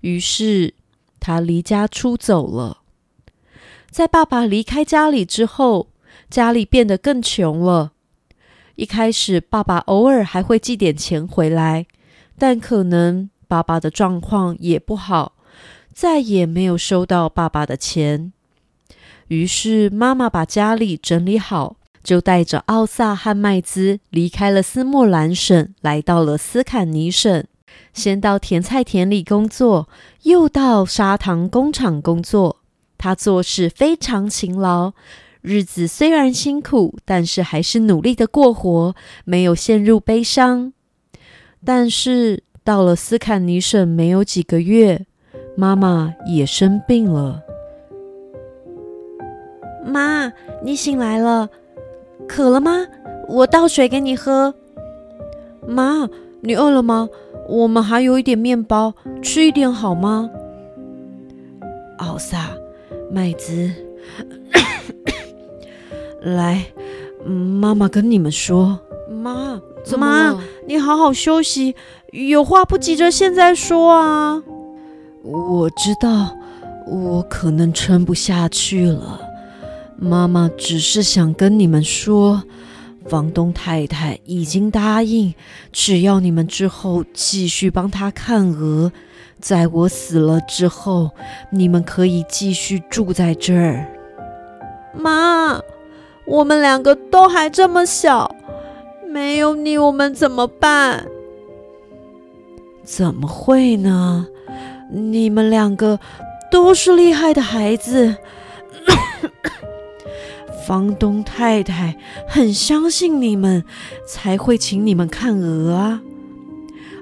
[0.00, 0.74] 于是
[1.20, 2.82] 他离家出走了。
[3.90, 5.88] 在爸爸离开家里之后，
[6.28, 7.92] 家里变得更穷了。
[8.74, 11.86] 一开始，爸爸偶尔还会寄点钱回来，
[12.36, 15.36] 但可能爸爸的状况也不好，
[15.94, 18.34] 再也没有收到爸爸的钱。
[19.28, 21.76] 于是，妈妈把家里整理好，
[22.06, 27.44] 就带着奥萨和麦兹离开了斯莫兰省，来到了斯坎尼省。
[27.92, 29.88] 先到甜菜田里工作，
[30.22, 32.60] 又到砂糖工厂工作。
[32.96, 34.92] 他做事非常勤劳，
[35.40, 38.94] 日子虽然辛苦，但是还是努力的过活，
[39.24, 40.72] 没有陷入悲伤。
[41.64, 45.04] 但是到了斯坎尼省没有几个月，
[45.56, 47.42] 妈妈也生病了。
[49.84, 51.48] 妈，你醒来了，
[52.28, 52.86] 渴了吗？
[53.28, 54.54] 我倒水给你喝。
[55.66, 56.08] 妈，
[56.40, 57.08] 你饿了吗？
[57.48, 60.28] 我们还有一点面包，吃一点好吗？
[61.98, 62.50] 奥萨，
[63.10, 63.70] 麦兹，
[66.20, 66.66] 来，
[67.24, 69.60] 妈妈跟你们说，妈，
[69.96, 71.74] 妈，你好好休息，
[72.12, 74.42] 有话不急着现在说啊。
[75.22, 76.36] 我知道，
[76.86, 79.20] 我可能撑不下去了。
[79.98, 82.42] 妈妈只是想跟你们说，
[83.08, 85.34] 房东太太已经答应，
[85.72, 88.92] 只要你们之后继续帮她看鹅，
[89.40, 91.10] 在我死了之后，
[91.50, 93.86] 你们可以继续住在这儿。
[94.92, 95.60] 妈，
[96.26, 98.34] 我们两个都还这么小，
[99.08, 101.06] 没有你，我们怎么办？
[102.84, 104.26] 怎么会呢？
[104.90, 105.98] 你们两个
[106.50, 108.16] 都是厉害的孩子。
[110.66, 111.96] 房东太太
[112.26, 113.62] 很相信你们，
[114.04, 116.02] 才会请你们看鹅啊。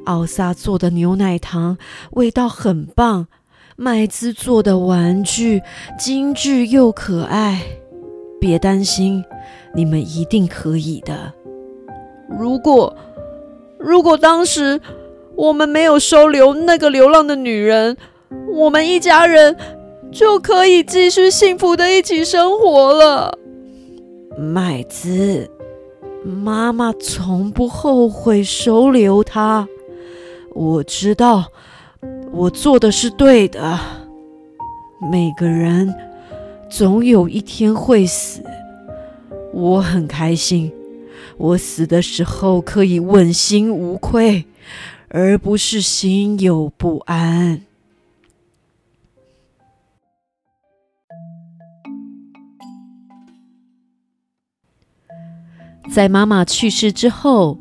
[0.05, 1.79] 奥萨做的牛奶糖
[2.11, 3.27] 味道很棒，
[3.77, 5.63] 麦兹做的玩具
[5.99, 7.63] 精致又可爱。
[8.39, 9.25] 别担心，
[9.75, 11.33] 你们一定可以的。
[12.39, 12.95] 如果
[13.79, 14.79] 如果当时
[15.37, 17.97] 我们没有收留那个流浪的女人，
[18.53, 19.57] 我们一家人
[20.13, 23.39] 就可以继续幸福的一起生活了。
[24.37, 25.49] 麦子，
[26.25, 29.69] 妈妈从不后悔收留他。
[30.53, 31.53] 我知道
[32.33, 33.79] 我做的是对的。
[35.11, 35.95] 每个人
[36.69, 38.43] 总有一天会死，
[39.53, 40.73] 我很开心，
[41.37, 44.45] 我死的时候可以问心无愧，
[45.09, 47.63] 而不是心有不安。
[55.95, 57.57] 在妈妈去世之后，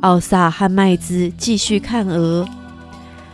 [0.00, 2.48] 奥萨和麦兹继续看鹅，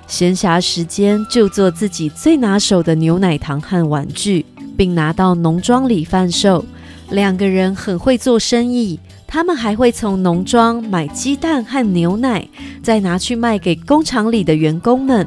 [0.09, 4.45] 闲暇时间就做自己最拿手的牛奶糖和玩具，
[4.77, 6.65] 并拿到农庄里贩售。
[7.11, 8.99] 两个人很会做生意，
[9.29, 12.49] 他们还会从农庄买鸡蛋和牛奶，
[12.83, 15.25] 再拿去卖给工厂里的员工们。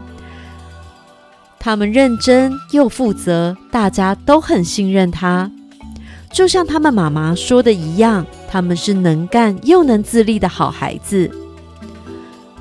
[1.57, 5.49] 他们认真又负责，大家都很信任他，
[6.35, 8.25] 就像他们妈妈说的一样。
[8.47, 11.29] 他们是能干又能自立的好孩子。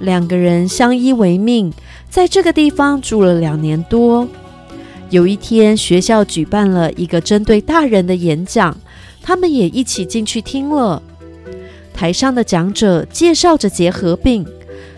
[0.00, 1.72] 两个人相依为命，
[2.10, 4.26] 在这个地方住了两年多。
[5.10, 8.76] 有一天，学校举办了一个针对大人的演讲，
[9.22, 11.00] 他们也一起进去听了。
[11.92, 14.44] 台上的讲者介绍着结核病，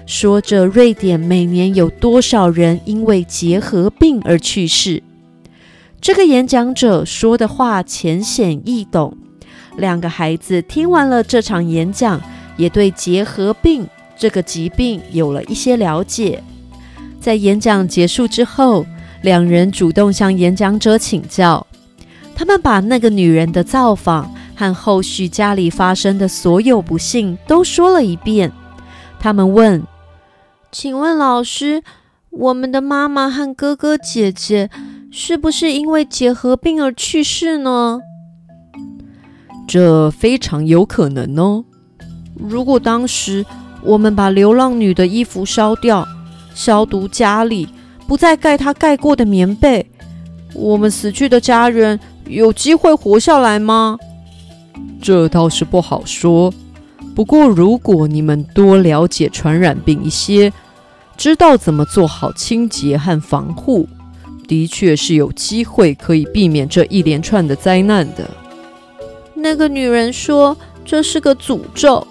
[0.06, 5.02] 说着瑞典每年有多少人因为结核病而去世。
[6.00, 9.16] 这个演讲者说的话浅显易懂。
[9.76, 12.20] 两个孩子听完了这场演讲，
[12.56, 16.42] 也对结核病这个疾病有了一些了解。
[17.20, 18.86] 在演讲结束之后，
[19.22, 21.66] 两人主动向演讲者请教，
[22.34, 28.50] 他们把那个女人的造访和后续家里发生的所有不幸都说了一遍。
[29.18, 29.82] 他们问
[30.70, 31.82] ：“请问老师，
[32.36, 34.68] 我们的妈妈和哥哥姐姐
[35.10, 38.00] 是不是因为结核病而去世呢？”
[39.66, 41.64] 这非常有可能哦。
[42.34, 43.44] 如果当时
[43.82, 46.06] 我们把流浪女的衣服烧掉，
[46.54, 47.68] 消毒家里，
[48.06, 49.90] 不再盖她盖过的棉被，
[50.54, 53.98] 我们死去的家人有机会活下来吗？
[55.00, 56.52] 这倒是不好说。
[57.14, 60.52] 不过，如果你们多了解传染病一些，
[61.16, 63.88] 知道怎么做好清洁和防护，
[64.46, 68.28] 的确是有机会可以避免这一连串的灾难的。
[69.34, 72.06] 那个女人说：“这是个诅咒，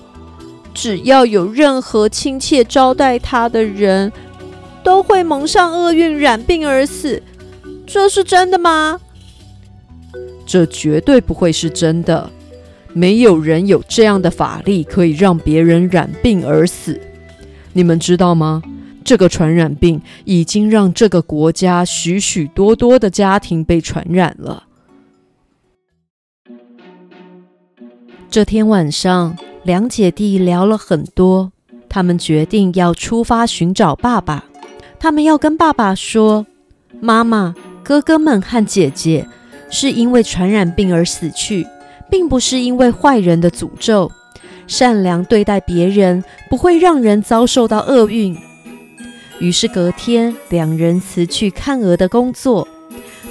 [0.73, 4.11] 只要有任何亲切招待她的人，
[4.83, 7.21] 都会蒙上厄运，染病而死。”
[7.87, 8.99] 这是真的吗？
[10.45, 12.29] 这绝对不会是真的。
[12.93, 16.99] 没有人有这样的法力可以让别人染病而死。
[17.73, 18.61] 你们知道吗？
[19.05, 24.63] 这个传染病已经让这个国家许许多多的家庭被传染了。
[28.31, 31.51] 这天晚上，两姐弟聊了很多。
[31.87, 34.43] 他们决定要出发寻找爸爸。
[34.99, 36.47] 他们要跟爸爸说
[36.99, 39.27] ：“妈妈、哥哥们和姐姐
[39.69, 41.65] 是因为传染病而死去，
[42.09, 44.11] 并不是因为坏人的诅咒。
[44.65, 48.35] 善良对待别人不会让人遭受到厄运。”
[49.39, 52.67] 于是隔天，两人辞去看鹅的工作。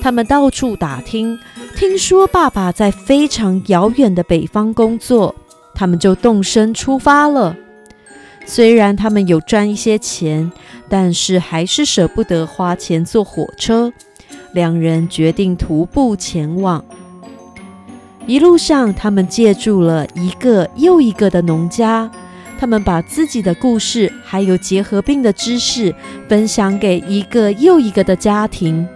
[0.02, 1.38] 他们到处打听。
[1.76, 5.34] 听说爸爸在非常遥远的北方工作，
[5.74, 7.56] 他们就动身出发了。
[8.46, 10.52] 虽然他们有赚一些钱，
[10.88, 13.92] 但是还是舍不得花钱坐火车。
[14.52, 16.84] 两人决定徒步前往。
[18.26, 22.08] 一路上，他们借住了一个又一个的农家，
[22.64, 25.94] 他们把自己的故事还有结核病的知识
[26.26, 28.88] 分享给一个又一个的家庭。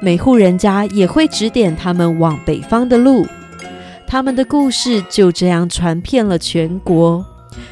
[0.00, 3.26] 每户人家也会指点他们往北方的路，
[4.06, 7.26] 他们的故事就这样传遍了全国。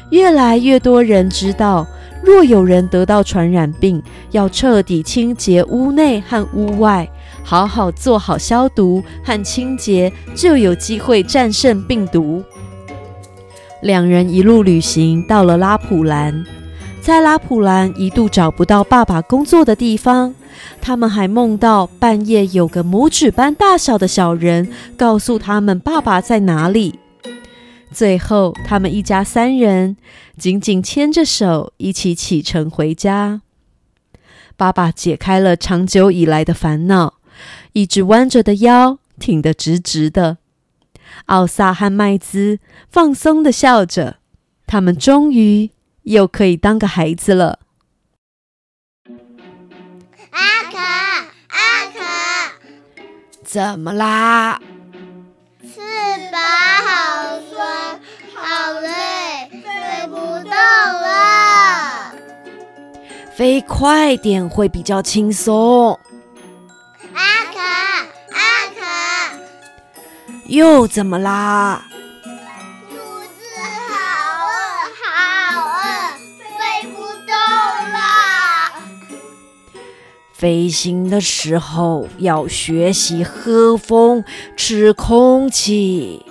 [0.09, 1.87] 越来越多人知道，
[2.21, 7.09] 若有人得到传染病，要彻底清洁屋内和屋外，
[7.41, 12.43] 好好做好消毒和清洁，就有机会战胜病毒。
[13.81, 16.45] 两人一路旅行到了拉普兰，
[17.01, 20.35] 在拉普兰一度找不到爸爸工作的地方。
[20.79, 26.99] 他们还梦到半夜有个拇指般大小的小人告诉他们爸爸在哪里。
[27.91, 29.97] 最后，他们一家三人
[30.37, 33.41] 紧紧牵着手，一起启程回家。
[34.55, 37.15] 爸爸解开了长久以来的烦恼，
[37.73, 40.37] 一直弯着的腰挺得直直的。
[41.25, 42.59] 奥萨和麦兹
[42.89, 44.17] 放松的笑着，
[44.67, 45.71] 他们终于
[46.03, 47.59] 又可以当个孩子了。
[53.43, 54.61] 怎么啦？
[55.61, 55.81] 翅
[56.31, 56.41] 膀
[56.87, 57.99] 好酸，
[58.33, 62.13] 好累，飞不动了。
[63.35, 65.99] 飞快点会比较轻松。
[67.13, 67.59] 阿卡，
[68.31, 68.70] 阿卡，
[70.51, 71.85] 又怎么啦？
[72.89, 73.45] 肚子
[73.87, 73.95] 好
[74.47, 74.51] 饿，
[75.01, 75.79] 好饿
[80.33, 84.25] 飞行的时候要学习喝风、
[84.57, 86.25] 吃空气。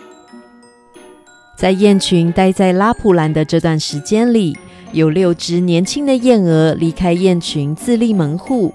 [1.56, 4.58] 在雁群待在拉普兰的这段时间里，
[4.92, 8.74] 有六只年轻的雁鹅离开雁群自立门户。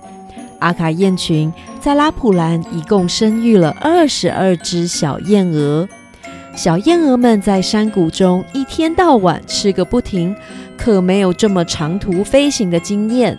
[0.57, 1.53] 阿卡雁群
[1.85, 5.87] 在拉普兰一共生育了二十二只小燕鹅。
[6.55, 10.35] 小燕鹅们在山谷中一天到晚吃个不停，
[10.75, 13.37] 可没有这么长途飞行的经验。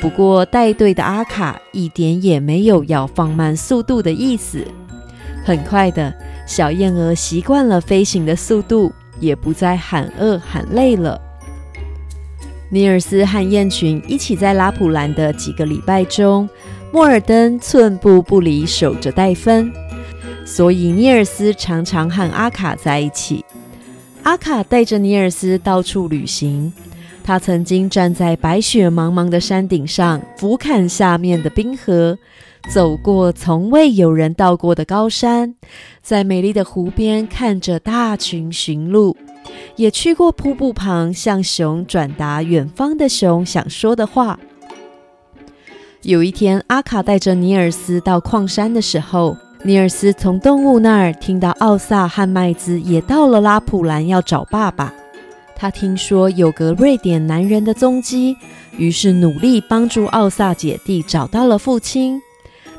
[0.00, 4.66] 不过，带队的阿卡一点也没有要放慢速度的意思。
[5.44, 6.14] 很快的，
[6.46, 8.90] 小燕鹅习惯了飞行的速度，
[9.20, 11.20] 也不再喊饿喊累了。
[12.70, 16.48] 尼尔斯和雁群一起在拉普兰的几个礼拜中，
[16.96, 19.70] 莫尔登寸步不离守着戴芬，
[20.46, 23.44] 所以尼尔斯常常和阿卡在一起。
[24.22, 26.72] 阿卡带着尼尔斯到处旅行。
[27.22, 32.16] 他曾经站在白雪茫茫的山顶上，俯瞰下面的冰河，
[32.70, 35.54] 走过从未有人到过的高山，
[36.00, 39.14] 在美丽的湖边看着大群驯鹿，
[39.76, 44.40] 也去过瀑布旁，向熊转达远方的熊想说的话。
[46.06, 54.94] 有一天，阿卡带着尼尔斯到矿山的时候，尼尔斯从动物那儿听到奥萨和麦兹也到了拉普兰要找爸爸。
[55.56, 58.36] 他听说有个瑞典男人的踪迹，
[58.78, 62.22] 于是努力帮助奥萨姐弟找到了父亲。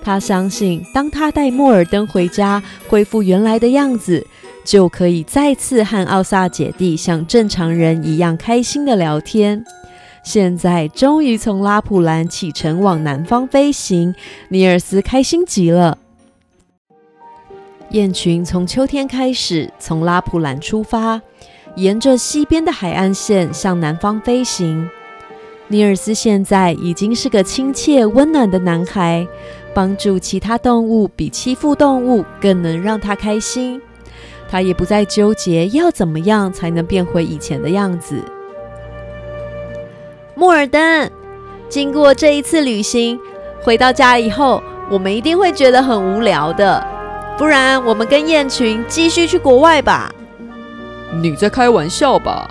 [0.01, 4.25] 他相信，当他带莫尔登回家，恢复原来的样子，
[4.63, 9.65] 就可以再次和奥萨姐弟像正常人一样开心的聊天。
[10.27, 14.13] 现在终于从拉普兰启程往南方飞行，
[14.49, 15.97] 尼尔斯开心极了。
[17.91, 21.21] 雁群从秋天开始从拉普兰出发。
[21.77, 24.89] 沿着西边的海岸线向南方飞行。
[25.69, 29.25] 尼尔斯现在已经是个亲切温暖的男孩，
[29.73, 33.81] 帮助其他动物比欺负动物更能让他开心。
[34.49, 38.21] 他也不再纠结要怎么样才能变回以前的样子。
[40.39, 41.09] 莫尔登，
[41.67, 43.19] 经过这一次旅行，
[43.63, 46.85] 回到家以后，我们一定会觉得很无聊的。
[47.39, 50.13] 不然，我们跟雁群继续去国外吧。
[51.23, 52.47] 你在开玩笑吧？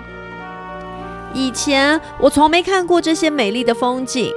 [1.33, 4.33] 以前我从没看过这些美丽的风景，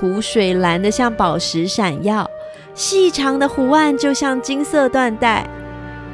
[0.00, 2.28] 湖水蓝得像宝石闪耀，
[2.74, 5.46] 细长的湖岸就像金色缎带。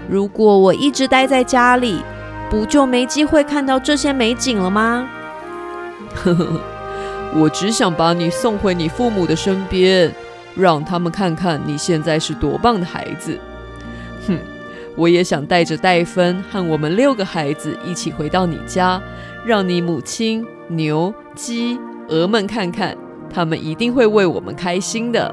[0.06, 2.02] 如果我一直待在家里，
[2.50, 5.08] 不就没机会看到这些美景了吗？
[6.14, 6.60] 呵呵，
[7.34, 10.12] 我只想把你送回你父母的身边，
[10.54, 13.38] 让他们看看你现在是多棒的孩子。
[14.26, 14.38] 哼。
[14.96, 19.00] 我也想带着戴芬和我们六个孩子一起回到你家，
[19.46, 21.78] 让你母亲、牛、鸡、
[22.08, 22.96] 鹅们看看，
[23.32, 25.32] 他们一定会为我们开心的。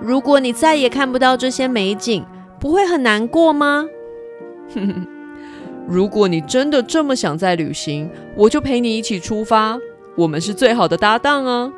[0.00, 2.24] 如果你再也看不到这些美景，
[2.60, 3.86] 不会很难过吗？
[4.72, 5.06] 哼哼，
[5.88, 9.78] 如果你真的这么想再旅行，我就陪你一起出发，
[10.16, 11.72] 我们是最好的搭档啊！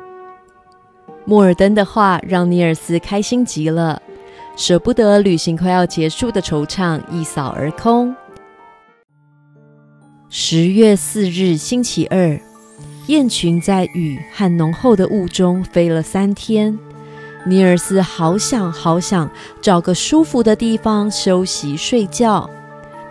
[1.25, 4.01] 莫尔登的话让尼尔斯开心极了。
[4.55, 8.15] 舍不得旅行快要结束的惆怅一扫而空。
[10.29, 12.39] 十月四日，星期二，
[13.07, 16.77] 雁群在雨和浓厚的雾中飞了三天。
[17.45, 19.29] 尼尔斯好想好想
[19.61, 22.49] 找个舒服的地方休息睡觉。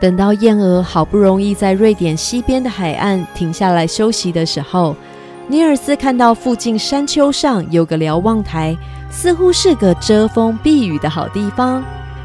[0.04, 4.94] 等到燕鹅好不容易在瑞典西边的海岸停下来休息的时候，
[5.48, 8.76] 尼尔斯看到附近山丘上有个瞭望台。
[9.10, 11.82] 似乎是个遮风避雨的好地方，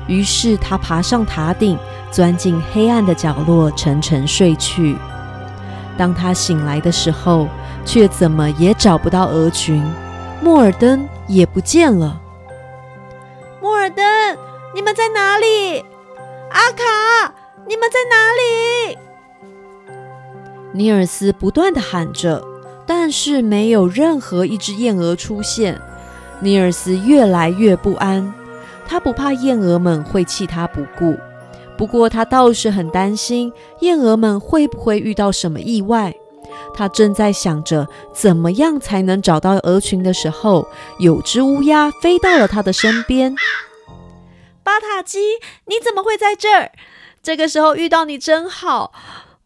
[0.08, 1.78] 于是他爬上塔顶，
[2.12, 4.98] 钻进黑暗的角落，沉沉睡去。
[5.98, 7.48] 当他醒来的时候，
[7.86, 9.82] 却怎么也找不到鹅群，
[10.42, 12.20] 莫尔登也不见了。
[13.62, 14.04] 莫尔登，
[14.76, 15.86] 你们在哪里？
[16.52, 17.34] 阿卡，
[17.70, 18.98] 你们在哪里？
[20.74, 22.44] 尼尔斯不断的喊着，
[22.88, 25.80] 但是没有任何一只燕鹅出现。
[26.40, 28.34] 尼尔斯越来越不安，
[28.88, 31.16] 他不怕燕鹅们会弃他不顾，
[31.78, 36.16] 不过他倒是很担心燕鹅们会不会遇到什么意外。
[36.74, 40.68] 他正在想着怎么样才能找到鹅群的时候，
[40.98, 43.36] 有只乌鸦飞到了他的身边。
[44.64, 45.20] 巴塔基，
[45.66, 46.72] 你怎么会在这儿？
[47.22, 48.94] 这个时候遇到你真好。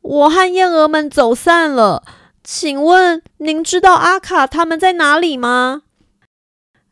[0.02, 2.04] 我和燕儿们走散了，
[2.44, 5.84] 请问您知道阿卡他们在哪里吗？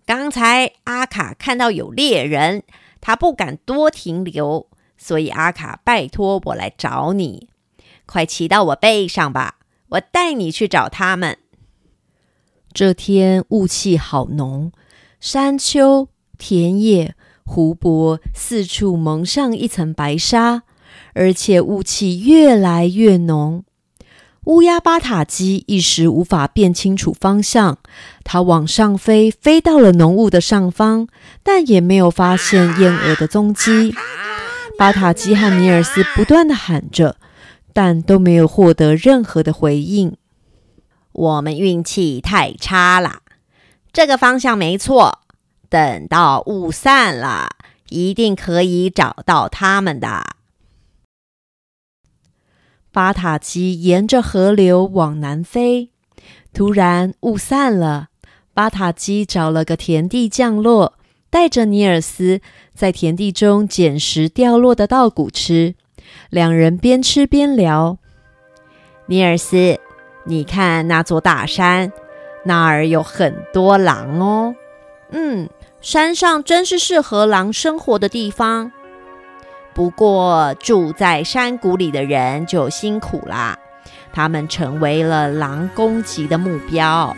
[0.06, 2.64] 刚才阿卡看到有猎人，
[3.02, 7.50] 他不敢多停留，所以阿卡拜托我来找你。
[8.06, 9.56] 快骑到我背上吧，
[9.90, 11.38] 我带你去找他们。
[12.74, 14.72] 这天雾气好浓，
[15.20, 20.64] 山丘、田野、湖泊四处蒙上一层白纱，
[21.14, 23.64] 而且雾气越来越浓。
[24.46, 27.78] 乌鸦巴塔基一时无法辨清楚方向，
[28.24, 31.08] 它往上飞，飞到了浓雾的上方，
[31.44, 33.94] 但也没有发现燕鹅的踪迹。
[34.80, 37.18] 巴塔基和尼尔斯不断的喊着，
[37.72, 40.18] 但都没有获得任何的回应。
[41.12, 43.20] 我们运气太差了，
[43.94, 45.20] 这个方向没错。
[45.70, 47.48] 等到雾散了，
[47.90, 50.26] 一定可以找到他们的。
[52.94, 55.92] 巴塔基沿着河流往南飞，
[56.54, 58.10] 突然雾散了。
[58.54, 60.96] 巴塔基找了个田地降落，
[61.30, 62.42] 带着尼尔斯
[62.76, 65.76] 在田地中捡拾掉落的稻谷吃。
[66.30, 67.98] 两人边吃边聊
[69.08, 69.80] ：“尼尔斯，
[70.26, 71.94] 你看那座大山，
[72.44, 74.54] 那儿有很多狼哦。
[75.12, 78.74] 嗯，山上真是适合狼生活的地方。
[79.74, 83.58] 不过住在山谷里的人就辛苦啦，
[84.12, 87.16] 他们成为了狼攻击的目标。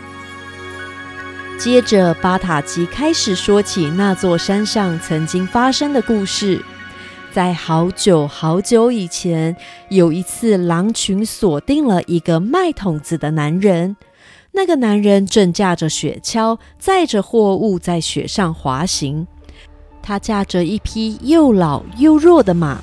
[1.58, 6.60] 接着，巴塔基开始说起那座山上曾经发生的故事。
[7.32, 9.56] 在好久好久以前，
[9.88, 13.96] 有一次，狼群锁定了一个卖筒子的男人。
[14.52, 19.26] 那个男人正驾着雪橇，载着货物在雪上滑行。
[20.04, 22.78] 他驾着一匹又老又弱的马，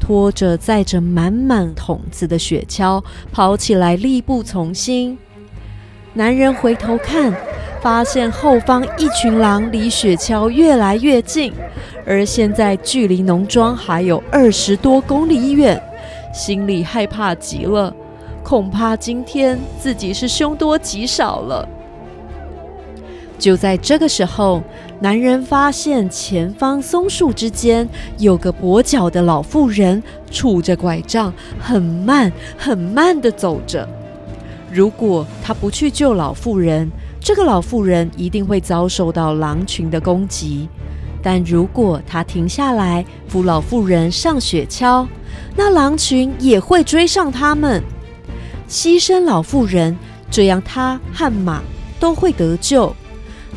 [0.00, 5.16] 拖着载着满满桶子的雪橇，跑起来力不从心。
[6.14, 7.32] 男人回头看。
[7.82, 11.52] 发现后方一群狼离雪橇越来越近，
[12.04, 15.80] 而现在距离农庄还有二十多公里远，
[16.34, 17.94] 心里害怕极了，
[18.42, 21.68] 恐怕今天自己是凶多吉少了。
[23.38, 24.62] 就在这个时候，
[25.00, 33.88] 男人发现前方松树之间有个跛脚的老妇人，杵着拐杖，很慢很慢地走着。
[34.72, 36.90] 如果他不去救老妇人，
[37.20, 40.68] 这个老妇人一定会遭受到狼群的攻击，
[41.22, 45.06] 但如果他停下来扶老妇人上雪橇，
[45.54, 47.82] 那狼群也会追上他们。
[48.68, 49.96] 牺牲老妇人，
[50.30, 51.62] 这样他和马
[52.00, 52.94] 都会得救。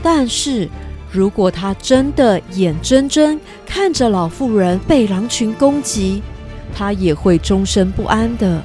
[0.02, 0.70] 但是
[1.12, 6.22] 如果他真的眼睁睁看着老妇人被狼群攻击，
[6.74, 8.62] 他也会终身不安的。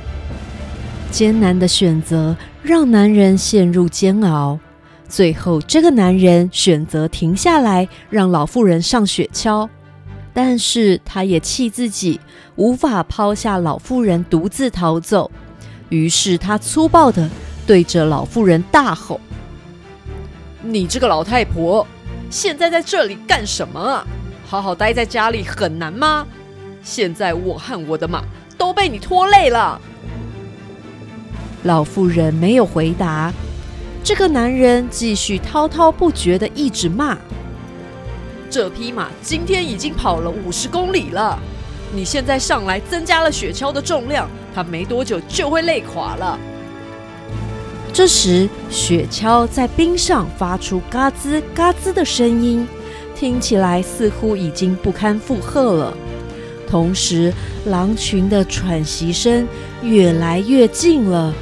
[1.11, 4.59] 艰难的选择让男人陷入煎熬。
[5.09, 9.69] 最后，这个男人选择停下来，让老妇人上雪橇，
[10.33, 12.19] 但是他也气自己
[12.57, 15.31] 无法抛下老妇人独自逃走，
[15.89, 17.31] 于是他粗暴地
[17.67, 19.21] 对着老妇人大吼
[20.67, 21.87] ：“你这个老太婆，
[22.31, 24.07] 现在在这里干什么啊？
[24.47, 26.27] 好好待在家里很难吗？
[26.83, 28.25] 现在我和我的马
[28.57, 29.79] 都被你拖累了。”
[31.65, 33.31] 老妇人没有回答。
[34.03, 37.17] 这个男人继续滔滔不绝的一直骂
[38.49, 41.39] ：“这匹马今天已经跑了五十公里了，
[41.93, 46.39] 你现在上来增加了雪橇的重量，它没多久就会累垮了。”
[47.95, 52.67] 这时，雪橇在冰上发出嘎吱嘎吱的声音，
[53.15, 55.97] 听起来似乎已经不堪负荷了。
[56.69, 57.33] 同时，
[57.67, 59.47] 狼群的喘息声
[59.81, 61.33] 越来越近了。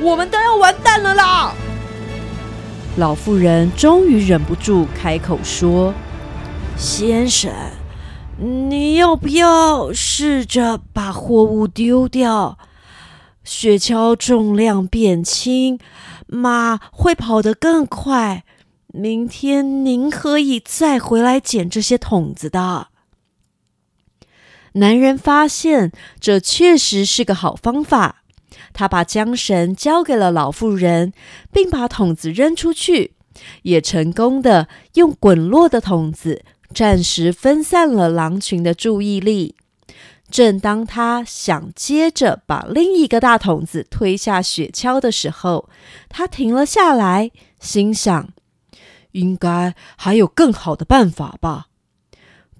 [0.00, 1.52] 我们都要完蛋了啦！
[2.96, 5.94] 老妇人终于忍不住开口说
[6.76, 7.52] ：“先生，
[8.36, 12.58] 你要不要试着把货物丢掉？
[13.46, 15.78] 雪橇重量变轻，
[16.26, 18.44] 马会跑得更快。
[18.88, 22.88] 明天您可以再回来捡这些桶子的。”
[24.74, 28.24] 男人发现这确实是个好方法。
[28.72, 31.14] 他把缰绳交给了老妇人，
[31.50, 33.14] 并把桶子扔出去，
[33.62, 36.44] 也成功的用滚落的桶子
[36.74, 39.54] 暂时分散了狼群的注意力。
[40.30, 45.68] 正当他想接着把另一个大桶子推下雪橇的时候，
[46.08, 47.30] 他停了下来，
[47.60, 48.28] 心想：
[49.12, 51.66] 应该还有更好的办法吧？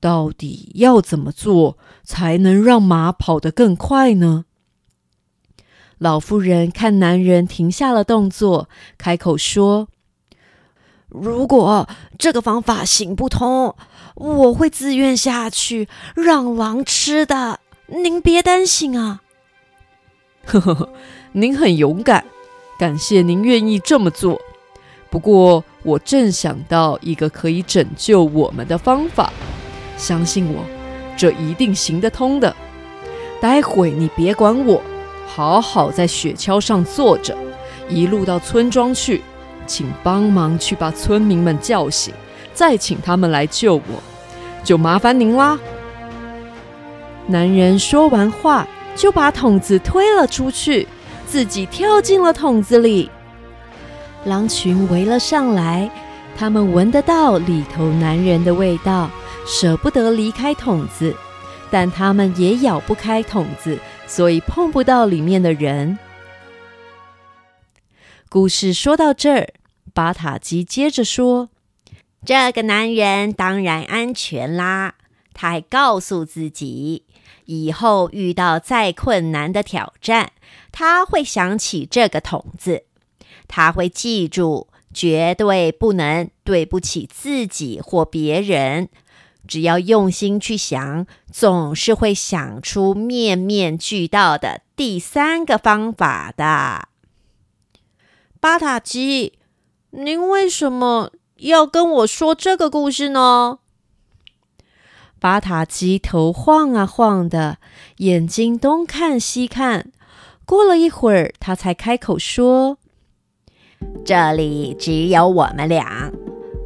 [0.01, 4.45] 到底要怎么做才能让马跑得更快呢？
[5.99, 9.89] 老妇人看男人停下了动作，开口说
[11.09, 11.89] ：“如果
[12.19, 13.75] 这个方法行不通，
[14.17, 17.61] 我会自愿下去让狼吃的。
[17.87, 19.21] 您别担心啊。
[20.45, 20.89] ”“呵呵呵，
[21.33, 22.25] 您很勇敢，
[22.79, 24.41] 感谢您愿意这么做。
[25.09, 29.33] 不过，我正想到一个可以拯救我们的方法，
[29.97, 30.65] 相信我，
[31.17, 32.55] 这一定行得通的。
[33.41, 34.83] 待会你别管我。”
[35.29, 37.37] 好好在雪橇上坐着，
[37.91, 39.23] 一路到村庄去，
[39.67, 42.15] 请帮忙去把村民们叫醒，
[42.57, 44.03] 再请他们来救我，
[44.65, 45.57] 就麻烦您啦。
[47.29, 50.89] 男人说完话，就把桶子推了出去，
[51.27, 53.11] 自己跳进了桶子里。
[54.25, 55.91] 狼群围了上来，
[56.37, 59.11] 他们闻得到里头男人的味道，
[59.47, 61.15] 舍不得离开桶子，
[61.71, 63.79] 但他们也咬不开桶子。
[64.09, 65.99] 所以碰不到里面的人。
[68.29, 69.49] 故事说到这儿，
[69.93, 71.49] 巴塔基接着说
[72.27, 74.97] ：“这个男人当然安全啦。
[75.33, 77.05] 他还告诉自己，
[77.45, 80.33] 以后遇到再困难的挑战，
[80.73, 82.85] 他会想起这个桶子，
[83.47, 88.89] 他会记住，绝对不能对不起自己或别人。
[89.47, 96.89] 只要用心去想，总是会想出面面俱到的第三个方法的。
[98.41, 99.35] 巴塔基，
[99.91, 103.59] 您为什么要跟我说这个故事呢？
[105.21, 107.59] 巴塔鸡头晃啊晃的，
[107.99, 109.93] 眼睛东看西看。
[110.47, 112.79] 过了一会儿，他才开口说
[114.03, 116.11] ：“这里只有我们俩。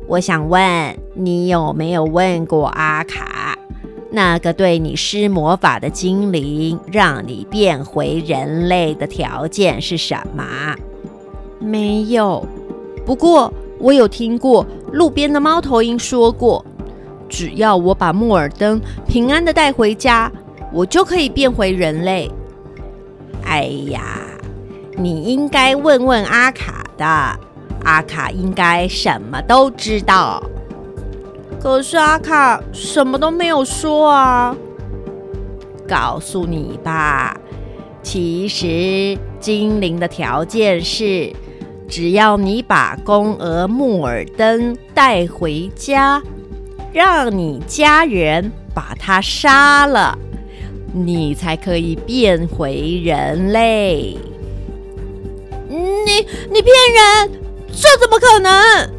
[0.07, 3.59] 我想问你，有没有问过阿卡，
[4.13, 10.77] 那个对你施魔法的精灵，让你变回人类的条件是什么
[11.59, 12.47] ？”“没有。
[13.07, 16.65] 不过我有听过路边的猫头鹰说过。”
[17.29, 20.31] 只要我把木尔登平安的带回家，
[20.73, 22.29] 我就可以变回人类。
[23.45, 24.03] 哎呀，
[24.97, 27.07] 你应该问问阿卡的，
[27.85, 30.43] 阿卡应该什么都知道。
[31.61, 34.57] 可是阿卡什么都没有说啊。
[35.89, 37.37] 告诉你吧，
[38.03, 41.33] 其实精灵的条件是，
[41.91, 46.23] 只要你把公鹅木尔登带回家。
[46.93, 50.19] 让你家人把他杀了，
[50.93, 54.19] 你才可以变回人类。
[55.69, 57.31] 你你骗人，
[57.69, 58.91] 这怎么可能？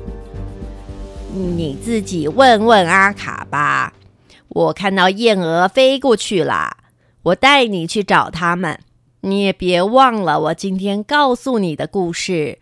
[1.34, 3.92] 你自己问问阿卡吧。
[4.48, 6.78] 我看到燕鹅飞过去了，
[7.24, 8.80] 我带你去找他们。
[9.20, 12.60] 你也别忘了我今天告诉你的故事。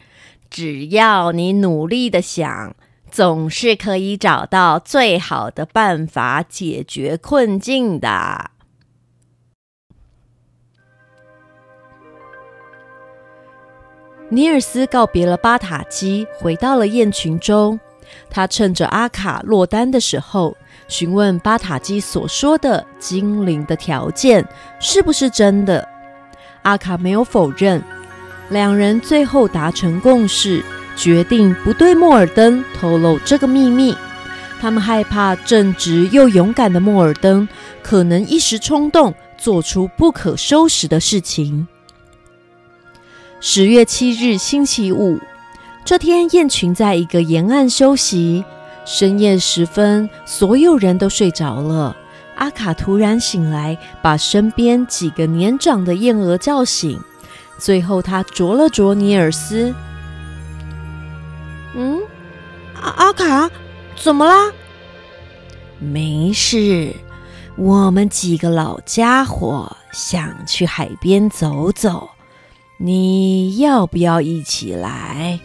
[0.50, 2.76] 只要你努力的想。
[3.12, 8.52] 总是可以找到最好的办法解决困境的。
[14.30, 17.80] 尼尔斯告别了巴塔基，回到了雁群中。
[18.30, 20.56] 他趁着阿卡落单的时候，
[20.88, 24.48] 询问巴塔基所说的精灵的条件
[24.80, 25.88] 是不是真的。
[26.62, 27.84] 阿卡没有否认，
[28.50, 30.64] 两人最后达成共识。
[30.96, 33.96] 决定不对莫尔登透露这个秘密，
[34.60, 37.48] 他们害怕正直又勇敢的莫尔登
[37.82, 41.66] 可能一时冲动做出不可收拾的事情。
[43.40, 45.18] 十月七日星期五，
[45.86, 48.44] 这天雁群在一个沿岸休息，
[48.84, 51.96] 深夜时分，所有人都睡着了。
[52.36, 57.00] 阿卡突然醒来，把身边几个年长的燕鹅叫醒，
[57.60, 59.74] 最后他啄了啄尼尔斯。
[61.76, 62.00] 嗯，
[62.74, 63.50] 阿阿卡，
[63.96, 64.52] 怎么啦？
[65.78, 66.96] 没事，
[67.56, 72.10] 我们几个老家伙想去海边走走，
[72.78, 75.40] 你要不要一起来？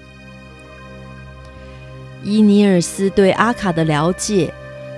[2.23, 4.53] 伊尼尔斯对阿卡的了解，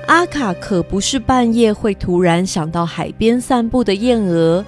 [0.07, 4.65] 阿卡可不是半夜会突然想到海边散步的燕鹅，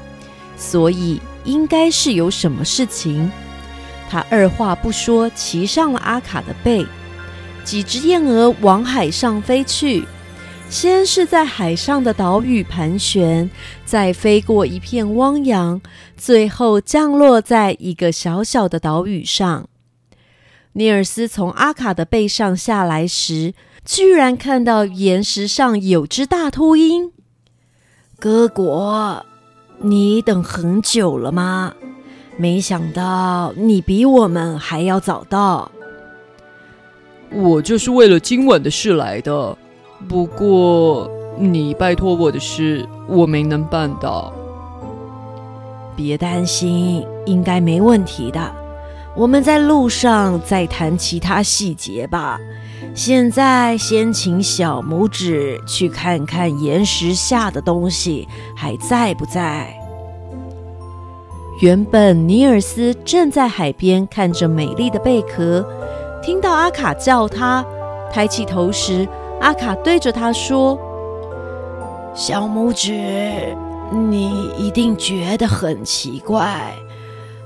[0.56, 3.30] 所以应该是有什么事情。
[4.10, 6.86] 他二话不说，骑上了阿卡的背。
[7.64, 10.06] 几只燕鹅往海上飞去，
[10.70, 13.50] 先是在海上的岛屿盘旋，
[13.84, 15.80] 再飞过一片汪洋，
[16.16, 19.68] 最后降落在一个小小的岛屿上。
[20.72, 23.52] 尼尔斯从阿卡的背上下来时，
[23.84, 27.12] 居然看到岩石上有只大秃鹰。
[28.18, 29.26] 哥果，
[29.80, 31.74] 你等很久了吗？
[32.36, 35.70] 没想到你比我们还要早到。
[37.32, 39.56] 我就是为了今晚的事来的，
[40.08, 44.32] 不过你拜托我的事我没能办到。
[45.96, 48.54] 别担心，应该没问题的。
[49.16, 52.38] 我们在路上再谈其他细节吧。
[52.94, 58.26] 现在先请小拇指去看看岩石下的东西
[58.56, 59.72] 还在不在。
[61.60, 65.66] 原本尼尔斯正在海边看着美丽的贝壳，
[66.22, 67.64] 听到阿卡叫他，
[68.12, 69.08] 抬起头时，
[69.40, 70.78] 阿卡对着他说
[72.14, 73.56] ：“小拇指，
[73.92, 76.72] 你一定觉得很奇怪，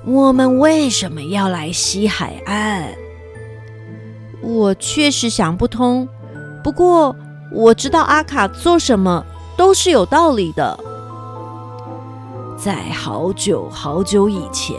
[0.04, 2.88] 我们为什么要来西海岸？
[4.42, 6.08] 我确实想不通，
[6.62, 7.14] 不过
[7.52, 9.24] 我知道阿卡做什么
[9.56, 10.78] 都是有道理的。”
[12.58, 14.78] 在好久好久以前，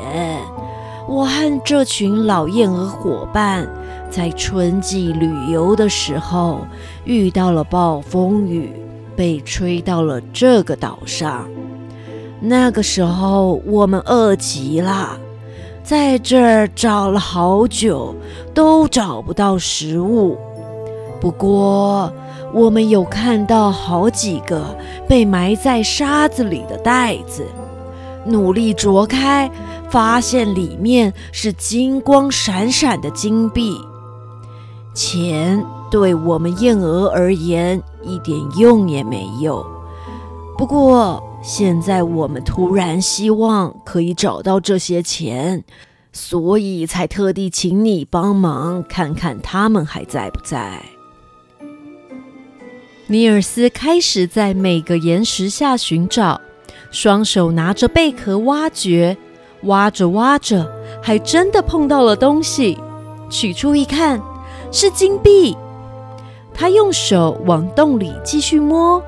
[1.07, 3.67] 我和这群老燕鹅伙伴
[4.09, 6.65] 在春季旅游的时候
[7.03, 8.73] 遇到了暴风雨，
[9.17, 11.45] 被吹到了这个岛上。
[12.39, 15.17] 那个时候我们饿极了，
[15.83, 18.15] 在这儿找了好久，
[18.53, 20.37] 都找不到食物。
[21.19, 22.11] 不过，
[22.53, 27.45] 我们有看到好几个被埋在沙子里的袋子，
[28.25, 29.51] 努力啄开，
[29.89, 33.77] 发现里面是金光闪闪的金币。
[34.93, 39.65] 钱对我们燕鹅而言一点用也没有。
[40.57, 45.61] 不过，现在我们突然希望可以找到这些钱，
[46.13, 50.81] 所以才特地请你帮忙看看他们还在不在。
[53.07, 56.39] 尼尔斯开始在每个岩石下寻找，
[56.91, 59.17] 双手拿着贝壳挖掘，
[59.63, 60.65] 挖着挖着，
[61.01, 62.79] 还真的碰到了东西。
[63.29, 64.21] 取出一看，
[64.71, 65.57] 是金币。
[66.53, 69.03] 他用手往洞里继续摸，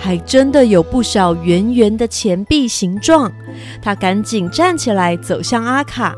[0.00, 3.30] 还真的有不少圆圆的钱币形状。
[3.82, 6.14] 他赶紧站起来，走向阿卡。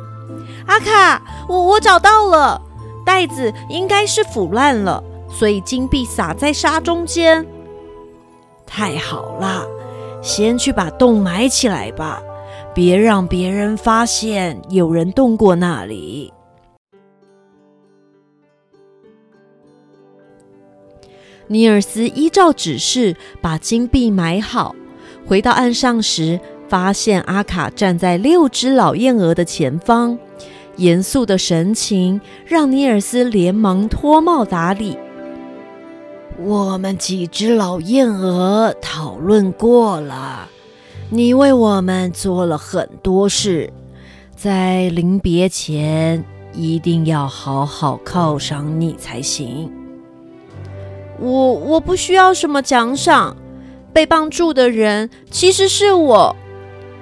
[0.66, 2.62] 阿卡，我我找到了，
[3.04, 5.02] 袋子应该是腐烂了。
[5.28, 7.44] 所以金币撒在沙中间，
[8.66, 9.66] 太好了！
[10.22, 12.22] 先去把洞埋起来吧，
[12.74, 16.32] 别让别人发现有人动过那里。
[21.48, 24.74] 尼尔斯依照指示把金币埋好，
[25.26, 30.18] 回到岸上时，发现阿卡站在六只老燕鹅的前方，
[30.76, 34.96] 严肃的神情让尼尔斯连忙脱帽打礼。
[36.38, 40.48] 我们几只老燕鹅讨论过了，
[41.10, 43.70] 你为我们做了很多事，
[44.34, 49.70] 在临别前一定要好好犒赏你才行。
[51.22, 53.36] 我我不需要什么奖赏，
[53.92, 56.34] 被帮助的人其实是我，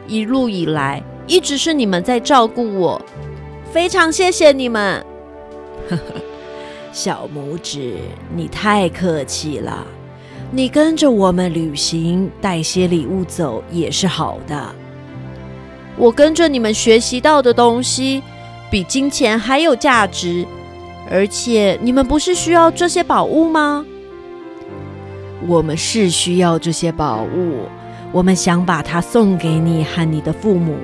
[0.06, 3.00] 一路以来一直是你们在照顾我，
[3.72, 5.02] 非常谢谢你们。
[6.92, 7.94] 小拇指，
[8.36, 9.86] 你太客气了。
[10.50, 14.74] 你跟着我们旅行，带些礼物走也是好的。
[15.96, 18.22] 我跟着你们学习到的东西，
[18.70, 20.44] 比金钱还有价值。
[21.10, 23.86] 而且你们不是需要这些宝物吗？
[25.46, 27.60] 我们是需要这些宝物，
[28.12, 30.74] 我们想把它送给你和你的父母。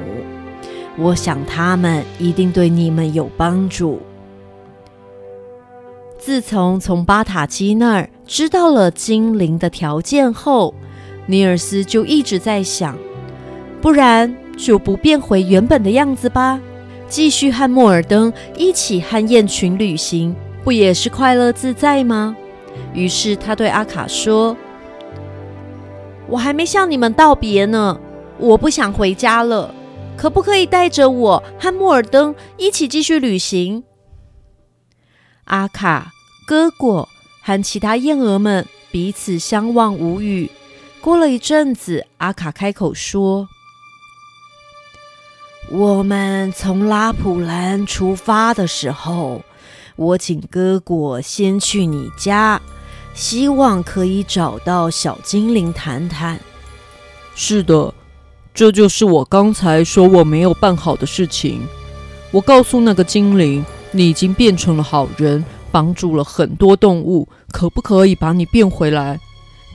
[0.96, 4.00] 我想他们一定对你们有帮助。
[6.18, 10.74] 自从从巴塔基那儿知道了精灵的条件后，
[11.26, 12.96] 尼尔斯就一直在想：
[13.82, 16.58] 不然就不变回原本的样子吧，
[17.08, 22.34] 继续和莫尔登一起和雁群旅行，不也是快乐自在吗？
[22.94, 24.56] 于是他对阿卡说
[26.28, 28.00] ：“我还没向你们道别呢，
[28.38, 29.74] 我不想回家了，
[30.16, 33.84] 可不可以带着我和莫尔登一起继续旅行？”
[35.44, 36.12] 阿卡。
[36.48, 37.08] 哥果
[37.42, 40.48] 和其他燕鹅们彼此相望无语。
[41.00, 43.48] 过了一阵子，阿卡开口说
[45.72, 49.42] ：“我们从拉普兰出发的时候，
[49.96, 52.60] 我请哥果先去你家，
[53.14, 56.38] 希望可以找到小精灵谈谈。
[57.34, 57.92] ”“是的，
[58.54, 61.60] 这就是我刚才说我没有办好的事情。
[62.30, 69.20] 我告诉那个精灵，你已经变成了好人。”帮助了很多动物，可不可以把你变回来？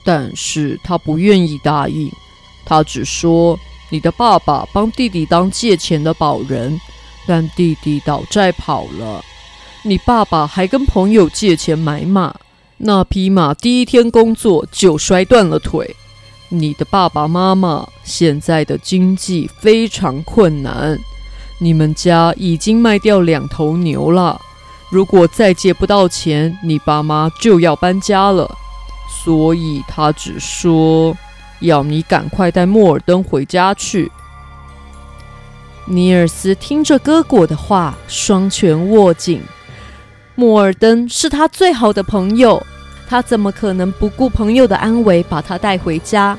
[0.04, 2.10] 但是他不愿意答应，
[2.64, 3.56] 他只说
[3.88, 6.80] 你的爸爸帮弟弟当借钱的保人，
[7.24, 9.22] 但弟弟倒债跑了。
[9.84, 12.32] 你爸爸还跟朋友借钱买马，
[12.76, 15.96] 那匹马第一天工作就摔断了腿。
[16.48, 20.96] 你的爸爸妈妈现在的经济非常困难，
[21.58, 24.40] 你们家已经卖掉两头牛了。
[24.88, 28.48] 如果再借不到钱，你爸妈就要搬家了。
[29.24, 31.16] 所以他只说
[31.60, 34.12] 要你赶快带莫尔登回家去。
[35.86, 39.42] 尼尔斯听着哥果的话，双拳握紧。
[40.34, 42.64] 莫尔登是他最好的朋友，
[43.06, 46.38] 他怎么可能不顾朋友的安危把他带回家？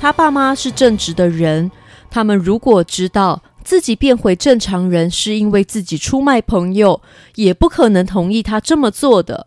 [0.00, 1.70] 他爸妈是正直的人，
[2.10, 3.42] 他们如果知道。
[3.64, 7.00] 自己变回正常人是因为自己出卖朋友，
[7.36, 9.46] 也不可能同意他这么做的。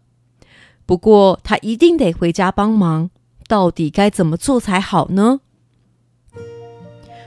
[0.88, 3.12] 不过他一定得回家帮忙，
[3.48, 5.42] 到底该怎么做才好呢？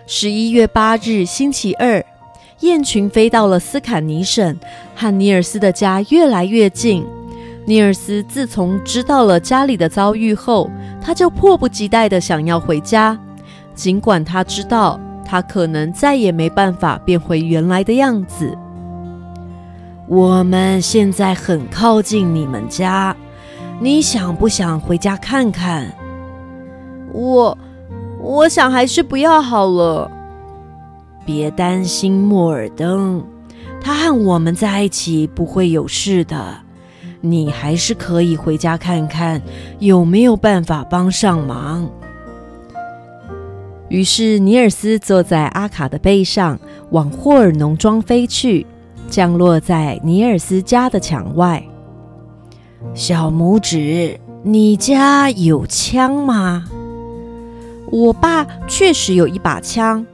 [0.09, 2.05] 十一月八日星期二，
[2.61, 4.57] 雁群飞到了斯坎尼省，
[4.95, 7.05] 和尼尔斯的家越来越近。
[7.65, 13.19] 尼尔斯自从知道了家里的遭遇后，他就迫不及待的想要回家，
[13.75, 14.99] 尽管他知道。
[15.25, 18.59] 他可能再也没办法变回原来的样子。
[20.09, 23.15] 我们现在很靠近你们家，
[23.79, 25.87] 你想不想回家看看？
[27.13, 27.57] 我，
[28.21, 30.11] 我想还是不要好了。
[31.33, 33.25] 别担心莫尔登，
[33.81, 36.59] 他和我们在一起不会有事的。
[37.21, 39.41] 你还是可以回家看看，
[39.79, 41.89] 有没有办法帮上忙。
[43.89, 46.59] 于是尼尔斯坐在阿卡的背上，
[46.91, 48.67] 往霍尔农庄飞去，
[49.09, 51.63] 降落在尼尔斯家的墙外。
[52.93, 56.65] 小拇指，你家有枪吗？
[57.93, 60.05] 我爸确实有一把枪。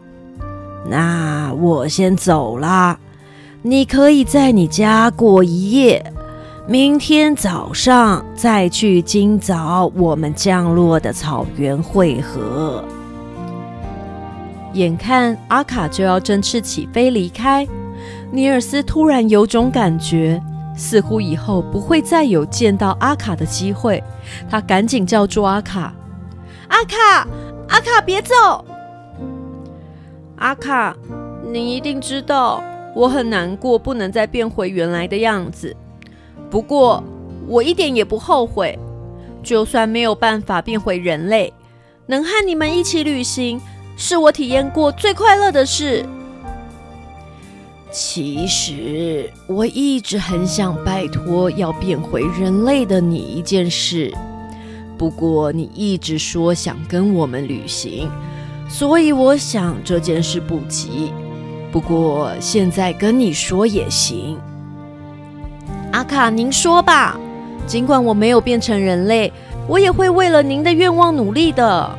[0.89, 2.99] 那我先走了，
[3.63, 6.13] 你可以在你家过一夜，
[6.69, 12.85] 明天早上再去今早我们降落的草原汇合。
[14.75, 17.67] 眼看阿卡就要振翅起飞离开，
[18.31, 20.41] 尼尔斯突然有种感觉，
[20.77, 24.03] 似乎以后不会再有见到阿卡的机会。
[24.51, 25.95] 他赶紧叫住阿卡
[26.69, 27.27] ：“阿卡，
[27.69, 28.35] 阿卡，别走！”
[30.37, 30.97] 阿卡，
[31.51, 32.63] 你一定知道
[32.95, 35.75] 我很难过，不能再变回原来的样子。
[36.51, 37.03] 不过
[37.47, 38.79] 我一点也不后悔，
[39.43, 41.53] 就算没有办法变回人类，
[42.07, 43.61] 能和你们一起旅行，
[43.97, 46.05] 是我体验过最快乐的事。
[47.91, 54.13] 其实我一直很想拜托要变回人类的你一件事，
[54.99, 58.11] 不过你一直说想跟我们旅行。
[58.69, 61.13] 所以我想这件事不急，
[61.71, 64.37] 不过现在跟你说也行。
[65.93, 67.19] 阿卡，您说吧。
[67.67, 69.33] 尽管我没有变成人类，
[69.67, 71.91] 我也会为了您的愿望努力的。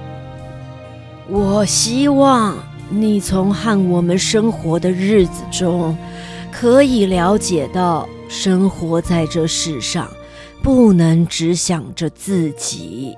[1.30, 2.56] 我希望
[2.90, 5.98] 你从和我们生活的日子中，
[6.52, 10.08] 可以了解到，生活在这世上，
[10.64, 13.14] 不能只想着自己。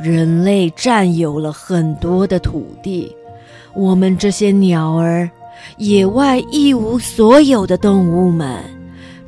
[0.00, 3.14] 人类占有了很多的土地，
[3.74, 5.28] 我们这些鸟儿、
[5.78, 8.62] 野外一无所有的动物们，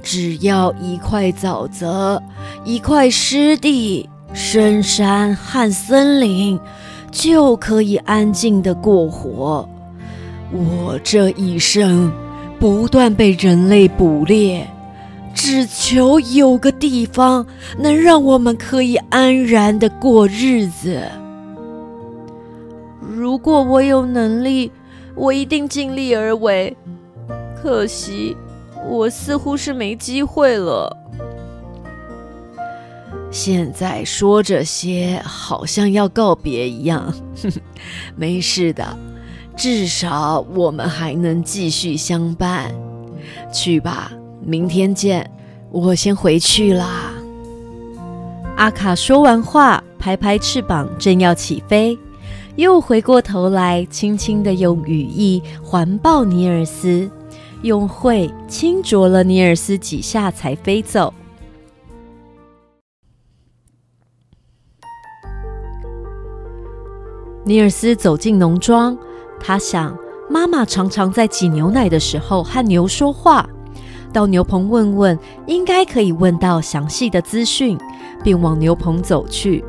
[0.02, 2.22] 只要一块沼泽、
[2.64, 6.60] 一块湿地、深山和森林，
[7.10, 9.66] 就可以安静的过活。
[10.52, 12.12] 我这一生
[12.58, 14.66] 不断被人类捕猎。
[15.40, 17.46] 只求有个地方
[17.78, 21.00] 能让我们可以安然的过日子。
[23.00, 24.72] 如果我有能力，
[25.14, 26.76] 我一定尽力而为。
[27.62, 28.36] 可惜，
[28.84, 30.94] 我似乎是没机会了。
[33.30, 37.14] 现在说这些，好像要告别一样。
[38.16, 38.84] 没事的，
[39.56, 42.74] 至少我们还能继续相伴。
[43.52, 44.10] 去吧。
[44.48, 45.30] 明天见，
[45.70, 47.12] 我先回去啦。
[48.56, 51.98] 阿卡说完话，拍拍翅膀，正要起飞，
[52.56, 57.10] 又回过头来，轻轻的用羽翼环抱尼尔斯，
[57.60, 61.12] 用喙轻啄了尼尔斯几下，才飞走。
[67.44, 68.96] 尼尔斯走进农庄，
[69.38, 69.94] 他想，
[70.30, 73.46] 妈妈常常在挤牛奶的时候和牛说话。
[74.12, 77.78] 到牛棚问问，应该可以问到详细的资讯，
[78.22, 79.64] 便往牛棚走去。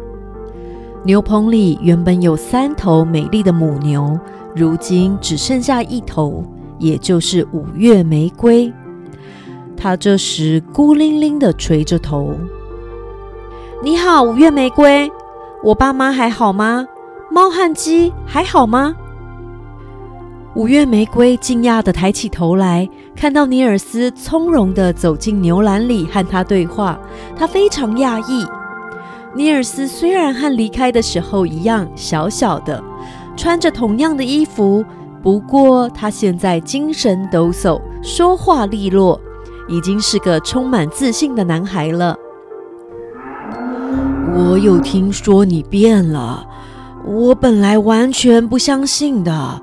[1.03, 4.19] 牛棚里原本有三头美丽的母牛，
[4.55, 6.43] 如今只剩下一头，
[6.77, 8.71] 也就是五月玫瑰。
[9.77, 12.33] 它这时孤零零的垂着头。
[13.81, 15.09] 你好，五月玫瑰，
[15.63, 16.85] 我爸妈还好吗？
[17.31, 18.93] 猫和鸡还好吗？
[20.59, 26.99] 五月玫瑰惊讶的抬起头来，看到尼尔斯从容的走进牛栏里和他对话，
[27.33, 28.45] 他非常讶异。
[29.33, 32.83] 尼尔斯虽然和离开的时候一样小小的，
[33.37, 34.83] 穿着同样的衣服，
[35.23, 39.17] 不过他现在精神抖擞，说话利落，
[39.69, 42.17] 已经是个充满自信的男孩了。
[44.35, 46.45] 我有听说你变了，
[47.05, 49.61] 我本来完全不相信的。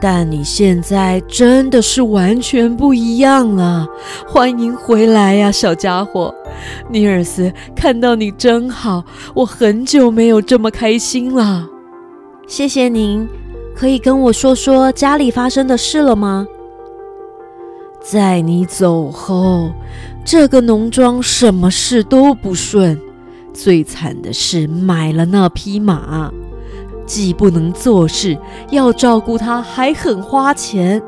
[0.00, 3.86] 但你现在真的是完全不一样了，
[4.26, 6.34] 欢迎回来呀，小家伙！
[6.90, 11.66] 尼尔斯，看到你真好，我很久没有这么开心了。
[12.46, 13.26] 谢谢您，
[13.74, 16.46] 可以跟我说说家里发生的事了吗？
[18.02, 19.70] 在你走后，
[20.24, 23.00] 这个农庄什么事都不顺，
[23.54, 26.30] 最惨的是买了那匹马。
[27.06, 28.38] 既不能做事，
[28.70, 31.02] 要照顾他，还很花钱。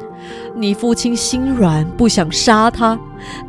[0.55, 2.99] 你父亲心软，不想杀他，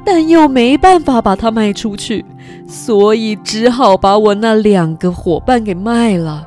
[0.05, 2.25] 但又没办法把他卖出去，
[2.67, 6.43] 所以只好把我那两个伙伴给卖了。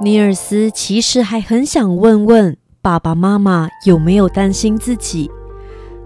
[0.00, 5.30] 尼尔斯其实还很想问问爸爸妈妈有没有担心自己，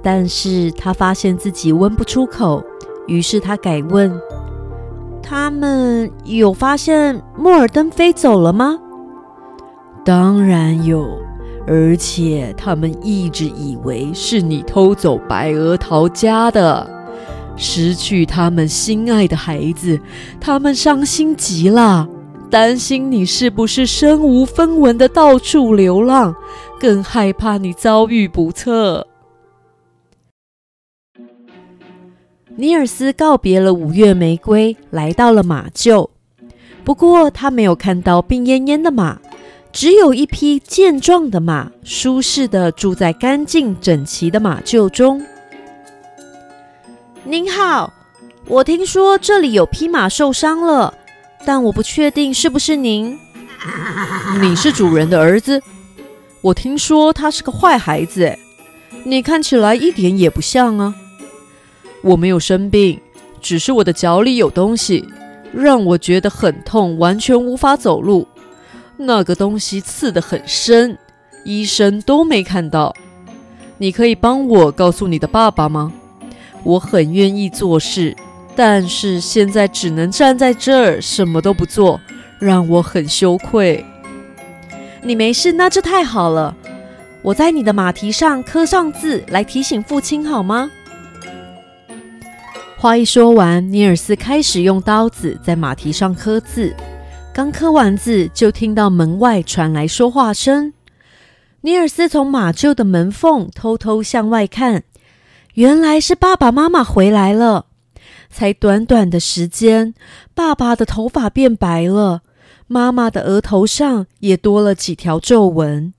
[0.02, 2.62] 但是他发现自己问不出口，
[3.06, 4.12] 于是他改问
[5.28, 8.78] ：“他们有发现莫尔登飞走了吗
[10.04, 11.06] ？”“当然有。”
[11.68, 16.88] 而且他们一直以为是你偷走白鹅桃家的，
[17.56, 19.98] 失去他们心爱的孩子，
[20.40, 22.06] 他们伤心极了，
[22.48, 26.36] 担心你是不是身无分文的到处流浪，
[26.78, 29.08] 更害怕你遭遇不测。
[32.58, 36.08] 尼尔斯告别了五月玫瑰，来到了马厩，
[36.84, 39.18] 不过他没有看到病恹恹的马。
[39.72, 45.22] 只有一匹健壮的马，舒适的住在干净整齐的马厩中。
[47.24, 47.92] 您好，
[48.46, 50.94] 我听说这里有匹马受伤了，
[51.44, 53.18] 但我不确定是不是您。
[54.40, 55.62] 你是主人的儿子？
[56.40, 58.38] 我听说他是个坏孩子，哎，
[59.04, 60.94] 你看起来一点也不像啊。
[62.02, 63.00] 我没有生病，
[63.40, 65.04] 只是我的脚里有东西，
[65.52, 68.26] 让我觉得很痛，完全无法走路。
[68.96, 70.96] 那个东西刺得很深，
[71.44, 72.94] 医生都没看到。
[73.78, 75.92] 你可以帮我告诉你的爸爸吗？
[76.62, 78.16] 我很愿意做事，
[78.54, 82.00] 但是现在只能站在这儿什么都不做，
[82.38, 83.84] 让我很羞愧。
[85.02, 86.56] 你没事，那就太好了。
[87.22, 90.70] 我在你的马蹄上刻上字，来提醒父亲好吗？
[92.78, 96.76] 话一说完，尼尔斯开始用刀子在马蹄上刻字。
[97.32, 100.74] 刚刻完字，就听到门外传来说话声。
[101.62, 104.84] 尼尔斯从马厩的门缝偷偷向外看，
[105.54, 107.66] 原来是爸爸妈妈回来了。
[108.28, 109.94] 才短短的时间，
[110.34, 112.20] 爸爸的头发变白了，
[112.66, 115.94] 妈妈的额头上也多了几条皱纹。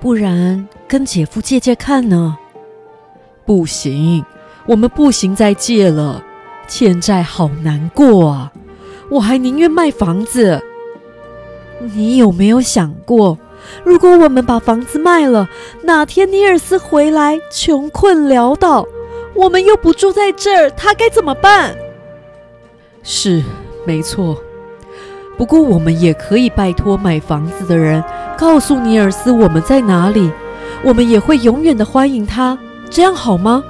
[0.00, 2.36] 不然，跟姐夫借借看呢？
[3.46, 4.24] 不行，
[4.68, 6.22] 我们不行再借了，
[6.68, 8.52] 欠债好难过啊。
[9.08, 10.62] 我还宁愿卖房子。
[11.94, 13.38] 你有没有想过，
[13.82, 15.48] 如果我们把房子卖了，
[15.84, 18.86] 哪天尼尔斯回来穷困潦倒，
[19.34, 21.74] 我们又不住在这儿，他该怎么办？
[23.02, 23.42] 是，
[23.86, 24.36] 没错。
[25.38, 28.04] 不过我们也可以拜托买房子的人，
[28.36, 30.30] 告诉尼尔斯我们在哪里，
[30.82, 32.58] 我们也会永远的欢迎他，
[32.90, 33.64] 这样好吗？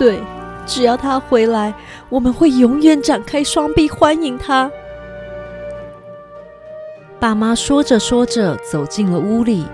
[0.00, 0.18] 对。
[0.66, 1.74] 只要他回来，
[2.08, 4.70] 我们会永远展开双臂欢迎他。
[7.18, 9.66] 爸妈说着说着走进了屋里。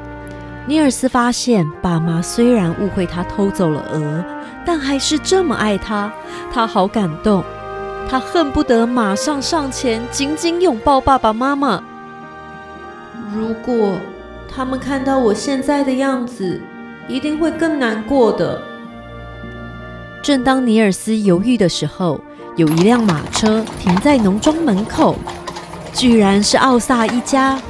[0.66, 4.24] 尼尔斯发现，爸妈虽然误会他偷走了鹅，
[4.64, 6.10] 但还是这么爱他。
[6.52, 7.44] 他好感动，
[8.08, 11.82] 他恨不得马上上前紧紧拥抱爸爸妈妈。
[13.34, 13.98] 如果
[14.48, 16.60] 他们看到我现在的样子，
[17.06, 18.62] 一定会更难过的。
[20.26, 22.20] 正当尼尔斯犹豫的时候，
[22.56, 25.14] 有一辆马车停在农庄门口，
[25.92, 27.62] 居然是奥萨一家。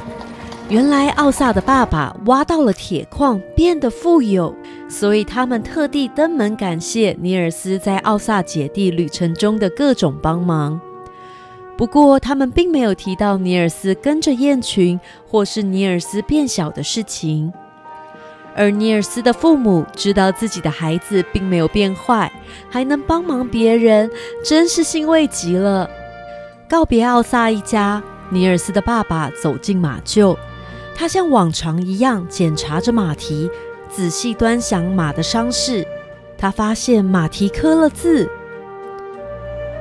[0.67, 4.55] 原来奥萨的爸爸挖到了铁矿，变得富有，
[4.89, 10.81] 所以他们特地登门感谢尼尔斯在奥萨姐弟旅程中的各种帮忙。
[11.77, 17.53] 不过，他们并没有提到尼尔斯跟着雁群，或是尼尔斯变小的事情。
[18.57, 22.31] 而尼尔斯的父母知道自己的孩子并没有变坏，
[22.71, 24.09] 还能帮忙别人，
[24.43, 25.87] 真是欣慰极了。
[26.67, 30.35] 告别奥萨一家，尼尔斯的爸爸走进马厩，
[30.95, 33.49] 他像往常一样检查着马蹄，
[33.91, 35.85] 仔细端详马的伤势。
[36.35, 38.27] 他发现马蹄刻了字，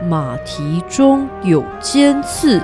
[0.09, 2.61] 马蹄中有尖刺。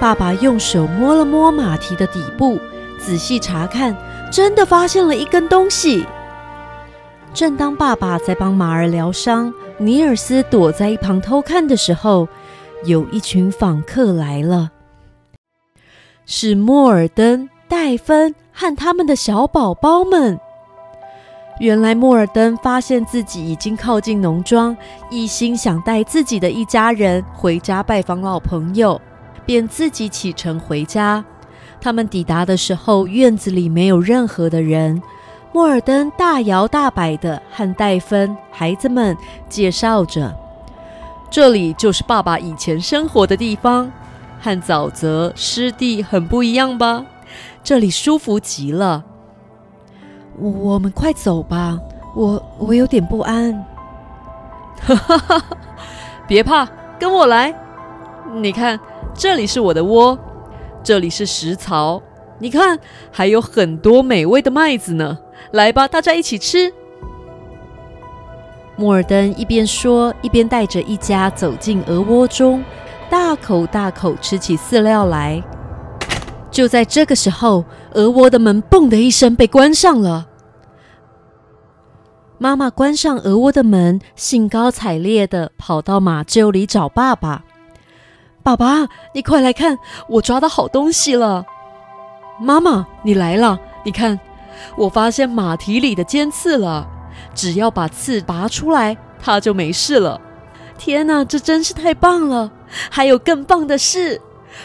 [0.00, 2.58] 爸爸用手摸了摸马蹄的底部，
[2.98, 3.96] 仔细查看。
[4.36, 6.04] 真的发现了一根东西。
[7.32, 12.28] 正当爸爸在帮马儿疗伤，尼尔斯躲在一旁偷看的时候，
[12.84, 14.72] 有一群访客来了，
[16.26, 20.38] 是莫尔登、戴芬和他们的小宝宝们。
[21.58, 24.76] 原来莫尔登发现自己已经靠近农庄，
[25.08, 29.00] 一心想带自己的一家人回家拜访老朋友，
[29.46, 31.24] 便自己启程回家。
[31.80, 35.02] 他们抵达的时候，院子里没有任何的人。
[35.52, 39.16] 莫尔登大摇大摆的和戴芬孩子们
[39.48, 40.34] 介绍着
[41.30, 43.90] ：“这里就是爸爸以前生活的地方。
[44.38, 47.04] 和沼泽、湿地很不一样吧？
[47.64, 49.02] 这里舒服极了。
[50.38, 51.78] 我们快走吧，
[52.14, 53.64] 我我有点不安。
[54.82, 55.42] 哈哈哈！
[56.28, 57.52] 别怕，跟我来。
[58.34, 58.78] 你看，
[59.14, 60.16] 这里是我的窝，
[60.86, 62.00] 这里是食槽。
[62.38, 62.78] 你看，
[63.10, 65.18] 还有很多美味的麦子呢。
[65.50, 66.72] 来吧，大家一起吃。
[68.76, 72.62] 莫尔登一边说，一边带着一家走进鹅窝中，
[73.10, 75.42] 大口大口吃起饲料来。
[76.52, 80.28] 就在这个时候，鹅窝的门“嘣”的一声被关上了。
[82.38, 87.45] 妈妈关上鹅窝的门，兴高采烈的跑到马厩里找爸爸。
[88.46, 89.76] 爸爸，你快来看，
[90.06, 91.44] 我抓到好东西了！
[92.38, 94.20] 妈妈，你来了，你看，
[94.76, 96.86] 我发现马蹄里的尖刺了。
[97.34, 100.20] 只要把刺拔出来，它就没事了。
[100.78, 102.52] 天哪，这真是太棒了！
[102.88, 104.22] 还有更棒的事，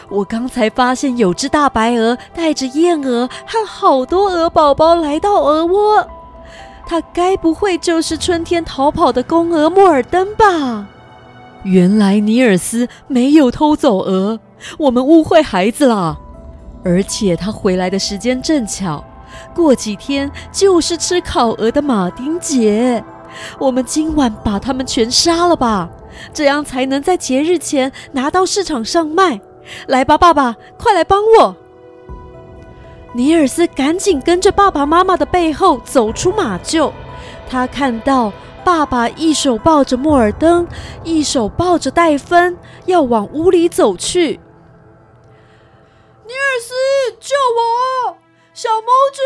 [0.08, 6.08] 我刚才发现有只大白鹅带着燕鹅和好多鹅宝宝来到鹅窝。
[6.86, 10.86] 它该不会就是春天逃跑的公鹅莫尔登吧？
[11.64, 14.40] 原来尼尔斯没有偷走鹅，
[14.78, 16.18] 我们误会孩子了。
[16.84, 19.04] 而且他回来的时间正巧，
[19.54, 23.02] 过几天就是吃烤鹅的马丁节。
[23.58, 25.88] 我们今晚把它们全杀了吧，
[26.34, 29.40] 这样才能在节日前拿到市场上卖。
[29.86, 31.56] 来吧，爸爸，快来帮我！
[33.14, 36.90] 尼尔斯赶紧跟着爸爸妈妈的背后走出马厩，
[37.48, 38.32] 他看到
[38.64, 40.66] 爸爸一手抱着莫尔登，
[41.04, 44.40] 一手抱着戴芬，要往屋里走去。
[46.24, 46.74] 尼尔斯，
[47.20, 48.16] 救我！
[48.54, 49.20] 小拇指，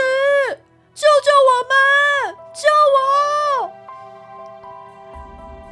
[0.94, 2.34] 救救我们！
[2.55, 2.62] 救
[2.94, 3.70] 我！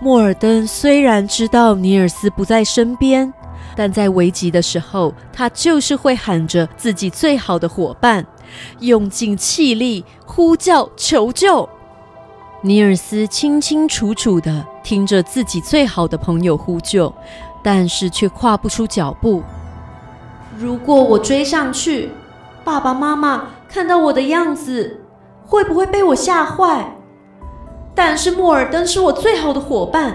[0.01, 3.33] 莫尔登虽然知道尼尔斯不在身边。
[3.77, 8.25] 但在危急的时候，他就是会喊着自己最好的伙伴，
[8.79, 11.69] 用尽气力呼叫求救。
[12.67, 17.13] 尼尔斯清清楚楚的听着自己最好的朋友呼救，
[17.63, 19.43] 但是却跨不出脚步。
[20.57, 22.13] 如果我追上去，
[22.65, 25.03] 爸爸妈妈看到我的样子，
[25.45, 26.97] 会不会被我吓坏？
[27.95, 30.15] 但是莫尔登是我最好的伙伴。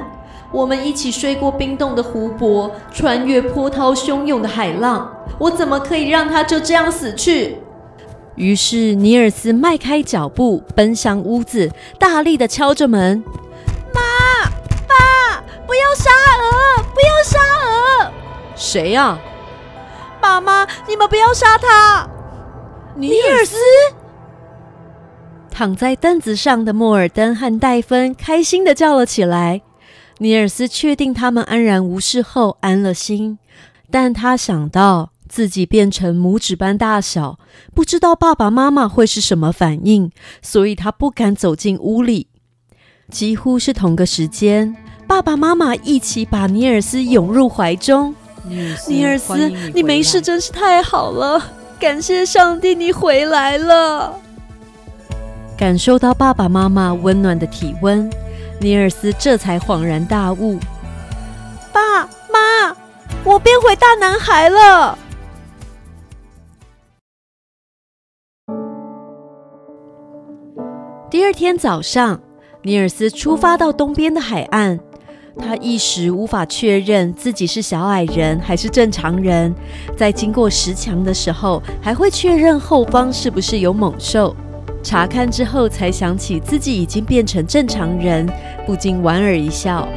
[0.51, 7.59] 我们一起睡过冰冻的湖泊，穿越波涛汹涌的海浪，我怎么可以让他就这样死去？
[8.39, 11.69] 于是尼尔斯迈开脚步，奔向屋子，
[11.99, 13.21] 大力的敲着门
[13.93, 14.01] ：“妈，
[14.87, 16.09] 爸，不要杀
[16.39, 17.37] 鹅，不要杀
[17.67, 18.11] 鹅！
[18.55, 19.19] 谁呀？
[20.21, 22.09] 妈妈，你们不要杀他！”
[22.95, 23.57] 尼尔斯
[25.51, 29.61] 躺在凳子上的莫尔登和戴芬开心的叫了起来。
[30.19, 33.37] 尼尔斯确定他们安然无事后，安了心。
[33.91, 37.37] 但他想到自己变成拇指般大小，
[37.73, 42.27] 不知道爸爸妈妈会是什么反应，所以他不敢走进屋里。
[43.11, 44.75] 几乎是同个时间，
[45.07, 48.15] 爸爸妈妈一起把尼尔斯拥入怀中。
[48.87, 51.41] 尼尔斯，你没事，真是太好了！
[51.79, 54.19] 感谢上帝，你回来了。
[55.57, 58.09] 感受到爸爸妈妈温暖的体温。
[58.59, 60.59] 尼尔斯这才恍然大悟
[61.71, 62.75] ：“爸妈，
[63.23, 64.97] 我变回大男孩了。”
[71.09, 72.19] 第二天早上，
[72.61, 74.79] 尼尔斯出发到东边的海岸。
[75.39, 79.51] 他一时无法确认自己是小矮人还是正常人，
[79.97, 84.35] 在经过石墙的时候，还会确认后方是不是有猛兽。
[84.83, 88.31] 查看之后，才想起自己已经变成正常人，
[88.67, 89.89] 不禁莞尔一笑。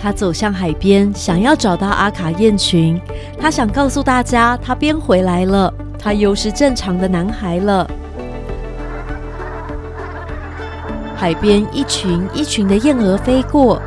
[0.00, 3.00] 他走向海边，想要找到阿卡雁群。
[3.40, 7.90] 他想告诉大家，他变回来了，他又是正常的男孩了。
[11.20, 13.78] 海边一群一群的燕鹅飞过，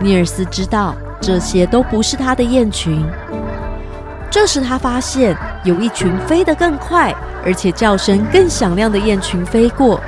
[0.00, 3.04] 尼尔斯知道这些都不是他的雁群。
[4.30, 7.14] 这时他发现有一群飞得更快。
[7.44, 10.00] 而且叫声更响亮的雁群飞过，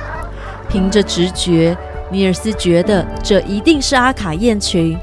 [0.69, 1.77] 凭着直觉，
[2.09, 4.97] 尼尔斯觉得这一定是阿卡雁群。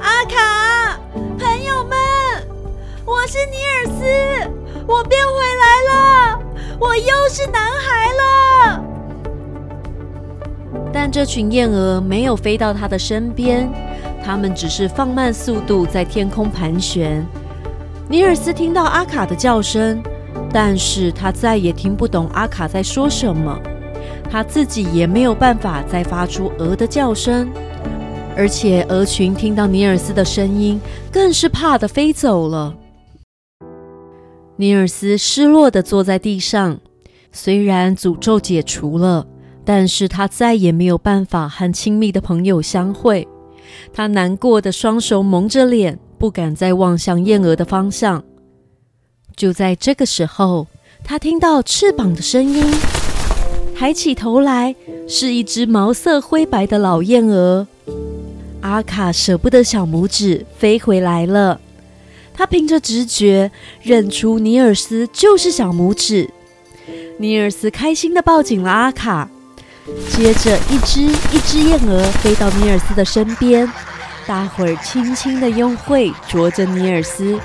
[0.00, 0.96] 阿卡，
[1.36, 1.98] 朋友们，
[3.04, 4.04] 我是尼尔斯，
[4.86, 6.40] 我变回来了，
[6.78, 8.95] 我又是男孩了。
[10.98, 13.70] 但这群燕鹅没有飞到他的身边，
[14.24, 17.22] 它们只是放慢速度在天空盘旋。
[18.08, 20.02] 尼尔斯听到阿卡的叫声。
[20.52, 23.58] 但是他再也听不懂阿卡在说什么，
[24.30, 27.46] 他自己也没有办法再发出鹅的叫声。
[28.34, 30.80] 而且鹅群听到尼尔斯的声音，
[31.12, 32.74] 更是怕的飞走了。
[34.56, 36.78] 尼尔斯失落的坐在地上，
[37.32, 39.26] 虽然诅咒解除了，
[39.66, 43.26] 但是他再也没有办法和亲密的朋友相会。
[43.92, 48.22] 他难过的双手蒙着脸，不敢再望向燕鹅的方向。
[49.34, 50.68] 就在这个时候，
[51.04, 52.64] 他听到翅膀的声音，
[53.74, 54.76] 抬起头来，
[55.08, 57.66] 是一只毛色灰白的老燕鹅。
[58.60, 61.60] 阿卡舍不得小拇指飞回来了，
[62.32, 63.50] 他凭着直觉
[63.82, 66.30] 认出尼尔斯就是小拇指。
[67.18, 69.28] 尼尔斯开心的抱紧了阿卡。
[70.10, 73.70] 接着，一只一只燕鹅飞到尼尔斯的身边，
[74.26, 77.38] 大伙儿轻轻的用喙啄着尼尔斯，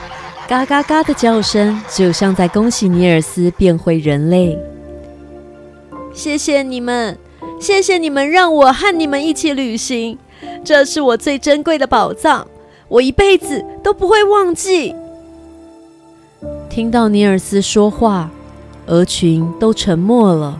[0.48, 4.58] 嘎嘎嘎的叫声，就像在恭喜尼尔斯变回人类。
[6.14, 7.18] 谢谢你们，
[7.60, 10.18] 谢谢你们让我和你们一起旅行，
[10.64, 12.48] 这是我最珍贵的宝藏，
[12.88, 14.96] 我一辈子都不会忘记。
[16.70, 18.32] 听到尼尔斯说话，
[18.88, 20.60] 鹅群都沉默了。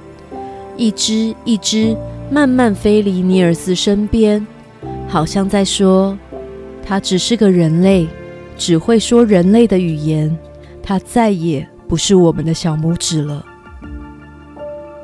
[0.82, 1.96] 一只一只
[2.32, 4.44] 慢慢飞离尼尔斯身边，
[5.08, 6.18] 好像在说
[6.84, 8.08] ：“他只是个人类，
[8.58, 10.36] 只会说人类的语言。
[10.82, 13.46] 他再也不是我们的小拇指了。”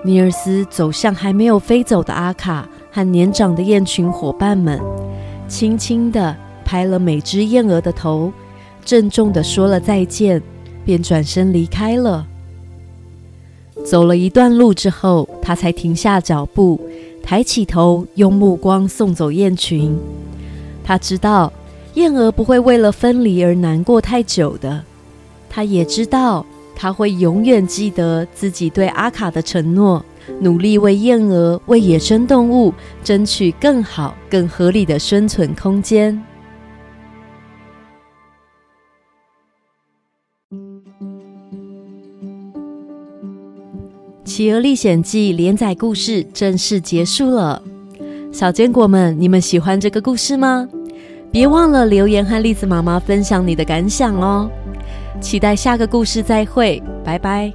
[0.04, 4.82] 尼尔斯走向还没有飞走的阿卡和年长的雁群伙伴们，
[5.48, 8.34] 轻轻地拍了每只燕鹅的头，
[8.84, 10.42] 郑重地说了再见，
[10.84, 12.26] 便转身离开了。
[13.86, 16.80] 走了一段路之后，他才停下脚步，
[17.24, 19.98] 抬起头，用目光送走雁群。
[20.84, 21.52] 他知道
[21.96, 24.84] 燕儿不会为了分离而难过太久的，
[25.50, 30.04] 他也知道他会永远记得自己对阿卡的承诺，
[30.42, 32.74] 努力为燕鹅、为野生动物
[33.04, 36.14] 争取更好、更合理的生存空间。
[44.28, 47.64] 《企鹅历险记》连载故事正式结束了，
[48.30, 50.68] 小坚果们，你们喜欢这个故事吗？
[51.32, 54.52] 别忘了留言和栗子妈妈分享你的感想哦！
[55.22, 57.54] 期待下个故事再会，拜拜。